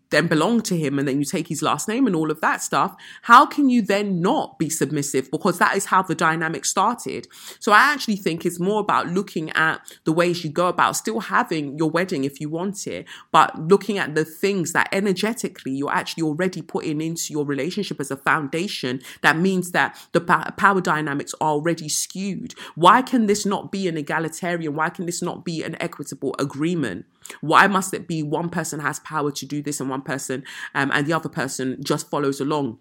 then 0.10 0.28
belong 0.28 0.62
to 0.62 0.78
him 0.78 0.98
and 0.98 1.08
then 1.08 1.20
you 1.20 1.26
take 1.26 1.48
his 1.48 1.62
last 1.62 1.88
name 1.88 2.08
and 2.08 2.16
all 2.16 2.32
of 2.32 2.40
that 2.42 2.62
stuff 2.62 2.96
how 3.24 3.46
can 3.46 3.70
you 3.70 3.82
then 3.82 4.22
not 4.22 4.58
be 4.58 4.70
submissive? 4.70 5.30
Because 5.30 5.58
that 5.60 5.76
is 5.76 5.86
how 5.86 6.02
the 6.02 6.16
dynamic 6.16 6.66
started. 6.66 7.28
So 7.60 7.72
i 7.72 7.82
actually 7.94 8.16
think 8.16 8.46
it's 8.46 8.60
more 8.60 8.80
about 8.80 9.08
looking 9.08 9.50
at 9.52 9.82
the 10.06 10.12
ways 10.12 10.44
you 10.44 10.50
go 10.50 10.68
about 10.68 10.96
still 10.96 11.20
having 11.20 11.78
your 11.78 11.90
wedding 11.90 12.24
if 12.24 12.40
you 12.40 12.50
want 12.50 12.88
it 12.88 13.08
but 13.32 13.58
looking 13.68 13.98
at 13.98 14.16
the 14.16 14.24
things 14.24 14.74
that 14.74 14.88
energetically 14.92 15.72
you're 15.72 15.92
actually 15.92 16.24
already 16.24 16.62
putting 16.62 17.02
into 17.02 17.34
your 17.34 17.46
relationship 17.46 18.00
as 18.00 18.12
a 18.12 18.18
foundation. 18.18 19.02
That 19.22 19.38
means 19.38 19.72
that 19.72 19.98
the 20.12 20.22
power 20.22 20.82
dynamics 20.82 21.34
are 21.42 21.50
already 21.50 21.90
skewed. 21.90 22.54
Why 22.76 23.02
can 23.02 23.26
this 23.26 23.46
not 23.46 23.72
be 23.72 23.88
an 23.88 23.98
egalitarian? 23.98 24.76
Why 24.76 24.90
can 24.90 25.06
this 25.06 25.22
not 25.22 25.44
be 25.44 25.64
an 25.64 25.76
equitable 26.12 26.36
agreement. 26.40 27.06
Why 27.40 27.68
must 27.68 27.94
it 27.94 28.08
be 28.08 28.24
one 28.24 28.50
person 28.50 28.80
has 28.80 29.00
power 29.00 29.32
to 29.32 29.46
do 29.46 29.62
this 29.62 29.80
and 29.80 29.90
one 29.90 30.02
person 30.02 30.44
um, 30.76 30.92
and 30.94 31.06
the 31.06 31.14
other 31.14 31.30
person 31.30 31.78
just 31.84 32.10
follows 32.10 32.42
along? 32.42 32.80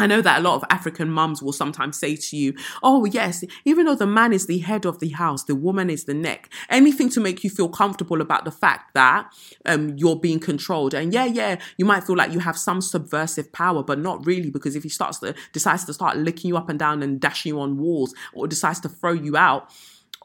I 0.00 0.06
know 0.06 0.20
that 0.20 0.38
a 0.38 0.42
lot 0.42 0.54
of 0.54 0.64
African 0.70 1.10
mums 1.10 1.42
will 1.42 1.52
sometimes 1.52 1.98
say 1.98 2.14
to 2.14 2.36
you, 2.36 2.54
Oh, 2.84 3.04
yes, 3.04 3.42
even 3.64 3.86
though 3.86 3.96
the 3.96 4.06
man 4.06 4.32
is 4.32 4.46
the 4.46 4.58
head 4.58 4.86
of 4.86 5.00
the 5.00 5.08
house, 5.08 5.42
the 5.42 5.56
woman 5.56 5.90
is 5.90 6.04
the 6.04 6.14
neck. 6.14 6.48
Anything 6.70 7.08
to 7.10 7.20
make 7.20 7.42
you 7.42 7.50
feel 7.50 7.68
comfortable 7.68 8.20
about 8.20 8.44
the 8.44 8.52
fact 8.52 8.94
that 8.94 9.26
um, 9.66 9.96
you're 9.96 10.14
being 10.14 10.38
controlled. 10.38 10.94
And 10.94 11.12
yeah, 11.12 11.24
yeah, 11.24 11.58
you 11.78 11.84
might 11.84 12.04
feel 12.04 12.16
like 12.16 12.32
you 12.32 12.38
have 12.38 12.56
some 12.56 12.80
subversive 12.80 13.52
power, 13.52 13.82
but 13.82 13.98
not 13.98 14.24
really, 14.24 14.50
because 14.50 14.76
if 14.76 14.84
he 14.84 14.88
starts 14.88 15.18
to 15.18 15.34
decides 15.52 15.84
to 15.86 15.92
start 15.92 16.16
licking 16.16 16.48
you 16.48 16.56
up 16.56 16.68
and 16.68 16.78
down 16.78 17.02
and 17.02 17.20
dashing 17.20 17.50
you 17.50 17.60
on 17.60 17.76
walls 17.76 18.14
or 18.34 18.46
decides 18.46 18.78
to 18.80 18.88
throw 18.88 19.12
you 19.12 19.36
out 19.36 19.68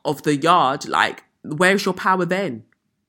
of 0.05 0.21
the 0.23 0.35
yard, 0.35 0.87
like 0.87 1.23
where's 1.43 1.85
your 1.85 1.93
power 1.93 2.25
then? 2.25 2.63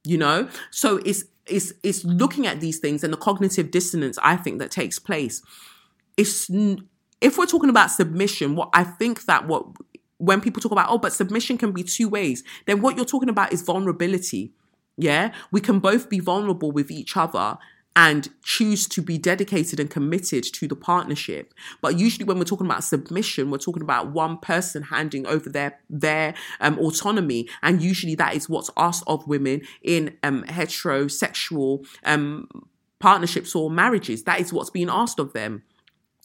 You 0.04 0.18
know? 0.18 0.48
So 0.70 0.98
it's 1.04 1.24
it's 1.46 1.72
it's 1.82 2.04
looking 2.04 2.46
at 2.46 2.60
these 2.60 2.78
things 2.78 3.04
and 3.04 3.12
the 3.12 3.18
cognitive 3.18 3.70
dissonance 3.70 4.18
I 4.22 4.36
think 4.36 4.58
that 4.58 4.70
takes 4.70 4.98
place. 4.98 5.42
It's 6.16 6.48
if 7.20 7.38
we're 7.38 7.46
talking 7.46 7.70
about 7.70 7.90
submission, 7.90 8.56
what 8.56 8.70
I 8.72 8.84
think 8.84 9.24
that 9.26 9.46
what 9.46 9.66
when 10.18 10.40
people 10.40 10.62
talk 10.62 10.72
about 10.72 10.88
oh, 10.90 10.98
but 10.98 11.12
submission 11.12 11.58
can 11.58 11.72
be 11.72 11.82
two 11.82 12.08
ways, 12.08 12.42
then 12.66 12.80
what 12.80 12.96
you're 12.96 13.04
talking 13.04 13.28
about 13.28 13.52
is 13.52 13.62
vulnerability. 13.62 14.52
Yeah, 14.96 15.32
we 15.50 15.60
can 15.60 15.80
both 15.80 16.08
be 16.08 16.20
vulnerable 16.20 16.70
with 16.70 16.90
each 16.90 17.16
other 17.16 17.58
and 17.96 18.28
choose 18.42 18.88
to 18.88 19.00
be 19.00 19.18
dedicated 19.18 19.78
and 19.78 19.88
committed 19.88 20.42
to 20.42 20.66
the 20.66 20.74
partnership. 20.74 21.54
But 21.80 21.98
usually 21.98 22.24
when 22.24 22.38
we're 22.38 22.44
talking 22.44 22.66
about 22.66 22.82
submission, 22.82 23.50
we're 23.50 23.58
talking 23.58 23.82
about 23.82 24.10
one 24.10 24.38
person 24.38 24.82
handing 24.82 25.26
over 25.26 25.48
their 25.48 25.78
their 25.88 26.34
um, 26.60 26.78
autonomy. 26.78 27.48
And 27.62 27.80
usually 27.80 28.14
that 28.16 28.34
is 28.34 28.48
what's 28.48 28.70
asked 28.76 29.04
of 29.06 29.26
women 29.28 29.62
in 29.82 30.16
um, 30.22 30.44
heterosexual 30.44 31.86
um, 32.04 32.48
partnerships 32.98 33.54
or 33.54 33.70
marriages. 33.70 34.24
That 34.24 34.40
is 34.40 34.52
what's 34.52 34.70
being 34.70 34.90
asked 34.90 35.18
of 35.18 35.32
them 35.32 35.62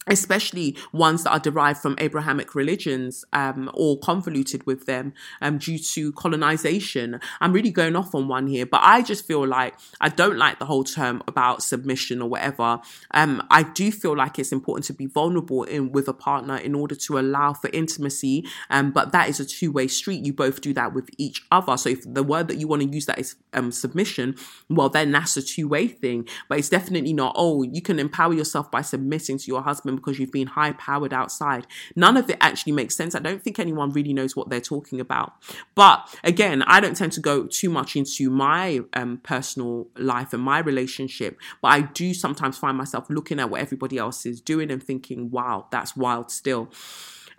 especially 0.06 0.76
ones 0.92 1.24
that 1.24 1.30
are 1.30 1.38
derived 1.38 1.80
from 1.80 1.94
Abrahamic 1.98 2.54
religions 2.54 3.24
um, 3.32 3.70
or 3.74 3.98
convoluted 3.98 4.66
with 4.66 4.86
them 4.86 5.12
um, 5.42 5.58
due 5.58 5.78
to 5.78 6.12
colonization. 6.12 7.20
I'm 7.40 7.52
really 7.52 7.70
going 7.70 7.94
off 7.96 8.14
on 8.14 8.26
one 8.26 8.46
here, 8.46 8.64
but 8.64 8.80
I 8.82 9.02
just 9.02 9.26
feel 9.26 9.46
like 9.46 9.74
I 10.00 10.08
don't 10.08 10.38
like 10.38 10.58
the 10.58 10.64
whole 10.64 10.84
term 10.84 11.22
about 11.28 11.62
submission 11.62 12.22
or 12.22 12.28
whatever. 12.28 12.80
Um, 13.10 13.46
I 13.50 13.62
do 13.62 13.92
feel 13.92 14.16
like 14.16 14.38
it's 14.38 14.52
important 14.52 14.86
to 14.86 14.94
be 14.94 15.06
vulnerable 15.06 15.64
in 15.64 15.92
with 15.92 16.08
a 16.08 16.14
partner 16.14 16.56
in 16.56 16.74
order 16.74 16.94
to 16.94 17.18
allow 17.18 17.52
for 17.52 17.68
intimacy, 17.72 18.46
um, 18.70 18.92
but 18.92 19.12
that 19.12 19.28
is 19.28 19.38
a 19.38 19.44
two 19.44 19.70
way 19.70 19.86
street. 19.86 20.24
You 20.24 20.32
both 20.32 20.62
do 20.62 20.72
that 20.74 20.94
with 20.94 21.10
each 21.18 21.44
other. 21.52 21.76
So 21.76 21.90
if 21.90 22.02
the 22.06 22.22
word 22.22 22.48
that 22.48 22.56
you 22.56 22.66
want 22.68 22.82
to 22.82 22.88
use 22.88 23.04
that 23.06 23.18
is 23.18 23.36
um, 23.52 23.70
submission, 23.70 24.36
well, 24.70 24.88
then 24.88 25.12
that's 25.12 25.36
a 25.36 25.42
two 25.42 25.68
way 25.68 25.88
thing. 25.88 26.26
But 26.48 26.58
it's 26.58 26.70
definitely 26.70 27.12
not, 27.12 27.34
oh, 27.36 27.62
you 27.62 27.82
can 27.82 27.98
empower 27.98 28.32
yourself 28.32 28.70
by 28.70 28.80
submitting 28.80 29.36
to 29.36 29.46
your 29.46 29.62
husband 29.62 29.89
because 29.96 30.18
you've 30.18 30.32
been 30.32 30.48
high 30.48 30.72
powered 30.72 31.12
outside. 31.12 31.66
None 31.96 32.16
of 32.16 32.28
it 32.30 32.38
actually 32.40 32.72
makes 32.72 32.96
sense. 32.96 33.14
I 33.14 33.18
don't 33.18 33.42
think 33.42 33.58
anyone 33.58 33.90
really 33.90 34.12
knows 34.12 34.34
what 34.36 34.48
they're 34.48 34.60
talking 34.60 35.00
about. 35.00 35.32
But 35.74 36.08
again, 36.24 36.62
I 36.62 36.80
don't 36.80 36.96
tend 36.96 37.12
to 37.12 37.20
go 37.20 37.46
too 37.46 37.70
much 37.70 37.96
into 37.96 38.30
my 38.30 38.80
um, 38.94 39.18
personal 39.22 39.88
life 39.96 40.32
and 40.32 40.42
my 40.42 40.58
relationship, 40.58 41.38
but 41.62 41.68
I 41.68 41.80
do 41.82 42.14
sometimes 42.14 42.58
find 42.58 42.76
myself 42.76 43.08
looking 43.10 43.40
at 43.40 43.50
what 43.50 43.60
everybody 43.60 43.98
else 43.98 44.26
is 44.26 44.40
doing 44.40 44.70
and 44.70 44.82
thinking, 44.82 45.30
wow, 45.30 45.66
that's 45.70 45.96
wild 45.96 46.30
still. 46.30 46.70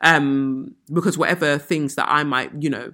Um, 0.04 0.76
because 0.92 1.18
whatever 1.18 1.58
things 1.60 1.96
that 1.96 2.08
I 2.10 2.24
might, 2.24 2.52
you 2.60 2.70
know, 2.70 2.94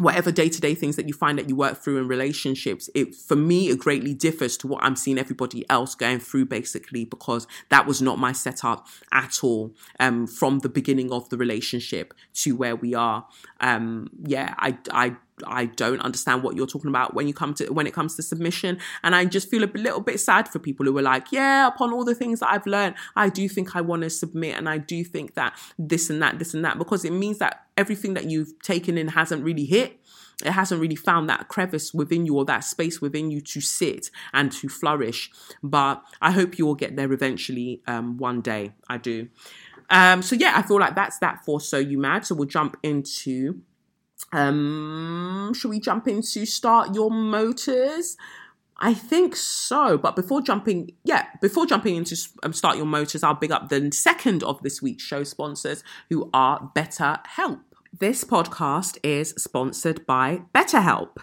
whatever 0.00 0.32
day-to-day 0.32 0.74
things 0.74 0.96
that 0.96 1.06
you 1.06 1.14
find 1.14 1.38
that 1.38 1.48
you 1.48 1.54
work 1.54 1.78
through 1.78 1.98
in 1.98 2.08
relationships 2.08 2.88
it 2.94 3.14
for 3.14 3.36
me 3.36 3.68
it 3.68 3.78
greatly 3.78 4.14
differs 4.14 4.56
to 4.56 4.66
what 4.66 4.82
i'm 4.82 4.96
seeing 4.96 5.18
everybody 5.18 5.68
else 5.68 5.94
going 5.94 6.18
through 6.18 6.44
basically 6.44 7.04
because 7.04 7.46
that 7.68 7.86
was 7.86 8.00
not 8.00 8.18
my 8.18 8.32
setup 8.32 8.86
at 9.12 9.42
all 9.42 9.74
um, 9.98 10.26
from 10.26 10.60
the 10.60 10.68
beginning 10.68 11.12
of 11.12 11.28
the 11.28 11.36
relationship 11.36 12.14
to 12.32 12.56
where 12.56 12.76
we 12.76 12.94
are. 12.94 13.26
Um, 13.60 14.08
yeah 14.24 14.54
i 14.58 14.76
i 14.90 15.16
I 15.46 15.66
don't 15.66 16.00
understand 16.00 16.42
what 16.42 16.56
you're 16.56 16.66
talking 16.66 16.88
about 16.88 17.14
when 17.14 17.28
you 17.28 17.34
come 17.34 17.54
to 17.54 17.72
when 17.72 17.86
it 17.86 17.94
comes 17.94 18.16
to 18.16 18.22
submission. 18.22 18.78
And 19.02 19.14
I 19.14 19.24
just 19.24 19.50
feel 19.50 19.64
a 19.64 19.70
little 19.74 20.00
bit 20.00 20.20
sad 20.20 20.48
for 20.48 20.58
people 20.58 20.86
who 20.86 20.96
are 20.98 21.02
like, 21.02 21.32
yeah, 21.32 21.66
upon 21.66 21.92
all 21.92 22.04
the 22.04 22.14
things 22.14 22.40
that 22.40 22.50
I've 22.50 22.66
learned, 22.66 22.94
I 23.16 23.28
do 23.28 23.48
think 23.48 23.76
I 23.76 23.80
want 23.80 24.02
to 24.02 24.10
submit 24.10 24.56
and 24.56 24.68
I 24.68 24.78
do 24.78 25.04
think 25.04 25.34
that 25.34 25.58
this 25.78 26.10
and 26.10 26.22
that, 26.22 26.38
this 26.38 26.54
and 26.54 26.64
that, 26.64 26.78
because 26.78 27.04
it 27.04 27.12
means 27.12 27.38
that 27.38 27.66
everything 27.76 28.14
that 28.14 28.30
you've 28.30 28.58
taken 28.62 28.98
in 28.98 29.08
hasn't 29.08 29.44
really 29.44 29.64
hit 29.64 30.00
it 30.44 30.52
hasn't 30.52 30.80
really 30.80 30.96
found 30.96 31.28
that 31.28 31.48
crevice 31.48 31.92
within 31.92 32.26
you 32.26 32.36
or 32.36 32.44
that 32.46 32.64
space 32.64 33.00
within 33.00 33.30
you 33.30 33.40
to 33.40 33.60
sit 33.60 34.10
and 34.32 34.50
to 34.52 34.68
flourish. 34.68 35.30
But 35.62 36.02
I 36.20 36.30
hope 36.30 36.58
you 36.58 36.66
will 36.66 36.74
get 36.74 36.96
there 36.96 37.12
eventually 37.12 37.82
um, 37.86 38.16
one 38.16 38.40
day. 38.40 38.72
I 38.88 38.96
do. 38.96 39.28
Um, 39.90 40.22
so 40.22 40.36
yeah, 40.36 40.54
I 40.56 40.62
feel 40.62 40.78
like 40.78 40.94
that's 40.94 41.18
that 41.18 41.44
for 41.44 41.60
So 41.60 41.78
You 41.78 41.98
Mad. 41.98 42.24
So 42.24 42.34
we'll 42.34 42.48
jump 42.48 42.76
into 42.82 43.60
Um, 44.32 45.52
should 45.54 45.68
we 45.68 45.80
jump 45.80 46.08
into 46.08 46.46
start 46.46 46.94
your 46.94 47.10
motors? 47.10 48.16
I 48.78 48.94
think 48.94 49.36
so. 49.36 49.98
But 49.98 50.16
before 50.16 50.40
jumping, 50.40 50.92
yeah, 51.04 51.26
before 51.40 51.66
jumping 51.66 51.96
into 51.96 52.16
um, 52.42 52.52
start 52.52 52.76
your 52.76 52.86
motors, 52.86 53.22
I'll 53.22 53.34
big 53.34 53.52
up 53.52 53.68
the 53.68 53.90
second 53.92 54.42
of 54.42 54.62
this 54.62 54.80
week's 54.80 55.02
show 55.02 55.22
sponsors, 55.24 55.84
who 56.08 56.30
are 56.32 56.70
BetterHelp. 56.74 57.60
This 57.98 58.24
podcast 58.24 58.98
is 59.02 59.34
sponsored 59.36 60.06
by 60.06 60.42
BetterHelp. 60.54 61.16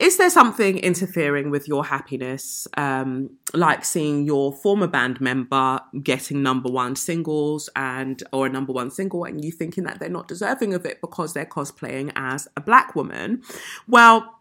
Is 0.00 0.16
there 0.16 0.30
something 0.30 0.78
interfering 0.78 1.50
with 1.50 1.68
your 1.68 1.84
happiness, 1.84 2.66
um, 2.78 3.36
like 3.52 3.84
seeing 3.84 4.24
your 4.24 4.50
former 4.50 4.86
band 4.86 5.20
member 5.20 5.78
getting 6.02 6.42
number 6.42 6.70
one 6.70 6.96
singles 6.96 7.68
and 7.76 8.22
or 8.32 8.46
a 8.46 8.48
number 8.48 8.72
one 8.72 8.90
single, 8.90 9.24
and 9.24 9.44
you 9.44 9.52
thinking 9.52 9.84
that 9.84 10.00
they're 10.00 10.08
not 10.08 10.26
deserving 10.26 10.72
of 10.72 10.86
it 10.86 11.02
because 11.02 11.34
they're 11.34 11.44
cosplaying 11.44 12.12
as 12.16 12.48
a 12.56 12.62
black 12.62 12.96
woman? 12.96 13.42
Well, 13.86 14.39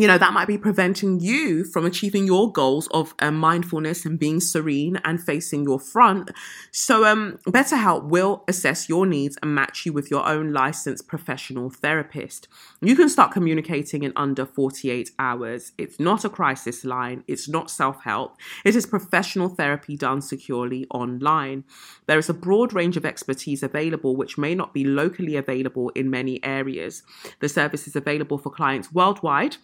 you 0.00 0.06
know, 0.06 0.16
that 0.16 0.32
might 0.32 0.48
be 0.48 0.56
preventing 0.56 1.20
you 1.20 1.62
from 1.62 1.84
achieving 1.84 2.24
your 2.24 2.50
goals 2.50 2.88
of 2.90 3.12
um, 3.18 3.36
mindfulness 3.36 4.06
and 4.06 4.18
being 4.18 4.40
serene 4.40 4.98
and 5.04 5.22
facing 5.22 5.62
your 5.62 5.78
front. 5.78 6.30
So, 6.70 7.04
um, 7.04 7.38
BetterHelp 7.46 8.04
will 8.04 8.42
assess 8.48 8.88
your 8.88 9.04
needs 9.04 9.36
and 9.42 9.54
match 9.54 9.84
you 9.84 9.92
with 9.92 10.10
your 10.10 10.26
own 10.26 10.54
licensed 10.54 11.06
professional 11.06 11.68
therapist. 11.68 12.48
You 12.80 12.96
can 12.96 13.10
start 13.10 13.32
communicating 13.32 14.02
in 14.02 14.14
under 14.16 14.46
48 14.46 15.10
hours. 15.18 15.72
It's 15.76 16.00
not 16.00 16.24
a 16.24 16.30
crisis 16.30 16.82
line, 16.82 17.22
it's 17.28 17.46
not 17.46 17.70
self 17.70 18.02
help. 18.02 18.38
It 18.64 18.74
is 18.74 18.86
professional 18.86 19.50
therapy 19.50 19.98
done 19.98 20.22
securely 20.22 20.86
online. 20.90 21.64
There 22.06 22.18
is 22.18 22.30
a 22.30 22.34
broad 22.34 22.72
range 22.72 22.96
of 22.96 23.04
expertise 23.04 23.62
available, 23.62 24.16
which 24.16 24.38
may 24.38 24.54
not 24.54 24.72
be 24.72 24.84
locally 24.84 25.36
available 25.36 25.90
in 25.90 26.08
many 26.08 26.42
areas. 26.42 27.02
The 27.40 27.50
service 27.50 27.86
is 27.86 27.96
available 27.96 28.38
for 28.38 28.48
clients 28.48 28.90
worldwide 28.94 29.58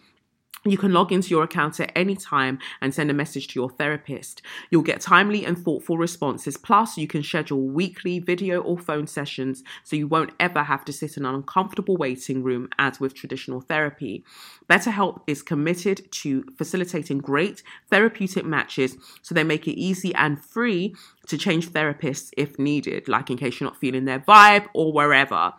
you 0.71 0.77
can 0.77 0.93
log 0.93 1.11
into 1.11 1.29
your 1.29 1.43
account 1.43 1.79
at 1.79 1.91
any 1.95 2.15
time 2.15 2.59
and 2.81 2.93
send 2.93 3.09
a 3.09 3.13
message 3.13 3.47
to 3.49 3.59
your 3.59 3.69
therapist. 3.69 4.41
You'll 4.69 4.81
get 4.81 5.01
timely 5.01 5.45
and 5.45 5.57
thoughtful 5.57 5.97
responses. 5.97 6.57
Plus, 6.57 6.97
you 6.97 7.07
can 7.07 7.23
schedule 7.23 7.61
weekly 7.61 8.19
video 8.19 8.61
or 8.61 8.77
phone 8.77 9.07
sessions 9.07 9.63
so 9.83 9.95
you 9.95 10.07
won't 10.07 10.31
ever 10.39 10.63
have 10.63 10.85
to 10.85 10.93
sit 10.93 11.17
in 11.17 11.25
an 11.25 11.35
uncomfortable 11.35 11.97
waiting 11.97 12.43
room 12.43 12.69
as 12.77 12.99
with 12.99 13.13
traditional 13.13 13.61
therapy. 13.61 14.23
BetterHelp 14.69 15.21
is 15.27 15.41
committed 15.41 16.11
to 16.11 16.43
facilitating 16.57 17.19
great 17.19 17.63
therapeutic 17.89 18.45
matches 18.45 18.97
so 19.21 19.33
they 19.33 19.43
make 19.43 19.67
it 19.67 19.79
easy 19.79 20.13
and 20.15 20.43
free 20.43 20.95
to 21.27 21.37
change 21.37 21.69
therapists 21.69 22.31
if 22.37 22.57
needed, 22.57 23.07
like 23.07 23.29
in 23.29 23.37
case 23.37 23.59
you're 23.59 23.69
not 23.69 23.77
feeling 23.77 24.05
their 24.05 24.19
vibe 24.19 24.65
or 24.73 24.91
wherever. 24.91 25.53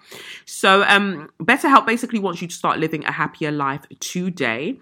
So, 0.44 0.82
um, 0.84 1.30
BetterHelp 1.40 1.86
basically 1.86 2.18
wants 2.18 2.42
you 2.42 2.48
to 2.48 2.54
start 2.54 2.78
living 2.78 3.04
a 3.04 3.12
happier 3.12 3.50
life 3.50 3.84
today. 4.00 4.78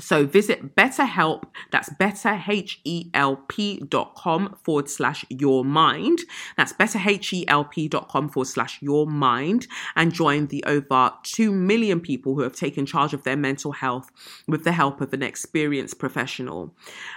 So 0.00 0.26
visit 0.26 0.74
BetterHelp, 0.74 1.44
that's 1.70 1.88
betterhelp.com 1.90 4.56
forward 4.62 4.90
slash 4.90 5.24
your 5.28 5.64
mind. 5.64 6.18
That's 6.56 6.72
betterhelp.com 6.72 8.28
forward 8.28 8.48
slash 8.48 8.82
your 8.82 9.06
mind 9.06 9.68
and 9.94 10.12
join 10.12 10.48
the 10.48 10.64
over 10.64 11.12
2 11.22 11.52
million 11.52 12.00
people 12.00 12.34
who 12.34 12.42
have 12.42 12.56
taken 12.56 12.86
charge 12.86 13.14
of 13.14 13.22
their 13.22 13.36
mental 13.36 13.70
health 13.70 14.10
with 14.48 14.64
the 14.64 14.72
help 14.72 15.00
of 15.00 15.12
an 15.12 15.22
experienced 15.22 16.00
professional. 16.00 16.74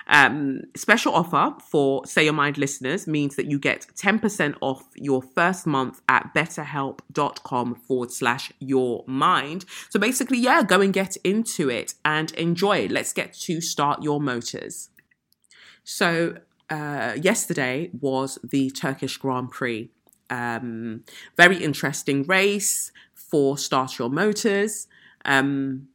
Um, 0.07 0.61
special 0.75 1.13
offer 1.13 1.55
for 1.63 2.05
Say 2.05 2.25
Your 2.25 2.33
Mind 2.33 2.59
listeners 2.59 3.07
means 3.07 3.37
that 3.37 3.49
you 3.49 3.57
get 3.57 3.87
10% 3.95 4.55
off 4.61 4.83
your 4.93 5.23
first 5.23 5.65
month 5.65 6.01
at 6.07 6.31
betterhelp.com 6.35 7.73
forward 7.75 8.11
slash 8.11 8.51
your 8.59 9.03
mind. 9.07 9.65
So 9.89 9.99
basically, 9.99 10.37
yeah, 10.37 10.61
go 10.61 10.81
and 10.81 10.93
get 10.93 11.17
into 11.23 11.69
it 11.69 11.95
and 12.05 12.29
enjoy 12.33 12.66
enjoy. 12.71 12.93
Let's 12.93 13.13
get 13.13 13.33
to 13.33 13.61
start 13.61 14.03
your 14.03 14.19
motors. 14.19 14.89
So, 15.83 16.37
uh, 16.69 17.17
yesterday 17.21 17.89
was 17.99 18.39
the 18.43 18.69
Turkish 18.71 19.17
Grand 19.17 19.51
Prix. 19.51 19.89
Um, 20.29 21.03
very 21.37 21.63
interesting 21.63 22.23
race 22.23 22.91
for 23.13 23.57
Start 23.57 23.97
Your 23.97 24.09
Motors. 24.09 24.87
Um, 25.23 25.87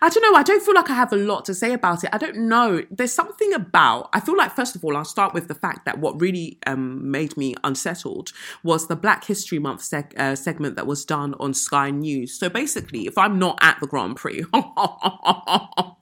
I 0.00 0.08
don't 0.08 0.22
know. 0.22 0.34
I 0.38 0.42
don't 0.42 0.62
feel 0.62 0.74
like 0.74 0.90
I 0.90 0.94
have 0.94 1.12
a 1.12 1.16
lot 1.16 1.44
to 1.46 1.54
say 1.54 1.72
about 1.72 2.02
it. 2.02 2.10
I 2.12 2.18
don't 2.18 2.48
know. 2.48 2.82
There's 2.90 3.12
something 3.12 3.52
about. 3.52 4.08
I 4.12 4.20
feel 4.20 4.36
like 4.36 4.56
first 4.56 4.74
of 4.74 4.84
all, 4.84 4.96
I'll 4.96 5.04
start 5.04 5.34
with 5.34 5.48
the 5.48 5.54
fact 5.54 5.84
that 5.84 5.98
what 5.98 6.20
really 6.20 6.58
um, 6.66 7.10
made 7.10 7.36
me 7.36 7.54
unsettled 7.62 8.32
was 8.62 8.88
the 8.88 8.96
Black 8.96 9.24
History 9.24 9.58
Month 9.58 9.82
seg- 9.82 10.18
uh, 10.18 10.34
segment 10.34 10.76
that 10.76 10.86
was 10.86 11.04
done 11.04 11.34
on 11.38 11.52
Sky 11.52 11.90
News. 11.90 12.38
So 12.38 12.48
basically, 12.48 13.06
if 13.06 13.18
I'm 13.18 13.38
not 13.38 13.58
at 13.60 13.78
the 13.80 13.86
Grand 13.86 14.16
Prix, 14.16 14.40
what 14.50 14.64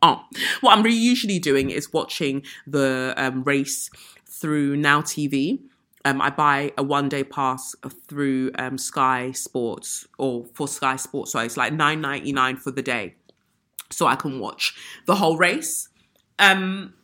I'm 0.01 0.83
really 0.83 0.97
usually 0.97 1.41
doing 1.41 1.71
is 1.71 1.93
watching 1.93 2.43
the 2.67 3.13
um, 3.17 3.43
race 3.43 3.91
through 4.25 4.77
Now 4.77 5.01
TV. 5.01 5.61
Um, 6.07 6.21
I 6.21 6.31
buy 6.31 6.73
a 6.77 6.83
one 6.83 7.09
day 7.09 7.25
pass 7.25 7.75
through 8.07 8.53
um, 8.59 8.77
Sky 8.77 9.33
Sports 9.33 10.07
or 10.19 10.45
for 10.53 10.69
Sky 10.69 10.97
Sports, 10.97 11.33
so 11.33 11.39
it's 11.41 11.57
like 11.57 11.73
nine 11.73 12.03
ninety 12.03 12.31
nine 12.31 12.57
for 12.59 12.71
the 12.71 12.83
day 12.83 13.15
so 13.95 14.07
I 14.07 14.17
can 14.17 14.39
watch 14.39 14.75
the 15.07 15.15
whole 15.15 15.37
race. 15.37 15.89
Um, 16.39 16.95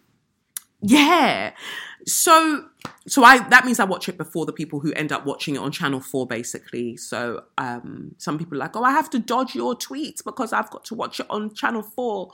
yeah. 0.82 1.52
So 2.06 2.64
so 3.06 3.24
I 3.24 3.46
that 3.48 3.64
means 3.64 3.78
I 3.78 3.84
watch 3.84 4.08
it 4.08 4.16
before 4.16 4.46
the 4.46 4.52
people 4.52 4.80
who 4.80 4.92
end 4.92 5.12
up 5.12 5.26
watching 5.26 5.54
it 5.54 5.58
on 5.58 5.70
channel 5.70 6.00
4 6.00 6.26
basically. 6.26 6.96
So 6.96 7.44
um 7.58 8.14
some 8.18 8.38
people 8.38 8.56
are 8.56 8.60
like, 8.60 8.76
"Oh, 8.76 8.82
I 8.82 8.92
have 8.92 9.10
to 9.10 9.18
dodge 9.18 9.54
your 9.54 9.74
tweets 9.74 10.24
because 10.24 10.52
I've 10.52 10.70
got 10.70 10.84
to 10.86 10.94
watch 10.94 11.20
it 11.20 11.26
on 11.28 11.54
channel 11.54 11.82
4." 11.82 12.30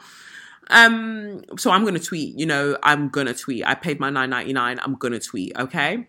Um 0.71 1.43
so 1.59 1.71
I'm 1.71 1.83
going 1.83 1.95
to 1.95 2.01
tweet, 2.01 2.39
you 2.39 2.47
know, 2.47 2.77
I'm 2.83 3.09
going 3.09 3.27
to 3.27 3.35
tweet. 3.35 3.67
I 3.67 3.75
paid 3.75 4.01
my 4.01 4.11
9.99, 4.11 4.79
I'm 4.83 4.95
going 4.95 5.13
to 5.13 5.21
tweet, 5.21 5.53
okay? 5.59 6.07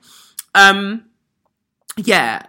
Um 0.53 1.05
yeah, 1.97 2.43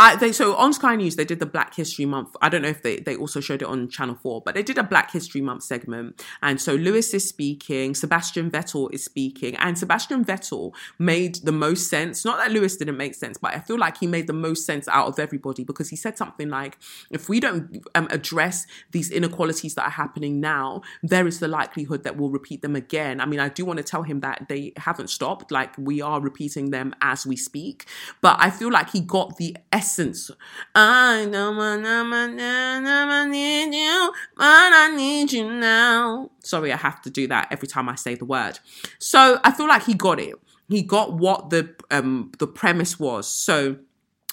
I, 0.00 0.14
they 0.14 0.30
so 0.30 0.54
on 0.54 0.72
Sky 0.72 0.94
News 0.94 1.16
they 1.16 1.24
did 1.24 1.40
the 1.40 1.46
Black 1.46 1.74
History 1.74 2.04
Month. 2.06 2.36
I 2.40 2.48
don't 2.48 2.62
know 2.62 2.68
if 2.68 2.84
they, 2.84 2.98
they 2.98 3.16
also 3.16 3.40
showed 3.40 3.62
it 3.62 3.64
on 3.64 3.88
Channel 3.88 4.14
Four, 4.14 4.42
but 4.42 4.54
they 4.54 4.62
did 4.62 4.78
a 4.78 4.84
Black 4.84 5.10
History 5.10 5.40
Month 5.40 5.64
segment. 5.64 6.24
And 6.40 6.60
so 6.60 6.74
Lewis 6.74 7.12
is 7.14 7.28
speaking, 7.28 7.96
Sebastian 7.96 8.48
Vettel 8.48 8.92
is 8.92 9.04
speaking, 9.04 9.56
and 9.56 9.76
Sebastian 9.76 10.24
Vettel 10.24 10.72
made 11.00 11.36
the 11.36 11.50
most 11.50 11.90
sense. 11.90 12.24
Not 12.24 12.38
that 12.38 12.52
Lewis 12.52 12.76
didn't 12.76 12.96
make 12.96 13.16
sense, 13.16 13.38
but 13.38 13.54
I 13.54 13.58
feel 13.58 13.76
like 13.76 13.98
he 13.98 14.06
made 14.06 14.28
the 14.28 14.32
most 14.32 14.64
sense 14.64 14.86
out 14.86 15.08
of 15.08 15.18
everybody 15.18 15.64
because 15.64 15.88
he 15.88 15.96
said 15.96 16.16
something 16.16 16.48
like, 16.48 16.78
"If 17.10 17.28
we 17.28 17.40
don't 17.40 17.84
um, 17.96 18.06
address 18.12 18.68
these 18.92 19.10
inequalities 19.10 19.74
that 19.74 19.82
are 19.84 19.90
happening 19.90 20.38
now, 20.38 20.82
there 21.02 21.26
is 21.26 21.40
the 21.40 21.48
likelihood 21.48 22.04
that 22.04 22.16
we'll 22.16 22.30
repeat 22.30 22.62
them 22.62 22.76
again." 22.76 23.20
I 23.20 23.26
mean, 23.26 23.40
I 23.40 23.48
do 23.48 23.64
want 23.64 23.78
to 23.78 23.84
tell 23.84 24.04
him 24.04 24.20
that 24.20 24.46
they 24.48 24.74
haven't 24.76 25.10
stopped; 25.10 25.50
like 25.50 25.76
we 25.76 26.00
are 26.00 26.20
repeating 26.20 26.70
them 26.70 26.94
as 27.00 27.26
we 27.26 27.34
speak. 27.34 27.86
But 28.20 28.36
I 28.38 28.50
feel 28.50 28.70
like 28.70 28.90
he 28.90 29.00
got 29.00 29.38
the 29.38 29.56
essence 29.72 29.87
essence. 29.88 30.30
I 30.74 31.24
know 31.24 31.58
I 31.58 31.76
never 31.78 33.26
need 33.26 33.74
you, 33.74 34.12
but 34.36 34.44
I 34.44 34.94
need 34.94 35.32
you 35.32 35.50
now. 35.50 36.30
Sorry, 36.40 36.72
I 36.72 36.76
have 36.76 37.00
to 37.02 37.10
do 37.10 37.26
that 37.28 37.48
every 37.50 37.68
time 37.68 37.88
I 37.88 37.94
say 37.94 38.14
the 38.14 38.26
word. 38.26 38.58
So 38.98 39.40
I 39.42 39.50
feel 39.52 39.66
like 39.66 39.84
he 39.84 39.94
got 39.94 40.20
it. 40.20 40.34
He 40.68 40.82
got 40.82 41.14
what 41.14 41.48
the 41.48 41.74
um 41.90 42.32
the 42.38 42.46
premise 42.46 43.00
was. 43.00 43.32
So 43.32 43.76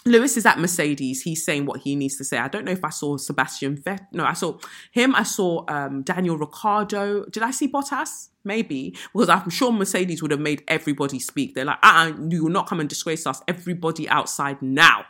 Lewis 0.05 0.35
is 0.35 0.45
at 0.45 0.59
Mercedes. 0.59 1.21
He's 1.21 1.45
saying 1.45 1.65
what 1.65 1.79
he 1.81 1.95
needs 1.95 2.17
to 2.17 2.25
say. 2.25 2.37
I 2.37 2.49
don't 2.49 2.65
know 2.65 2.73
if 2.73 2.83
I 2.83 2.89
saw 2.89 3.15
Sebastian 3.17 3.77
Vet. 3.77 4.07
No, 4.11 4.25
I 4.25 4.33
saw 4.33 4.57
him. 4.91 5.15
I 5.15 5.23
saw 5.23 5.63
um, 5.69 6.03
Daniel 6.03 6.37
Ricciardo. 6.37 7.25
Did 7.25 7.43
I 7.43 7.51
see 7.51 7.69
Bottas? 7.69 8.29
Maybe 8.45 8.95
because 9.13 9.29
I'm 9.29 9.49
sure 9.49 9.71
Mercedes 9.71 10.21
would 10.21 10.31
have 10.31 10.39
made 10.39 10.63
everybody 10.67 11.19
speak. 11.19 11.55
They're 11.55 11.65
like, 11.65 11.79
uh, 11.83 12.13
uh 12.13 12.27
you 12.29 12.43
will 12.43 12.51
not 12.51 12.67
come 12.67 12.79
and 12.79 12.87
disgrace 12.87 13.25
us. 13.25 13.41
Everybody 13.47 14.07
outside 14.07 14.61
now. 14.61 15.05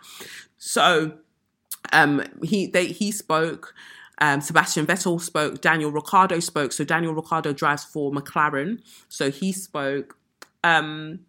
So, 0.57 1.17
um, 1.93 2.23
he 2.43 2.67
they 2.67 2.87
he 2.87 3.11
spoke. 3.11 3.73
Um, 4.19 4.39
Sebastian 4.39 4.85
Vettel 4.85 5.19
spoke. 5.19 5.61
Daniel 5.61 5.91
Ricciardo 5.91 6.39
spoke. 6.39 6.71
So 6.71 6.83
Daniel 6.83 7.13
Ricciardo 7.13 7.51
drives 7.51 7.83
for 7.83 8.11
McLaren. 8.11 8.81
So 9.09 9.29
he 9.29 9.51
spoke. 9.51 10.17
Um, 10.63 11.19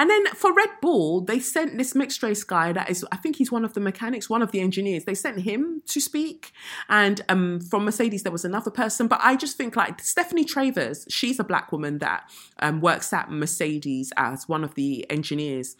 and 0.00 0.08
then 0.08 0.24
for 0.28 0.50
Red 0.54 0.70
Bull, 0.80 1.20
they 1.20 1.38
sent 1.38 1.76
this 1.76 1.94
mixed 1.94 2.22
race 2.22 2.42
guy 2.42 2.72
that 2.72 2.88
is, 2.88 3.04
I 3.12 3.16
think 3.16 3.36
he's 3.36 3.52
one 3.52 3.66
of 3.66 3.74
the 3.74 3.80
mechanics, 3.80 4.30
one 4.30 4.40
of 4.40 4.50
the 4.50 4.60
engineers. 4.60 5.04
They 5.04 5.14
sent 5.14 5.40
him 5.40 5.82
to 5.88 6.00
speak. 6.00 6.52
And 6.88 7.20
um, 7.28 7.60
from 7.60 7.84
Mercedes, 7.84 8.22
there 8.22 8.32
was 8.32 8.46
another 8.46 8.70
person. 8.70 9.08
But 9.08 9.20
I 9.22 9.36
just 9.36 9.58
think 9.58 9.76
like 9.76 10.00
Stephanie 10.00 10.46
Travers, 10.46 11.04
she's 11.10 11.38
a 11.38 11.44
black 11.44 11.70
woman 11.70 11.98
that 11.98 12.30
um, 12.60 12.80
works 12.80 13.12
at 13.12 13.30
Mercedes 13.30 14.10
as 14.16 14.48
one 14.48 14.64
of 14.64 14.74
the 14.74 15.04
engineers. 15.10 15.76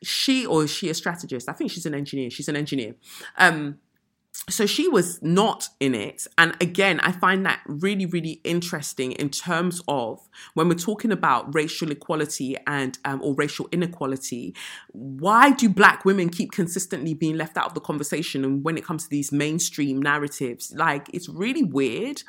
She, 0.00 0.46
or 0.46 0.62
is 0.62 0.70
she 0.70 0.88
a 0.88 0.94
strategist? 0.94 1.48
I 1.48 1.52
think 1.52 1.72
she's 1.72 1.86
an 1.86 1.94
engineer. 1.94 2.30
She's 2.30 2.48
an 2.48 2.54
engineer. 2.54 2.94
Um, 3.36 3.80
so 4.48 4.66
she 4.66 4.88
was 4.88 5.20
not 5.22 5.68
in 5.78 5.94
it. 5.94 6.26
And 6.38 6.56
again 6.60 7.00
i 7.00 7.12
find 7.12 7.44
that 7.46 7.60
really 7.66 8.06
really 8.06 8.40
interesting 8.44 9.12
in 9.12 9.30
terms 9.30 9.82
of 9.88 10.28
when 10.54 10.68
we're 10.68 10.74
talking 10.74 11.12
about 11.12 11.54
racial 11.54 11.90
equality 11.90 12.56
and 12.66 12.98
um, 13.04 13.20
or 13.22 13.34
racial 13.34 13.68
inequality 13.72 14.54
why 14.92 15.52
do 15.52 15.68
black 15.68 16.04
women 16.04 16.28
keep 16.28 16.52
consistently 16.52 17.14
being 17.14 17.36
left 17.36 17.56
out 17.56 17.66
of 17.66 17.74
the 17.74 17.80
conversation 17.80 18.44
and 18.44 18.64
when 18.64 18.76
it 18.76 18.84
comes 18.84 19.04
to 19.04 19.10
these 19.10 19.32
mainstream 19.32 20.00
narratives? 20.00 20.72
Like 20.74 21.08
it's 21.12 21.28
really 21.28 21.62
weird. 21.62 22.22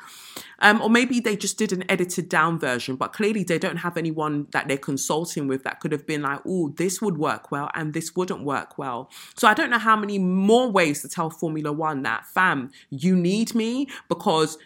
Um, 0.60 0.80
or 0.80 0.88
maybe 0.88 1.18
they 1.20 1.36
just 1.36 1.58
did 1.58 1.72
an 1.72 1.84
edited 1.90 2.28
down 2.28 2.58
version 2.58 2.94
but 2.96 3.12
clearly 3.12 3.42
they 3.42 3.58
don't 3.58 3.78
have 3.78 3.96
anyone 3.96 4.46
that 4.52 4.68
they're 4.68 4.78
consulting 4.78 5.48
with 5.48 5.64
that 5.64 5.80
could 5.80 5.92
have 5.92 6.06
been 6.06 6.22
like 6.22 6.40
oh 6.46 6.72
this 6.76 7.02
would 7.02 7.18
work 7.18 7.50
well 7.50 7.68
and 7.74 7.92
this 7.92 8.14
wouldn't 8.14 8.44
work 8.44 8.78
well. 8.78 9.10
So 9.36 9.48
i 9.48 9.54
don't 9.54 9.70
know 9.70 9.78
how 9.78 9.96
many 9.96 10.18
more 10.18 10.70
ways 10.70 11.02
to 11.02 11.08
tell 11.08 11.30
formula 11.30 11.72
one 11.72 11.91
that 12.00 12.24
fam 12.26 12.70
you 12.88 13.14
need 13.14 13.54
me 13.54 13.86
because 14.08 14.56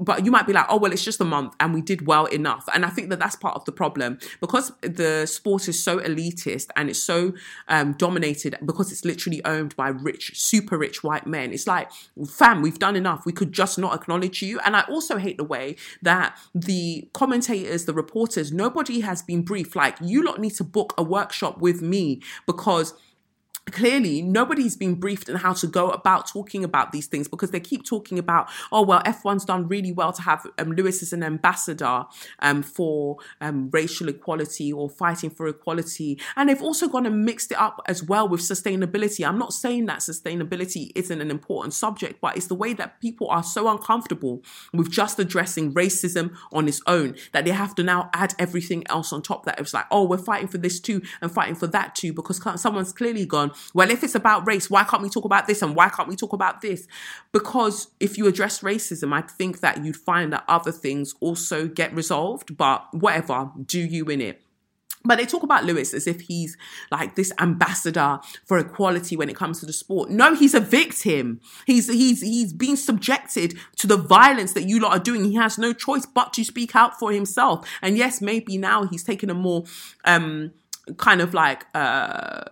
but 0.00 0.24
you 0.24 0.30
might 0.30 0.46
be 0.46 0.52
like, 0.52 0.66
oh 0.68 0.76
well, 0.76 0.92
it's 0.92 1.04
just 1.04 1.20
a 1.20 1.24
month, 1.24 1.54
and 1.58 1.72
we 1.72 1.80
did 1.80 2.06
well 2.06 2.26
enough. 2.26 2.68
And 2.74 2.84
I 2.84 2.90
think 2.90 3.08
that 3.10 3.18
that's 3.18 3.36
part 3.36 3.54
of 3.56 3.64
the 3.64 3.72
problem 3.72 4.18
because 4.40 4.72
the 4.82 5.26
sport 5.26 5.68
is 5.68 5.82
so 5.82 5.98
elitist 5.98 6.66
and 6.76 6.90
it's 6.90 7.02
so 7.02 7.32
um, 7.68 7.94
dominated 7.94 8.56
because 8.64 8.92
it's 8.92 9.04
literally 9.04 9.42
owned 9.44 9.74
by 9.76 9.88
rich, 9.88 10.38
super 10.38 10.76
rich 10.76 11.02
white 11.02 11.26
men. 11.26 11.52
It's 11.52 11.66
like, 11.66 11.90
fam, 12.28 12.60
we've 12.62 12.78
done 12.78 12.96
enough. 12.96 13.24
We 13.24 13.32
could 13.32 13.52
just 13.52 13.78
not 13.78 13.94
acknowledge 13.94 14.42
you. 14.42 14.60
And 14.60 14.76
I 14.76 14.82
also 14.82 15.16
hate 15.16 15.38
the 15.38 15.44
way 15.44 15.76
that 16.02 16.36
the 16.54 17.08
commentators, 17.14 17.86
the 17.86 17.94
reporters, 17.94 18.52
nobody 18.52 19.00
has 19.00 19.22
been 19.22 19.42
briefed. 19.42 19.74
Like, 19.74 19.96
you 20.02 20.22
lot 20.22 20.38
need 20.40 20.54
to 20.56 20.64
book 20.64 20.92
a 20.98 21.02
workshop 21.02 21.60
with 21.60 21.80
me 21.80 22.20
because 22.46 22.94
clearly 23.72 24.22
nobody's 24.22 24.76
been 24.76 24.94
briefed 24.94 25.28
on 25.28 25.36
how 25.36 25.52
to 25.52 25.66
go 25.66 25.90
about 25.90 26.26
talking 26.28 26.64
about 26.64 26.92
these 26.92 27.06
things 27.06 27.28
because 27.28 27.50
they 27.50 27.60
keep 27.60 27.84
talking 27.84 28.18
about 28.18 28.48
oh 28.72 28.82
well 28.82 29.02
f1's 29.02 29.44
done 29.44 29.68
really 29.68 29.92
well 29.92 30.12
to 30.12 30.22
have 30.22 30.46
um, 30.58 30.72
lewis 30.72 31.02
as 31.02 31.12
an 31.12 31.22
ambassador 31.22 32.04
um, 32.40 32.62
for 32.62 33.16
um, 33.40 33.70
racial 33.72 34.08
equality 34.08 34.72
or 34.72 34.88
fighting 34.88 35.30
for 35.30 35.46
equality. 35.48 36.18
And 36.36 36.48
they've 36.48 36.62
also 36.62 36.88
gone 36.88 37.06
and 37.06 37.24
mixed 37.24 37.52
it 37.52 37.58
up 37.58 37.82
as 37.86 38.02
well 38.02 38.28
with 38.28 38.40
sustainability. 38.40 39.26
I'm 39.26 39.38
not 39.38 39.52
saying 39.52 39.86
that 39.86 39.98
sustainability 39.98 40.90
isn't 40.94 41.20
an 41.20 41.30
important 41.30 41.74
subject 41.74 42.20
but 42.20 42.36
it's 42.36 42.46
the 42.46 42.54
way 42.54 42.72
that 42.74 43.00
people 43.00 43.28
are 43.28 43.42
so 43.42 43.68
uncomfortable 43.68 44.42
with 44.72 44.90
just 44.90 45.18
addressing 45.18 45.72
racism 45.74 46.34
on 46.52 46.68
its 46.68 46.80
own 46.86 47.14
that 47.32 47.44
they 47.44 47.50
have 47.50 47.74
to 47.74 47.82
now 47.82 48.10
add 48.12 48.34
everything 48.38 48.84
else 48.88 49.12
on 49.12 49.22
top 49.22 49.44
that 49.44 49.58
it's 49.58 49.74
like 49.74 49.86
oh 49.90 50.04
we're 50.04 50.18
fighting 50.18 50.48
for 50.48 50.58
this 50.58 50.80
too 50.80 51.02
and 51.20 51.32
fighting 51.32 51.54
for 51.54 51.66
that 51.66 51.94
too 51.94 52.12
because 52.12 52.40
someone's 52.60 52.92
clearly 52.92 53.26
gone 53.26 53.52
well, 53.74 53.90
if 53.90 54.02
it's 54.02 54.14
about 54.14 54.46
race, 54.46 54.70
why 54.70 54.84
can't 54.84 55.02
we 55.02 55.08
talk 55.08 55.24
about 55.24 55.46
this 55.46 55.62
and 55.62 55.74
why 55.74 55.88
can't 55.88 56.08
we 56.08 56.16
talk 56.16 56.32
about 56.32 56.60
this? 56.60 56.86
Because 57.32 57.88
if 58.00 58.18
you 58.18 58.26
address 58.26 58.60
racism, 58.60 59.12
I 59.12 59.22
think 59.22 59.60
that 59.60 59.84
you'd 59.84 59.96
find 59.96 60.32
that 60.32 60.44
other 60.48 60.72
things 60.72 61.14
also 61.20 61.68
get 61.68 61.94
resolved, 61.94 62.56
but 62.56 62.86
whatever, 62.92 63.50
do 63.66 63.78
you 63.78 64.06
in 64.06 64.20
it? 64.20 64.42
But 65.04 65.16
they 65.16 65.26
talk 65.26 65.42
about 65.42 65.64
Lewis 65.64 65.94
as 65.94 66.06
if 66.06 66.20
he's 66.22 66.56
like 66.90 67.14
this 67.14 67.32
ambassador 67.38 68.18
for 68.44 68.58
equality 68.58 69.16
when 69.16 69.30
it 69.30 69.36
comes 69.36 69.60
to 69.60 69.66
the 69.66 69.72
sport. 69.72 70.10
No, 70.10 70.34
he's 70.34 70.54
a 70.54 70.60
victim. 70.60 71.40
He's 71.66 71.86
he's 71.86 72.20
he's 72.20 72.52
being 72.52 72.76
subjected 72.76 73.54
to 73.76 73.86
the 73.86 73.96
violence 73.96 74.52
that 74.54 74.64
you 74.64 74.80
lot 74.80 74.92
are 74.92 75.02
doing. 75.02 75.24
He 75.24 75.36
has 75.36 75.56
no 75.56 75.72
choice 75.72 76.04
but 76.04 76.32
to 76.34 76.44
speak 76.44 76.74
out 76.74 76.98
for 76.98 77.12
himself. 77.12 77.68
And 77.80 77.96
yes, 77.96 78.20
maybe 78.20 78.58
now 78.58 78.84
he's 78.84 79.04
taken 79.04 79.30
a 79.30 79.34
more 79.34 79.64
um 80.04 80.52
kind 80.96 81.20
of 81.20 81.32
like 81.32 81.64
uh 81.74 82.44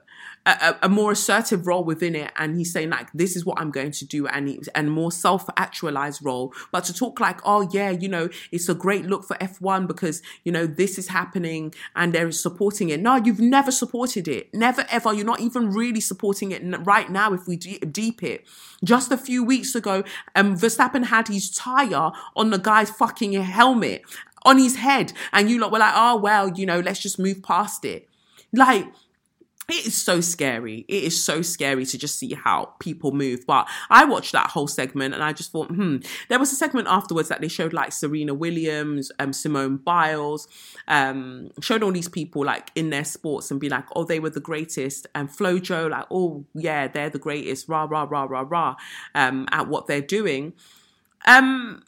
a, 0.47 0.77
a, 0.85 0.89
more 0.89 1.13
assertive 1.13 1.67
role 1.67 1.83
within 1.83 2.15
it 2.15 2.31
and 2.37 2.57
he's 2.57 2.73
saying 2.73 2.89
like 2.89 3.13
this 3.13 3.35
is 3.35 3.45
what 3.45 3.59
i'm 3.59 3.73
going 3.73 3.91
to 3.91 4.07
do 4.07 4.27
and 4.29 4.49
he, 4.49 4.61
and 4.75 4.91
more 4.91 5.11
self-actualized 5.11 6.25
role. 6.25 6.53
But 6.71 6.85
to 6.85 6.95
talk 6.95 7.19
like 7.21 7.41
oh 7.45 7.69
yeah 7.73 7.91
you 7.91 8.09
know 8.09 8.29
it's 8.53 8.69
a 8.69 8.75
great 8.75 9.05
look 9.07 9.25
for 9.25 9.37
f1 9.37 9.87
because 9.87 10.23
you 10.45 10.53
know 10.53 10.67
this 10.67 10.99
is 10.99 11.09
happening 11.09 11.75
and 11.95 12.13
they're 12.13 12.31
supporting 12.31 12.91
it. 12.91 13.01
No 13.01 13.17
you've 13.17 13.41
never 13.41 13.71
supported 13.71 14.29
it. 14.29 14.53
Never 14.55 14.87
ever. 14.89 15.13
You're 15.13 15.27
not 15.27 15.41
even 15.41 15.71
really 15.71 16.01
supporting 16.01 16.53
it 16.53 16.63
right 16.85 17.11
now 17.11 17.33
if 17.33 17.47
we 17.47 17.57
deep 17.57 18.23
it. 18.23 18.47
Just 18.85 19.11
a 19.11 19.19
few 19.19 19.43
weeks 19.43 19.75
ago 19.75 20.05
um 20.37 20.57
verstappen 20.57 21.07
had 21.07 21.29
his 21.29 21.51
tire 21.51 22.13
on 22.37 22.51
the 22.51 22.59
guy's 22.59 22.91
fucking 22.91 23.33
helmet 23.33 24.03
on 24.45 24.59
his 24.59 24.77
head. 24.77 25.13
And 25.33 25.51
you 25.51 25.59
lot 25.59 25.73
were 25.73 25.81
like 25.81 25.95
oh 25.97 26.17
well 26.17 26.49
you 26.57 26.67
know 26.67 26.79
let's 26.81 27.01
just 27.01 27.19
move 27.19 27.43
past 27.43 27.85
it. 27.85 28.09
Like 28.53 28.87
it 29.69 29.87
is 29.87 29.97
so 29.97 30.21
scary. 30.21 30.85
It 30.89 31.05
is 31.05 31.25
so 31.25 31.43
scary 31.43 31.87
to 31.87 31.99
just 31.99 32.19
see 32.19 32.35
how 32.35 32.75
people 32.79 33.13
move. 33.13 33.47
But 33.47 33.69
I 33.91 34.05
watched 34.05 34.33
that 34.33 34.51
whole 34.51 34.69
segment 34.69 35.15
and 35.15 35.25
I 35.25 35.33
just 35.33 35.51
thought, 35.51 35.69
hmm. 35.69 35.97
There 36.29 36.39
was 36.39 36.53
a 36.53 36.57
segment 36.57 36.87
afterwards 36.89 37.29
that 37.29 37.41
they 37.41 37.49
showed 37.49 37.73
like 37.73 37.93
Serena 37.93 38.35
Williams, 38.35 39.11
um, 39.19 39.33
Simone 39.33 39.79
Biles, 39.79 40.47
um, 40.87 41.51
showed 41.61 41.83
all 41.83 41.93
these 41.93 42.09
people 42.09 42.45
like 42.45 42.71
in 42.75 42.91
their 42.91 43.05
sports 43.05 43.51
and 43.51 43.59
be 43.59 43.69
like, 43.69 43.85
oh, 43.97 44.05
they 44.05 44.21
were 44.21 44.31
the 44.31 44.41
greatest. 44.41 45.07
And 45.15 45.31
Flo 45.31 45.57
Flojo, 45.57 45.91
like, 45.91 46.07
oh, 46.11 46.45
yeah, 46.55 46.89
they're 46.89 47.11
the 47.11 47.19
greatest, 47.19 47.69
rah, 47.69 47.87
rah, 47.89 48.07
rah, 48.09 48.25
rah, 48.25 48.45
rah, 48.49 48.77
um, 49.15 49.47
at 49.53 49.69
what 49.69 49.87
they're 49.87 50.01
doing. 50.01 50.53
Um, 51.27 51.83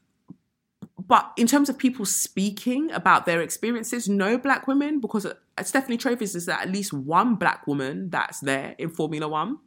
but 0.99 1.33
in 1.37 1.47
terms 1.47 1.69
of 1.69 1.79
people 1.79 2.05
speaking 2.05 2.91
about 2.91 3.25
their 3.25 3.41
experiences, 3.41 4.09
no 4.09 4.37
black 4.37 4.67
women, 4.67 5.01
because 5.01 5.27
Stephanie 5.67 5.97
Travers 5.97 6.35
is 6.35 6.49
at 6.49 6.71
least 6.71 6.93
one 6.93 7.37
black 7.37 7.67
woman 7.67 8.11
that's 8.11 8.41
there 8.41 8.75
in 8.79 8.91
Formula 8.91 9.29
One. 9.29 9.59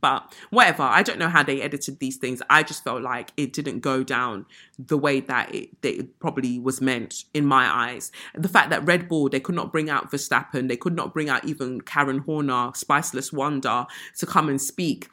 But 0.00 0.34
whatever, 0.50 0.82
I 0.82 1.02
don't 1.02 1.18
know 1.18 1.28
how 1.28 1.44
they 1.44 1.62
edited 1.62 2.00
these 2.00 2.16
things. 2.16 2.42
I 2.50 2.64
just 2.64 2.82
felt 2.82 3.02
like 3.02 3.30
it 3.36 3.52
didn't 3.52 3.80
go 3.80 4.02
down 4.02 4.46
the 4.78 4.98
way 4.98 5.20
that 5.20 5.54
it, 5.54 5.80
that 5.82 5.98
it 6.00 6.18
probably 6.18 6.58
was 6.58 6.80
meant 6.80 7.24
in 7.32 7.46
my 7.46 7.66
eyes. 7.66 8.10
The 8.34 8.48
fact 8.48 8.70
that 8.70 8.84
Red 8.84 9.08
Bull, 9.08 9.28
they 9.28 9.38
could 9.38 9.54
not 9.54 9.70
bring 9.70 9.88
out 9.88 10.10
Verstappen, 10.10 10.68
they 10.68 10.76
could 10.76 10.96
not 10.96 11.14
bring 11.14 11.28
out 11.28 11.44
even 11.44 11.80
Karen 11.82 12.18
Horner, 12.18 12.72
Spiceless 12.72 13.32
Wonder 13.32 13.86
to 14.18 14.26
come 14.26 14.48
and 14.48 14.60
speak 14.60 15.08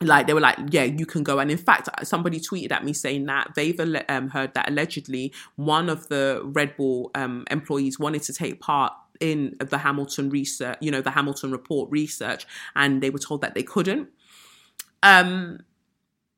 like 0.00 0.28
they 0.28 0.34
were 0.34 0.40
like 0.40 0.56
yeah 0.70 0.84
you 0.84 1.04
can 1.04 1.24
go 1.24 1.40
and 1.40 1.50
in 1.50 1.58
fact 1.58 1.88
somebody 2.06 2.38
tweeted 2.38 2.70
at 2.70 2.84
me 2.84 2.92
saying 2.92 3.26
that 3.26 3.50
they've 3.56 3.80
um, 4.08 4.28
heard 4.28 4.54
that 4.54 4.68
allegedly 4.68 5.32
one 5.56 5.88
of 5.88 6.08
the 6.08 6.40
red 6.44 6.76
bull 6.76 7.10
um, 7.16 7.44
employees 7.50 7.98
wanted 7.98 8.22
to 8.22 8.32
take 8.32 8.60
part 8.60 8.92
in 9.20 9.56
the 9.58 9.78
hamilton 9.78 10.30
research 10.30 10.76
you 10.80 10.90
know 10.90 11.00
the 11.00 11.10
hamilton 11.10 11.50
report 11.50 11.90
research 11.90 12.46
and 12.76 13.02
they 13.02 13.10
were 13.10 13.18
told 13.18 13.40
that 13.40 13.54
they 13.54 13.62
couldn't. 13.62 14.08
Um 15.02 15.60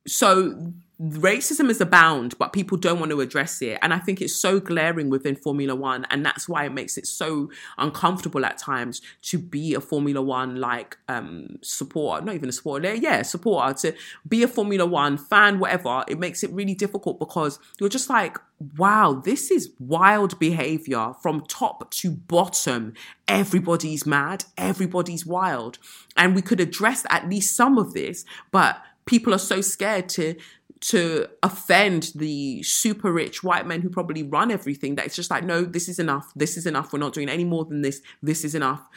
so 0.07 0.73
racism 1.01 1.69
is 1.69 1.81
abound, 1.81 2.37
but 2.37 2.53
people 2.53 2.77
don't 2.77 2.99
want 2.99 3.11
to 3.11 3.21
address 3.21 3.61
it. 3.61 3.79
And 3.81 3.93
I 3.93 3.97
think 3.97 4.21
it's 4.21 4.35
so 4.35 4.59
glaring 4.59 5.09
within 5.09 5.35
Formula 5.35 5.75
One. 5.75 6.05
And 6.11 6.23
that's 6.23 6.47
why 6.47 6.65
it 6.65 6.73
makes 6.73 6.97
it 6.97 7.07
so 7.07 7.49
uncomfortable 7.77 8.45
at 8.45 8.57
times 8.59 9.01
to 9.23 9.39
be 9.39 9.73
a 9.73 9.81
Formula 9.81 10.21
One 10.21 10.57
like 10.57 10.97
um 11.07 11.57
supporter, 11.61 12.23
not 12.23 12.35
even 12.35 12.49
a 12.49 12.51
supporter, 12.51 12.93
yeah, 12.93 13.23
supporter, 13.23 13.73
to 13.73 13.95
be 14.27 14.43
a 14.43 14.47
Formula 14.47 14.85
One 14.85 15.17
fan, 15.17 15.59
whatever. 15.59 16.03
It 16.07 16.19
makes 16.19 16.43
it 16.43 16.51
really 16.51 16.75
difficult 16.75 17.17
because 17.17 17.59
you're 17.79 17.89
just 17.89 18.09
like, 18.09 18.37
wow, 18.77 19.21
this 19.25 19.49
is 19.49 19.71
wild 19.79 20.37
behavior 20.37 21.13
from 21.21 21.41
top 21.47 21.89
to 21.91 22.11
bottom. 22.11 22.93
Everybody's 23.27 24.05
mad, 24.05 24.45
everybody's 24.55 25.25
wild. 25.25 25.79
And 26.15 26.35
we 26.35 26.43
could 26.43 26.59
address 26.59 27.05
at 27.09 27.27
least 27.27 27.55
some 27.55 27.79
of 27.79 27.93
this, 27.93 28.23
but 28.51 28.81
people 29.05 29.33
are 29.33 29.39
so 29.39 29.61
scared 29.61 30.07
to 30.07 30.35
to 30.81 31.27
offend 31.43 32.11
the 32.15 32.61
super 32.63 33.11
rich 33.11 33.43
white 33.43 33.67
men 33.67 33.81
who 33.81 33.89
probably 33.89 34.23
run 34.23 34.51
everything 34.51 34.95
that 34.95 35.05
it's 35.05 35.15
just 35.15 35.29
like 35.29 35.43
no 35.43 35.63
this 35.63 35.87
is 35.87 35.99
enough 35.99 36.31
this 36.35 36.57
is 36.57 36.65
enough 36.65 36.91
we're 36.91 36.99
not 36.99 37.13
doing 37.13 37.29
any 37.29 37.43
more 37.43 37.65
than 37.65 37.81
this 37.81 38.01
this 38.21 38.43
is 38.43 38.55
enough 38.55 38.87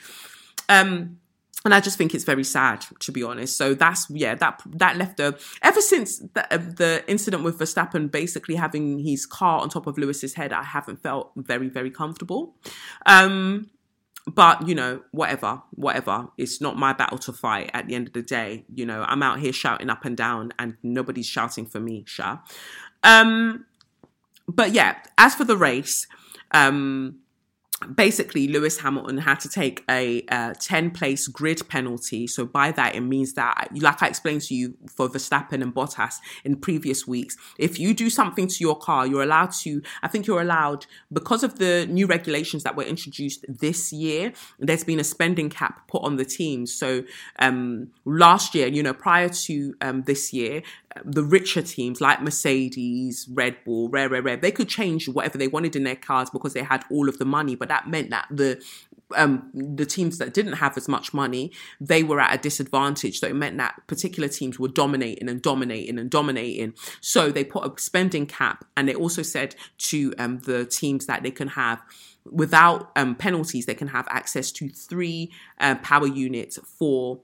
um 0.68 1.18
and 1.64 1.72
I 1.72 1.80
just 1.80 1.96
think 1.96 2.14
it's 2.14 2.24
very 2.24 2.44
sad, 2.44 2.84
to 3.00 3.10
be 3.10 3.22
honest. 3.22 3.56
So 3.56 3.72
that's 3.72 4.10
yeah, 4.10 4.34
that 4.34 4.60
that 4.66 4.98
left 4.98 5.18
a 5.18 5.38
ever 5.62 5.80
since 5.80 6.18
the, 6.18 6.52
uh, 6.52 6.58
the 6.58 7.02
incident 7.08 7.42
with 7.42 7.58
Verstappen 7.58 8.10
basically 8.10 8.54
having 8.54 8.98
his 8.98 9.24
car 9.24 9.60
on 9.60 9.70
top 9.70 9.86
of 9.86 9.96
Lewis's 9.96 10.34
head, 10.34 10.52
I 10.52 10.62
haven't 10.62 11.02
felt 11.02 11.32
very 11.36 11.70
very 11.70 11.90
comfortable. 11.90 12.54
Um, 13.06 13.70
but 14.26 14.66
you 14.66 14.74
know 14.74 15.02
whatever 15.10 15.62
whatever. 15.72 16.28
It's 16.38 16.60
not 16.60 16.76
my 16.76 16.92
battle 16.92 17.18
to 17.18 17.32
fight 17.32 17.70
at 17.74 17.86
the 17.86 17.94
end 17.94 18.08
of 18.08 18.12
the 18.14 18.22
day. 18.22 18.64
You 18.74 18.86
know 18.86 19.04
i'm 19.06 19.22
out 19.22 19.40
here 19.40 19.52
shouting 19.52 19.90
up 19.90 20.04
and 20.04 20.16
down 20.16 20.52
and 20.58 20.76
nobody's 20.82 21.26
shouting 21.26 21.66
for 21.66 21.80
me 21.80 22.04
sure. 22.06 22.40
Um 23.02 23.66
but 24.48 24.72
yeah 24.72 24.96
as 25.18 25.34
for 25.34 25.44
the 25.44 25.56
race 25.56 26.06
um 26.52 27.20
basically 27.94 28.48
Lewis 28.48 28.78
Hamilton 28.78 29.18
had 29.18 29.40
to 29.40 29.48
take 29.48 29.84
a 29.90 30.24
uh, 30.28 30.54
10 30.58 30.92
place 30.92 31.26
grid 31.28 31.68
penalty. 31.68 32.26
So 32.26 32.46
by 32.46 32.70
that, 32.72 32.94
it 32.94 33.00
means 33.00 33.34
that, 33.34 33.68
like 33.74 34.02
I 34.02 34.06
explained 34.06 34.42
to 34.42 34.54
you 34.54 34.74
for 34.88 35.08
Verstappen 35.08 35.62
and 35.62 35.74
Bottas 35.74 36.16
in 36.44 36.56
previous 36.56 37.06
weeks, 37.06 37.36
if 37.58 37.78
you 37.78 37.94
do 37.94 38.10
something 38.10 38.46
to 38.46 38.56
your 38.60 38.78
car, 38.78 39.06
you're 39.06 39.22
allowed 39.22 39.52
to, 39.62 39.82
I 40.02 40.08
think 40.08 40.26
you're 40.26 40.40
allowed, 40.40 40.86
because 41.12 41.42
of 41.42 41.58
the 41.58 41.86
new 41.86 42.06
regulations 42.06 42.62
that 42.62 42.76
were 42.76 42.84
introduced 42.84 43.44
this 43.48 43.92
year, 43.92 44.32
there's 44.58 44.84
been 44.84 45.00
a 45.00 45.04
spending 45.04 45.50
cap 45.50 45.88
put 45.88 46.02
on 46.02 46.16
the 46.16 46.24
teams. 46.24 46.72
So 46.72 47.04
um, 47.38 47.88
last 48.04 48.54
year, 48.54 48.68
you 48.68 48.82
know, 48.82 48.94
prior 48.94 49.28
to 49.28 49.74
um, 49.80 50.02
this 50.02 50.32
year, 50.32 50.62
the 51.04 51.24
richer 51.24 51.62
teams 51.62 52.00
like 52.00 52.22
Mercedes, 52.22 53.26
Red 53.32 53.56
Bull, 53.64 53.88
Rare, 53.88 54.08
Rare, 54.08 54.22
Rare, 54.22 54.36
they 54.36 54.52
could 54.52 54.68
change 54.68 55.08
whatever 55.08 55.38
they 55.38 55.48
wanted 55.48 55.74
in 55.76 55.84
their 55.84 55.96
cars 55.96 56.30
because 56.30 56.52
they 56.52 56.62
had 56.62 56.84
all 56.90 57.08
of 57.08 57.18
the 57.18 57.24
money. 57.24 57.54
But 57.54 57.68
that 57.68 57.88
meant 57.88 58.10
that 58.10 58.26
the 58.30 58.62
um, 59.16 59.50
the 59.54 59.86
teams 59.86 60.18
that 60.18 60.32
didn't 60.32 60.54
have 60.54 60.76
as 60.76 60.88
much 60.88 61.12
money, 61.12 61.52
they 61.80 62.02
were 62.02 62.20
at 62.20 62.34
a 62.34 62.38
disadvantage. 62.38 63.20
So 63.20 63.28
it 63.28 63.36
meant 63.36 63.58
that 63.58 63.74
particular 63.86 64.28
teams 64.28 64.58
were 64.58 64.68
dominating 64.68 65.28
and 65.28 65.42
dominating 65.42 65.98
and 65.98 66.10
dominating. 66.10 66.74
So 67.00 67.30
they 67.30 67.44
put 67.44 67.64
a 67.64 67.80
spending 67.80 68.26
cap, 68.26 68.64
and 68.76 68.88
they 68.88 68.94
also 68.94 69.22
said 69.22 69.54
to 69.78 70.14
um, 70.18 70.38
the 70.40 70.64
teams 70.64 71.06
that 71.06 71.22
they 71.22 71.30
can 71.30 71.48
have 71.48 71.82
without 72.30 72.90
um, 72.96 73.14
penalties, 73.14 73.66
they 73.66 73.74
can 73.74 73.88
have 73.88 74.06
access 74.08 74.50
to 74.52 74.68
three 74.68 75.30
uh, 75.60 75.74
power 75.76 76.06
units 76.06 76.58
for 76.78 77.20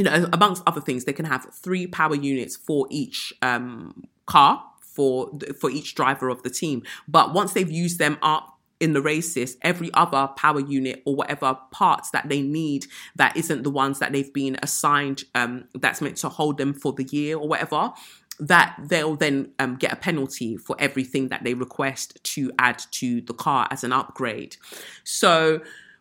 you 0.00 0.04
know, 0.04 0.30
amongst 0.32 0.62
other 0.66 0.80
things, 0.80 1.04
they 1.04 1.12
can 1.12 1.26
have 1.26 1.46
three 1.52 1.86
power 1.86 2.14
units 2.14 2.56
for 2.56 2.86
each 2.88 3.34
um, 3.42 4.04
car 4.24 4.64
for 4.80 5.30
for 5.60 5.68
each 5.70 5.94
driver 5.94 6.30
of 6.30 6.42
the 6.42 6.48
team. 6.48 6.82
But 7.06 7.34
once 7.34 7.52
they've 7.52 7.70
used 7.70 7.98
them 7.98 8.16
up 8.22 8.58
in 8.80 8.94
the 8.94 9.02
races, 9.02 9.58
every 9.60 9.92
other 9.92 10.28
power 10.36 10.60
unit 10.60 11.02
or 11.04 11.14
whatever 11.14 11.58
parts 11.70 12.12
that 12.12 12.30
they 12.30 12.40
need 12.40 12.86
that 13.14 13.36
isn't 13.36 13.62
the 13.62 13.70
ones 13.70 13.98
that 13.98 14.10
they've 14.12 14.32
been 14.32 14.56
assigned, 14.62 15.24
um, 15.34 15.68
that's 15.74 16.00
meant 16.00 16.16
to 16.16 16.30
hold 16.30 16.56
them 16.56 16.72
for 16.72 16.94
the 16.94 17.04
year 17.04 17.36
or 17.36 17.46
whatever, 17.46 17.92
that 18.38 18.74
they'll 18.82 19.16
then 19.16 19.52
um, 19.58 19.76
get 19.76 19.92
a 19.92 19.96
penalty 19.96 20.56
for 20.56 20.76
everything 20.78 21.28
that 21.28 21.44
they 21.44 21.52
request 21.52 22.18
to 22.24 22.50
add 22.58 22.80
to 22.92 23.20
the 23.20 23.34
car 23.34 23.68
as 23.70 23.84
an 23.84 23.92
upgrade. 23.92 24.56
So 25.04 25.60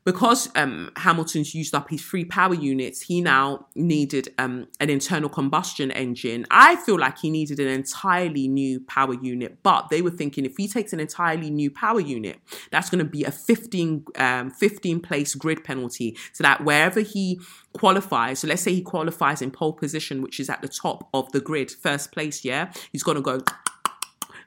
because 0.09 0.49
um, 0.55 0.89
Hamilton's 0.95 1.53
used 1.53 1.75
up 1.75 1.87
his 1.87 2.01
three 2.03 2.25
power 2.25 2.55
units, 2.55 2.99
he 2.99 3.21
now 3.21 3.67
needed 3.75 4.33
um, 4.39 4.67
an 4.79 4.89
internal 4.89 5.29
combustion 5.29 5.91
engine. 5.91 6.47
I 6.49 6.77
feel 6.77 6.97
like 6.97 7.19
he 7.19 7.29
needed 7.29 7.59
an 7.59 7.67
entirely 7.67 8.47
new 8.47 8.79
power 8.79 9.13
unit, 9.13 9.59
but 9.61 9.89
they 9.91 10.01
were 10.01 10.09
thinking 10.09 10.45
if 10.45 10.57
he 10.57 10.67
takes 10.67 10.93
an 10.93 10.99
entirely 10.99 11.51
new 11.51 11.69
power 11.69 11.99
unit, 11.99 12.39
that's 12.71 12.89
going 12.89 13.05
to 13.05 13.09
be 13.09 13.23
a 13.23 13.29
15, 13.29 14.05
um, 14.15 14.49
15 14.49 14.99
place 14.99 15.35
grid 15.35 15.63
penalty. 15.63 16.17
So 16.33 16.41
that 16.43 16.65
wherever 16.65 17.01
he 17.01 17.39
qualifies, 17.73 18.39
so 18.39 18.47
let's 18.47 18.63
say 18.63 18.73
he 18.73 18.81
qualifies 18.81 19.43
in 19.43 19.51
pole 19.51 19.73
position, 19.73 20.23
which 20.23 20.39
is 20.39 20.49
at 20.49 20.63
the 20.63 20.69
top 20.69 21.07
of 21.13 21.31
the 21.33 21.39
grid, 21.39 21.69
first 21.69 22.11
place, 22.11 22.43
yeah, 22.43 22.71
he's 22.91 23.03
going 23.03 23.17
to 23.17 23.21
go 23.21 23.41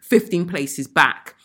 15 0.01 0.48
places 0.48 0.89
back 0.89 1.36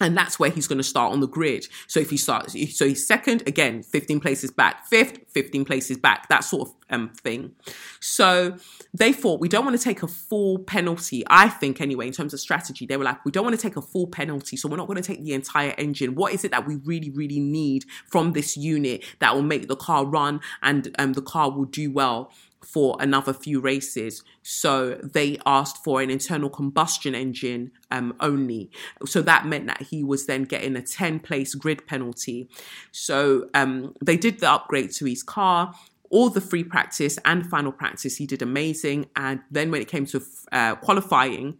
and 0.00 0.16
that's 0.16 0.38
where 0.38 0.50
he's 0.50 0.66
going 0.66 0.78
to 0.78 0.84
start 0.84 1.12
on 1.12 1.20
the 1.20 1.26
grid. 1.26 1.66
So 1.86 2.00
if 2.00 2.10
he 2.10 2.16
starts, 2.16 2.52
so 2.76 2.86
he's 2.86 3.06
second 3.06 3.42
again, 3.46 3.82
15 3.82 4.20
places 4.20 4.50
back, 4.50 4.86
fifth, 4.86 5.18
15 5.30 5.64
places 5.64 5.98
back, 5.98 6.28
that 6.28 6.44
sort 6.44 6.68
of 6.68 6.74
um, 6.90 7.08
thing. 7.10 7.52
So 8.00 8.56
they 8.94 9.12
thought 9.12 9.40
we 9.40 9.48
don't 9.48 9.64
want 9.64 9.76
to 9.76 9.82
take 9.82 10.02
a 10.02 10.08
full 10.08 10.60
penalty. 10.60 11.24
I 11.28 11.48
think 11.48 11.80
anyway, 11.80 12.06
in 12.06 12.12
terms 12.12 12.32
of 12.32 12.40
strategy, 12.40 12.86
they 12.86 12.96
were 12.96 13.04
like, 13.04 13.24
we 13.24 13.32
don't 13.32 13.44
want 13.44 13.56
to 13.56 13.62
take 13.62 13.76
a 13.76 13.82
full 13.82 14.06
penalty, 14.06 14.56
so 14.56 14.68
we're 14.68 14.76
not 14.76 14.86
going 14.86 15.00
to 15.00 15.06
take 15.06 15.22
the 15.22 15.34
entire 15.34 15.74
engine. 15.78 16.14
What 16.14 16.32
is 16.32 16.44
it 16.44 16.50
that 16.52 16.66
we 16.66 16.76
really, 16.76 17.10
really 17.10 17.40
need 17.40 17.84
from 18.06 18.32
this 18.32 18.56
unit 18.56 19.04
that 19.18 19.34
will 19.34 19.42
make 19.42 19.68
the 19.68 19.76
car 19.76 20.06
run 20.06 20.40
and 20.62 20.94
um, 20.98 21.14
the 21.14 21.22
car 21.22 21.50
will 21.50 21.64
do 21.64 21.90
well? 21.90 22.32
For 22.64 22.96
another 23.00 23.32
few 23.32 23.60
races. 23.60 24.22
So 24.42 24.94
they 25.02 25.38
asked 25.46 25.82
for 25.84 26.00
an 26.00 26.10
internal 26.10 26.50
combustion 26.50 27.14
engine 27.14 27.72
um, 27.90 28.14
only. 28.20 28.70
So 29.06 29.22
that 29.22 29.46
meant 29.46 29.66
that 29.66 29.82
he 29.82 30.02
was 30.02 30.26
then 30.26 30.44
getting 30.44 30.76
a 30.76 30.82
10 30.82 31.20
place 31.20 31.54
grid 31.54 31.86
penalty. 31.86 32.48
So 32.92 33.48
um, 33.54 33.94
they 34.04 34.16
did 34.16 34.40
the 34.40 34.50
upgrade 34.50 34.92
to 34.92 35.04
his 35.04 35.22
car. 35.22 35.74
All 36.10 36.30
the 36.30 36.40
free 36.40 36.64
practice 36.64 37.18
and 37.24 37.46
final 37.46 37.70
practice, 37.72 38.16
he 38.16 38.26
did 38.26 38.42
amazing. 38.42 39.10
And 39.14 39.40
then 39.50 39.70
when 39.70 39.82
it 39.82 39.88
came 39.88 40.06
to 40.06 40.22
uh, 40.52 40.76
qualifying, 40.76 41.58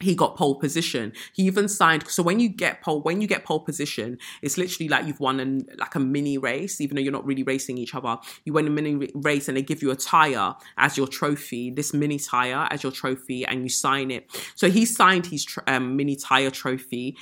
he 0.00 0.14
got 0.14 0.36
pole 0.36 0.54
position. 0.54 1.12
He 1.32 1.44
even 1.44 1.68
signed. 1.68 2.06
So 2.08 2.22
when 2.22 2.38
you 2.38 2.48
get 2.48 2.82
pole, 2.82 3.02
when 3.02 3.20
you 3.20 3.26
get 3.26 3.44
pole 3.44 3.60
position, 3.60 4.18
it's 4.42 4.56
literally 4.56 4.88
like 4.88 5.06
you've 5.06 5.20
won 5.20 5.40
an, 5.40 5.66
like 5.76 5.94
a 5.94 6.00
mini 6.00 6.38
race, 6.38 6.80
even 6.80 6.94
though 6.96 7.02
you're 7.02 7.12
not 7.12 7.26
really 7.26 7.42
racing 7.42 7.78
each 7.78 7.94
other. 7.94 8.16
You 8.44 8.52
win 8.52 8.66
a 8.66 8.70
mini 8.70 9.10
race 9.14 9.48
and 9.48 9.56
they 9.56 9.62
give 9.62 9.82
you 9.82 9.90
a 9.90 9.96
tire 9.96 10.54
as 10.76 10.96
your 10.96 11.08
trophy, 11.08 11.70
this 11.70 11.92
mini 11.92 12.18
tire 12.18 12.68
as 12.70 12.82
your 12.82 12.92
trophy, 12.92 13.44
and 13.44 13.64
you 13.64 13.68
sign 13.68 14.10
it. 14.10 14.30
So 14.54 14.70
he 14.70 14.84
signed 14.84 15.26
his 15.26 15.44
tr- 15.44 15.60
um, 15.66 15.96
mini 15.96 16.14
tire 16.14 16.50
trophy 16.50 17.16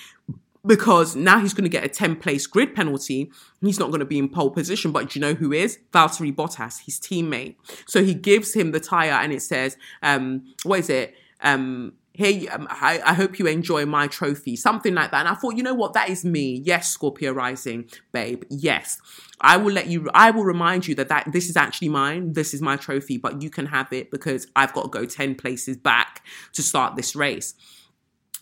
because 0.67 1.15
now 1.17 1.39
he's 1.39 1.55
going 1.55 1.65
to 1.65 1.71
get 1.71 1.85
a 1.85 1.89
10 1.89 2.17
place 2.17 2.47
grid 2.47 2.75
penalty. 2.75 3.31
He's 3.61 3.79
not 3.79 3.89
going 3.89 4.01
to 4.01 4.07
be 4.07 4.19
in 4.19 4.29
pole 4.29 4.51
position, 4.51 4.93
but 4.93 5.11
do 5.11 5.19
you 5.19 5.25
know 5.25 5.35
who 5.35 5.53
is? 5.53 5.79
Valtteri 5.93 6.35
Bottas, 6.35 6.85
his 6.85 6.99
teammate. 6.99 7.55
So 7.87 8.05
he 8.05 8.15
gives 8.15 8.53
him 8.53 8.73
the 8.73 8.81
tire 8.81 9.13
and 9.13 9.33
it 9.33 9.43
says, 9.43 9.77
um, 10.03 10.53
what 10.65 10.81
is 10.81 10.91
it? 10.91 11.15
Um, 11.41 11.93
here, 12.17 12.51
um, 12.53 12.67
I, 12.71 13.01
I, 13.05 13.15
hope 13.15 13.39
you 13.39 13.47
enjoy 13.47 13.85
my 13.87 14.07
trophy, 14.07 14.57
something 14.57 14.95
like 14.95 15.11
that. 15.11 15.21
And 15.21 15.29
I 15.29 15.35
thought, 15.35 15.57
you 15.57 15.63
know 15.63 15.75
what, 15.75 15.93
that 15.93 16.09
is 16.09 16.25
me. 16.25 16.63
Yes, 16.65 16.89
Scorpio 16.89 17.33
Rising, 17.33 17.89
babe. 18.13 18.45
Yes, 18.49 18.99
I 19.41 19.57
will 19.57 19.73
let 19.73 19.87
you. 19.87 20.09
I 20.15 20.31
will 20.31 20.45
remind 20.45 20.87
you 20.87 20.95
that 20.97 21.09
that 21.09 21.31
this 21.33 21.49
is 21.49 21.57
actually 21.57 21.91
mine. 21.91 22.33
This 22.33 22.55
is 22.55 22.63
my 22.63 22.77
trophy, 22.77 23.19
but 23.19 23.43
you 23.43 23.51
can 23.51 23.67
have 23.67 23.93
it 23.93 24.11
because 24.11 24.47
I've 24.57 24.73
got 24.73 24.85
to 24.85 24.89
go 24.89 25.05
ten 25.05 25.35
places 25.35 25.77
back 25.77 26.25
to 26.55 26.63
start 26.63 26.97
this 26.97 27.15
race. 27.15 27.55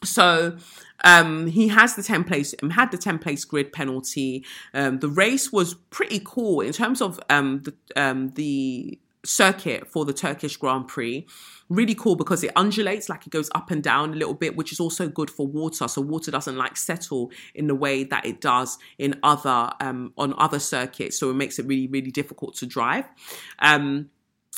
So 0.05 0.57
um, 1.03 1.47
he 1.47 1.69
has 1.69 1.97
the 1.97 2.03
10 2.03 2.25
place, 2.25 2.55
um, 2.63 2.71
had 2.71 2.91
the 2.91 2.99
10 2.99 3.19
place 3.19 3.45
grid 3.45 3.73
penalty. 3.73 4.45
Um, 4.73 4.99
the 4.99 5.09
race 5.09 5.53
was 5.53 5.75
pretty 5.75 6.21
cool 6.25 6.61
in 6.61 6.73
terms 6.73 7.01
of 7.01 7.19
um, 7.31 7.63
the, 7.63 7.75
um, 7.97 8.31
the 8.31 8.99
circuit 9.25 9.89
for 9.89 10.05
the 10.05 10.13
Turkish 10.13 10.57
Grand 10.57 10.89
Prix. 10.89 11.27
Really 11.69 11.95
cool 11.95 12.15
because 12.15 12.45
it 12.45 12.53
undulates, 12.57 13.09
like 13.09 13.27
it 13.27 13.31
goes 13.31 13.51
up 13.55 13.71
and 13.71 13.83
down 13.83 14.13
a 14.13 14.17
little 14.17 14.35
bit, 14.35 14.55
which 14.55 14.71
is 14.71 14.81
also 14.81 15.09
good 15.09 15.31
for 15.31 15.47
water. 15.47 15.89
So 15.89 16.03
water 16.03 16.31
doesn't 16.31 16.57
like 16.57 16.77
settle 16.77 17.31
in 17.55 17.67
the 17.67 17.75
way 17.75 18.05
that 18.05 18.27
it 18.27 18.41
does 18.41 18.79
in 18.99 19.19
other 19.23 19.73
um, 19.81 20.13
on 20.19 20.35
other 20.37 20.59
circuits. 20.59 21.19
So 21.19 21.31
it 21.31 21.35
makes 21.35 21.59
it 21.59 21.67
really 21.67 21.89
really 21.89 22.11
difficult 22.11 22.55
to 22.57 22.67
drive. 22.67 23.07
Um, 23.59 24.11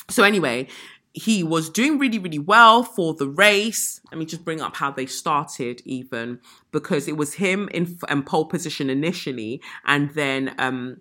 so 0.09 0.23
anyway, 0.23 0.69
he 1.17 1.43
was 1.43 1.71
doing 1.71 1.99
really, 1.99 2.19
really 2.19 2.39
well 2.39 2.83
for 2.83 3.15
the 3.15 3.27
race. 3.27 4.03
Let 4.13 4.19
me 4.19 4.27
just 4.27 4.45
bring 4.45 4.61
up 4.61 4.77
how 4.77 4.91
they 4.91 5.07
started, 5.07 5.81
even 5.87 6.41
because 6.73 7.09
it 7.09 7.17
was 7.17 7.35
him 7.35 7.71
in 7.73 7.99
um, 8.09 8.23
pole 8.23 8.45
position 8.45 8.91
initially, 8.91 9.63
and 9.87 10.11
then 10.11 10.55
um, 10.59 11.01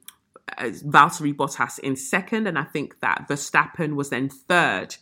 Valtteri 0.60 1.34
Bottas 1.34 1.80
in 1.80 1.96
second, 1.96 2.48
and 2.48 2.58
I 2.58 2.64
think 2.64 3.00
that 3.02 3.28
Verstappen 3.30 3.96
was 3.96 4.10
then 4.10 4.30
third. 4.30 4.96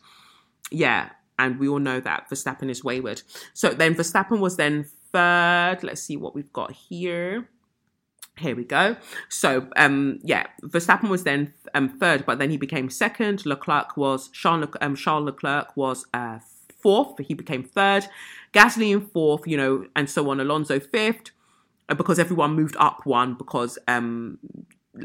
Yeah, 0.71 1.09
and 1.37 1.59
we 1.59 1.67
all 1.67 1.79
know 1.79 1.99
that 1.99 2.29
Verstappen 2.29 2.69
is 2.69 2.83
wayward. 2.83 3.21
So 3.53 3.69
then 3.69 3.95
Verstappen 3.95 4.39
was 4.39 4.57
then 4.57 4.85
third. 5.11 5.79
Let's 5.83 6.01
see 6.01 6.17
what 6.17 6.35
we've 6.35 6.53
got 6.53 6.71
here. 6.71 7.49
Here 8.37 8.55
we 8.55 8.63
go. 8.63 8.95
So, 9.29 9.67
um, 9.75 10.19
yeah, 10.23 10.47
Verstappen 10.63 11.09
was 11.09 11.23
then 11.23 11.53
um, 11.75 11.89
third, 11.99 12.25
but 12.25 12.39
then 12.39 12.49
he 12.49 12.57
became 12.57 12.89
second. 12.89 13.45
Leclerc 13.45 13.95
was 13.95 14.29
Charles, 14.29 14.69
Le- 14.73 14.77
um, 14.81 14.95
Charles 14.95 15.25
Leclerc 15.25 15.77
was 15.77 16.07
uh, 16.15 16.39
fourth. 16.81 17.19
He 17.19 17.35
became 17.35 17.63
third. 17.63 18.07
Gasly 18.51 18.91
in 18.91 19.01
fourth, 19.01 19.45
you 19.45 19.57
know, 19.57 19.85
and 19.95 20.09
so 20.09 20.29
on. 20.31 20.39
Alonso 20.39 20.79
fifth 20.79 21.29
uh, 21.89 21.95
because 21.95 22.17
everyone 22.17 22.55
moved 22.55 22.75
up 22.79 23.05
one 23.05 23.35
because 23.35 23.77
um, 23.87 24.39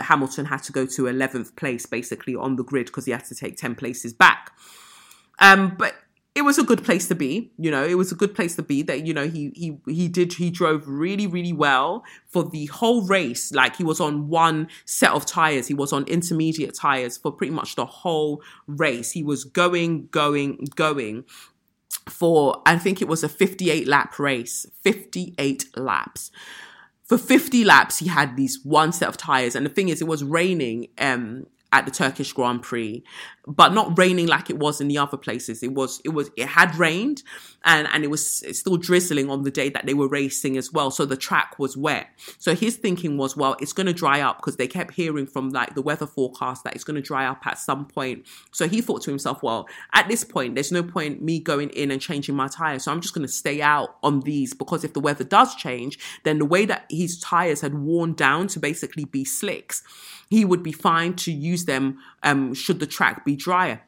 Hamilton 0.01 0.47
had 0.47 0.63
to 0.65 0.73
go 0.73 0.87
to 0.87 1.03
11th 1.05 1.57
place 1.57 1.87
basically 1.87 2.35
on 2.35 2.57
the 2.57 2.65
grid 2.65 2.87
because 2.87 3.07
he 3.07 3.13
had 3.13 3.25
to 3.27 3.35
take 3.35 3.57
10 3.57 3.75
places 3.75 4.13
back. 4.13 4.53
Um, 5.39 5.75
but 5.79 5.95
it 6.35 6.43
was 6.43 6.59
a 6.59 6.63
good 6.63 6.85
place 6.85 7.09
to 7.09 7.15
be, 7.15 7.51
you 7.59 7.71
know, 7.71 7.85
it 7.85 7.97
was 7.97 8.13
a 8.13 8.15
good 8.15 8.35
place 8.35 8.55
to 8.57 8.63
be 8.63 8.83
that, 8.83 9.05
you 9.05 9.13
know, 9.13 9.27
he, 9.27 9.51
he, 9.57 9.79
he 9.87 10.09
did, 10.09 10.35
he 10.35 10.51
drove 10.51 10.87
really, 10.87 11.27
really 11.27 11.53
well 11.53 12.05
for 12.27 12.45
the 12.45 12.67
whole 12.67 13.05
race. 13.07 13.53
Like 13.53 13.77
he 13.77 13.83
was 13.83 13.99
on 13.99 14.29
one 14.29 14.69
set 14.85 15.11
of 15.11 15.27
tires. 15.27 15.67
He 15.67 15.75
was 15.75 15.93
on 15.93 16.05
intermediate 16.05 16.75
tires 16.75 17.17
for 17.17 17.33
pretty 17.33 17.53
much 17.53 17.75
the 17.75 17.87
whole 17.87 18.41
race. 18.67 19.13
He 19.13 19.25
was 19.25 19.45
going, 19.45 20.09
going, 20.13 20.69
going 20.77 21.25
for, 22.09 22.63
I 22.67 22.79
think 22.79 23.03
it 23.03 23.09
was 23.09 23.25
a 23.25 23.29
58 23.29 23.89
lap 23.89 24.19
race, 24.19 24.67
58 24.83 25.77
laps 25.77 26.31
for 27.09 27.17
50 27.17 27.65
laps, 27.65 27.99
he 27.99 28.09
had 28.09 28.37
these 28.37 28.61
one 28.63 28.93
set 28.93 29.09
of 29.09 29.17
tires. 29.17 29.57
And 29.57 29.65
the 29.65 29.71
thing 29.71 29.89
is, 29.89 30.03
it 30.03 30.07
was 30.07 30.23
raining 30.23 30.89
um, 30.99 31.47
at 31.73 31.85
the 31.85 31.91
Turkish 31.91 32.33
Grand 32.33 32.63
Prix. 32.63 33.05
but 33.49 33.73
not 33.73 33.97
raining 33.97 34.27
like 34.27 34.51
it 34.51 34.59
was 34.59 34.79
in 34.79 34.89
the 34.89 34.99
other 34.99 35.17
places. 35.17 35.63
It 35.63 35.73
was, 35.73 36.03
it 36.05 36.11
was, 36.11 36.31
it 36.37 36.49
had 36.49 36.77
rained 36.77 37.23
and, 37.65 37.89
and 37.93 38.05
it 38.05 38.09
was 38.09 38.45
still 38.57 38.77
drizzling 38.77 39.31
on 39.31 39.43
the 39.43 39.51
day 39.51 39.71
that 39.71 39.87
they 39.87 39.95
were 39.95 40.07
racing 40.07 40.59
as 40.59 40.71
well. 40.71 40.91
So 40.91 41.07
the 41.07 41.17
track 41.17 41.59
was 41.59 41.75
wet. 41.75 42.09
So 42.39 42.55
his 42.55 42.77
thinking 42.77 43.17
was, 43.17 43.37
well, 43.37 43.57
it's 43.59 43.73
going 43.73 43.87
to 43.87 43.95
dry 43.95 44.21
up 44.21 44.37
because 44.37 44.57
they 44.57 44.67
kept 44.67 44.93
hearing 44.95 45.27
from 45.27 45.49
like 45.49 45.75
the 45.75 45.81
weather 45.81 46.07
forecast 46.07 46.65
that 46.65 46.75
it's 46.75 46.85
going 46.85 46.97
to 46.97 47.03
dry 47.03 47.25
up 47.27 47.47
at 47.47 47.59
some 47.59 47.87
point. 47.87 48.27
So 48.53 48.69
he 48.69 48.83
thought 48.83 49.03
to 49.03 49.11
himself, 49.11 49.43
well, 49.43 49.67
at 49.95 50.09
this 50.09 50.25
point, 50.25 50.55
there's 50.55 50.71
no 50.71 50.83
point 50.83 51.23
me 51.23 51.41
going 51.41 51.71
in 51.71 51.91
and 51.91 52.03
changing 52.03 52.37
my 52.37 52.49
tires. 52.49 52.85
So 52.85 52.93
I'm 52.93 53.01
just 53.01 53.15
going 53.15 53.27
to 53.27 53.33
stay 53.33 53.63
out 53.63 53.97
on 54.03 54.21
these 54.21 54.53
because 54.53 54.85
if 54.85 54.93
the 54.93 55.01
weather 55.01 55.25
does 55.25 55.55
change, 55.55 55.99
then 56.25 56.39
the 56.39 56.45
way 56.45 56.67
that 56.67 56.85
his 56.91 57.19
tires 57.19 57.63
had 57.63 57.75
worn 57.75 58.13
down 58.13 58.47
to 58.49 58.61
basically 58.61 59.07
be 59.07 59.25
slicks, 59.25 59.83
he 60.29 60.45
would 60.45 60.63
be 60.63 60.73
fine 60.73 61.15
to 61.15 61.33
use 61.33 61.65
them 61.65 61.99
um, 62.23 62.55
should 62.55 62.81
the 62.81 62.87
track 62.87 63.25
be 63.25 63.37
drier. 63.37 63.83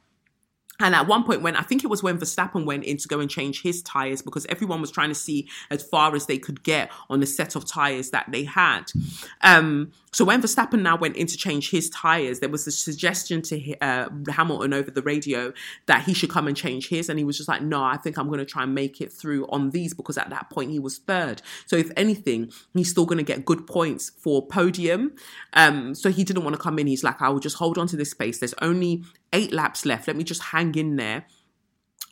And 0.81 0.95
at 0.95 1.07
one 1.07 1.25
point, 1.25 1.43
when 1.43 1.57
I 1.57 1.63
think 1.63 1.85
it 1.85 1.89
was 1.89 2.03
when 2.03 2.19
Verstappen 2.19 2.65
went 2.65 2.85
in 2.85 2.97
to 2.99 3.09
go 3.09 3.21
and 3.21 3.31
change 3.31 3.63
his 3.63 3.83
tires 3.83 4.23
because 4.23 4.47
everyone 4.47 4.81
was 4.81 4.91
trying 4.91 5.11
to 5.11 5.15
see 5.15 5.49
as 5.71 5.83
far 5.83 6.15
as 6.17 6.27
they 6.27 6.39
could 6.39 6.63
get 6.63 6.91
on 7.09 7.21
the 7.21 7.27
set 7.27 7.55
of 7.55 7.67
tires 7.67 8.11
that 8.11 8.27
they 8.31 8.45
had. 8.45 8.85
Um, 9.43 9.93
so 10.13 10.25
when 10.25 10.43
Verstappen 10.43 10.83
now 10.83 10.97
went 10.97 11.17
in 11.17 11.29
to 11.29 11.37
change 11.37 11.71
his 11.71 11.89
tires, 11.91 12.41
there 12.41 12.49
was 12.49 12.67
a 12.67 12.73
suggestion 12.73 13.43
to 13.43 13.79
uh, 13.81 14.09
Hamilton 14.29 14.75
over 14.75 14.91
the 14.91 15.03
radio 15.03 15.53
that 15.87 16.03
he 16.03 16.15
should 16.15 16.31
come 16.31 16.49
and 16.49 16.57
change 16.57 16.89
his, 16.89 17.09
and 17.09 17.19
he 17.19 17.25
was 17.25 17.37
just 17.37 17.49
like, 17.49 17.63
"No, 17.63 17.83
I 17.83 17.97
think 17.97 18.19
I'm 18.19 18.27
going 18.27 18.41
to 18.41 18.45
try 18.45 18.65
and 18.65 18.75
make 18.75 19.01
it 19.01 19.13
through 19.13 19.47
on 19.51 19.71
these 19.71 19.95
because 19.95 20.19
at 20.19 20.31
that 20.31 20.51
point 20.51 20.73
he 20.73 20.81
was 20.81 20.99
third. 20.99 21.43
So 21.67 21.77
if 21.77 21.91
anything, 21.97 22.51
he's 22.75 22.91
still 22.91 23.07
going 23.07 23.19
to 23.19 23.25
get 23.25 23.45
good 23.45 23.67
points 23.67 24.11
for 24.11 24.45
podium. 24.45 25.13
Um, 25.53 25.95
so 25.95 26.11
he 26.11 26.25
didn't 26.25 26.43
want 26.43 26.55
to 26.55 26.63
come 26.63 26.79
in. 26.79 26.87
He's 26.87 27.05
like, 27.05 27.23
I 27.23 27.29
will 27.29 27.41
just 27.41 27.57
hold 27.57 27.79
on 27.79 27.87
to 27.89 27.97
this 27.97 28.11
space. 28.11 28.39
There's 28.39 28.55
only 28.61 29.05
eight 29.33 29.53
laps 29.53 29.85
left. 29.85 30.07
Let 30.07 30.17
me 30.17 30.25
just 30.25 30.43
hang 30.43 30.75
in 30.75 30.97
there 30.97 31.27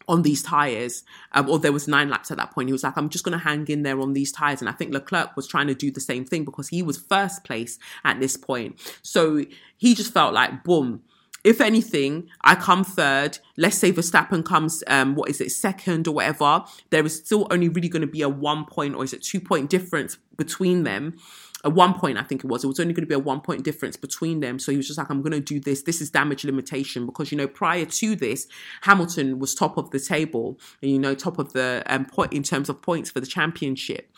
on 0.09 0.23
these 0.23 0.43
tires, 0.43 1.05
um, 1.33 1.51
or 1.51 1.59
there 1.59 1.73
was 1.73 1.87
nine 1.87 2.09
laps 2.09 2.31
at 2.31 2.39
that 2.39 2.51
point. 2.53 2.69
He 2.69 2.73
was 2.73 2.83
like, 2.83 2.97
I'm 2.97 3.11
just 3.11 3.25
going 3.25 3.39
to 3.39 3.45
hang 3.45 3.67
in 3.69 3.83
there 3.83 4.01
on 4.01 4.15
these 4.15 4.33
tires. 4.33 4.61
And 4.61 4.69
I 4.69 4.73
think 4.73 4.93
Leclerc 4.93 5.37
was 5.37 5.47
trying 5.47 5.67
to 5.67 5.75
do 5.75 5.91
the 5.91 6.01
same 6.01 6.25
thing 6.25 6.47
because 6.47 6.69
he 6.69 6.83
was 6.83 6.97
first 6.97 7.45
place 7.45 7.79
at 8.05 8.19
this 8.19 8.37
point. 8.37 8.81
So 9.03 9.45
he 9.77 9.95
just 9.95 10.15
felt 10.15 10.33
like, 10.33 10.65
boom. 10.65 11.03
If 11.49 11.63
anything, 11.63 12.29
I 12.43 12.57
come 12.57 12.85
third. 12.85 13.39
Let's 13.57 13.79
say 13.79 13.91
Verstappen 13.91 14.45
comes, 14.45 14.85
um, 14.87 15.15
what 15.15 15.31
is 15.31 15.41
it, 15.41 15.51
second 15.51 16.07
or 16.07 16.13
whatever. 16.13 16.63
There 16.91 17.07
is 17.07 17.17
still 17.17 17.47
only 17.51 17.71
really 17.71 17.89
going 17.89 18.03
to 18.03 18.07
be 18.07 18.21
a 18.21 18.29
one 18.29 18.67
point 18.67 18.95
or 18.95 19.03
is 19.03 19.15
it 19.15 19.23
two 19.23 19.41
point 19.41 19.71
difference 19.71 20.19
between 20.37 20.83
them 20.83 21.17
at 21.65 21.73
one 21.73 21.95
point, 21.95 22.19
I 22.19 22.23
think 22.23 22.45
it 22.45 22.47
was, 22.47 22.63
it 22.63 22.69
was 22.69 22.79
only 22.79 22.93
going 22.93 23.05
to 23.05 23.09
be 23.09 23.15
a 23.15 23.19
one 23.19 23.41
point 23.41 23.65
difference 23.65 23.97
between 23.97 24.41
them. 24.41 24.59
So 24.59 24.71
he 24.71 24.77
was 24.77 24.87
just 24.87 24.99
like, 24.99 25.11
I'm 25.11 25.23
going 25.23 25.33
to 25.33 25.41
do 25.41 25.59
this. 25.59 25.83
This 25.83 26.01
is 26.01 26.11
damage 26.11 26.45
limitation 26.45 27.05
because, 27.05 27.33
you 27.33 27.39
know, 27.39 27.49
prior 27.49 27.85
to 27.85 28.15
this, 28.15 28.47
Hamilton 28.83 29.39
was 29.39 29.55
top 29.55 29.77
of 29.77 29.91
the 29.91 29.99
table, 29.99 30.61
and, 30.83 30.91
you 30.91 30.99
know, 31.01 31.15
top 31.15 31.39
of 31.39 31.55
the 31.55 31.83
um, 31.87 32.05
point 32.05 32.33
in 32.33 32.45
terms 32.45 32.69
of 32.69 32.81
points 32.81 33.11
for 33.11 33.19
the 33.19 33.27
championship. 33.27 34.13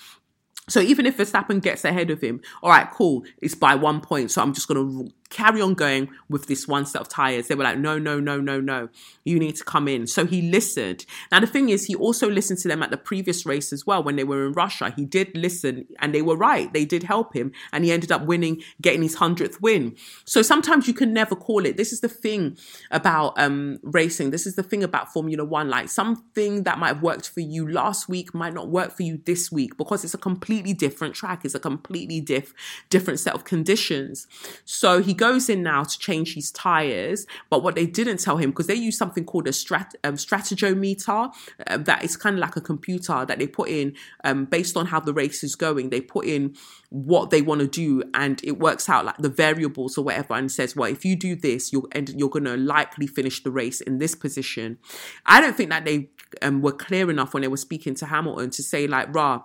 So 0.69 0.81
even 0.81 1.07
if 1.07 1.17
Verstappen 1.17 1.63
gets 1.63 1.85
ahead 1.85 2.11
of 2.11 2.21
him, 2.21 2.41
all 2.63 2.71
right, 2.71 2.89
cool, 2.91 3.25
it's 3.41 3.55
by 3.55 3.75
one 3.75 4.01
point. 4.01 4.31
So 4.31 4.43
I'm 4.43 4.53
just 4.53 4.69
going 4.69 5.09
to 5.09 5.13
carry 5.31 5.61
on 5.61 5.75
going 5.75 6.09
with 6.29 6.47
this 6.47 6.69
one 6.69 6.85
set 6.85 7.01
of 7.01 7.09
tires. 7.09 7.49
They 7.49 7.55
were 7.55 7.65
like, 7.65 7.79
no, 7.79 7.99
no, 7.99 8.21
no, 8.21 8.41
no, 8.41 8.61
no, 8.61 8.89
you 9.25 9.39
need 9.39 9.57
to 9.57 9.65
come 9.65 9.89
in. 9.89 10.07
So 10.07 10.27
he 10.27 10.43
listened. 10.43 11.07
Now, 11.31 11.41
the 11.41 11.47
thing 11.47 11.69
is, 11.69 11.87
he 11.87 11.95
also 11.95 12.29
listened 12.29 12.59
to 12.61 12.69
them 12.69 12.83
at 12.83 12.91
the 12.91 12.97
previous 12.97 13.47
race 13.47 13.73
as 13.73 13.87
well 13.87 14.03
when 14.03 14.17
they 14.17 14.25
were 14.25 14.47
in 14.47 14.53
Russia. 14.53 14.93
He 14.95 15.05
did 15.05 15.37
listen 15.37 15.87
and 16.01 16.15
they 16.15 16.23
were 16.23 16.37
right. 16.37 16.73
They 16.73 16.85
did 16.85 17.05
help 17.05 17.35
him 17.35 17.53
and 17.73 17.85
he 17.85 17.93
ended 17.93 18.13
up 18.13 18.23
winning, 18.23 18.63
getting 18.83 19.03
his 19.03 19.17
100th 19.17 19.61
win. 19.61 19.97
So 20.25 20.43
sometimes 20.43 20.89
you 20.89 20.95
can 20.95 21.13
never 21.13 21.37
call 21.37 21.65
it. 21.65 21.77
This 21.77 21.93
is 21.93 22.01
the 22.01 22.09
thing 22.09 22.59
about 22.91 23.39
um, 23.39 23.79
racing. 23.83 24.31
This 24.31 24.47
is 24.47 24.57
the 24.57 24.63
thing 24.63 24.83
about 24.83 25.13
Formula 25.13 25.45
One. 25.45 25.71
Like 25.71 25.89
something 25.89 26.65
that 26.65 26.79
might 26.79 26.89
have 26.89 27.03
worked 27.03 27.29
for 27.29 27.41
you 27.41 27.71
last 27.71 28.09
week 28.09 28.35
might 28.35 28.53
not 28.53 28.69
work 28.69 28.93
for 28.93 29.05
you 29.05 29.21
this 29.25 29.53
week 29.53 29.77
because 29.77 30.05
it's 30.05 30.15
a 30.15 30.19
completely 30.19 30.75
different 30.75 31.15
track. 31.15 31.45
It's 31.45 31.55
a 31.55 31.61
completely 31.61 32.21
diff- 32.21 32.55
different 32.89 33.21
set 33.21 33.35
of 33.35 33.45
conditions. 33.45 34.27
So 34.65 35.01
he 35.01 35.15
goes 35.21 35.51
in 35.51 35.63
now 35.63 35.85
to 35.85 35.99
change 35.99 36.35
his 36.35 36.51
tires, 36.51 37.27
but 37.51 37.63
what 37.63 37.75
they 37.75 37.85
didn't 37.85 38.21
tell 38.21 38.39
him 38.39 38.49
because 38.49 38.67
they 38.69 38.75
use 38.75 38.97
something 38.97 39.23
called 39.23 39.47
a 39.47 39.51
strat 39.51 39.93
um, 40.03 40.15
stratageometer 40.15 41.31
uh, 41.67 41.77
that 41.77 42.03
is 42.03 42.17
kind 42.17 42.37
of 42.37 42.41
like 42.41 42.57
a 42.57 42.61
computer 42.63 43.27
that 43.27 43.39
they 43.39 43.47
put 43.47 43.69
in 43.69 43.95
um, 44.25 44.47
based 44.47 44.79
on 44.79 44.87
how 44.87 44.99
the 44.99 45.13
race 45.13 45.45
is 45.45 45.55
going. 45.57 45.91
They 45.91 46.01
put 46.01 46.25
in 46.25 46.57
what 46.89 47.29
they 47.29 47.43
want 47.43 47.61
to 47.61 47.69
do, 47.69 48.03
and 48.15 48.43
it 48.43 48.59
works 48.59 48.89
out 48.89 49.05
like 49.05 49.19
the 49.19 49.29
variables 49.29 49.99
or 49.99 50.05
whatever, 50.07 50.33
and 50.33 50.51
says, 50.51 50.75
well, 50.75 50.91
if 50.91 51.05
you 51.05 51.17
do 51.17 51.37
this, 51.37 51.71
you're 51.71 51.87
you're 52.17 52.31
going 52.31 52.45
to 52.47 52.57
likely 52.57 53.07
finish 53.07 53.43
the 53.43 53.51
race 53.51 53.83
in 53.83 53.99
this 53.99 54.15
position. 54.15 54.79
I 55.27 55.43
don't 55.43 55.55
think 55.55 55.69
that 55.69 55.85
they 55.85 56.09
um, 56.41 56.63
were 56.63 56.73
clear 56.73 57.11
enough 57.11 57.35
when 57.35 57.43
they 57.43 57.49
were 57.49 57.59
speaking 57.59 57.95
to 57.97 58.07
Hamilton 58.07 58.49
to 58.51 58.63
say 58.63 58.87
like, 58.87 59.15
rah 59.15 59.43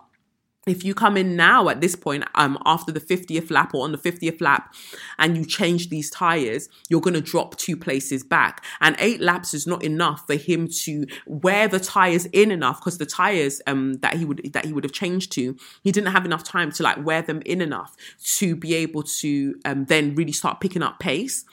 if 0.66 0.84
you 0.84 0.96
come 0.96 1.16
in 1.16 1.36
now 1.36 1.70
at 1.70 1.82
this 1.82 1.96
point 1.96 2.24
um 2.36 2.58
after 2.66 2.92
the 2.92 3.00
50th 3.00 3.52
lap 3.52 3.74
or 3.74 3.84
on 3.84 3.92
the 3.92 3.98
50th 3.98 4.42
lap 4.42 4.74
and 5.20 5.38
you 5.38 5.46
change 5.46 5.90
these 5.90 6.10
tires 6.10 6.70
you're 6.90 7.02
going 7.02 7.14
to 7.14 7.22
drop 7.22 7.56
two 7.58 7.78
places 7.78 8.24
back. 8.24 8.64
And 8.82 8.96
eight 9.00 9.22
laps 9.22 9.54
is 9.54 9.68
not 9.68 9.84
enough 9.84 10.26
for 10.28 10.36
him 10.36 10.68
to 10.84 11.06
wear 11.26 11.68
the 11.68 11.80
tires 11.80 12.26
in 12.28 12.52
enough 12.52 12.80
because 12.80 12.98
the 12.98 13.06
tires 13.06 13.62
um 13.68 13.94
that 13.96 14.16
he 14.16 14.26
would 14.26 14.54
that 14.54 14.66
he 14.66 14.74
would 14.74 14.84
have 14.84 14.94
changed 14.94 15.32
to 15.34 15.56
he 15.84 15.92
didn't 15.92 16.12
have 16.12 16.26
enough 16.26 16.44
time 16.44 16.72
to 16.74 16.84
like 16.84 17.04
wear 17.06 17.22
them 17.22 17.42
in 17.46 17.62
enough 17.62 17.96
to 18.38 18.56
be 18.56 18.74
able 18.76 19.04
to 19.04 19.56
um 19.66 19.86
then 19.86 20.16
really 20.16 20.32
start 20.32 20.60
picking 20.60 20.84
up 20.84 21.00
pace. 21.00 21.46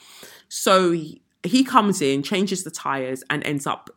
So 0.49 0.91
he, 0.91 1.21
he 1.43 1.63
comes 1.63 2.01
in 2.01 2.23
changes 2.23 2.63
the 2.63 2.71
tires 2.71 3.23
and 3.29 3.43
ends 3.45 3.67
up 3.67 3.89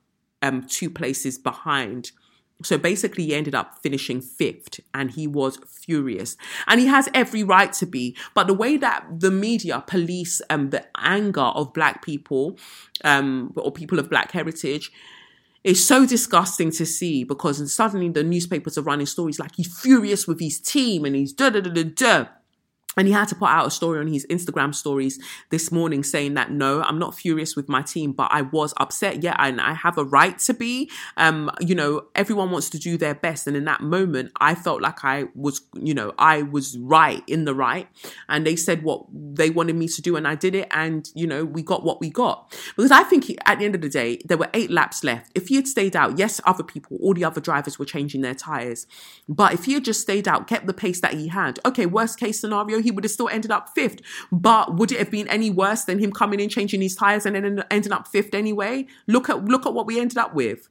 um 0.42 0.62
two 0.62 0.90
places 0.90 1.38
behind 1.38 2.12
so 2.62 2.78
basically, 2.78 3.24
he 3.24 3.34
ended 3.34 3.54
up 3.54 3.78
finishing 3.82 4.20
fifth 4.20 4.80
and 4.94 5.10
he 5.10 5.26
was 5.26 5.58
furious. 5.66 6.36
And 6.66 6.80
he 6.80 6.86
has 6.86 7.08
every 7.12 7.42
right 7.42 7.72
to 7.74 7.86
be. 7.86 8.16
But 8.34 8.46
the 8.46 8.54
way 8.54 8.76
that 8.78 9.06
the 9.10 9.30
media 9.30 9.84
police 9.86 10.40
um, 10.48 10.70
the 10.70 10.86
anger 10.96 11.40
of 11.40 11.74
black 11.74 12.02
people 12.02 12.58
um, 13.04 13.52
or 13.56 13.70
people 13.70 13.98
of 13.98 14.08
black 14.08 14.32
heritage 14.32 14.90
is 15.64 15.84
so 15.84 16.06
disgusting 16.06 16.70
to 16.70 16.86
see 16.86 17.24
because 17.24 17.72
suddenly 17.72 18.08
the 18.08 18.22
newspapers 18.22 18.78
are 18.78 18.82
running 18.82 19.06
stories 19.06 19.38
like 19.40 19.56
he's 19.56 19.80
furious 19.80 20.26
with 20.26 20.38
his 20.38 20.60
team 20.60 21.04
and 21.04 21.16
he's 21.16 21.32
da 21.32 21.50
da 21.50 21.60
da 21.60 21.70
da 21.70 21.82
da 21.82 22.26
and 22.96 23.06
he 23.06 23.12
had 23.12 23.28
to 23.28 23.34
put 23.34 23.48
out 23.48 23.66
a 23.66 23.70
story 23.70 24.00
on 24.00 24.06
his 24.06 24.26
Instagram 24.30 24.74
stories 24.74 25.22
this 25.50 25.70
morning 25.70 26.02
saying 26.02 26.34
that 26.34 26.50
no, 26.50 26.82
I'm 26.82 26.98
not 26.98 27.14
furious 27.14 27.54
with 27.54 27.68
my 27.68 27.82
team, 27.82 28.12
but 28.12 28.30
I 28.32 28.42
was 28.42 28.72
upset. 28.78 29.22
Yeah, 29.22 29.36
and 29.38 29.60
I 29.60 29.74
have 29.74 29.98
a 29.98 30.04
right 30.04 30.38
to 30.40 30.54
be. 30.54 30.90
Um, 31.16 31.50
you 31.60 31.74
know, 31.74 32.06
everyone 32.14 32.50
wants 32.50 32.70
to 32.70 32.78
do 32.78 32.96
their 32.96 33.14
best. 33.14 33.46
And 33.46 33.56
in 33.56 33.64
that 33.64 33.82
moment, 33.82 34.32
I 34.40 34.54
felt 34.54 34.80
like 34.80 35.04
I 35.04 35.26
was, 35.34 35.60
you 35.74 35.94
know, 35.94 36.14
I 36.18 36.42
was 36.42 36.78
right 36.78 37.22
in 37.26 37.44
the 37.44 37.54
right. 37.54 37.88
And 38.28 38.46
they 38.46 38.56
said 38.56 38.82
what 38.82 39.04
they 39.12 39.50
wanted 39.50 39.76
me 39.76 39.88
to 39.88 40.02
do, 40.02 40.16
and 40.16 40.26
I 40.26 40.34
did 40.34 40.54
it. 40.54 40.68
And, 40.70 41.08
you 41.14 41.26
know, 41.26 41.44
we 41.44 41.62
got 41.62 41.84
what 41.84 42.00
we 42.00 42.08
got. 42.08 42.56
Because 42.76 42.90
I 42.90 43.02
think 43.02 43.30
at 43.44 43.58
the 43.58 43.64
end 43.64 43.74
of 43.74 43.82
the 43.82 43.88
day, 43.88 44.20
there 44.24 44.38
were 44.38 44.48
eight 44.54 44.70
laps 44.70 45.04
left. 45.04 45.32
If 45.34 45.48
he 45.48 45.56
had 45.56 45.68
stayed 45.68 45.94
out, 45.94 46.18
yes, 46.18 46.40
other 46.44 46.64
people, 46.64 46.96
all 47.02 47.12
the 47.12 47.24
other 47.24 47.40
drivers 47.40 47.78
were 47.78 47.84
changing 47.84 48.22
their 48.22 48.34
tires. 48.34 48.86
But 49.28 49.52
if 49.52 49.66
he 49.66 49.74
had 49.74 49.84
just 49.84 50.00
stayed 50.00 50.26
out, 50.26 50.46
kept 50.46 50.66
the 50.66 50.74
pace 50.74 51.00
that 51.00 51.14
he 51.14 51.28
had, 51.28 51.58
okay, 51.64 51.84
worst 51.84 52.18
case 52.18 52.40
scenario, 52.40 52.80
he 52.86 52.92
would 52.92 53.02
have 53.02 53.10
still 53.10 53.28
ended 53.28 53.50
up 53.50 53.70
fifth. 53.74 54.00
But 54.30 54.76
would 54.76 54.92
it 54.92 54.98
have 55.00 55.10
been 55.10 55.26
any 55.26 55.50
worse 55.50 55.82
than 55.82 55.98
him 55.98 56.12
coming 56.12 56.38
in, 56.38 56.48
changing 56.48 56.80
his 56.80 56.94
tires, 56.94 57.26
and 57.26 57.34
then 57.34 57.64
ending 57.68 57.92
up 57.92 58.06
fifth 58.06 58.32
anyway? 58.32 58.86
Look 59.08 59.28
at 59.28 59.44
look 59.44 59.66
at 59.66 59.74
what 59.74 59.86
we 59.86 59.98
ended 59.98 60.18
up 60.18 60.34
with. 60.34 60.68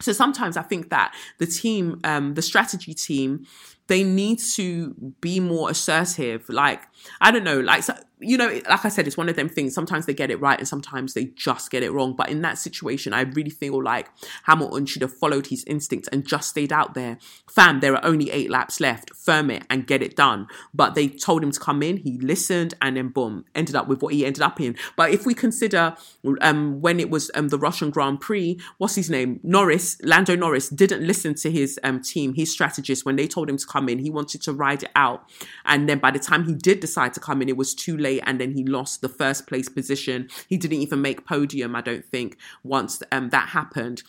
So 0.00 0.12
sometimes 0.12 0.58
I 0.58 0.62
think 0.62 0.90
that 0.90 1.14
the 1.38 1.46
team, 1.46 1.98
um, 2.04 2.34
the 2.34 2.42
strategy 2.42 2.92
team, 2.92 3.46
they 3.86 4.02
need 4.02 4.38
to 4.56 4.94
be 5.22 5.40
more 5.40 5.70
assertive. 5.70 6.46
Like 6.50 6.82
I 7.22 7.30
don't 7.30 7.44
know, 7.44 7.60
like 7.60 7.84
so, 7.84 7.94
you 8.20 8.36
know, 8.36 8.60
like 8.68 8.84
I 8.84 8.88
said, 8.88 9.06
it's 9.06 9.16
one 9.16 9.28
of 9.28 9.36
them 9.36 9.48
things. 9.48 9.74
Sometimes 9.74 10.06
they 10.06 10.14
get 10.14 10.30
it 10.30 10.40
right 10.40 10.58
and 10.58 10.68
sometimes 10.68 11.14
they 11.14 11.26
just 11.26 11.70
get 11.70 11.82
it 11.82 11.90
wrong. 11.92 12.14
But 12.14 12.28
in 12.28 12.42
that 12.42 12.58
situation, 12.58 13.12
I 13.12 13.22
really 13.22 13.50
feel 13.50 13.82
like 13.82 14.08
Hamilton 14.44 14.86
should 14.86 15.02
have 15.02 15.16
followed 15.16 15.46
his 15.46 15.64
instincts 15.64 16.08
and 16.08 16.26
just 16.26 16.50
stayed 16.50 16.72
out 16.72 16.94
there. 16.94 17.18
Fam, 17.48 17.80
there 17.80 17.94
are 17.94 18.04
only 18.04 18.30
eight 18.30 18.50
laps 18.50 18.80
left. 18.80 19.14
Firm 19.14 19.50
it 19.50 19.64
and 19.70 19.86
get 19.86 20.02
it 20.02 20.16
done. 20.16 20.48
But 20.74 20.94
they 20.94 21.08
told 21.08 21.42
him 21.42 21.50
to 21.50 21.60
come 21.60 21.82
in. 21.82 21.98
He 21.98 22.18
listened 22.18 22.74
and 22.82 22.96
then 22.96 23.08
boom, 23.08 23.44
ended 23.54 23.74
up 23.74 23.88
with 23.88 24.02
what 24.02 24.12
he 24.12 24.26
ended 24.26 24.42
up 24.42 24.60
in. 24.60 24.76
But 24.96 25.12
if 25.12 25.24
we 25.24 25.34
consider 25.34 25.96
um, 26.42 26.80
when 26.80 27.00
it 27.00 27.10
was 27.10 27.30
um, 27.34 27.48
the 27.48 27.58
Russian 27.58 27.90
Grand 27.90 28.20
Prix, 28.20 28.58
what's 28.78 28.96
his 28.96 29.08
name? 29.08 29.40
Norris, 29.42 29.98
Lando 30.02 30.36
Norris 30.36 30.68
didn't 30.68 31.06
listen 31.06 31.34
to 31.36 31.50
his 31.50 31.80
um, 31.82 32.02
team, 32.02 32.34
his 32.34 32.52
strategist. 32.52 33.04
When 33.04 33.16
they 33.16 33.26
told 33.26 33.48
him 33.48 33.56
to 33.56 33.66
come 33.66 33.88
in, 33.88 33.98
he 33.98 34.10
wanted 34.10 34.42
to 34.42 34.52
ride 34.52 34.82
it 34.82 34.90
out. 34.94 35.24
And 35.64 35.88
then 35.88 35.98
by 35.98 36.10
the 36.10 36.18
time 36.18 36.44
he 36.44 36.54
did 36.54 36.80
decide 36.80 37.14
to 37.14 37.20
come 37.20 37.40
in, 37.40 37.48
it 37.48 37.56
was 37.56 37.74
too 37.74 37.96
late 37.96 38.09
and 38.18 38.40
then 38.40 38.52
he 38.52 38.64
lost 38.64 39.02
the 39.02 39.08
first 39.08 39.46
place 39.46 39.68
position. 39.68 40.28
He 40.48 40.56
didn't 40.56 40.78
even 40.78 41.00
make 41.02 41.26
podium, 41.26 41.76
I 41.76 41.82
don't 41.82 42.04
think, 42.04 42.36
once 42.64 43.02
um, 43.12 43.28
that 43.30 43.50
happened. 43.50 44.02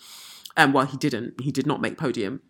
Um, 0.56 0.72
well, 0.72 0.86
he 0.86 0.96
didn't. 0.96 1.40
He 1.40 1.52
did 1.52 1.66
not 1.66 1.80
make 1.80 1.96
podium. 1.96 2.40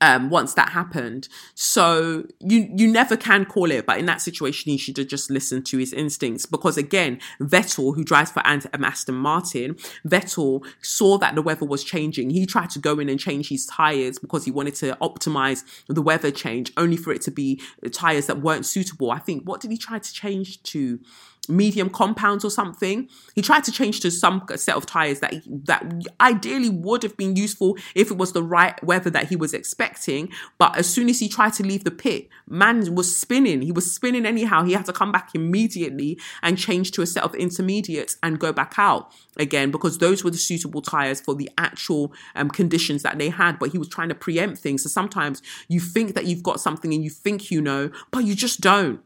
Um, 0.00 0.30
once 0.30 0.54
that 0.54 0.70
happened. 0.70 1.28
So 1.54 2.26
you 2.40 2.68
you 2.76 2.90
never 2.90 3.16
can 3.16 3.44
call 3.44 3.70
it, 3.70 3.86
but 3.86 3.98
in 3.98 4.06
that 4.06 4.20
situation, 4.20 4.70
he 4.70 4.78
should 4.78 4.96
have 4.98 5.08
just 5.08 5.30
listened 5.30 5.66
to 5.66 5.78
his 5.78 5.92
instincts 5.92 6.46
because 6.46 6.76
again, 6.76 7.20
Vettel, 7.40 7.94
who 7.94 8.04
drives 8.04 8.30
for 8.30 8.42
um, 8.46 8.62
Aston 8.84 9.14
Martin, 9.14 9.74
Vettel 10.06 10.64
saw 10.82 11.18
that 11.18 11.34
the 11.34 11.42
weather 11.42 11.66
was 11.66 11.84
changing. 11.84 12.30
He 12.30 12.46
tried 12.46 12.70
to 12.70 12.78
go 12.78 12.98
in 12.98 13.08
and 13.08 13.18
change 13.18 13.48
his 13.48 13.66
tires 13.66 14.18
because 14.18 14.44
he 14.44 14.50
wanted 14.50 14.74
to 14.76 14.96
optimize 15.00 15.64
the 15.88 16.02
weather 16.02 16.30
change, 16.30 16.72
only 16.76 16.96
for 16.96 17.12
it 17.12 17.22
to 17.22 17.30
be 17.30 17.60
tires 17.92 18.26
that 18.26 18.40
weren't 18.40 18.66
suitable. 18.66 19.10
I 19.10 19.18
think 19.18 19.44
what 19.44 19.60
did 19.60 19.70
he 19.70 19.78
try 19.78 19.98
to 19.98 20.12
change 20.12 20.62
to? 20.64 21.00
Medium 21.48 21.90
compounds 21.90 22.44
or 22.44 22.50
something. 22.50 23.08
He 23.34 23.42
tried 23.42 23.64
to 23.64 23.72
change 23.72 24.00
to 24.00 24.10
some 24.10 24.46
set 24.54 24.76
of 24.76 24.86
tires 24.86 25.20
that 25.20 25.34
that 25.64 25.84
ideally 26.20 26.68
would 26.68 27.02
have 27.02 27.16
been 27.16 27.34
useful 27.34 27.76
if 27.96 28.10
it 28.10 28.16
was 28.16 28.32
the 28.32 28.42
right 28.42 28.82
weather 28.84 29.10
that 29.10 29.28
he 29.28 29.34
was 29.34 29.52
expecting. 29.52 30.28
But 30.58 30.76
as 30.76 30.88
soon 30.88 31.08
as 31.08 31.18
he 31.18 31.28
tried 31.28 31.54
to 31.54 31.64
leave 31.64 31.82
the 31.82 31.90
pit, 31.90 32.28
man 32.46 32.94
was 32.94 33.16
spinning. 33.16 33.62
He 33.62 33.72
was 33.72 33.92
spinning 33.92 34.24
anyhow. 34.24 34.62
He 34.62 34.72
had 34.72 34.86
to 34.86 34.92
come 34.92 35.10
back 35.10 35.30
immediately 35.34 36.18
and 36.42 36.56
change 36.56 36.92
to 36.92 37.02
a 37.02 37.06
set 37.06 37.24
of 37.24 37.34
intermediates 37.34 38.16
and 38.22 38.38
go 38.38 38.52
back 38.52 38.74
out 38.76 39.12
again 39.36 39.72
because 39.72 39.98
those 39.98 40.22
were 40.22 40.30
the 40.30 40.38
suitable 40.38 40.80
tires 40.80 41.20
for 41.20 41.34
the 41.34 41.50
actual 41.58 42.12
um, 42.36 42.50
conditions 42.50 43.02
that 43.02 43.18
they 43.18 43.30
had. 43.30 43.58
But 43.58 43.70
he 43.70 43.78
was 43.78 43.88
trying 43.88 44.10
to 44.10 44.14
preempt 44.14 44.58
things. 44.58 44.84
So 44.84 44.88
sometimes 44.88 45.42
you 45.66 45.80
think 45.80 46.14
that 46.14 46.26
you've 46.26 46.44
got 46.44 46.60
something 46.60 46.94
and 46.94 47.02
you 47.02 47.10
think 47.10 47.50
you 47.50 47.60
know, 47.60 47.90
but 48.12 48.20
you 48.24 48.36
just 48.36 48.60
don't. 48.60 49.00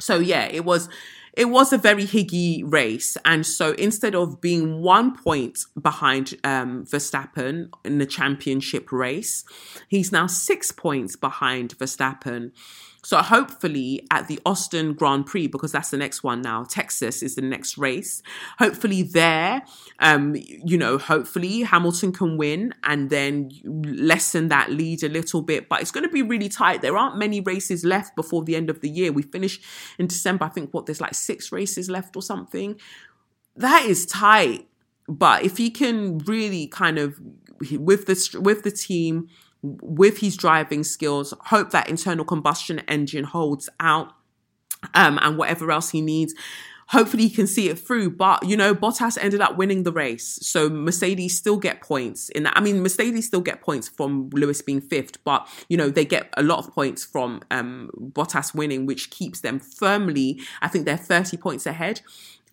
So 0.00 0.18
yeah, 0.18 0.46
it 0.46 0.64
was 0.64 0.88
it 1.36 1.46
was 1.46 1.72
a 1.72 1.78
very 1.78 2.04
higgy 2.04 2.62
race. 2.64 3.16
And 3.24 3.44
so 3.44 3.72
instead 3.72 4.14
of 4.14 4.40
being 4.40 4.82
one 4.82 5.16
point 5.16 5.58
behind 5.80 6.34
um, 6.44 6.84
Verstappen 6.84 7.70
in 7.84 7.98
the 7.98 8.06
championship 8.06 8.92
race, 8.92 9.44
he's 9.88 10.12
now 10.12 10.26
six 10.26 10.70
points 10.70 11.16
behind 11.16 11.76
Verstappen. 11.78 12.52
So 13.04 13.18
hopefully 13.18 14.06
at 14.10 14.28
the 14.28 14.40
Austin 14.46 14.94
Grand 14.94 15.26
Prix, 15.26 15.46
because 15.46 15.72
that's 15.72 15.90
the 15.90 15.96
next 15.96 16.22
one 16.24 16.40
now, 16.40 16.64
Texas 16.64 17.22
is 17.22 17.34
the 17.34 17.42
next 17.42 17.76
race. 17.76 18.22
Hopefully 18.58 19.02
there, 19.02 19.62
um, 19.98 20.34
you 20.36 20.78
know, 20.78 20.96
hopefully 20.96 21.60
Hamilton 21.60 22.12
can 22.12 22.38
win 22.38 22.72
and 22.82 23.10
then 23.10 23.50
lessen 23.64 24.48
that 24.48 24.70
lead 24.70 25.02
a 25.02 25.08
little 25.08 25.42
bit. 25.42 25.68
But 25.68 25.82
it's 25.82 25.90
going 25.90 26.06
to 26.06 26.12
be 26.12 26.22
really 26.22 26.48
tight. 26.48 26.80
There 26.80 26.96
aren't 26.96 27.18
many 27.18 27.40
races 27.40 27.84
left 27.84 28.16
before 28.16 28.42
the 28.42 28.56
end 28.56 28.70
of 28.70 28.80
the 28.80 28.88
year. 28.88 29.12
We 29.12 29.22
finish 29.22 29.60
in 29.98 30.06
December. 30.06 30.46
I 30.46 30.48
think 30.48 30.72
what 30.72 30.86
there's 30.86 31.00
like 31.00 31.14
six 31.14 31.52
races 31.52 31.90
left 31.90 32.16
or 32.16 32.22
something. 32.22 32.80
That 33.54 33.84
is 33.84 34.06
tight. 34.06 34.66
But 35.06 35.44
if 35.44 35.58
he 35.58 35.70
can 35.70 36.18
really 36.18 36.66
kind 36.66 36.98
of 36.98 37.20
with 37.72 38.06
the 38.06 38.40
with 38.40 38.62
the 38.62 38.70
team 38.70 39.28
with 39.64 40.18
his 40.18 40.36
driving 40.36 40.84
skills, 40.84 41.32
hope 41.46 41.70
that 41.70 41.88
internal 41.88 42.24
combustion 42.24 42.80
engine 42.80 43.24
holds 43.24 43.68
out 43.80 44.12
um, 44.94 45.18
and 45.22 45.38
whatever 45.38 45.70
else 45.70 45.90
he 45.90 46.00
needs. 46.00 46.34
Hopefully 46.88 47.22
he 47.22 47.30
can 47.30 47.46
see 47.46 47.70
it 47.70 47.78
through. 47.78 48.10
But, 48.10 48.46
you 48.46 48.58
know, 48.58 48.74
Bottas 48.74 49.16
ended 49.18 49.40
up 49.40 49.56
winning 49.56 49.84
the 49.84 49.92
race. 49.92 50.38
So 50.42 50.68
Mercedes 50.68 51.38
still 51.38 51.56
get 51.56 51.80
points 51.80 52.28
in 52.28 52.42
that. 52.42 52.52
I 52.58 52.60
mean, 52.60 52.82
Mercedes 52.82 53.26
still 53.26 53.40
get 53.40 53.62
points 53.62 53.88
from 53.88 54.28
Lewis 54.30 54.60
being 54.60 54.82
fifth, 54.82 55.24
but, 55.24 55.48
you 55.70 55.78
know, 55.78 55.88
they 55.88 56.04
get 56.04 56.28
a 56.36 56.42
lot 56.42 56.58
of 56.58 56.74
points 56.74 57.02
from 57.02 57.40
um, 57.50 57.90
Bottas 57.98 58.54
winning, 58.54 58.84
which 58.84 59.08
keeps 59.08 59.40
them 59.40 59.58
firmly, 59.60 60.40
I 60.60 60.68
think 60.68 60.84
they're 60.84 60.98
30 60.98 61.38
points 61.38 61.64
ahead 61.64 62.02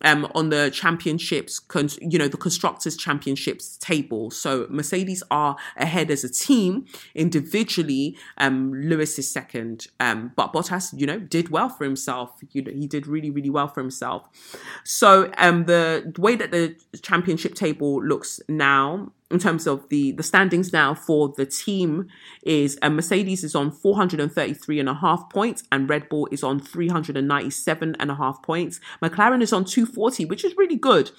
um, 0.02 0.30
on 0.34 0.50
the 0.50 0.70
championships, 0.70 1.60
you 2.00 2.18
know, 2.18 2.28
the 2.28 2.36
constructors 2.36 2.96
championships 2.96 3.76
table. 3.78 4.30
So 4.30 4.66
Mercedes 4.70 5.22
are 5.30 5.56
ahead 5.76 6.10
as 6.10 6.24
a 6.24 6.30
team. 6.30 6.86
Individually, 7.14 8.16
um, 8.38 8.72
Lewis 8.72 9.18
is 9.18 9.30
second, 9.30 9.86
um, 10.00 10.32
but 10.36 10.52
Bottas, 10.52 10.98
you 10.98 11.06
know, 11.06 11.18
did 11.18 11.48
well 11.50 11.68
for 11.68 11.84
himself. 11.84 12.30
You 12.52 12.62
know, 12.62 12.72
he 12.72 12.86
did 12.86 13.06
really, 13.06 13.30
really 13.30 13.50
well 13.50 13.68
for 13.68 13.80
himself. 13.80 14.28
So 14.84 15.30
um, 15.38 15.64
the 15.64 16.12
way 16.18 16.36
that 16.36 16.50
the 16.50 16.76
championship 17.02 17.54
table 17.54 18.02
looks 18.02 18.40
now 18.48 19.12
in 19.32 19.38
terms 19.38 19.66
of 19.66 19.88
the 19.88 20.12
the 20.12 20.22
standings 20.22 20.72
now 20.72 20.94
for 20.94 21.32
the 21.36 21.46
team 21.46 22.08
is 22.42 22.78
uh, 22.82 22.90
Mercedes 22.90 23.42
is 23.42 23.54
on 23.54 23.70
433 23.70 24.80
and 24.80 24.88
a 24.88 24.94
half 24.94 25.28
points 25.30 25.64
and 25.72 25.88
Red 25.88 26.08
Bull 26.08 26.28
is 26.30 26.42
on 26.42 26.60
397 26.60 27.96
and 27.98 28.10
a 28.10 28.14
half 28.14 28.42
points. 28.42 28.80
McLaren 29.02 29.42
is 29.42 29.52
on 29.52 29.64
240, 29.64 30.26
which 30.26 30.44
is 30.44 30.56
really 30.56 30.76
good. 30.76 31.10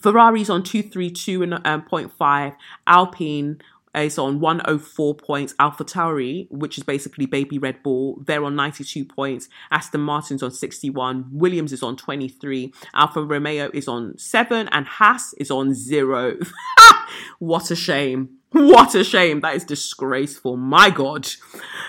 Ferrari's 0.00 0.50
on 0.50 0.62
232 0.62 1.42
and 1.42 1.54
um, 1.54 1.82
0.5. 1.82 2.54
Alpine 2.86 3.60
is 3.96 4.18
on 4.18 4.40
104 4.40 5.14
points. 5.14 5.54
Alpha 5.58 5.84
Tauri, 5.84 6.50
which 6.50 6.78
is 6.78 6.84
basically 6.84 7.26
baby 7.26 7.58
Red 7.58 7.82
Bull, 7.82 8.22
they're 8.26 8.44
on 8.44 8.56
92 8.56 9.04
points. 9.04 9.48
Aston 9.70 10.00
Martin's 10.00 10.42
on 10.42 10.50
61. 10.50 11.26
Williams 11.32 11.72
is 11.72 11.82
on 11.82 11.96
23. 11.96 12.72
Alfa 12.94 13.22
Romeo 13.22 13.70
is 13.72 13.88
on 13.88 14.16
7. 14.18 14.68
And 14.68 14.86
Haas 14.86 15.34
is 15.34 15.50
on 15.50 15.74
0. 15.74 16.38
what 17.38 17.70
a 17.70 17.76
shame. 17.76 18.35
What 18.52 18.94
a 18.94 19.02
shame. 19.04 19.40
That 19.40 19.56
is 19.56 19.64
disgraceful. 19.64 20.56
My 20.56 20.88
God. 20.90 21.28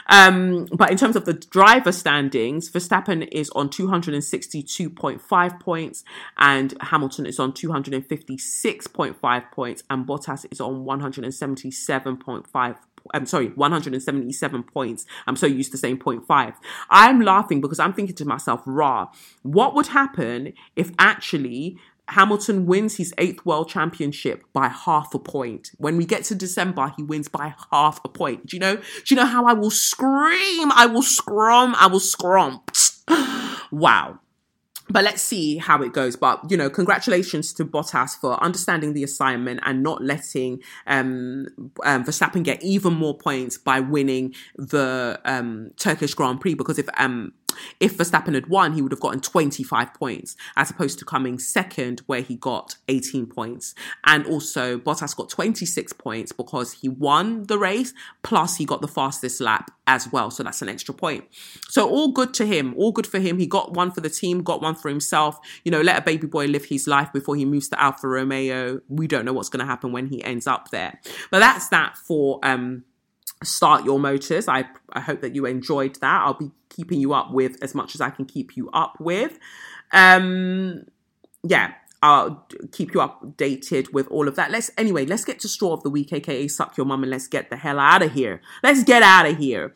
Um, 0.08 0.66
but 0.66 0.92
in 0.92 0.98
terms 0.98 1.16
of 1.16 1.26
the 1.26 1.34
driver 1.34 1.92
standings, 1.92 2.72
Verstappen 2.72 3.28
is 3.32 3.50
on 3.52 3.70
262.5 3.70 5.60
points 5.60 6.04
and 6.38 6.74
Hamilton 6.82 7.26
is 7.26 7.40
on 7.40 7.54
256.5 7.54 9.52
points 9.52 9.84
and 9.90 10.06
Bottas 10.08 10.46
is 10.52 10.60
on 10.60 10.84
177.5 10.86 12.76
I'm 13.14 13.26
sorry, 13.26 13.48
177 13.50 14.64
points. 14.64 15.06
I'm 15.26 15.38
so 15.38 15.48
used 15.48 15.72
to 15.72 15.78
saying 15.78 16.00
0.5. 16.00 16.56
I'm 16.90 17.22
laughing 17.22 17.62
because 17.62 17.80
I'm 17.80 17.94
thinking 17.94 18.16
to 18.16 18.26
myself, 18.26 18.62
rah, 18.66 19.08
what 19.44 19.76
would 19.76 19.88
happen 19.88 20.52
if 20.76 20.92
actually 21.00 21.78
Hamilton 22.10 22.66
wins 22.66 22.98
his 22.98 23.14
eighth 23.18 23.46
world 23.46 23.70
championship 23.70 24.44
by 24.54 24.70
half 24.70 25.14
a 25.14 25.20
point. 25.20 25.72
When 25.78 25.98
we 25.98 26.06
get 26.06 26.24
to 26.26 26.36
December, 26.36 26.94
he 26.96 27.04
wins 27.04 27.28
by 27.28 27.54
half 27.72 28.00
a 28.06 28.10
point. 28.10 28.48
Do 28.48 28.56
you 28.56 28.60
know? 28.60 28.76
Do 28.78 28.84
you 29.08 29.16
know 29.16 29.26
how 29.26 29.46
I 29.46 29.54
will 29.54 29.72
scream? 29.72 30.72
I 30.72 30.86
will 30.86 31.02
scrum. 31.02 31.76
I 31.78 31.88
will 31.88 32.00
scrum. 32.00 32.62
wow. 33.72 34.20
But 34.90 35.04
let's 35.04 35.22
see 35.22 35.58
how 35.58 35.82
it 35.82 35.92
goes. 35.92 36.16
But 36.16 36.50
you 36.50 36.56
know, 36.56 36.70
congratulations 36.70 37.52
to 37.54 37.66
Bottas 37.66 38.18
for 38.20 38.42
understanding 38.42 38.94
the 38.94 39.04
assignment 39.04 39.60
and 39.64 39.84
not 39.84 40.02
letting 40.02 40.62
um, 40.86 41.48
um, 41.84 42.06
Verstappen 42.06 42.44
get 42.44 42.64
even 42.64 42.94
more 42.94 43.18
points 43.18 43.58
by 43.58 43.82
winning 43.82 44.34
the 44.56 45.20
um, 45.26 45.72
Turkish 45.78 46.14
Grand 46.14 46.40
Prix. 46.40 46.54
Because 46.54 46.80
if 46.80 46.88
um, 46.98 47.34
if 47.80 47.98
Verstappen 47.98 48.34
had 48.34 48.48
won, 48.48 48.74
he 48.74 48.82
would 48.82 48.92
have 48.92 49.00
gotten 49.00 49.20
25 49.20 49.94
points, 49.94 50.36
as 50.56 50.70
opposed 50.70 51.00
to 51.00 51.06
coming 51.06 51.40
second, 51.40 52.02
where 52.06 52.22
he 52.22 52.36
got 52.36 52.76
18 52.88 53.28
points. 53.28 53.74
And 54.06 54.26
also, 54.26 54.78
Bottas 54.78 55.16
got 55.16 55.30
26 55.30 55.94
points 55.94 56.32
because 56.32 56.74
he 56.74 56.90
won 56.90 57.44
the 57.44 57.58
race, 57.58 57.94
plus 58.24 58.58
he 58.58 58.66
got 58.66 58.82
the 58.82 58.88
fastest 58.88 59.42
lap 59.42 59.72
as 59.88 60.12
well. 60.12 60.30
So 60.30 60.44
that's 60.44 60.62
an 60.62 60.70
extra 60.70 60.94
point. 60.94 61.26
So 61.70 61.90
all 61.90 62.12
good 62.12 62.34
to 62.36 62.46
him, 62.46 62.74
all 62.78 62.92
good 62.92 63.08
for 63.08 63.20
him. 63.20 63.40
He 63.40 63.48
got 63.48 63.74
one 63.74 63.92
for 63.92 64.02
the 64.02 64.10
team, 64.10 64.44
got 64.44 64.62
one 64.62 64.76
for 64.76 64.90
himself. 64.90 65.40
You 65.64 65.72
know, 65.72 65.82
let 65.82 65.98
a 65.98 66.02
baby 66.02 66.28
boy 66.28 66.46
live 66.46 66.66
his 66.66 66.88
life 66.88 67.12
before 67.14 67.36
he 67.36 67.46
moves 67.46 67.70
to 67.70 67.82
Alfa 67.82 68.08
Romeo. 68.08 68.82
We 68.90 69.08
don't 69.08 69.26
know 69.26 69.34
what's 69.34 69.50
going 69.50 69.62
to 69.62 69.66
happen 69.66 69.92
when 69.92 70.08
he 70.08 70.24
ends 70.24 70.46
up 70.46 70.70
there. 70.70 71.00
But 71.32 71.40
that's 71.40 71.70
that 71.70 71.98
for 71.98 72.40
um 72.44 72.84
start 73.44 73.86
your 73.86 74.00
motors. 74.00 74.48
I, 74.48 74.66
I 74.94 75.00
hope 75.00 75.22
that 75.22 75.36
you 75.36 75.46
enjoyed 75.46 75.96
that. 75.96 76.22
I'll 76.24 76.34
be 76.34 76.52
keeping 76.70 77.00
you 77.00 77.14
up 77.14 77.32
with 77.32 77.62
as 77.62 77.76
much 77.76 77.96
as 77.96 78.02
I 78.02 78.10
can 78.10 78.26
keep 78.26 78.58
you 78.58 78.70
up 78.72 79.00
with. 79.00 79.38
Um, 79.92 80.86
yeah, 81.44 81.74
I'll 82.02 82.46
keep 82.72 82.94
you 82.94 83.00
updated 83.00 83.94
with 83.94 84.08
all 84.08 84.28
of 84.28 84.36
that. 84.36 84.52
Let's 84.52 84.72
anyway, 84.78 85.06
let's 85.06 85.26
get 85.26 85.40
to 85.40 85.48
straw 85.48 85.74
of 85.74 85.84
the 85.84 85.90
week, 85.90 86.14
aka 86.14 86.48
suck 86.48 86.78
your 86.78 86.86
mum, 86.86 87.04
and 87.04 87.12
let's 87.12 87.28
get 87.28 87.50
the 87.50 87.58
hell 87.58 87.80
out 87.80 88.04
of 88.04 88.14
here. 88.14 88.42
Let's 88.64 88.84
get 88.84 89.04
out 89.04 89.26
of 89.26 89.38
here. 89.38 89.74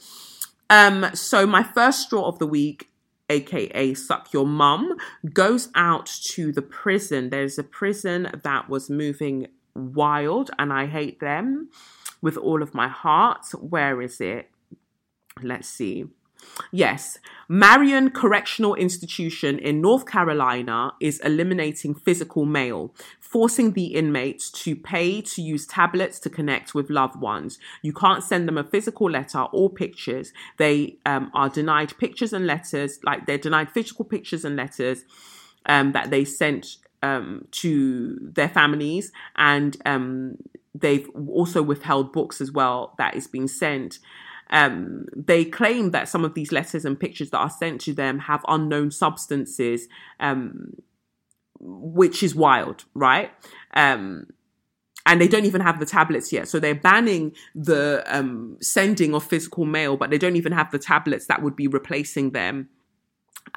Um, 0.70 1.08
so 1.14 1.46
my 1.46 1.64
first 1.64 2.02
straw 2.02 2.28
of 2.28 2.40
the 2.40 2.48
week, 2.48 2.90
aka 3.30 3.94
suck 3.94 4.32
your 4.34 4.46
mum, 4.46 4.98
goes 5.34 5.70
out 5.76 6.06
to 6.06 6.52
the 6.52 6.62
prison. 6.62 7.30
There's 7.30 7.58
a 7.58 7.64
prison 7.64 8.30
that 8.44 8.70
was 8.70 8.90
moving 8.90 9.48
wild, 9.76 10.52
and 10.60 10.72
I 10.72 10.86
hate 10.86 11.20
them 11.20 11.70
with 12.22 12.38
all 12.38 12.62
of 12.62 12.74
my 12.74 12.88
heart. 12.88 13.46
Where 13.60 14.02
is 14.02 14.22
it? 14.22 14.50
Let's 15.42 15.68
see. 15.68 16.06
Yes, 16.72 17.20
Marion 17.48 18.10
Correctional 18.12 18.76
Institution 18.76 19.60
in 19.60 19.82
North 19.82 20.06
Carolina 20.06 20.94
is 21.00 21.20
eliminating 21.20 21.94
physical 21.94 22.46
mail, 22.46 22.94
forcing 23.20 23.74
the 23.74 23.88
inmates 23.88 24.50
to 24.52 24.76
pay 24.76 25.22
to 25.22 25.42
use 25.42 25.68
tablets 25.68 26.20
to 26.20 26.30
connect 26.30 26.74
with 26.74 26.90
loved 26.90 27.20
ones. 27.20 27.60
You 27.82 27.94
can't 27.94 28.24
send 28.24 28.48
them 28.48 28.58
a 28.58 28.64
physical 28.64 29.10
letter 29.10 29.42
or 29.54 29.70
pictures. 29.70 30.34
They 30.58 30.98
um, 31.06 31.30
are 31.34 31.50
denied 31.50 31.98
pictures 31.98 32.34
and 32.34 32.48
letters, 32.48 33.00
like 33.04 33.26
they're 33.26 33.38
denied 33.38 33.72
physical 33.72 34.06
pictures 34.06 34.44
and 34.44 34.56
letters 34.56 35.04
um, 35.66 35.92
that 35.92 36.10
they 36.10 36.26
sent 36.26 36.78
um, 37.04 37.48
to 37.52 38.18
their 38.22 38.50
families, 38.50 39.12
and 39.36 39.78
um, 39.86 40.38
they've 40.74 41.10
also 41.28 41.62
withheld 41.62 42.14
books 42.14 42.42
as 42.42 42.52
well 42.52 42.94
that 42.98 43.16
is 43.16 43.28
being 43.28 43.48
sent. 43.48 44.00
Um, 44.50 45.06
they 45.16 45.46
claim 45.46 45.92
that 45.92 46.10
some 46.10 46.26
of 46.26 46.34
these 46.34 46.52
letters 46.52 46.84
and 46.84 47.00
pictures 47.00 47.30
that 47.30 47.38
are 47.38 47.50
sent 47.50 47.82
to 47.82 47.94
them 47.94 48.20
have 48.20 48.44
unknown 48.48 48.92
substances, 48.92 49.88
um, 50.20 50.74
which 51.60 52.22
is 52.22 52.36
wild, 52.36 52.86
right? 52.94 53.32
Um, 53.74 54.28
and 55.06 55.20
they 55.20 55.28
don't 55.28 55.46
even 55.46 55.62
have 55.62 55.80
the 55.80 55.86
tablets 55.86 56.32
yet. 56.32 56.48
So 56.48 56.60
they're 56.60 56.76
banning 56.76 57.34
the 57.56 58.04
um, 58.08 58.58
sending 58.62 59.16
of 59.16 59.24
physical 59.24 59.66
mail, 59.66 59.98
but 59.98 60.10
they 60.10 60.18
don't 60.18 60.36
even 60.36 60.52
have 60.52 60.72
the 60.72 60.80
tablets 60.80 61.28
that 61.28 61.42
would 61.42 61.56
be 61.56 61.68
replacing 61.68 62.32
them. 62.32 62.70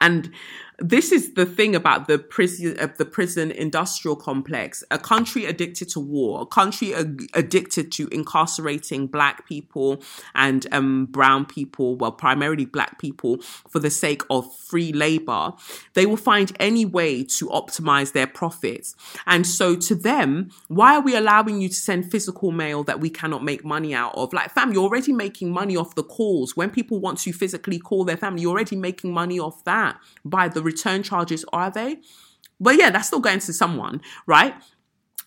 And 0.00 0.32
this 0.78 1.12
is 1.12 1.34
the 1.34 1.46
thing 1.46 1.76
about 1.76 2.08
the 2.08 2.18
prison 2.18 2.76
uh, 2.80 2.88
the 2.98 3.04
prison 3.04 3.50
industrial 3.52 4.16
complex. 4.16 4.82
A 4.90 4.98
country 4.98 5.44
addicted 5.44 5.88
to 5.90 6.00
war 6.00 6.42
a 6.42 6.46
country 6.46 6.94
ag- 6.94 7.30
addicted 7.34 7.92
to 7.92 8.08
incarcerating 8.08 9.06
black 9.06 9.46
people 9.46 10.02
and 10.34 10.66
um, 10.72 11.06
brown 11.06 11.44
people 11.44 11.96
well 11.96 12.12
primarily 12.12 12.64
black 12.64 12.98
people 12.98 13.38
for 13.68 13.78
the 13.78 13.90
sake 13.90 14.22
of 14.30 14.52
free 14.56 14.92
labor. 14.92 15.52
They 15.94 16.06
will 16.06 16.16
find 16.16 16.50
any 16.58 16.84
way 16.84 17.22
to 17.38 17.46
optimize 17.48 18.12
their 18.12 18.26
profits. 18.26 18.96
And 19.26 19.46
so 19.46 19.76
to 19.76 19.94
them 19.94 20.50
why 20.66 20.96
are 20.96 21.02
we 21.02 21.14
allowing 21.14 21.60
you 21.60 21.68
to 21.68 21.74
send 21.74 22.10
physical 22.10 22.50
mail 22.50 22.82
that 22.84 22.98
we 22.98 23.10
cannot 23.10 23.44
make 23.44 23.64
money 23.64 23.94
out 23.94 24.14
of? 24.16 24.32
Like 24.32 24.50
fam 24.50 24.72
you're 24.72 24.82
already 24.82 25.12
making 25.12 25.52
money 25.52 25.76
off 25.76 25.94
the 25.94 26.02
calls. 26.02 26.56
When 26.56 26.70
people 26.70 26.98
want 26.98 27.18
to 27.20 27.32
physically 27.32 27.78
call 27.78 28.04
their 28.04 28.16
family 28.16 28.42
you're 28.42 28.50
already 28.50 28.76
making 28.76 29.12
money 29.12 29.38
off 29.38 29.62
that 29.64 30.00
by 30.24 30.48
the 30.48 30.63
return 30.64 31.02
charges 31.02 31.44
are 31.52 31.70
they? 31.70 31.98
But 32.60 32.76
yeah, 32.76 32.90
that's 32.90 33.08
still 33.08 33.20
going 33.20 33.40
to 33.40 33.52
someone, 33.52 34.00
right? 34.26 34.54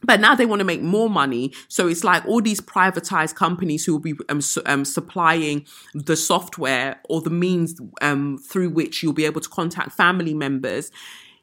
But 0.04 0.20
now 0.20 0.36
they 0.36 0.46
want 0.46 0.60
to 0.60 0.66
make 0.66 0.82
more 0.82 1.10
money. 1.10 1.54
So 1.68 1.88
it's 1.88 2.04
like 2.04 2.26
all 2.26 2.42
these 2.42 2.62
privatized 2.62 3.36
companies 3.36 3.86
who 3.86 3.94
will 3.94 4.00
be 4.00 4.14
um, 4.30 4.42
su- 4.42 4.62
um, 4.66 4.86
supplying 4.86 5.66
the 5.94 6.16
software 6.16 7.02
or 7.10 7.22
the 7.22 7.32
means 7.32 7.80
um, 8.02 8.38
through 8.38 8.70
which 8.70 9.02
you'll 9.02 9.14
be 9.14 9.26
able 9.26 9.42
to 9.42 9.50
contact 9.50 9.92
family 9.94 10.34
members. 10.34 10.92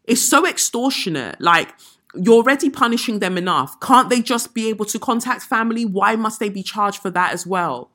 It's 0.04 0.22
so 0.22 0.46
extortionate. 0.46 1.40
Like, 1.40 1.74
you're 2.16 2.36
already 2.36 2.70
punishing 2.70 3.18
them 3.18 3.36
enough. 3.36 3.78
Can't 3.80 4.10
they 4.10 4.20
just 4.20 4.54
be 4.54 4.68
able 4.68 4.84
to 4.86 4.98
contact 4.98 5.42
family? 5.42 5.84
Why 5.84 6.16
must 6.16 6.40
they 6.40 6.48
be 6.48 6.62
charged 6.62 7.00
for 7.00 7.10
that 7.10 7.32
as 7.32 7.46
well? 7.46 7.90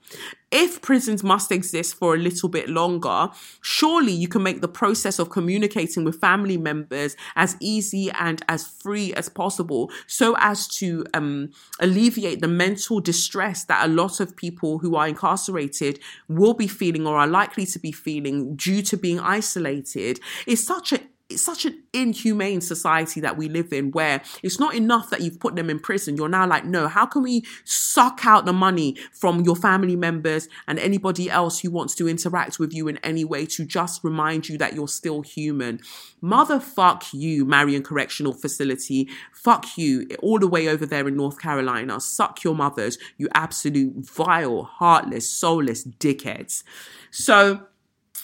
If 0.52 0.82
prisons 0.82 1.24
must 1.24 1.52
exist 1.52 1.96
for 1.96 2.16
a 2.16 2.18
little 2.18 2.50
bit 2.50 2.68
longer, 2.70 3.30
surely 3.62 4.12
you 4.12 4.28
can 4.28 4.42
make 4.42 4.62
the 4.62 4.68
process 4.68 5.20
of 5.20 5.30
communicating 5.30 6.04
with 6.04 6.20
family 6.20 6.58
members 6.58 7.16
as 7.36 7.56
easy 7.60 8.10
and 8.20 8.44
as 8.50 8.66
free 8.66 9.14
as 9.14 9.30
possible 9.30 9.92
so 10.08 10.36
as 10.40 10.68
to 10.80 11.06
um, 11.14 11.52
alleviate 11.80 12.42
the 12.42 12.48
mental 12.48 13.00
distress 13.00 13.66
that 13.66 13.86
a 13.86 13.92
lot 13.92 14.20
of 14.20 14.36
people 14.36 14.80
who 14.80 14.96
are 14.96 15.08
incarcerated 15.08 16.00
will 16.28 16.56
be 16.56 16.68
feeling 16.68 17.06
or 17.06 17.18
are 17.18 17.28
likely 17.28 17.68
to 17.68 17.78
be 17.78 17.92
feeling 17.92 18.56
due 18.56 18.82
to 18.82 18.98
being 18.98 19.20
isolated. 19.20 20.20
It's 20.48 20.64
such 20.64 20.94
a 20.94 21.00
it's 21.30 21.44
such 21.44 21.66
an 21.66 21.84
inhumane 21.94 22.60
society 22.60 23.22
that 23.22 23.38
we 23.38 23.48
live 23.48 23.72
in 23.72 23.92
where 23.92 24.22
it's 24.42 24.60
not 24.60 24.74
enough 24.74 25.12
that 25.12 25.22
you've 25.22 25.40
put 25.40 25.56
them 25.56 25.70
in 25.70 25.80
prison. 25.80 26.18
You're 26.18 26.28
now 26.28 26.48
like, 26.48 26.66
no, 26.66 26.88
how 26.88 27.06
can 27.06 27.22
we 27.22 27.46
suck 27.64 28.26
out 28.26 28.46
the 28.46 28.54
money 28.54 28.96
from 29.14 29.42
your 29.42 29.56
family 29.56 29.96
members 29.96 30.48
and 30.68 30.80
anybody 30.80 31.30
else 31.30 31.60
who 31.60 31.70
wants 31.70 31.94
to 31.96 32.10
interact 32.10 32.58
with 32.58 32.74
you 32.74 32.88
in 32.88 32.98
any 32.98 33.24
way 33.24 33.46
to 33.46 33.66
just 33.66 34.04
remind 34.04 34.50
you 34.50 34.58
that 34.58 34.74
you're 34.74 34.88
still 34.88 35.22
human? 35.22 35.80
Motherfuck 36.24 37.14
you, 37.14 37.46
Marion 37.46 37.84
Correctional 37.84 38.34
Facility. 38.34 39.08
Fuck 39.32 39.78
you, 39.78 40.08
all 40.22 40.40
the 40.40 40.48
way 40.48 40.68
over 40.68 40.86
there 40.86 41.08
in 41.08 41.16
North 41.16 41.40
Carolina. 41.40 42.00
Suck 42.00 42.44
your 42.44 42.56
mothers, 42.56 42.98
you 43.18 43.30
absolute 43.36 43.94
vile, 43.98 44.64
heartless, 44.64 45.32
soulless 45.32 45.86
dickheads. 45.86 46.64
So, 47.12 47.68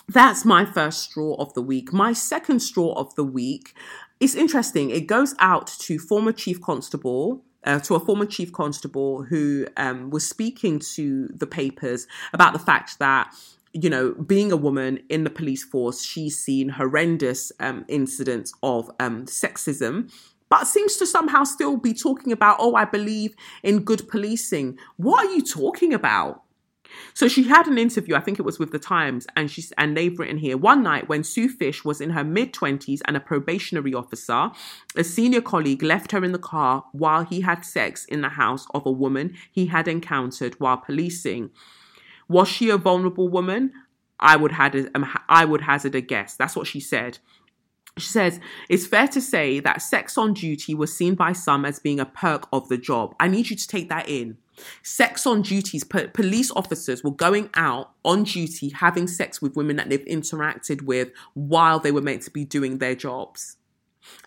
that's 0.07 0.45
my 0.45 0.65
first 0.65 1.01
straw 1.01 1.35
of 1.35 1.53
the 1.53 1.61
week. 1.61 1.91
My 1.91 2.13
second 2.13 2.59
straw 2.59 2.93
of 2.93 3.13
the 3.15 3.23
week 3.23 3.73
is 4.19 4.35
interesting. 4.35 4.89
It 4.89 5.07
goes 5.07 5.35
out 5.39 5.67
to 5.79 5.99
former 5.99 6.31
chief 6.31 6.61
constable. 6.61 7.43
Uh, 7.63 7.79
to 7.79 7.95
a 7.95 7.99
former 7.99 8.27
chief 8.27 8.51
constable 8.51 9.23
who 9.23 9.65
um, 9.75 10.11
was 10.11 10.29
speaking 10.29 10.77
to 10.77 11.27
the 11.29 11.47
papers 11.47 12.05
about 12.31 12.53
the 12.53 12.59
fact 12.59 12.99
that 12.99 13.33
you 13.75 13.89
know, 13.89 14.13
being 14.13 14.53
a 14.53 14.57
woman 14.57 14.99
in 15.09 15.25
the 15.25 15.29
police 15.29 15.63
force, 15.63 16.01
she's 16.01 16.39
seen 16.39 16.69
horrendous 16.69 17.51
um, 17.59 17.83
incidents 17.89 18.53
of 18.63 18.89
um, 19.01 19.25
sexism, 19.25 20.09
but 20.49 20.65
seems 20.65 20.95
to 20.95 21.05
somehow 21.05 21.43
still 21.43 21.75
be 21.75 21.93
talking 21.93 22.31
about, 22.31 22.55
oh, 22.57 22.75
I 22.75 22.85
believe 22.85 23.35
in 23.63 23.79
good 23.79 24.07
policing. 24.07 24.77
What 24.95 25.25
are 25.25 25.33
you 25.33 25.41
talking 25.41 25.93
about? 25.93 26.44
So 27.13 27.27
she 27.27 27.43
had 27.43 27.67
an 27.67 27.77
interview, 27.77 28.15
I 28.15 28.19
think 28.21 28.39
it 28.39 28.45
was 28.45 28.59
with 28.59 28.71
the 28.71 28.79
Times, 28.79 29.25
and 29.35 29.49
she's 29.49 29.71
and 29.77 29.95
they've 29.95 30.17
written 30.17 30.37
here 30.37 30.57
one 30.57 30.83
night 30.83 31.07
when 31.07 31.23
Sue 31.23 31.49
Fish 31.49 31.83
was 31.85 32.01
in 32.01 32.11
her 32.11 32.23
mid 32.23 32.53
twenties 32.53 33.01
and 33.05 33.15
a 33.15 33.19
probationary 33.19 33.93
officer, 33.93 34.51
a 34.95 35.03
senior 35.03 35.41
colleague 35.41 35.83
left 35.83 36.11
her 36.11 36.23
in 36.23 36.31
the 36.31 36.39
car 36.39 36.85
while 36.91 37.23
he 37.23 37.41
had 37.41 37.65
sex 37.65 38.05
in 38.05 38.21
the 38.21 38.29
house 38.29 38.65
of 38.73 38.85
a 38.85 38.91
woman 38.91 39.35
he 39.51 39.67
had 39.67 39.87
encountered 39.87 40.55
while 40.59 40.77
policing. 40.77 41.51
Was 42.27 42.47
she 42.47 42.69
a 42.69 42.77
vulnerable 42.77 43.29
woman? 43.29 43.71
I 44.19 44.35
would 44.35 44.53
had 44.53 44.89
um, 44.95 45.05
I 45.27 45.45
would 45.45 45.61
hazard 45.61 45.95
a 45.95 46.01
guess. 46.01 46.35
That's 46.35 46.55
what 46.55 46.67
she 46.67 46.79
said. 46.79 47.19
She 47.97 48.07
says, 48.07 48.41
it's 48.67 48.85
fair 48.85 49.07
to 49.07 49.21
say 49.21 49.61
that 49.61 49.81
sex 49.81 50.17
on 50.17 50.33
duty 50.33 50.75
was 50.75 50.95
seen 50.95 51.15
by 51.15 51.31
some 51.31 51.63
as 51.63 51.79
being 51.79 51.99
a 51.99 52.05
perk 52.05 52.45
of 52.51 52.67
the 52.67 52.77
job. 52.77 53.15
I 53.21 53.29
need 53.29 53.49
you 53.49 53.55
to 53.55 53.67
take 53.67 53.87
that 53.87 54.09
in. 54.09 54.37
Sex 54.83 55.25
on 55.25 55.41
duties, 55.41 55.85
po- 55.85 56.07
police 56.07 56.51
officers 56.51 57.03
were 57.03 57.11
going 57.11 57.49
out 57.53 57.91
on 58.03 58.23
duty 58.23 58.69
having 58.69 59.07
sex 59.07 59.41
with 59.41 59.55
women 59.55 59.77
that 59.77 59.89
they've 59.89 60.05
interacted 60.05 60.81
with 60.81 61.11
while 61.35 61.79
they 61.79 61.91
were 61.91 62.01
meant 62.01 62.23
to 62.23 62.31
be 62.31 62.43
doing 62.43 62.79
their 62.79 62.95
jobs. 62.95 63.57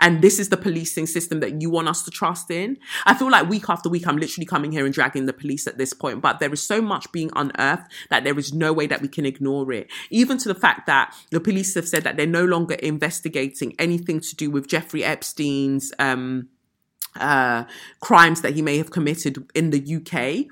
And 0.01 0.23
this 0.23 0.39
is 0.39 0.49
the 0.49 0.57
policing 0.57 1.07
system 1.07 1.41
that 1.41 1.61
you 1.61 1.71
want 1.71 1.89
us 1.89 2.03
to 2.05 2.11
trust 2.11 2.51
in. 2.51 2.79
I 3.07 3.15
feel 3.15 3.31
like 3.31 3.49
week 3.49 3.69
after 3.69 3.89
week, 3.89 4.07
I'm 4.07 4.17
literally 4.17 4.47
coming 4.47 4.73
here 4.73 4.85
and 4.85 4.95
dragging 4.95 5.27
the 5.27 5.33
police 5.33 5.67
at 5.67 5.79
this 5.79 5.93
point, 5.93 6.21
but 6.21 6.39
there 6.41 6.53
is 6.53 6.63
so 6.63 6.81
much 6.81 7.11
being 7.13 7.31
unearthed 7.35 7.91
that 8.11 8.25
there 8.25 8.39
is 8.39 8.53
no 8.53 8.73
way 8.73 8.87
that 8.87 9.03
we 9.03 9.09
can 9.09 9.27
ignore 9.27 9.73
it. 9.73 9.89
Even 10.11 10.39
to 10.39 10.49
the 10.49 10.55
fact 10.55 10.87
that 10.87 11.15
the 11.31 11.41
police 11.41 11.75
have 11.75 11.89
said 11.89 12.05
that 12.05 12.17
they're 12.17 12.27
no 12.27 12.45
longer 12.45 12.75
investigating 12.75 13.75
anything 13.79 14.21
to 14.21 14.37
do 14.37 14.51
with 14.51 14.69
Jeffrey 14.69 15.05
Epstein's, 15.05 15.93
um, 15.99 16.49
uh, 17.17 17.65
crimes 18.01 18.43
that 18.43 18.55
he 18.55 18.63
may 18.63 18.79
have 18.79 18.91
committed 18.91 19.51
in 19.55 19.71
the 19.71 19.97
UK. 19.97 20.47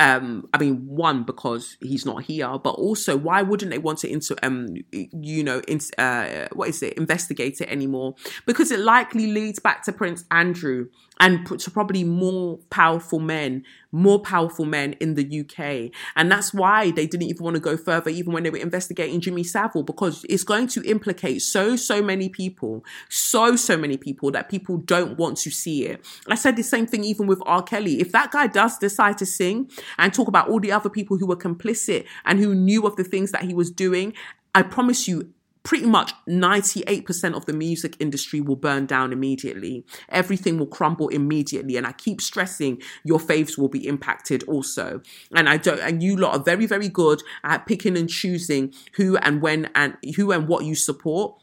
Um, 0.00 0.48
I 0.54 0.58
mean, 0.58 0.86
one 0.86 1.24
because 1.24 1.76
he's 1.82 2.06
not 2.06 2.22
here, 2.22 2.56
but 2.58 2.70
also 2.70 3.18
why 3.18 3.42
wouldn't 3.42 3.70
they 3.70 3.76
want 3.76 3.98
to 3.98 4.10
into 4.10 4.34
um, 4.42 4.74
you 4.90 5.44
know, 5.44 5.60
in, 5.68 5.78
uh, 5.98 6.48
what 6.54 6.70
is 6.70 6.82
it, 6.82 6.94
investigate 6.94 7.60
it 7.60 7.68
anymore? 7.68 8.14
Because 8.46 8.70
it 8.70 8.80
likely 8.80 9.26
leads 9.26 9.58
back 9.58 9.84
to 9.84 9.92
Prince 9.92 10.24
Andrew 10.30 10.86
and 11.20 11.46
to 11.60 11.70
probably 11.70 12.02
more 12.02 12.58
powerful 12.70 13.20
men, 13.20 13.62
more 13.92 14.18
powerful 14.18 14.64
men 14.64 14.94
in 14.94 15.14
the 15.14 15.40
UK. 15.40 15.92
And 16.16 16.32
that's 16.32 16.54
why 16.54 16.90
they 16.90 17.06
didn't 17.06 17.28
even 17.28 17.44
want 17.44 17.56
to 17.56 17.60
go 17.60 17.76
further, 17.76 18.08
even 18.08 18.32
when 18.32 18.42
they 18.42 18.50
were 18.50 18.56
investigating 18.56 19.20
Jimmy 19.20 19.44
Savile, 19.44 19.82
because 19.82 20.24
it's 20.30 20.44
going 20.44 20.66
to 20.68 20.82
implicate 20.88 21.42
so, 21.42 21.76
so 21.76 22.02
many 22.02 22.30
people, 22.30 22.84
so, 23.10 23.54
so 23.54 23.76
many 23.76 23.98
people 23.98 24.30
that 24.30 24.48
people 24.48 24.78
don't 24.78 25.18
want 25.18 25.36
to 25.38 25.50
see 25.50 25.84
it. 25.84 26.04
I 26.26 26.36
said 26.36 26.56
the 26.56 26.62
same 26.62 26.86
thing 26.86 27.04
even 27.04 27.26
with 27.26 27.42
R. 27.44 27.62
Kelly. 27.62 28.00
If 28.00 28.12
that 28.12 28.30
guy 28.30 28.46
does 28.46 28.78
decide 28.78 29.18
to 29.18 29.26
sing 29.26 29.70
and 29.98 30.14
talk 30.14 30.26
about 30.26 30.48
all 30.48 30.58
the 30.58 30.72
other 30.72 30.88
people 30.88 31.18
who 31.18 31.26
were 31.26 31.36
complicit 31.36 32.06
and 32.24 32.38
who 32.38 32.54
knew 32.54 32.86
of 32.86 32.96
the 32.96 33.04
things 33.04 33.30
that 33.32 33.42
he 33.42 33.52
was 33.52 33.70
doing, 33.70 34.14
I 34.54 34.62
promise 34.62 35.06
you, 35.06 35.34
pretty 35.62 35.86
much 35.86 36.12
98% 36.28 37.34
of 37.34 37.46
the 37.46 37.52
music 37.52 37.96
industry 38.00 38.40
will 38.40 38.56
burn 38.56 38.86
down 38.86 39.12
immediately. 39.12 39.84
Everything 40.08 40.58
will 40.58 40.66
crumble 40.66 41.08
immediately. 41.08 41.76
And 41.76 41.86
I 41.86 41.92
keep 41.92 42.20
stressing 42.20 42.80
your 43.04 43.18
faves 43.18 43.58
will 43.58 43.68
be 43.68 43.86
impacted 43.86 44.42
also. 44.44 45.02
And 45.34 45.48
I 45.48 45.58
don't, 45.58 45.80
and 45.80 46.02
you 46.02 46.16
lot 46.16 46.34
are 46.34 46.42
very, 46.42 46.66
very 46.66 46.88
good 46.88 47.22
at 47.44 47.66
picking 47.66 47.96
and 47.96 48.08
choosing 48.08 48.72
who 48.94 49.16
and 49.18 49.42
when 49.42 49.70
and 49.74 49.96
who 50.16 50.32
and 50.32 50.48
what 50.48 50.64
you 50.64 50.74
support. 50.74 51.34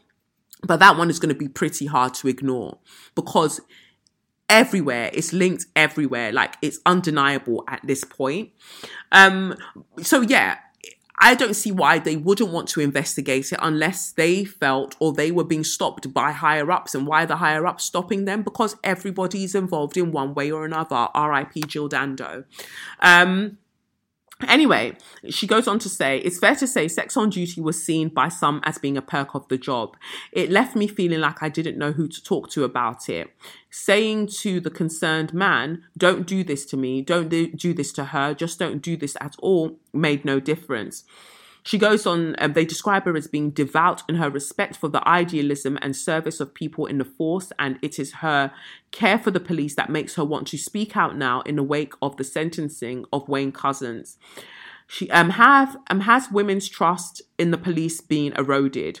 But 0.66 0.78
that 0.80 0.96
one 0.96 1.10
is 1.10 1.20
going 1.20 1.32
to 1.32 1.38
be 1.38 1.48
pretty 1.48 1.86
hard 1.86 2.14
to 2.14 2.28
ignore 2.28 2.78
because 3.14 3.60
everywhere 4.48 5.10
it's 5.12 5.32
linked 5.32 5.66
everywhere 5.76 6.32
like 6.32 6.56
it's 6.62 6.78
undeniable 6.86 7.62
at 7.68 7.80
this 7.84 8.02
point 8.02 8.48
um 9.12 9.54
so 10.00 10.22
yeah 10.22 10.56
I 11.20 11.34
don't 11.34 11.54
see 11.54 11.72
why 11.72 11.98
they 11.98 12.16
wouldn't 12.16 12.50
want 12.50 12.68
to 12.70 12.80
investigate 12.80 13.52
it 13.52 13.58
unless 13.60 14.12
they 14.12 14.44
felt 14.44 14.96
or 15.00 15.12
they 15.12 15.30
were 15.30 15.44
being 15.44 15.64
stopped 15.64 16.12
by 16.12 16.32
higher 16.32 16.70
ups. 16.70 16.94
And 16.94 17.06
why 17.06 17.26
the 17.26 17.36
higher 17.36 17.66
ups 17.66 17.84
stopping 17.84 18.24
them? 18.24 18.42
Because 18.42 18.76
everybody's 18.84 19.54
involved 19.54 19.96
in 19.96 20.12
one 20.12 20.34
way 20.34 20.50
or 20.50 20.64
another. 20.64 21.08
R.I.P. 21.14 21.62
Jill 21.62 21.88
Dando. 21.88 22.44
Um, 23.00 23.58
Anyway, 24.46 24.96
she 25.28 25.48
goes 25.48 25.66
on 25.66 25.80
to 25.80 25.88
say, 25.88 26.18
it's 26.18 26.38
fair 26.38 26.54
to 26.54 26.66
say 26.68 26.86
sex 26.86 27.16
on 27.16 27.28
duty 27.28 27.60
was 27.60 27.82
seen 27.82 28.08
by 28.08 28.28
some 28.28 28.60
as 28.62 28.78
being 28.78 28.96
a 28.96 29.02
perk 29.02 29.34
of 29.34 29.48
the 29.48 29.58
job. 29.58 29.96
It 30.30 30.48
left 30.48 30.76
me 30.76 30.86
feeling 30.86 31.18
like 31.20 31.42
I 31.42 31.48
didn't 31.48 31.76
know 31.76 31.90
who 31.90 32.06
to 32.06 32.22
talk 32.22 32.48
to 32.50 32.62
about 32.62 33.08
it. 33.08 33.34
Saying 33.70 34.28
to 34.42 34.60
the 34.60 34.70
concerned 34.70 35.34
man, 35.34 35.82
don't 35.96 36.24
do 36.24 36.44
this 36.44 36.64
to 36.66 36.76
me, 36.76 37.02
don't 37.02 37.28
do 37.28 37.74
this 37.74 37.92
to 37.94 38.04
her, 38.04 38.32
just 38.32 38.60
don't 38.60 38.80
do 38.80 38.96
this 38.96 39.16
at 39.20 39.34
all, 39.40 39.80
made 39.92 40.24
no 40.24 40.38
difference. 40.38 41.02
She 41.68 41.76
goes 41.76 42.06
on, 42.06 42.34
um, 42.38 42.54
they 42.54 42.64
describe 42.64 43.04
her 43.04 43.14
as 43.14 43.26
being 43.26 43.50
devout 43.50 44.02
in 44.08 44.14
her 44.14 44.30
respect 44.30 44.74
for 44.74 44.88
the 44.88 45.06
idealism 45.06 45.78
and 45.82 45.94
service 45.94 46.40
of 46.40 46.54
people 46.54 46.86
in 46.86 46.96
the 46.96 47.04
force, 47.04 47.52
and 47.58 47.78
it 47.82 47.98
is 47.98 48.14
her 48.24 48.50
care 48.90 49.18
for 49.18 49.30
the 49.30 49.38
police 49.38 49.74
that 49.74 49.90
makes 49.90 50.14
her 50.14 50.24
want 50.24 50.46
to 50.46 50.56
speak 50.56 50.96
out 50.96 51.14
now 51.14 51.42
in 51.42 51.56
the 51.56 51.62
wake 51.62 51.92
of 52.00 52.16
the 52.16 52.24
sentencing 52.24 53.04
of 53.12 53.28
Wayne 53.28 53.52
Couzens. 53.52 54.16
She 54.86 55.10
um, 55.10 55.28
have 55.28 55.76
um, 55.90 56.00
has 56.00 56.30
women's 56.32 56.70
trust 56.70 57.20
in 57.36 57.50
the 57.50 57.58
police 57.58 58.00
being 58.00 58.32
eroded 58.38 59.00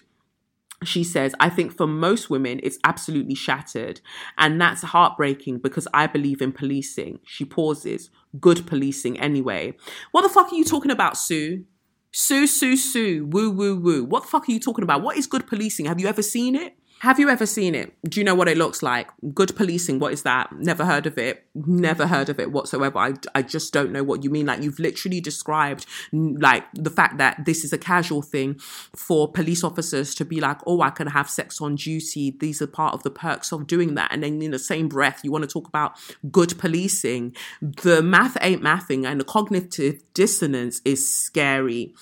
she 0.84 1.02
says, 1.02 1.34
I 1.40 1.48
think 1.48 1.76
for 1.76 1.86
most 1.86 2.30
women, 2.30 2.60
it's 2.62 2.78
absolutely 2.84 3.34
shattered. 3.34 4.00
And 4.36 4.60
that's 4.60 4.82
heartbreaking 4.82 5.58
because 5.58 5.88
I 5.92 6.06
believe 6.06 6.40
in 6.40 6.52
policing. 6.52 7.18
She 7.24 7.44
pauses. 7.44 8.10
Good 8.38 8.64
policing, 8.64 9.18
anyway. 9.18 9.76
What 10.12 10.22
the 10.22 10.28
fuck 10.28 10.52
are 10.52 10.54
you 10.54 10.64
talking 10.64 10.92
about, 10.92 11.16
Sue? 11.18 11.64
Sue, 12.12 12.46
Sue, 12.46 12.76
Sue, 12.76 13.26
woo, 13.26 13.50
woo, 13.50 13.78
woo. 13.78 14.04
What 14.04 14.22
the 14.22 14.28
fuck 14.28 14.48
are 14.48 14.52
you 14.52 14.60
talking 14.60 14.82
about? 14.84 15.02
What 15.02 15.16
is 15.18 15.26
good 15.26 15.46
policing? 15.46 15.86
Have 15.86 16.00
you 16.00 16.08
ever 16.08 16.22
seen 16.22 16.54
it? 16.54 16.77
Have 17.00 17.20
you 17.20 17.28
ever 17.28 17.46
seen 17.46 17.76
it? 17.76 17.94
Do 18.08 18.18
you 18.18 18.24
know 18.24 18.34
what 18.34 18.48
it 18.48 18.56
looks 18.56 18.82
like? 18.82 19.08
Good 19.32 19.54
policing, 19.54 20.00
what 20.00 20.12
is 20.12 20.22
that? 20.22 20.50
Never 20.52 20.84
heard 20.84 21.06
of 21.06 21.16
it. 21.16 21.44
Never 21.54 22.08
heard 22.08 22.28
of 22.28 22.40
it 22.40 22.50
whatsoever. 22.50 22.98
I, 22.98 23.12
I 23.36 23.42
just 23.42 23.72
don't 23.72 23.92
know 23.92 24.02
what 24.02 24.24
you 24.24 24.30
mean. 24.30 24.46
Like, 24.46 24.62
you've 24.62 24.80
literally 24.80 25.20
described, 25.20 25.86
like, 26.12 26.64
the 26.74 26.90
fact 26.90 27.18
that 27.18 27.44
this 27.44 27.62
is 27.62 27.72
a 27.72 27.78
casual 27.78 28.22
thing 28.22 28.58
for 28.58 29.30
police 29.30 29.62
officers 29.62 30.12
to 30.16 30.24
be 30.24 30.40
like, 30.40 30.58
oh, 30.66 30.80
I 30.80 30.90
can 30.90 31.06
have 31.06 31.30
sex 31.30 31.60
on 31.60 31.76
duty. 31.76 32.36
These 32.38 32.60
are 32.62 32.66
part 32.66 32.94
of 32.94 33.04
the 33.04 33.10
perks 33.10 33.52
of 33.52 33.68
doing 33.68 33.94
that. 33.94 34.12
And 34.12 34.24
then 34.24 34.42
in 34.42 34.50
the 34.50 34.58
same 34.58 34.88
breath, 34.88 35.20
you 35.22 35.30
want 35.30 35.42
to 35.42 35.48
talk 35.48 35.68
about 35.68 35.96
good 36.32 36.58
policing. 36.58 37.36
The 37.62 38.02
math 38.02 38.36
ain't 38.40 38.62
mathing, 38.62 39.06
and 39.06 39.20
the 39.20 39.24
cognitive 39.24 40.02
dissonance 40.14 40.80
is 40.84 41.08
scary. 41.08 41.94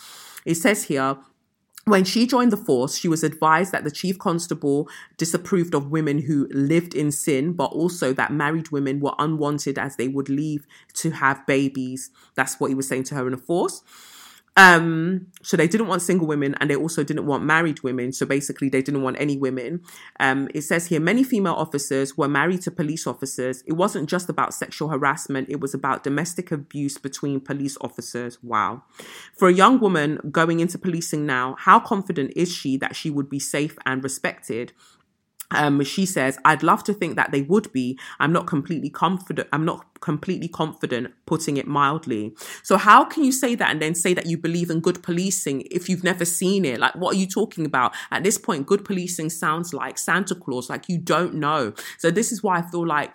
It 0.46 0.54
says 0.54 0.84
here, 0.84 1.18
when 1.86 2.04
she 2.04 2.26
joined 2.26 2.50
the 2.50 2.56
force, 2.56 2.98
she 2.98 3.06
was 3.06 3.22
advised 3.22 3.70
that 3.70 3.84
the 3.84 3.92
chief 3.92 4.18
constable 4.18 4.88
disapproved 5.18 5.72
of 5.72 5.92
women 5.92 6.18
who 6.18 6.48
lived 6.50 6.96
in 6.96 7.12
sin, 7.12 7.52
but 7.52 7.66
also 7.66 8.12
that 8.12 8.32
married 8.32 8.70
women 8.70 8.98
were 8.98 9.14
unwanted 9.20 9.78
as 9.78 9.94
they 9.94 10.08
would 10.08 10.28
leave 10.28 10.66
to 10.94 11.12
have 11.12 11.46
babies. 11.46 12.10
That's 12.34 12.58
what 12.58 12.68
he 12.68 12.74
was 12.74 12.88
saying 12.88 13.04
to 13.04 13.14
her 13.14 13.26
in 13.26 13.30
the 13.32 13.38
force. 13.38 13.82
Um, 14.56 15.26
so 15.42 15.56
they 15.56 15.68
didn't 15.68 15.86
want 15.86 16.00
single 16.00 16.26
women 16.26 16.54
and 16.60 16.70
they 16.70 16.76
also 16.76 17.04
didn't 17.04 17.26
want 17.26 17.44
married 17.44 17.82
women. 17.82 18.12
So 18.12 18.24
basically, 18.24 18.70
they 18.70 18.80
didn't 18.80 19.02
want 19.02 19.16
any 19.20 19.36
women. 19.36 19.82
Um, 20.18 20.48
it 20.54 20.62
says 20.62 20.86
here 20.86 21.00
many 21.00 21.22
female 21.22 21.54
officers 21.54 22.16
were 22.16 22.28
married 22.28 22.62
to 22.62 22.70
police 22.70 23.06
officers. 23.06 23.62
It 23.66 23.74
wasn't 23.74 24.08
just 24.08 24.30
about 24.30 24.54
sexual 24.54 24.88
harassment, 24.88 25.50
it 25.50 25.60
was 25.60 25.74
about 25.74 26.04
domestic 26.04 26.50
abuse 26.50 26.96
between 26.96 27.40
police 27.40 27.76
officers. 27.80 28.42
Wow. 28.42 28.84
For 29.36 29.48
a 29.48 29.52
young 29.52 29.78
woman 29.78 30.20
going 30.30 30.60
into 30.60 30.78
policing 30.78 31.26
now, 31.26 31.56
how 31.58 31.78
confident 31.78 32.32
is 32.34 32.50
she 32.50 32.76
that 32.78 32.96
she 32.96 33.10
would 33.10 33.28
be 33.28 33.38
safe 33.38 33.76
and 33.84 34.02
respected? 34.02 34.72
Um, 35.52 35.82
she 35.84 36.06
says, 36.06 36.38
I'd 36.44 36.62
love 36.62 36.82
to 36.84 36.94
think 36.94 37.16
that 37.16 37.30
they 37.30 37.42
would 37.42 37.72
be. 37.72 37.98
I'm 38.18 38.32
not 38.32 38.46
completely 38.46 38.90
confident. 38.90 39.48
I'm 39.52 39.64
not 39.64 40.00
completely 40.00 40.48
confident, 40.48 41.12
putting 41.24 41.56
it 41.56 41.66
mildly. 41.66 42.34
So, 42.62 42.76
how 42.76 43.04
can 43.04 43.24
you 43.24 43.32
say 43.32 43.54
that 43.54 43.70
and 43.70 43.80
then 43.80 43.94
say 43.94 44.14
that 44.14 44.26
you 44.26 44.38
believe 44.38 44.70
in 44.70 44.80
good 44.80 45.02
policing 45.02 45.62
if 45.70 45.88
you've 45.88 46.04
never 46.04 46.24
seen 46.24 46.64
it? 46.64 46.80
Like, 46.80 46.94
what 46.96 47.14
are 47.14 47.18
you 47.18 47.26
talking 47.26 47.64
about? 47.64 47.94
At 48.10 48.24
this 48.24 48.38
point, 48.38 48.66
good 48.66 48.84
policing 48.84 49.30
sounds 49.30 49.72
like 49.72 49.98
Santa 49.98 50.34
Claus, 50.34 50.68
like 50.68 50.88
you 50.88 50.98
don't 50.98 51.34
know. 51.34 51.72
So, 51.98 52.10
this 52.10 52.32
is 52.32 52.42
why 52.42 52.58
I 52.58 52.62
feel 52.62 52.86
like 52.86 53.14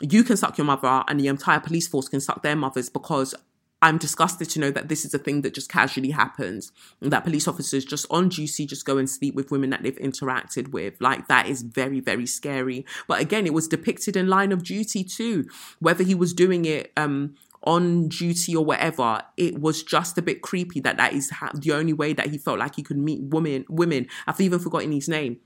you 0.00 0.24
can 0.24 0.36
suck 0.36 0.58
your 0.58 0.64
mother 0.66 0.88
out 0.88 1.04
and 1.08 1.18
the 1.18 1.28
entire 1.28 1.60
police 1.60 1.86
force 1.86 2.08
can 2.08 2.20
suck 2.20 2.42
their 2.42 2.56
mothers 2.56 2.90
because 2.90 3.34
I'm 3.82 3.98
disgusted 3.98 4.48
to 4.50 4.60
know 4.60 4.70
that 4.70 4.88
this 4.88 5.04
is 5.04 5.12
a 5.12 5.18
thing 5.18 5.42
that 5.42 5.54
just 5.54 5.68
casually 5.68 6.12
happens 6.12 6.70
that 7.00 7.24
police 7.24 7.48
officers 7.48 7.84
just 7.84 8.06
on 8.10 8.28
duty 8.28 8.64
just 8.64 8.86
go 8.86 8.96
and 8.96 9.10
sleep 9.10 9.34
with 9.34 9.50
women 9.50 9.70
that 9.70 9.82
they've 9.82 9.98
interacted 9.98 10.68
with. 10.68 10.94
Like 11.00 11.26
that 11.26 11.48
is 11.48 11.62
very, 11.62 11.98
very 11.98 12.26
scary. 12.26 12.86
But 13.08 13.20
again, 13.20 13.44
it 13.44 13.52
was 13.52 13.66
depicted 13.66 14.16
in 14.16 14.28
line 14.28 14.52
of 14.52 14.62
duty 14.62 15.02
too. 15.02 15.46
Whether 15.80 16.04
he 16.04 16.14
was 16.14 16.32
doing 16.32 16.64
it 16.64 16.92
um, 16.96 17.34
on 17.64 18.08
duty 18.08 18.54
or 18.54 18.64
whatever, 18.64 19.22
it 19.36 19.60
was 19.60 19.82
just 19.82 20.16
a 20.16 20.22
bit 20.22 20.42
creepy 20.42 20.78
that 20.80 20.96
that 20.98 21.12
is 21.12 21.30
ha- 21.30 21.50
the 21.52 21.72
only 21.72 21.92
way 21.92 22.12
that 22.12 22.28
he 22.28 22.38
felt 22.38 22.60
like 22.60 22.76
he 22.76 22.84
could 22.84 22.98
meet 22.98 23.20
women. 23.20 23.64
Women, 23.68 24.06
I've 24.28 24.40
even 24.40 24.60
forgotten 24.60 24.92
his 24.92 25.08
name. 25.08 25.38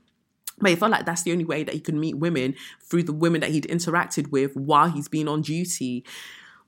But 0.59 0.69
he 0.69 0.75
felt 0.75 0.91
like 0.91 1.05
that's 1.05 1.23
the 1.23 1.31
only 1.31 1.45
way 1.45 1.63
that 1.63 1.73
he 1.73 1.79
could 1.79 1.95
meet 1.95 2.17
women 2.17 2.55
through 2.83 3.03
the 3.03 3.13
women 3.13 3.41
that 3.41 3.51
he'd 3.51 3.67
interacted 3.67 4.29
with 4.29 4.55
while 4.55 4.89
he's 4.89 5.07
been 5.07 5.27
on 5.27 5.41
duty 5.41 6.03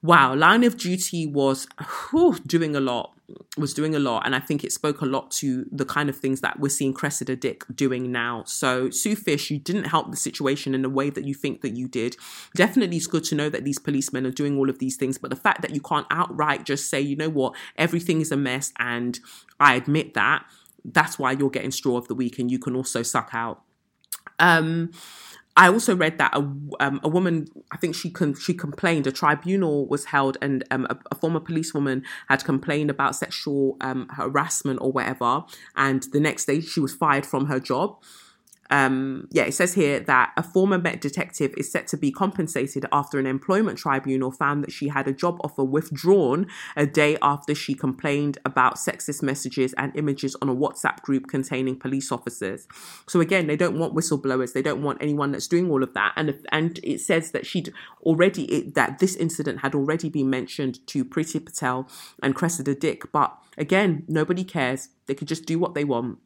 wow, 0.01 0.33
Line 0.33 0.63
of 0.63 0.77
Duty 0.77 1.25
was 1.25 1.67
whew, 2.09 2.37
doing 2.45 2.75
a 2.75 2.79
lot, 2.79 3.13
was 3.57 3.73
doing 3.73 3.95
a 3.95 3.99
lot. 3.99 4.25
And 4.25 4.35
I 4.35 4.39
think 4.39 4.63
it 4.63 4.71
spoke 4.71 5.01
a 5.01 5.05
lot 5.05 5.31
to 5.31 5.65
the 5.71 5.85
kind 5.85 6.09
of 6.09 6.17
things 6.17 6.41
that 6.41 6.59
we're 6.59 6.69
seeing 6.69 6.93
Cressida 6.93 7.35
Dick 7.35 7.63
doing 7.73 8.11
now. 8.11 8.43
So, 8.45 8.89
Sue 8.89 9.15
Fish, 9.15 9.51
you 9.51 9.59
didn't 9.59 9.85
help 9.85 10.11
the 10.11 10.17
situation 10.17 10.73
in 10.73 10.81
the 10.81 10.89
way 10.89 11.09
that 11.09 11.25
you 11.25 11.33
think 11.33 11.61
that 11.61 11.75
you 11.75 11.87
did. 11.87 12.15
Definitely, 12.55 12.97
it's 12.97 13.07
good 13.07 13.23
to 13.25 13.35
know 13.35 13.49
that 13.49 13.63
these 13.63 13.79
policemen 13.79 14.25
are 14.25 14.31
doing 14.31 14.57
all 14.57 14.69
of 14.69 14.79
these 14.79 14.95
things. 14.95 15.17
But 15.17 15.29
the 15.29 15.35
fact 15.35 15.61
that 15.61 15.71
you 15.75 15.81
can't 15.81 16.07
outright 16.09 16.65
just 16.65 16.89
say, 16.89 17.01
you 17.01 17.15
know 17.15 17.29
what, 17.29 17.55
everything 17.77 18.21
is 18.21 18.31
a 18.31 18.37
mess 18.37 18.71
and 18.79 19.19
I 19.59 19.75
admit 19.75 20.13
that, 20.13 20.45
that's 20.85 21.19
why 21.19 21.33
you're 21.33 21.49
getting 21.49 21.71
straw 21.71 21.97
of 21.97 22.07
the 22.07 22.15
week 22.15 22.39
and 22.39 22.49
you 22.49 22.59
can 22.59 22.75
also 22.75 23.03
suck 23.03 23.31
out. 23.33 23.61
Um, 24.39 24.91
I 25.59 25.67
also 25.67 25.93
read 25.93 26.19
that 26.19 26.33
a, 26.33 26.39
um, 26.79 27.01
a 27.03 27.09
woman, 27.09 27.49
I 27.69 27.75
think 27.75 27.93
she 27.93 28.09
con- 28.09 28.33
she 28.33 28.53
complained. 28.53 29.05
A 29.07 29.11
tribunal 29.11 29.87
was 29.87 30.05
held, 30.05 30.37
and 30.41 30.63
um, 30.71 30.87
a, 30.89 30.97
a, 31.11 31.15
former 31.15 31.41
policewoman 31.41 32.05
had 32.29 32.45
complained 32.45 32.89
about 32.89 33.13
sexual 33.13 33.75
um, 33.81 34.07
harassment 34.07 34.79
or 34.81 34.93
whatever. 34.93 35.43
And 35.75 36.03
the 36.13 36.21
next 36.21 36.45
day, 36.45 36.61
she 36.61 36.79
was 36.79 36.95
fired 36.95 37.25
from 37.25 37.47
her 37.47 37.59
job 37.59 38.01
um, 38.69 39.27
yeah, 39.31 39.43
it 39.43 39.53
says 39.53 39.73
here 39.73 39.99
that 40.01 40.31
a 40.37 40.43
former 40.43 40.77
Met 40.77 41.01
detective 41.01 41.53
is 41.57 41.71
set 41.71 41.87
to 41.87 41.97
be 41.97 42.11
compensated 42.11 42.85
after 42.91 43.19
an 43.19 43.25
employment 43.25 43.77
tribunal 43.77 44.31
found 44.31 44.63
that 44.63 44.71
she 44.71 44.89
had 44.89 45.07
a 45.07 45.13
job 45.13 45.39
offer 45.43 45.63
withdrawn 45.63 46.47
a 46.75 46.85
day 46.85 47.17
after 47.21 47.55
she 47.55 47.73
complained 47.73 48.37
about 48.45 48.75
sexist 48.75 49.23
messages 49.23 49.73
and 49.77 49.95
images 49.95 50.35
on 50.41 50.49
a 50.49 50.55
WhatsApp 50.55 51.01
group 51.01 51.27
containing 51.27 51.77
police 51.77 52.11
officers. 52.11 52.67
So 53.07 53.19
again, 53.19 53.47
they 53.47 53.55
don't 53.55 53.79
want 53.79 53.95
whistleblowers. 53.95 54.53
They 54.53 54.61
don't 54.61 54.83
want 54.83 55.01
anyone 55.01 55.31
that's 55.31 55.47
doing 55.47 55.69
all 55.69 55.83
of 55.83 55.93
that. 55.95 56.13
And 56.15 56.39
and 56.51 56.79
it 56.83 57.01
says 57.01 57.31
that 57.31 57.45
she'd 57.45 57.73
already 58.03 58.43
it, 58.45 58.75
that 58.75 58.99
this 58.99 59.15
incident 59.15 59.61
had 59.61 59.73
already 59.73 60.09
been 60.09 60.29
mentioned 60.29 60.85
to 60.87 61.03
Priti 61.03 61.43
Patel 61.43 61.87
and 62.21 62.35
Cressida 62.35 62.75
Dick, 62.75 63.11
but 63.11 63.35
again, 63.57 64.03
nobody 64.07 64.43
cares. 64.43 64.89
They 65.07 65.15
could 65.15 65.27
just 65.27 65.45
do 65.45 65.57
what 65.57 65.73
they 65.73 65.83
want. 65.83 66.19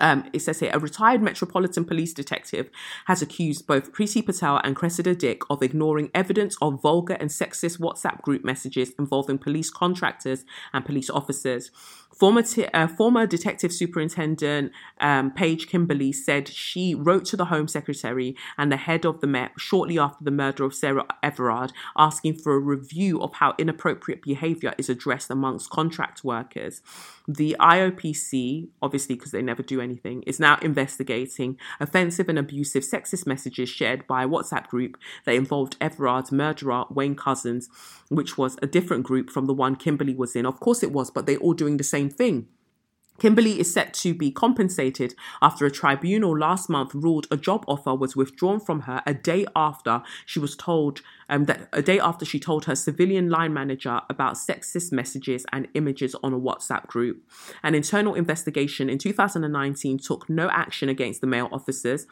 Um, 0.00 0.28
it 0.32 0.40
says 0.40 0.60
here 0.60 0.70
a 0.72 0.78
retired 0.78 1.22
Metropolitan 1.22 1.84
Police 1.84 2.12
detective 2.12 2.70
has 3.06 3.22
accused 3.22 3.66
both 3.66 3.92
Priti 3.92 4.24
Patel 4.24 4.60
and 4.64 4.74
Cressida 4.74 5.14
Dick 5.14 5.42
of 5.48 5.62
ignoring 5.62 6.10
evidence 6.14 6.56
of 6.60 6.82
vulgar 6.82 7.14
and 7.14 7.30
sexist 7.30 7.78
WhatsApp 7.78 8.20
group 8.22 8.44
messages 8.44 8.92
involving 8.98 9.38
police 9.38 9.70
contractors 9.70 10.44
and 10.72 10.84
police 10.84 11.08
officers. 11.08 11.70
Former, 12.16 12.42
t- 12.42 12.64
uh, 12.64 12.88
former 12.88 13.26
Detective 13.26 13.72
Superintendent 13.72 14.72
um, 15.00 15.30
Paige 15.30 15.68
Kimberly 15.68 16.12
said 16.12 16.48
she 16.48 16.94
wrote 16.94 17.26
to 17.26 17.36
the 17.36 17.46
Home 17.46 17.68
Secretary 17.68 18.34
and 18.56 18.72
the 18.72 18.78
head 18.78 19.04
of 19.04 19.20
the 19.20 19.26
Met 19.26 19.52
shortly 19.58 19.98
after 19.98 20.24
the 20.24 20.30
murder 20.30 20.64
of 20.64 20.74
Sarah 20.74 21.04
Everard, 21.22 21.72
asking 21.94 22.38
for 22.38 22.54
a 22.54 22.58
review 22.58 23.20
of 23.20 23.34
how 23.34 23.54
inappropriate 23.58 24.22
behaviour 24.22 24.74
is 24.78 24.88
addressed 24.88 25.30
amongst 25.30 25.68
contract 25.68 26.24
workers. 26.24 26.80
The 27.28 27.56
IOPC, 27.58 28.68
obviously 28.80 29.16
because 29.16 29.32
they 29.32 29.42
never 29.42 29.62
do 29.62 29.80
anything, 29.80 30.22
is 30.22 30.40
now 30.40 30.58
investigating 30.62 31.58
offensive 31.80 32.28
and 32.28 32.38
abusive 32.38 32.84
sexist 32.84 33.26
messages 33.26 33.68
shared 33.68 34.06
by 34.06 34.22
a 34.22 34.28
WhatsApp 34.28 34.68
group 34.68 34.96
that 35.24 35.34
involved 35.34 35.76
Everard's 35.80 36.32
murderer, 36.32 36.84
Wayne 36.88 37.16
Couzens, 37.16 37.66
which 38.08 38.38
was 38.38 38.56
a 38.62 38.66
different 38.66 39.04
group 39.04 39.28
from 39.28 39.46
the 39.46 39.52
one 39.52 39.74
Kimberly 39.74 40.14
was 40.14 40.36
in. 40.36 40.46
Of 40.46 40.60
course 40.60 40.82
it 40.82 40.92
was, 40.92 41.10
but 41.10 41.26
they're 41.26 41.38
all 41.38 41.52
doing 41.52 41.76
the 41.76 41.84
same 41.84 42.05
same 42.06 42.16
thing. 42.16 42.48
Kimberly 43.18 43.58
is 43.58 43.72
set 43.72 43.94
to 43.94 44.12
be 44.12 44.30
compensated 44.30 45.14
after 45.40 45.64
a 45.64 45.70
tribunal 45.70 46.38
last 46.38 46.68
month 46.68 46.94
ruled 46.94 47.26
a 47.30 47.36
job 47.38 47.64
offer 47.66 47.94
was 47.94 48.14
withdrawn 48.14 48.60
from 48.60 48.80
her 48.80 49.02
a 49.06 49.14
day 49.14 49.46
after 49.56 50.02
she 50.26 50.38
was 50.38 50.54
told 50.54 51.00
um, 51.30 51.46
that 51.46 51.66
a 51.72 51.80
day 51.80 51.98
after 51.98 52.26
she 52.26 52.38
told 52.38 52.66
her 52.66 52.76
civilian 52.76 53.30
line 53.30 53.54
manager 53.54 54.02
about 54.10 54.34
sexist 54.34 54.92
messages 54.92 55.46
and 55.50 55.66
images 55.72 56.14
on 56.22 56.34
a 56.34 56.38
WhatsApp 56.38 56.86
group. 56.88 57.22
An 57.62 57.74
internal 57.74 58.14
investigation 58.14 58.90
in 58.90 58.98
2019 58.98 59.98
took 59.98 60.28
no 60.28 60.50
action 60.50 60.90
against 60.90 61.22
the 61.22 61.26
male 61.26 61.48
officers, 61.50 62.06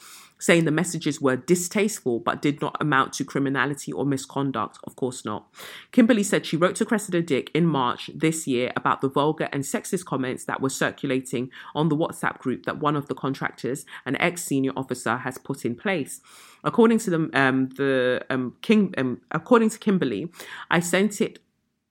saying 0.44 0.66
the 0.66 0.70
messages 0.70 1.22
were 1.22 1.36
distasteful 1.36 2.20
but 2.20 2.42
did 2.42 2.60
not 2.60 2.76
amount 2.78 3.14
to 3.14 3.24
criminality 3.24 3.90
or 3.90 4.04
misconduct. 4.04 4.78
Of 4.84 4.94
course 4.94 5.24
not. 5.24 5.46
Kimberly 5.90 6.22
said 6.22 6.44
she 6.44 6.58
wrote 6.58 6.76
to 6.76 6.84
Cressida 6.84 7.22
Dick 7.22 7.50
in 7.54 7.64
March 7.64 8.10
this 8.14 8.46
year 8.46 8.70
about 8.76 9.00
the 9.00 9.08
vulgar 9.08 9.48
and 9.52 9.62
sexist 9.62 10.04
comments 10.04 10.44
that 10.44 10.60
were 10.60 10.68
circulating 10.68 11.50
on 11.74 11.88
the 11.88 11.96
WhatsApp 11.96 12.36
group 12.40 12.66
that 12.66 12.78
one 12.78 12.94
of 12.94 13.08
the 13.08 13.14
contractors, 13.14 13.86
an 14.04 14.20
ex 14.20 14.44
senior 14.44 14.72
officer, 14.76 15.16
has 15.16 15.38
put 15.38 15.64
in 15.64 15.74
place. 15.74 16.20
According 16.62 16.98
to 16.98 17.10
the, 17.10 17.30
um, 17.32 17.70
the 17.76 18.22
um, 18.28 18.54
King, 18.60 18.92
um, 18.98 19.22
according 19.30 19.70
to 19.70 19.78
Kimberly, 19.78 20.30
I 20.70 20.80
sent 20.80 21.22
it 21.22 21.38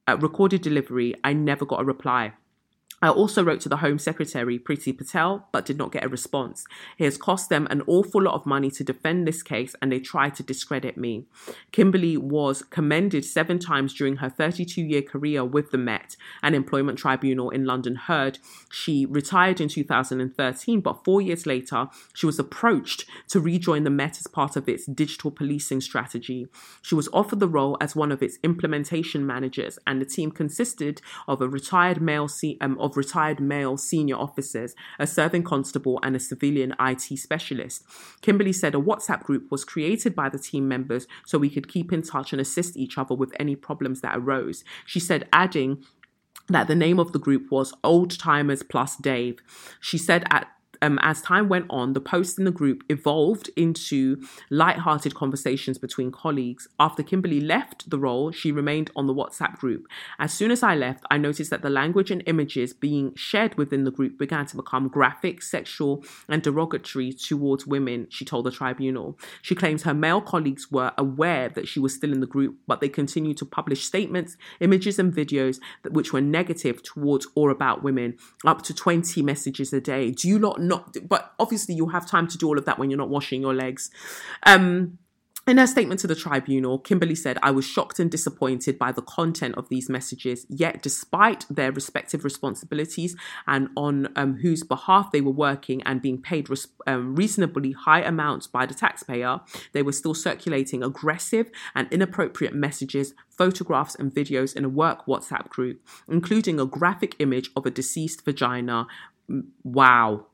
uh, 0.07 0.17
recorded 0.17 0.61
delivery. 0.61 1.15
I 1.23 1.34
never 1.34 1.65
got 1.65 1.81
a 1.81 1.85
reply. 1.85 2.34
I 3.03 3.09
also 3.09 3.43
wrote 3.43 3.59
to 3.59 3.69
the 3.69 3.77
Home 3.77 3.99
Secretary, 3.99 4.57
Priti 4.57 4.97
Patel, 4.97 5.45
but 5.51 5.65
did 5.65 5.77
not 5.77 5.91
get 5.91 6.05
a 6.05 6.07
response. 6.07 6.63
It 6.97 7.03
has 7.03 7.17
cost 7.17 7.49
them 7.49 7.67
an 7.69 7.81
awful 7.85 8.21
lot 8.21 8.34
of 8.34 8.45
money 8.45 8.71
to 8.71 8.81
defend 8.81 9.27
this 9.27 9.43
case, 9.43 9.75
and 9.81 9.91
they 9.91 9.99
tried 9.99 10.35
to 10.35 10.43
discredit 10.43 10.95
me. 10.95 11.25
Kimberly 11.73 12.15
was 12.15 12.61
commended 12.61 13.25
seven 13.25 13.59
times 13.59 13.93
during 13.93 14.15
her 14.17 14.30
32 14.30 14.81
year 14.81 15.01
career 15.01 15.43
with 15.43 15.71
the 15.71 15.77
Met, 15.77 16.15
an 16.41 16.53
employment 16.55 16.97
tribunal 16.97 17.49
in 17.49 17.65
London 17.65 17.95
heard. 17.95 18.39
She 18.71 19.05
retired 19.05 19.59
in 19.59 19.67
2013, 19.67 20.80
but 20.80 21.03
four 21.03 21.21
years 21.21 21.45
later, 21.45 21.89
she 22.13 22.25
was 22.25 22.39
approached 22.39 23.03
to 23.27 23.41
rejoin 23.41 23.84
the 23.84 23.89
Met 23.89 24.17
as 24.17 24.27
part 24.27 24.55
of 24.55 24.69
its 24.69 24.85
digital 24.85 25.30
policing 25.30 25.81
strategy. 25.81 26.47
She 26.81 26.95
was 26.95 27.09
offered 27.11 27.41
the 27.41 27.49
role 27.49 27.75
as 27.81 27.97
one 27.97 28.13
of 28.13 28.23
its 28.23 28.39
implementation 28.43 29.27
managers, 29.27 29.77
and 29.85 29.99
the 29.99 30.05
team 30.05 30.31
consisted 30.31 31.01
of 31.27 31.41
a 31.41 31.49
retired 31.49 32.01
male 32.01 32.30
um, 32.61 32.80
of 32.80 32.93
retired 32.95 33.40
male 33.40 33.78
senior 33.78 34.15
officers, 34.15 34.76
a 34.99 35.07
serving 35.07 35.44
constable, 35.44 35.99
and 36.03 36.15
a 36.15 36.20
civilian 36.20 36.76
IT 36.80 37.02
specialist. 37.18 37.84
Kimberly 38.22 38.53
said 38.53 38.76
a 38.76 38.80
WhatsApp 38.80 39.24
group 39.24 39.52
was 39.52 39.65
created 39.65 40.15
by 40.15 40.30
the 40.30 40.40
team 40.40 40.68
members 40.68 41.07
so 41.26 41.38
we 41.38 41.49
could 41.49 41.68
keep 41.68 41.91
in 41.91 42.02
touch 42.02 42.32
and 42.32 42.41
assist 42.41 42.78
each 42.78 42.98
other 42.98 43.15
with 43.15 43.34
any 43.40 43.56
problems 43.56 44.02
that 44.02 44.18
arose. 44.18 44.64
She 44.86 44.99
said, 44.99 45.28
adding, 45.32 45.84
that 46.49 46.68
the 46.68 46.76
name 46.76 46.99
of 46.99 47.14
the 47.14 47.20
group 47.20 47.52
was 47.52 47.74
Old 47.84 48.18
Timers 48.20 48.64
Plus 48.64 48.98
Dave. 48.98 49.40
She 49.80 49.98
said 49.98 50.26
at 50.30 50.48
um, 50.84 50.99
as 51.01 51.22
time 51.22 51.47
went 51.47 51.65
on, 51.69 51.93
the 51.93 52.01
posts 52.01 52.38
in 52.38 52.43
the 52.43 52.51
group 52.51 52.84
evolved 52.89 53.49
into 53.55 54.22
light-hearted 54.49 55.15
conversations 55.15 55.77
between 55.77 56.11
colleagues. 56.11 56.68
After 56.77 57.01
Kimberly 57.01 57.39
left 57.39 57.89
the 57.89 57.97
role, 57.97 58.31
she 58.31 58.51
remained 58.51 58.91
on 58.93 59.07
the 59.07 59.14
WhatsApp 59.14 59.57
group. 59.57 59.88
As 60.19 60.34
soon 60.34 60.51
as 60.51 60.61
I 60.61 60.76
left, 60.76 61.05
I 61.10 61.18
noticed 61.18 61.49
that 61.51 61.61
the 61.61 61.69
language 61.69 62.11
and 62.11 62.22
images 62.26 62.73
being 62.73 63.15
shared 63.15 63.55
within 63.55 63.85
the 63.85 63.91
group 63.91 64.19
began 64.19 64.45
to 64.47 64.57
become 64.57 64.89
graphic, 64.89 65.41
sexual, 65.41 66.03
and 66.27 66.41
derogatory 66.43 67.14
towards 67.14 67.65
women, 67.65 68.07
she 68.10 68.26
told 68.26 68.45
the 68.45 68.51
tribunal. 68.51 69.18
She 69.41 69.55
claims 69.55 69.84
her 69.84 69.93
male 69.93 70.19
colleagues 70.19 70.69
were 70.69 70.91
aware 70.97 71.47
that 71.47 71.69
she 71.69 71.80
was 71.80 71.95
still 71.95 72.11
in 72.11 72.19
the 72.19 72.27
group, 72.27 72.57
but 72.68 72.81
they 72.81 72.89
continued 72.89 73.38
to 73.38 73.45
publish 73.45 73.85
statements, 73.85 74.35
images, 74.60 74.99
and 74.99 75.14
videos 75.14 75.60
that, 75.84 75.93
which 75.93 76.11
were 76.11 76.19
negative 76.19 76.84
towards 76.84 77.26
or 77.35 77.51
about 77.51 77.84
women, 77.84 78.18
up 78.45 78.64
to 78.64 78.73
20 78.73 79.22
messages 79.22 79.72
a 79.72 79.80
day. 79.80 80.11
Do 80.11 80.27
you 80.27 80.38
not 80.38 80.60
know? 80.60 80.73
Not, 80.74 81.10
but 81.14 81.34
obviously 81.40 81.76
you'll 81.76 81.90
have 81.90 82.06
time 82.06 82.28
to 82.28 82.38
do 82.38 82.48
all 82.48 82.58
of 82.58 82.66
that 82.66 82.78
when 82.80 82.90
you're 82.90 83.04
not 83.06 83.10
washing 83.10 83.41
your 83.41 83.54
legs. 83.54 83.91
Um, 84.44 84.98
in 85.45 85.58
her 85.58 85.68
statement 85.68 86.00
to 86.00 86.08
the 86.08 86.16
tribunal, 86.16 86.80
Kimberly 86.80 87.16
said, 87.16 87.38
I 87.44 87.52
was 87.52 87.66
shocked 87.66 88.00
and 88.00 88.10
disappointed 88.10 88.80
by 88.80 88.94
the 88.94 89.02
content 89.02 89.56
of 89.58 89.68
these 89.68 89.90
messages, 89.90 90.45
yet, 90.48 90.82
despite 90.82 91.45
their 91.50 91.70
respective 91.70 92.24
responsibilities 92.24 93.18
and 93.45 93.68
on 93.76 94.08
um, 94.16 94.38
whose 94.38 94.64
behalf 94.64 95.12
they 95.12 95.20
were 95.20 95.32
working 95.32 95.84
and 95.84 96.02
being 96.02 96.22
paid 96.22 96.50
res- 96.50 96.70
um, 96.88 97.18
reasonably 97.18 97.74
high 97.74 98.02
amounts 98.02 98.48
by 98.48 98.66
the 98.66 98.74
taxpayer, 98.74 99.41
they 99.74 99.84
were 99.84 99.91
still 99.91 100.14
circulating 100.14 100.82
aggressive 100.82 101.52
and 101.76 101.91
inappropriate 101.91 102.56
messages, 102.56 103.14
photographs, 103.30 103.95
and 103.95 104.14
videos 104.14 104.56
in 104.56 104.64
a 104.64 104.70
work 104.70 105.06
WhatsApp 105.08 105.50
group, 105.50 105.82
including 106.08 106.58
a 106.58 106.66
graphic 106.66 107.18
image 107.20 107.50
of 107.58 107.66
a 107.66 107.72
deceased 107.72 108.24
vagina. 108.24 108.88
Wow. 109.62 110.28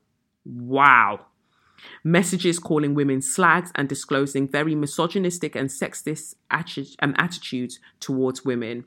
Wow. 0.44 1.26
Messages 2.04 2.58
calling 2.58 2.94
women 2.94 3.22
slags 3.22 3.72
and 3.74 3.88
disclosing 3.88 4.46
very 4.48 4.74
misogynistic 4.74 5.56
and 5.56 5.68
sexist 5.68 6.34
atti- 6.50 6.96
um, 7.00 7.14
attitudes 7.18 7.78
towards 8.00 8.44
women. 8.44 8.84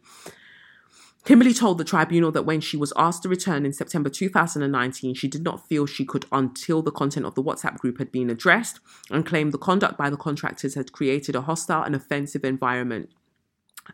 Kimberly 1.26 1.54
told 1.54 1.78
the 1.78 1.86
tribunal 1.86 2.32
that 2.34 2.46
when 2.46 2.60
she 2.60 2.76
was 2.76 2.92
asked 2.98 3.24
to 3.24 3.30
return 3.30 3.66
in 3.66 3.72
September 3.72 4.10
2019, 4.10 5.16
she 5.16 5.28
did 5.30 5.44
not 5.44 5.66
feel 5.68 5.86
she 5.86 6.04
could 6.04 6.26
until 6.34 6.82
the 6.82 6.92
content 6.92 7.26
of 7.26 7.34
the 7.34 7.44
WhatsApp 7.44 7.78
group 7.78 7.98
had 7.98 8.12
been 8.12 8.30
addressed 8.30 8.82
and 9.10 9.26
claimed 9.26 9.54
the 9.54 9.58
conduct 9.58 9.98
by 9.98 10.10
the 10.10 10.18
contractors 10.18 10.76
had 10.76 10.92
created 10.92 11.34
a 11.34 11.42
hostile 11.42 11.82
and 11.82 11.96
offensive 11.96 12.44
environment. 12.44 13.10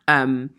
Um, 0.08 0.50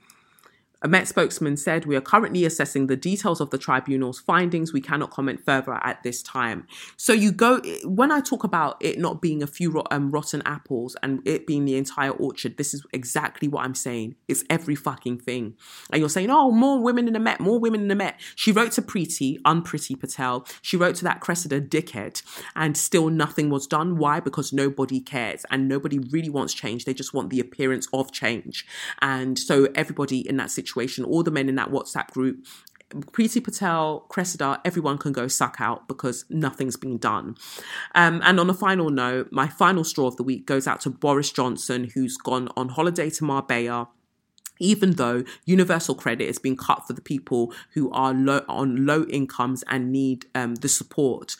a 0.83 0.87
Met 0.87 1.07
spokesman 1.07 1.57
said, 1.57 1.85
We 1.85 1.95
are 1.95 2.01
currently 2.01 2.43
assessing 2.43 2.87
the 2.87 2.95
details 2.95 3.39
of 3.39 3.51
the 3.51 3.57
tribunal's 3.59 4.19
findings. 4.19 4.73
We 4.73 4.81
cannot 4.81 5.11
comment 5.11 5.45
further 5.45 5.73
at 5.73 6.01
this 6.01 6.23
time. 6.23 6.65
So, 6.97 7.13
you 7.13 7.31
go, 7.31 7.61
when 7.85 8.11
I 8.11 8.19
talk 8.19 8.43
about 8.43 8.77
it 8.79 8.97
not 8.97 9.21
being 9.21 9.43
a 9.43 9.47
few 9.47 9.83
um, 9.91 10.09
rotten 10.11 10.41
apples 10.43 10.97
and 11.03 11.21
it 11.27 11.45
being 11.45 11.65
the 11.65 11.75
entire 11.75 12.09
orchard, 12.09 12.57
this 12.57 12.73
is 12.73 12.83
exactly 12.93 13.47
what 13.47 13.63
I'm 13.63 13.75
saying. 13.75 14.15
It's 14.27 14.43
every 14.49 14.73
fucking 14.75 15.19
thing. 15.19 15.55
And 15.91 15.99
you're 15.99 16.09
saying, 16.09 16.31
Oh, 16.31 16.49
more 16.49 16.81
women 16.81 17.07
in 17.07 17.13
the 17.13 17.19
Met, 17.19 17.39
more 17.39 17.59
women 17.59 17.81
in 17.81 17.87
the 17.87 17.95
Met. 17.95 18.19
She 18.35 18.51
wrote 18.51 18.71
to 18.73 18.81
Priti, 18.81 19.37
unpretty 19.45 19.95
Patel. 19.95 20.47
She 20.63 20.77
wrote 20.77 20.95
to 20.95 21.03
that 21.03 21.19
Cressida 21.19 21.61
dickhead, 21.61 22.23
and 22.55 22.75
still 22.75 23.09
nothing 23.09 23.51
was 23.51 23.67
done. 23.67 23.97
Why? 23.97 24.19
Because 24.19 24.51
nobody 24.51 24.99
cares 24.99 25.45
and 25.51 25.67
nobody 25.67 25.99
really 25.99 26.29
wants 26.29 26.55
change. 26.55 26.85
They 26.85 26.95
just 26.95 27.13
want 27.13 27.29
the 27.29 27.39
appearance 27.39 27.87
of 27.93 28.11
change. 28.11 28.65
And 28.99 29.37
so, 29.37 29.67
everybody 29.75 30.27
in 30.27 30.37
that 30.37 30.49
situation, 30.49 30.70
situation, 30.71 31.03
all 31.03 31.23
the 31.23 31.31
men 31.31 31.49
in 31.49 31.55
that 31.55 31.69
WhatsApp 31.69 32.11
group, 32.11 32.45
Priti 32.89 33.43
Patel, 33.43 34.05
Cressida, 34.09 34.59
everyone 34.65 34.97
can 34.97 35.11
go 35.11 35.27
suck 35.27 35.57
out 35.59 35.87
because 35.87 36.25
nothing's 36.29 36.75
been 36.75 36.97
done. 36.97 37.37
Um, 37.95 38.21
and 38.23 38.39
on 38.39 38.49
a 38.49 38.53
final 38.53 38.89
note, 38.89 39.29
my 39.31 39.47
final 39.47 39.83
straw 39.83 40.07
of 40.07 40.17
the 40.17 40.23
week 40.23 40.45
goes 40.45 40.67
out 40.67 40.81
to 40.81 40.89
Boris 40.89 41.31
Johnson, 41.31 41.91
who's 41.93 42.17
gone 42.17 42.49
on 42.57 42.69
holiday 42.69 43.09
to 43.11 43.23
Marbella 43.23 43.87
even 44.59 44.91
though 44.91 45.23
universal 45.43 45.95
credit 45.95 46.25
is 46.25 46.37
being 46.37 46.55
cut 46.55 46.85
for 46.85 46.93
the 46.93 47.01
people 47.01 47.51
who 47.73 47.91
are 47.91 48.13
low, 48.13 48.45
on 48.47 48.85
low 48.85 49.05
incomes 49.05 49.63
and 49.63 49.91
need 49.91 50.27
um, 50.35 50.53
the 50.53 50.69
support. 50.69 51.35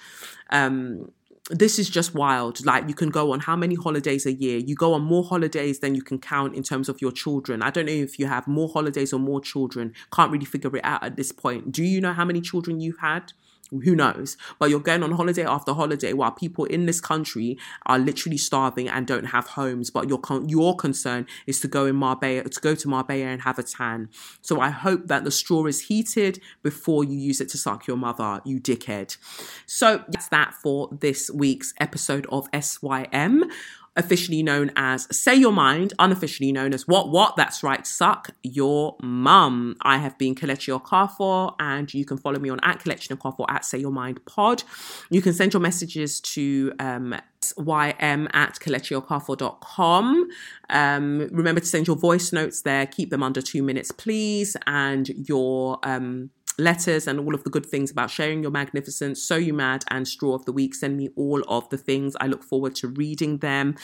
Um, 0.50 1.12
this 1.52 1.78
is 1.78 1.90
just 1.90 2.14
wild. 2.16 2.66
Like 2.66 2.88
you 2.88 2.96
can 2.96 3.10
go 3.10 3.34
on 3.34 3.42
how 3.42 3.56
many 3.56 3.76
holidays 3.76 4.26
a 4.26 4.34
year? 4.34 4.58
You 4.58 4.76
go 4.76 4.94
on 4.94 5.02
more 5.02 5.24
holidays 5.24 5.80
than 5.80 5.96
you 5.96 6.02
can 6.02 6.20
count 6.20 6.56
in 6.56 6.64
terms 6.64 6.90
of 6.90 7.02
your 7.02 7.12
children. 7.12 7.62
I 7.62 7.70
don't 7.70 7.86
know 7.86 7.92
if 7.92 8.18
you 8.18 8.28
have 8.28 8.48
more 8.48 8.70
holidays 8.70 9.14
or 9.14 9.20
more 9.20 9.42
children. 9.42 9.94
Can't 10.14 10.32
really 10.32 10.46
figure 10.46 10.76
it 10.76 10.84
out 10.84 11.04
at 11.04 11.18
this 11.18 11.32
point. 11.32 11.72
Do 11.72 11.84
you 11.84 12.02
know 12.02 12.14
how 12.14 12.26
many 12.26 12.42
children 12.42 12.80
you've 12.80 13.00
had? 13.00 13.34
Who 13.72 13.96
knows? 13.96 14.38
But 14.60 14.70
you're 14.70 14.80
going 14.80 15.04
on 15.04 15.12
holiday 15.12 15.46
after 15.46 15.74
holiday 15.74 16.14
while 16.14 16.32
people 16.32 16.66
in 16.66 16.86
this 16.86 17.00
country 17.00 17.58
are 17.86 17.98
literally 17.98 18.38
starving 18.38 18.90
and 18.90 19.08
don't 19.08 19.26
have 19.26 19.48
homes. 19.48 19.90
But 19.90 20.10
your 20.10 20.20
con- 20.20 20.50
your 20.50 20.76
concern 20.76 21.26
is 21.48 21.60
to 21.62 21.68
go 21.68 21.86
in 21.86 21.96
Marbella 21.96 22.44
to 22.44 22.60
go 22.60 22.76
to 22.76 22.88
Marbella 22.88 23.26
and 23.26 23.42
have 23.42 23.58
a 23.58 23.64
tan. 23.64 24.10
So 24.42 24.60
I 24.60 24.70
hope 24.70 25.08
that 25.08 25.24
the 25.24 25.32
straw 25.32 25.66
is 25.66 25.82
heated 25.82 26.42
before 26.64 27.04
you 27.04 27.18
use 27.18 27.40
it 27.40 27.50
to 27.50 27.58
suck 27.58 27.88
your 27.88 27.98
mother, 27.98 28.42
you 28.44 28.60
dickhead. 28.60 29.18
So 29.66 30.04
that's 30.10 30.28
that 30.30 30.54
for 30.54 30.90
this 30.92 31.30
week's 31.32 31.74
episode 31.80 32.28
of 32.30 32.48
SYM 32.60 33.50
officially 33.96 34.42
known 34.42 34.72
as 34.76 35.08
Say 35.16 35.36
Your 35.36 35.52
Mind, 35.52 35.94
unofficially 36.00 36.52
known 36.52 36.74
as 36.74 36.88
What 36.88 37.10
What? 37.10 37.36
That's 37.36 37.64
right, 37.64 37.86
Suck 37.86 38.30
Your 38.44 38.96
Mum. 39.02 39.76
I 39.82 39.98
have 39.98 40.18
been 40.18 40.36
Kelechi 40.36 40.80
Okafor, 40.80 41.56
and 41.60 41.94
you 41.94 42.06
can 42.06 42.18
follow 42.18 42.40
me 42.40 42.50
on 42.50 42.60
at 42.64 42.80
Kelechi 42.80 43.10
Okafor 43.18 43.46
at 43.50 43.66
Say 43.66 43.80
Your 43.80 43.92
Mind 43.92 44.26
Pod. 44.26 44.64
You 45.10 45.22
can 45.22 45.34
send 45.34 45.54
your 45.54 45.62
messages 45.62 46.22
to 46.22 46.74
um, 46.80 47.16
ym 47.60 48.28
at 48.34 48.60
kelechiokafor.com. 48.60 50.28
Um, 50.70 51.28
remember 51.32 51.62
to 51.62 51.68
send 51.68 51.88
your 51.88 51.98
voice 51.98 52.32
notes 52.32 52.62
there. 52.62 52.86
Keep 52.86 53.10
them 53.10 53.24
under 53.24 53.42
two 53.42 53.64
minutes, 53.64 53.92
please. 53.92 54.56
And 54.68 55.10
your 55.28 55.80
um, 55.84 56.30
letters 56.62 57.08
and 57.08 57.20
all 57.20 57.36
of 57.36 57.44
the 57.44 57.50
good 57.50 57.66
things 57.66 57.92
about 57.92 58.10
sharing 58.10 58.42
your 58.42 58.52
magnificence, 58.52 59.22
So 59.22 59.36
You 59.36 59.54
Mad, 59.54 59.84
and 59.90 60.08
Straw 60.08 60.34
of 60.34 60.46
the 60.46 60.52
Week. 60.52 60.76
Send 60.76 60.98
me 60.98 61.10
all 61.16 61.44
of 61.48 61.70
the 61.70 61.78
things. 61.78 62.16
I 62.20 62.28
look 62.28 62.44
forward 62.44 62.76
to 62.76 62.88
reading 62.88 63.38
them. 63.40 63.76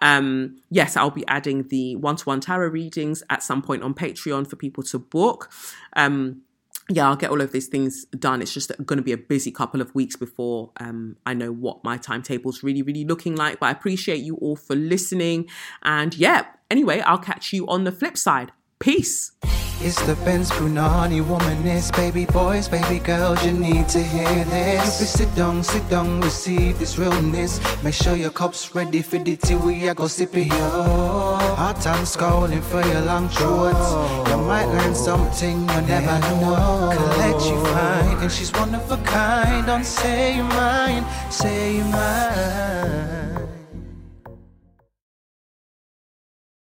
Um, 0.00 0.56
yes, 0.70 0.96
I'll 0.96 1.10
be 1.10 1.26
adding 1.26 1.68
the 1.68 1.96
one 1.96 2.16
to 2.16 2.24
one 2.24 2.40
tarot 2.40 2.68
readings 2.68 3.22
at 3.30 3.42
some 3.42 3.62
point 3.62 3.82
on 3.82 3.94
Patreon 3.94 4.48
for 4.48 4.56
people 4.56 4.82
to 4.84 4.98
book. 4.98 5.50
Um, 5.94 6.42
yeah, 6.88 7.08
I'll 7.08 7.16
get 7.16 7.30
all 7.30 7.40
of 7.40 7.50
these 7.50 7.66
things 7.66 8.04
done. 8.16 8.40
It's 8.40 8.54
just 8.54 8.70
going 8.84 8.98
to 8.98 9.02
be 9.02 9.10
a 9.10 9.16
busy 9.16 9.50
couple 9.50 9.80
of 9.80 9.92
weeks 9.92 10.14
before 10.14 10.70
um, 10.78 11.16
I 11.26 11.34
know 11.34 11.50
what 11.50 11.82
my 11.82 11.98
timetable's 11.98 12.62
really, 12.62 12.82
really 12.82 13.04
looking 13.04 13.34
like. 13.34 13.58
But 13.58 13.66
I 13.66 13.70
appreciate 13.72 14.20
you 14.20 14.36
all 14.36 14.54
for 14.54 14.76
listening. 14.76 15.48
And 15.82 16.16
yeah, 16.16 16.44
Anyway, 16.70 17.00
I'll 17.00 17.18
catch 17.18 17.52
you 17.52 17.66
on 17.68 17.84
the 17.84 17.92
flip 17.92 18.16
side. 18.16 18.52
Peace. 18.78 19.32
It's 19.80 20.00
the 20.06 20.14
Benz 20.24 20.50
Brunani 20.50 21.22
womanist, 21.22 21.96
baby 21.96 22.24
boys, 22.26 22.68
baby 22.68 22.98
girls, 22.98 23.44
you 23.44 23.52
need 23.52 23.88
to 23.88 24.02
hear 24.02 24.44
this. 24.44 25.00
You 25.00 25.06
sit 25.06 25.34
down, 25.34 25.62
sit 25.62 25.88
down, 25.88 26.20
receive 26.20 26.78
this 26.78 26.98
realness. 26.98 27.60
Make 27.82 27.94
sure 27.94 28.16
your 28.16 28.30
cup's 28.30 28.74
ready 28.74 29.02
for 29.02 29.18
the 29.18 29.36
tea, 29.36 29.54
we 29.54 29.88
are 29.88 29.94
go 29.94 30.06
sip 30.06 30.36
it, 30.36 30.46
yo. 30.46 31.36
Hot 31.56 31.80
time 31.80 32.04
scalding 32.06 32.62
for 32.62 32.82
your 32.86 33.00
long 33.02 33.28
throats. 33.28 34.30
You 34.30 34.36
might 34.38 34.66
learn 34.66 34.94
something 34.94 35.60
you 35.60 35.80
never 35.82 36.18
know. 36.20 36.92
Collect 36.94 37.44
you 37.46 37.64
find, 37.66 38.22
and 38.22 38.32
she's 38.32 38.52
one 38.52 38.74
of 38.74 38.90
a 38.90 38.96
kind. 39.04 39.66
Don't 39.66 39.84
say 39.84 40.36
you 40.36 40.44
mine, 40.44 41.04
say 41.30 41.76
you 41.76 41.84
mine. 41.84 43.25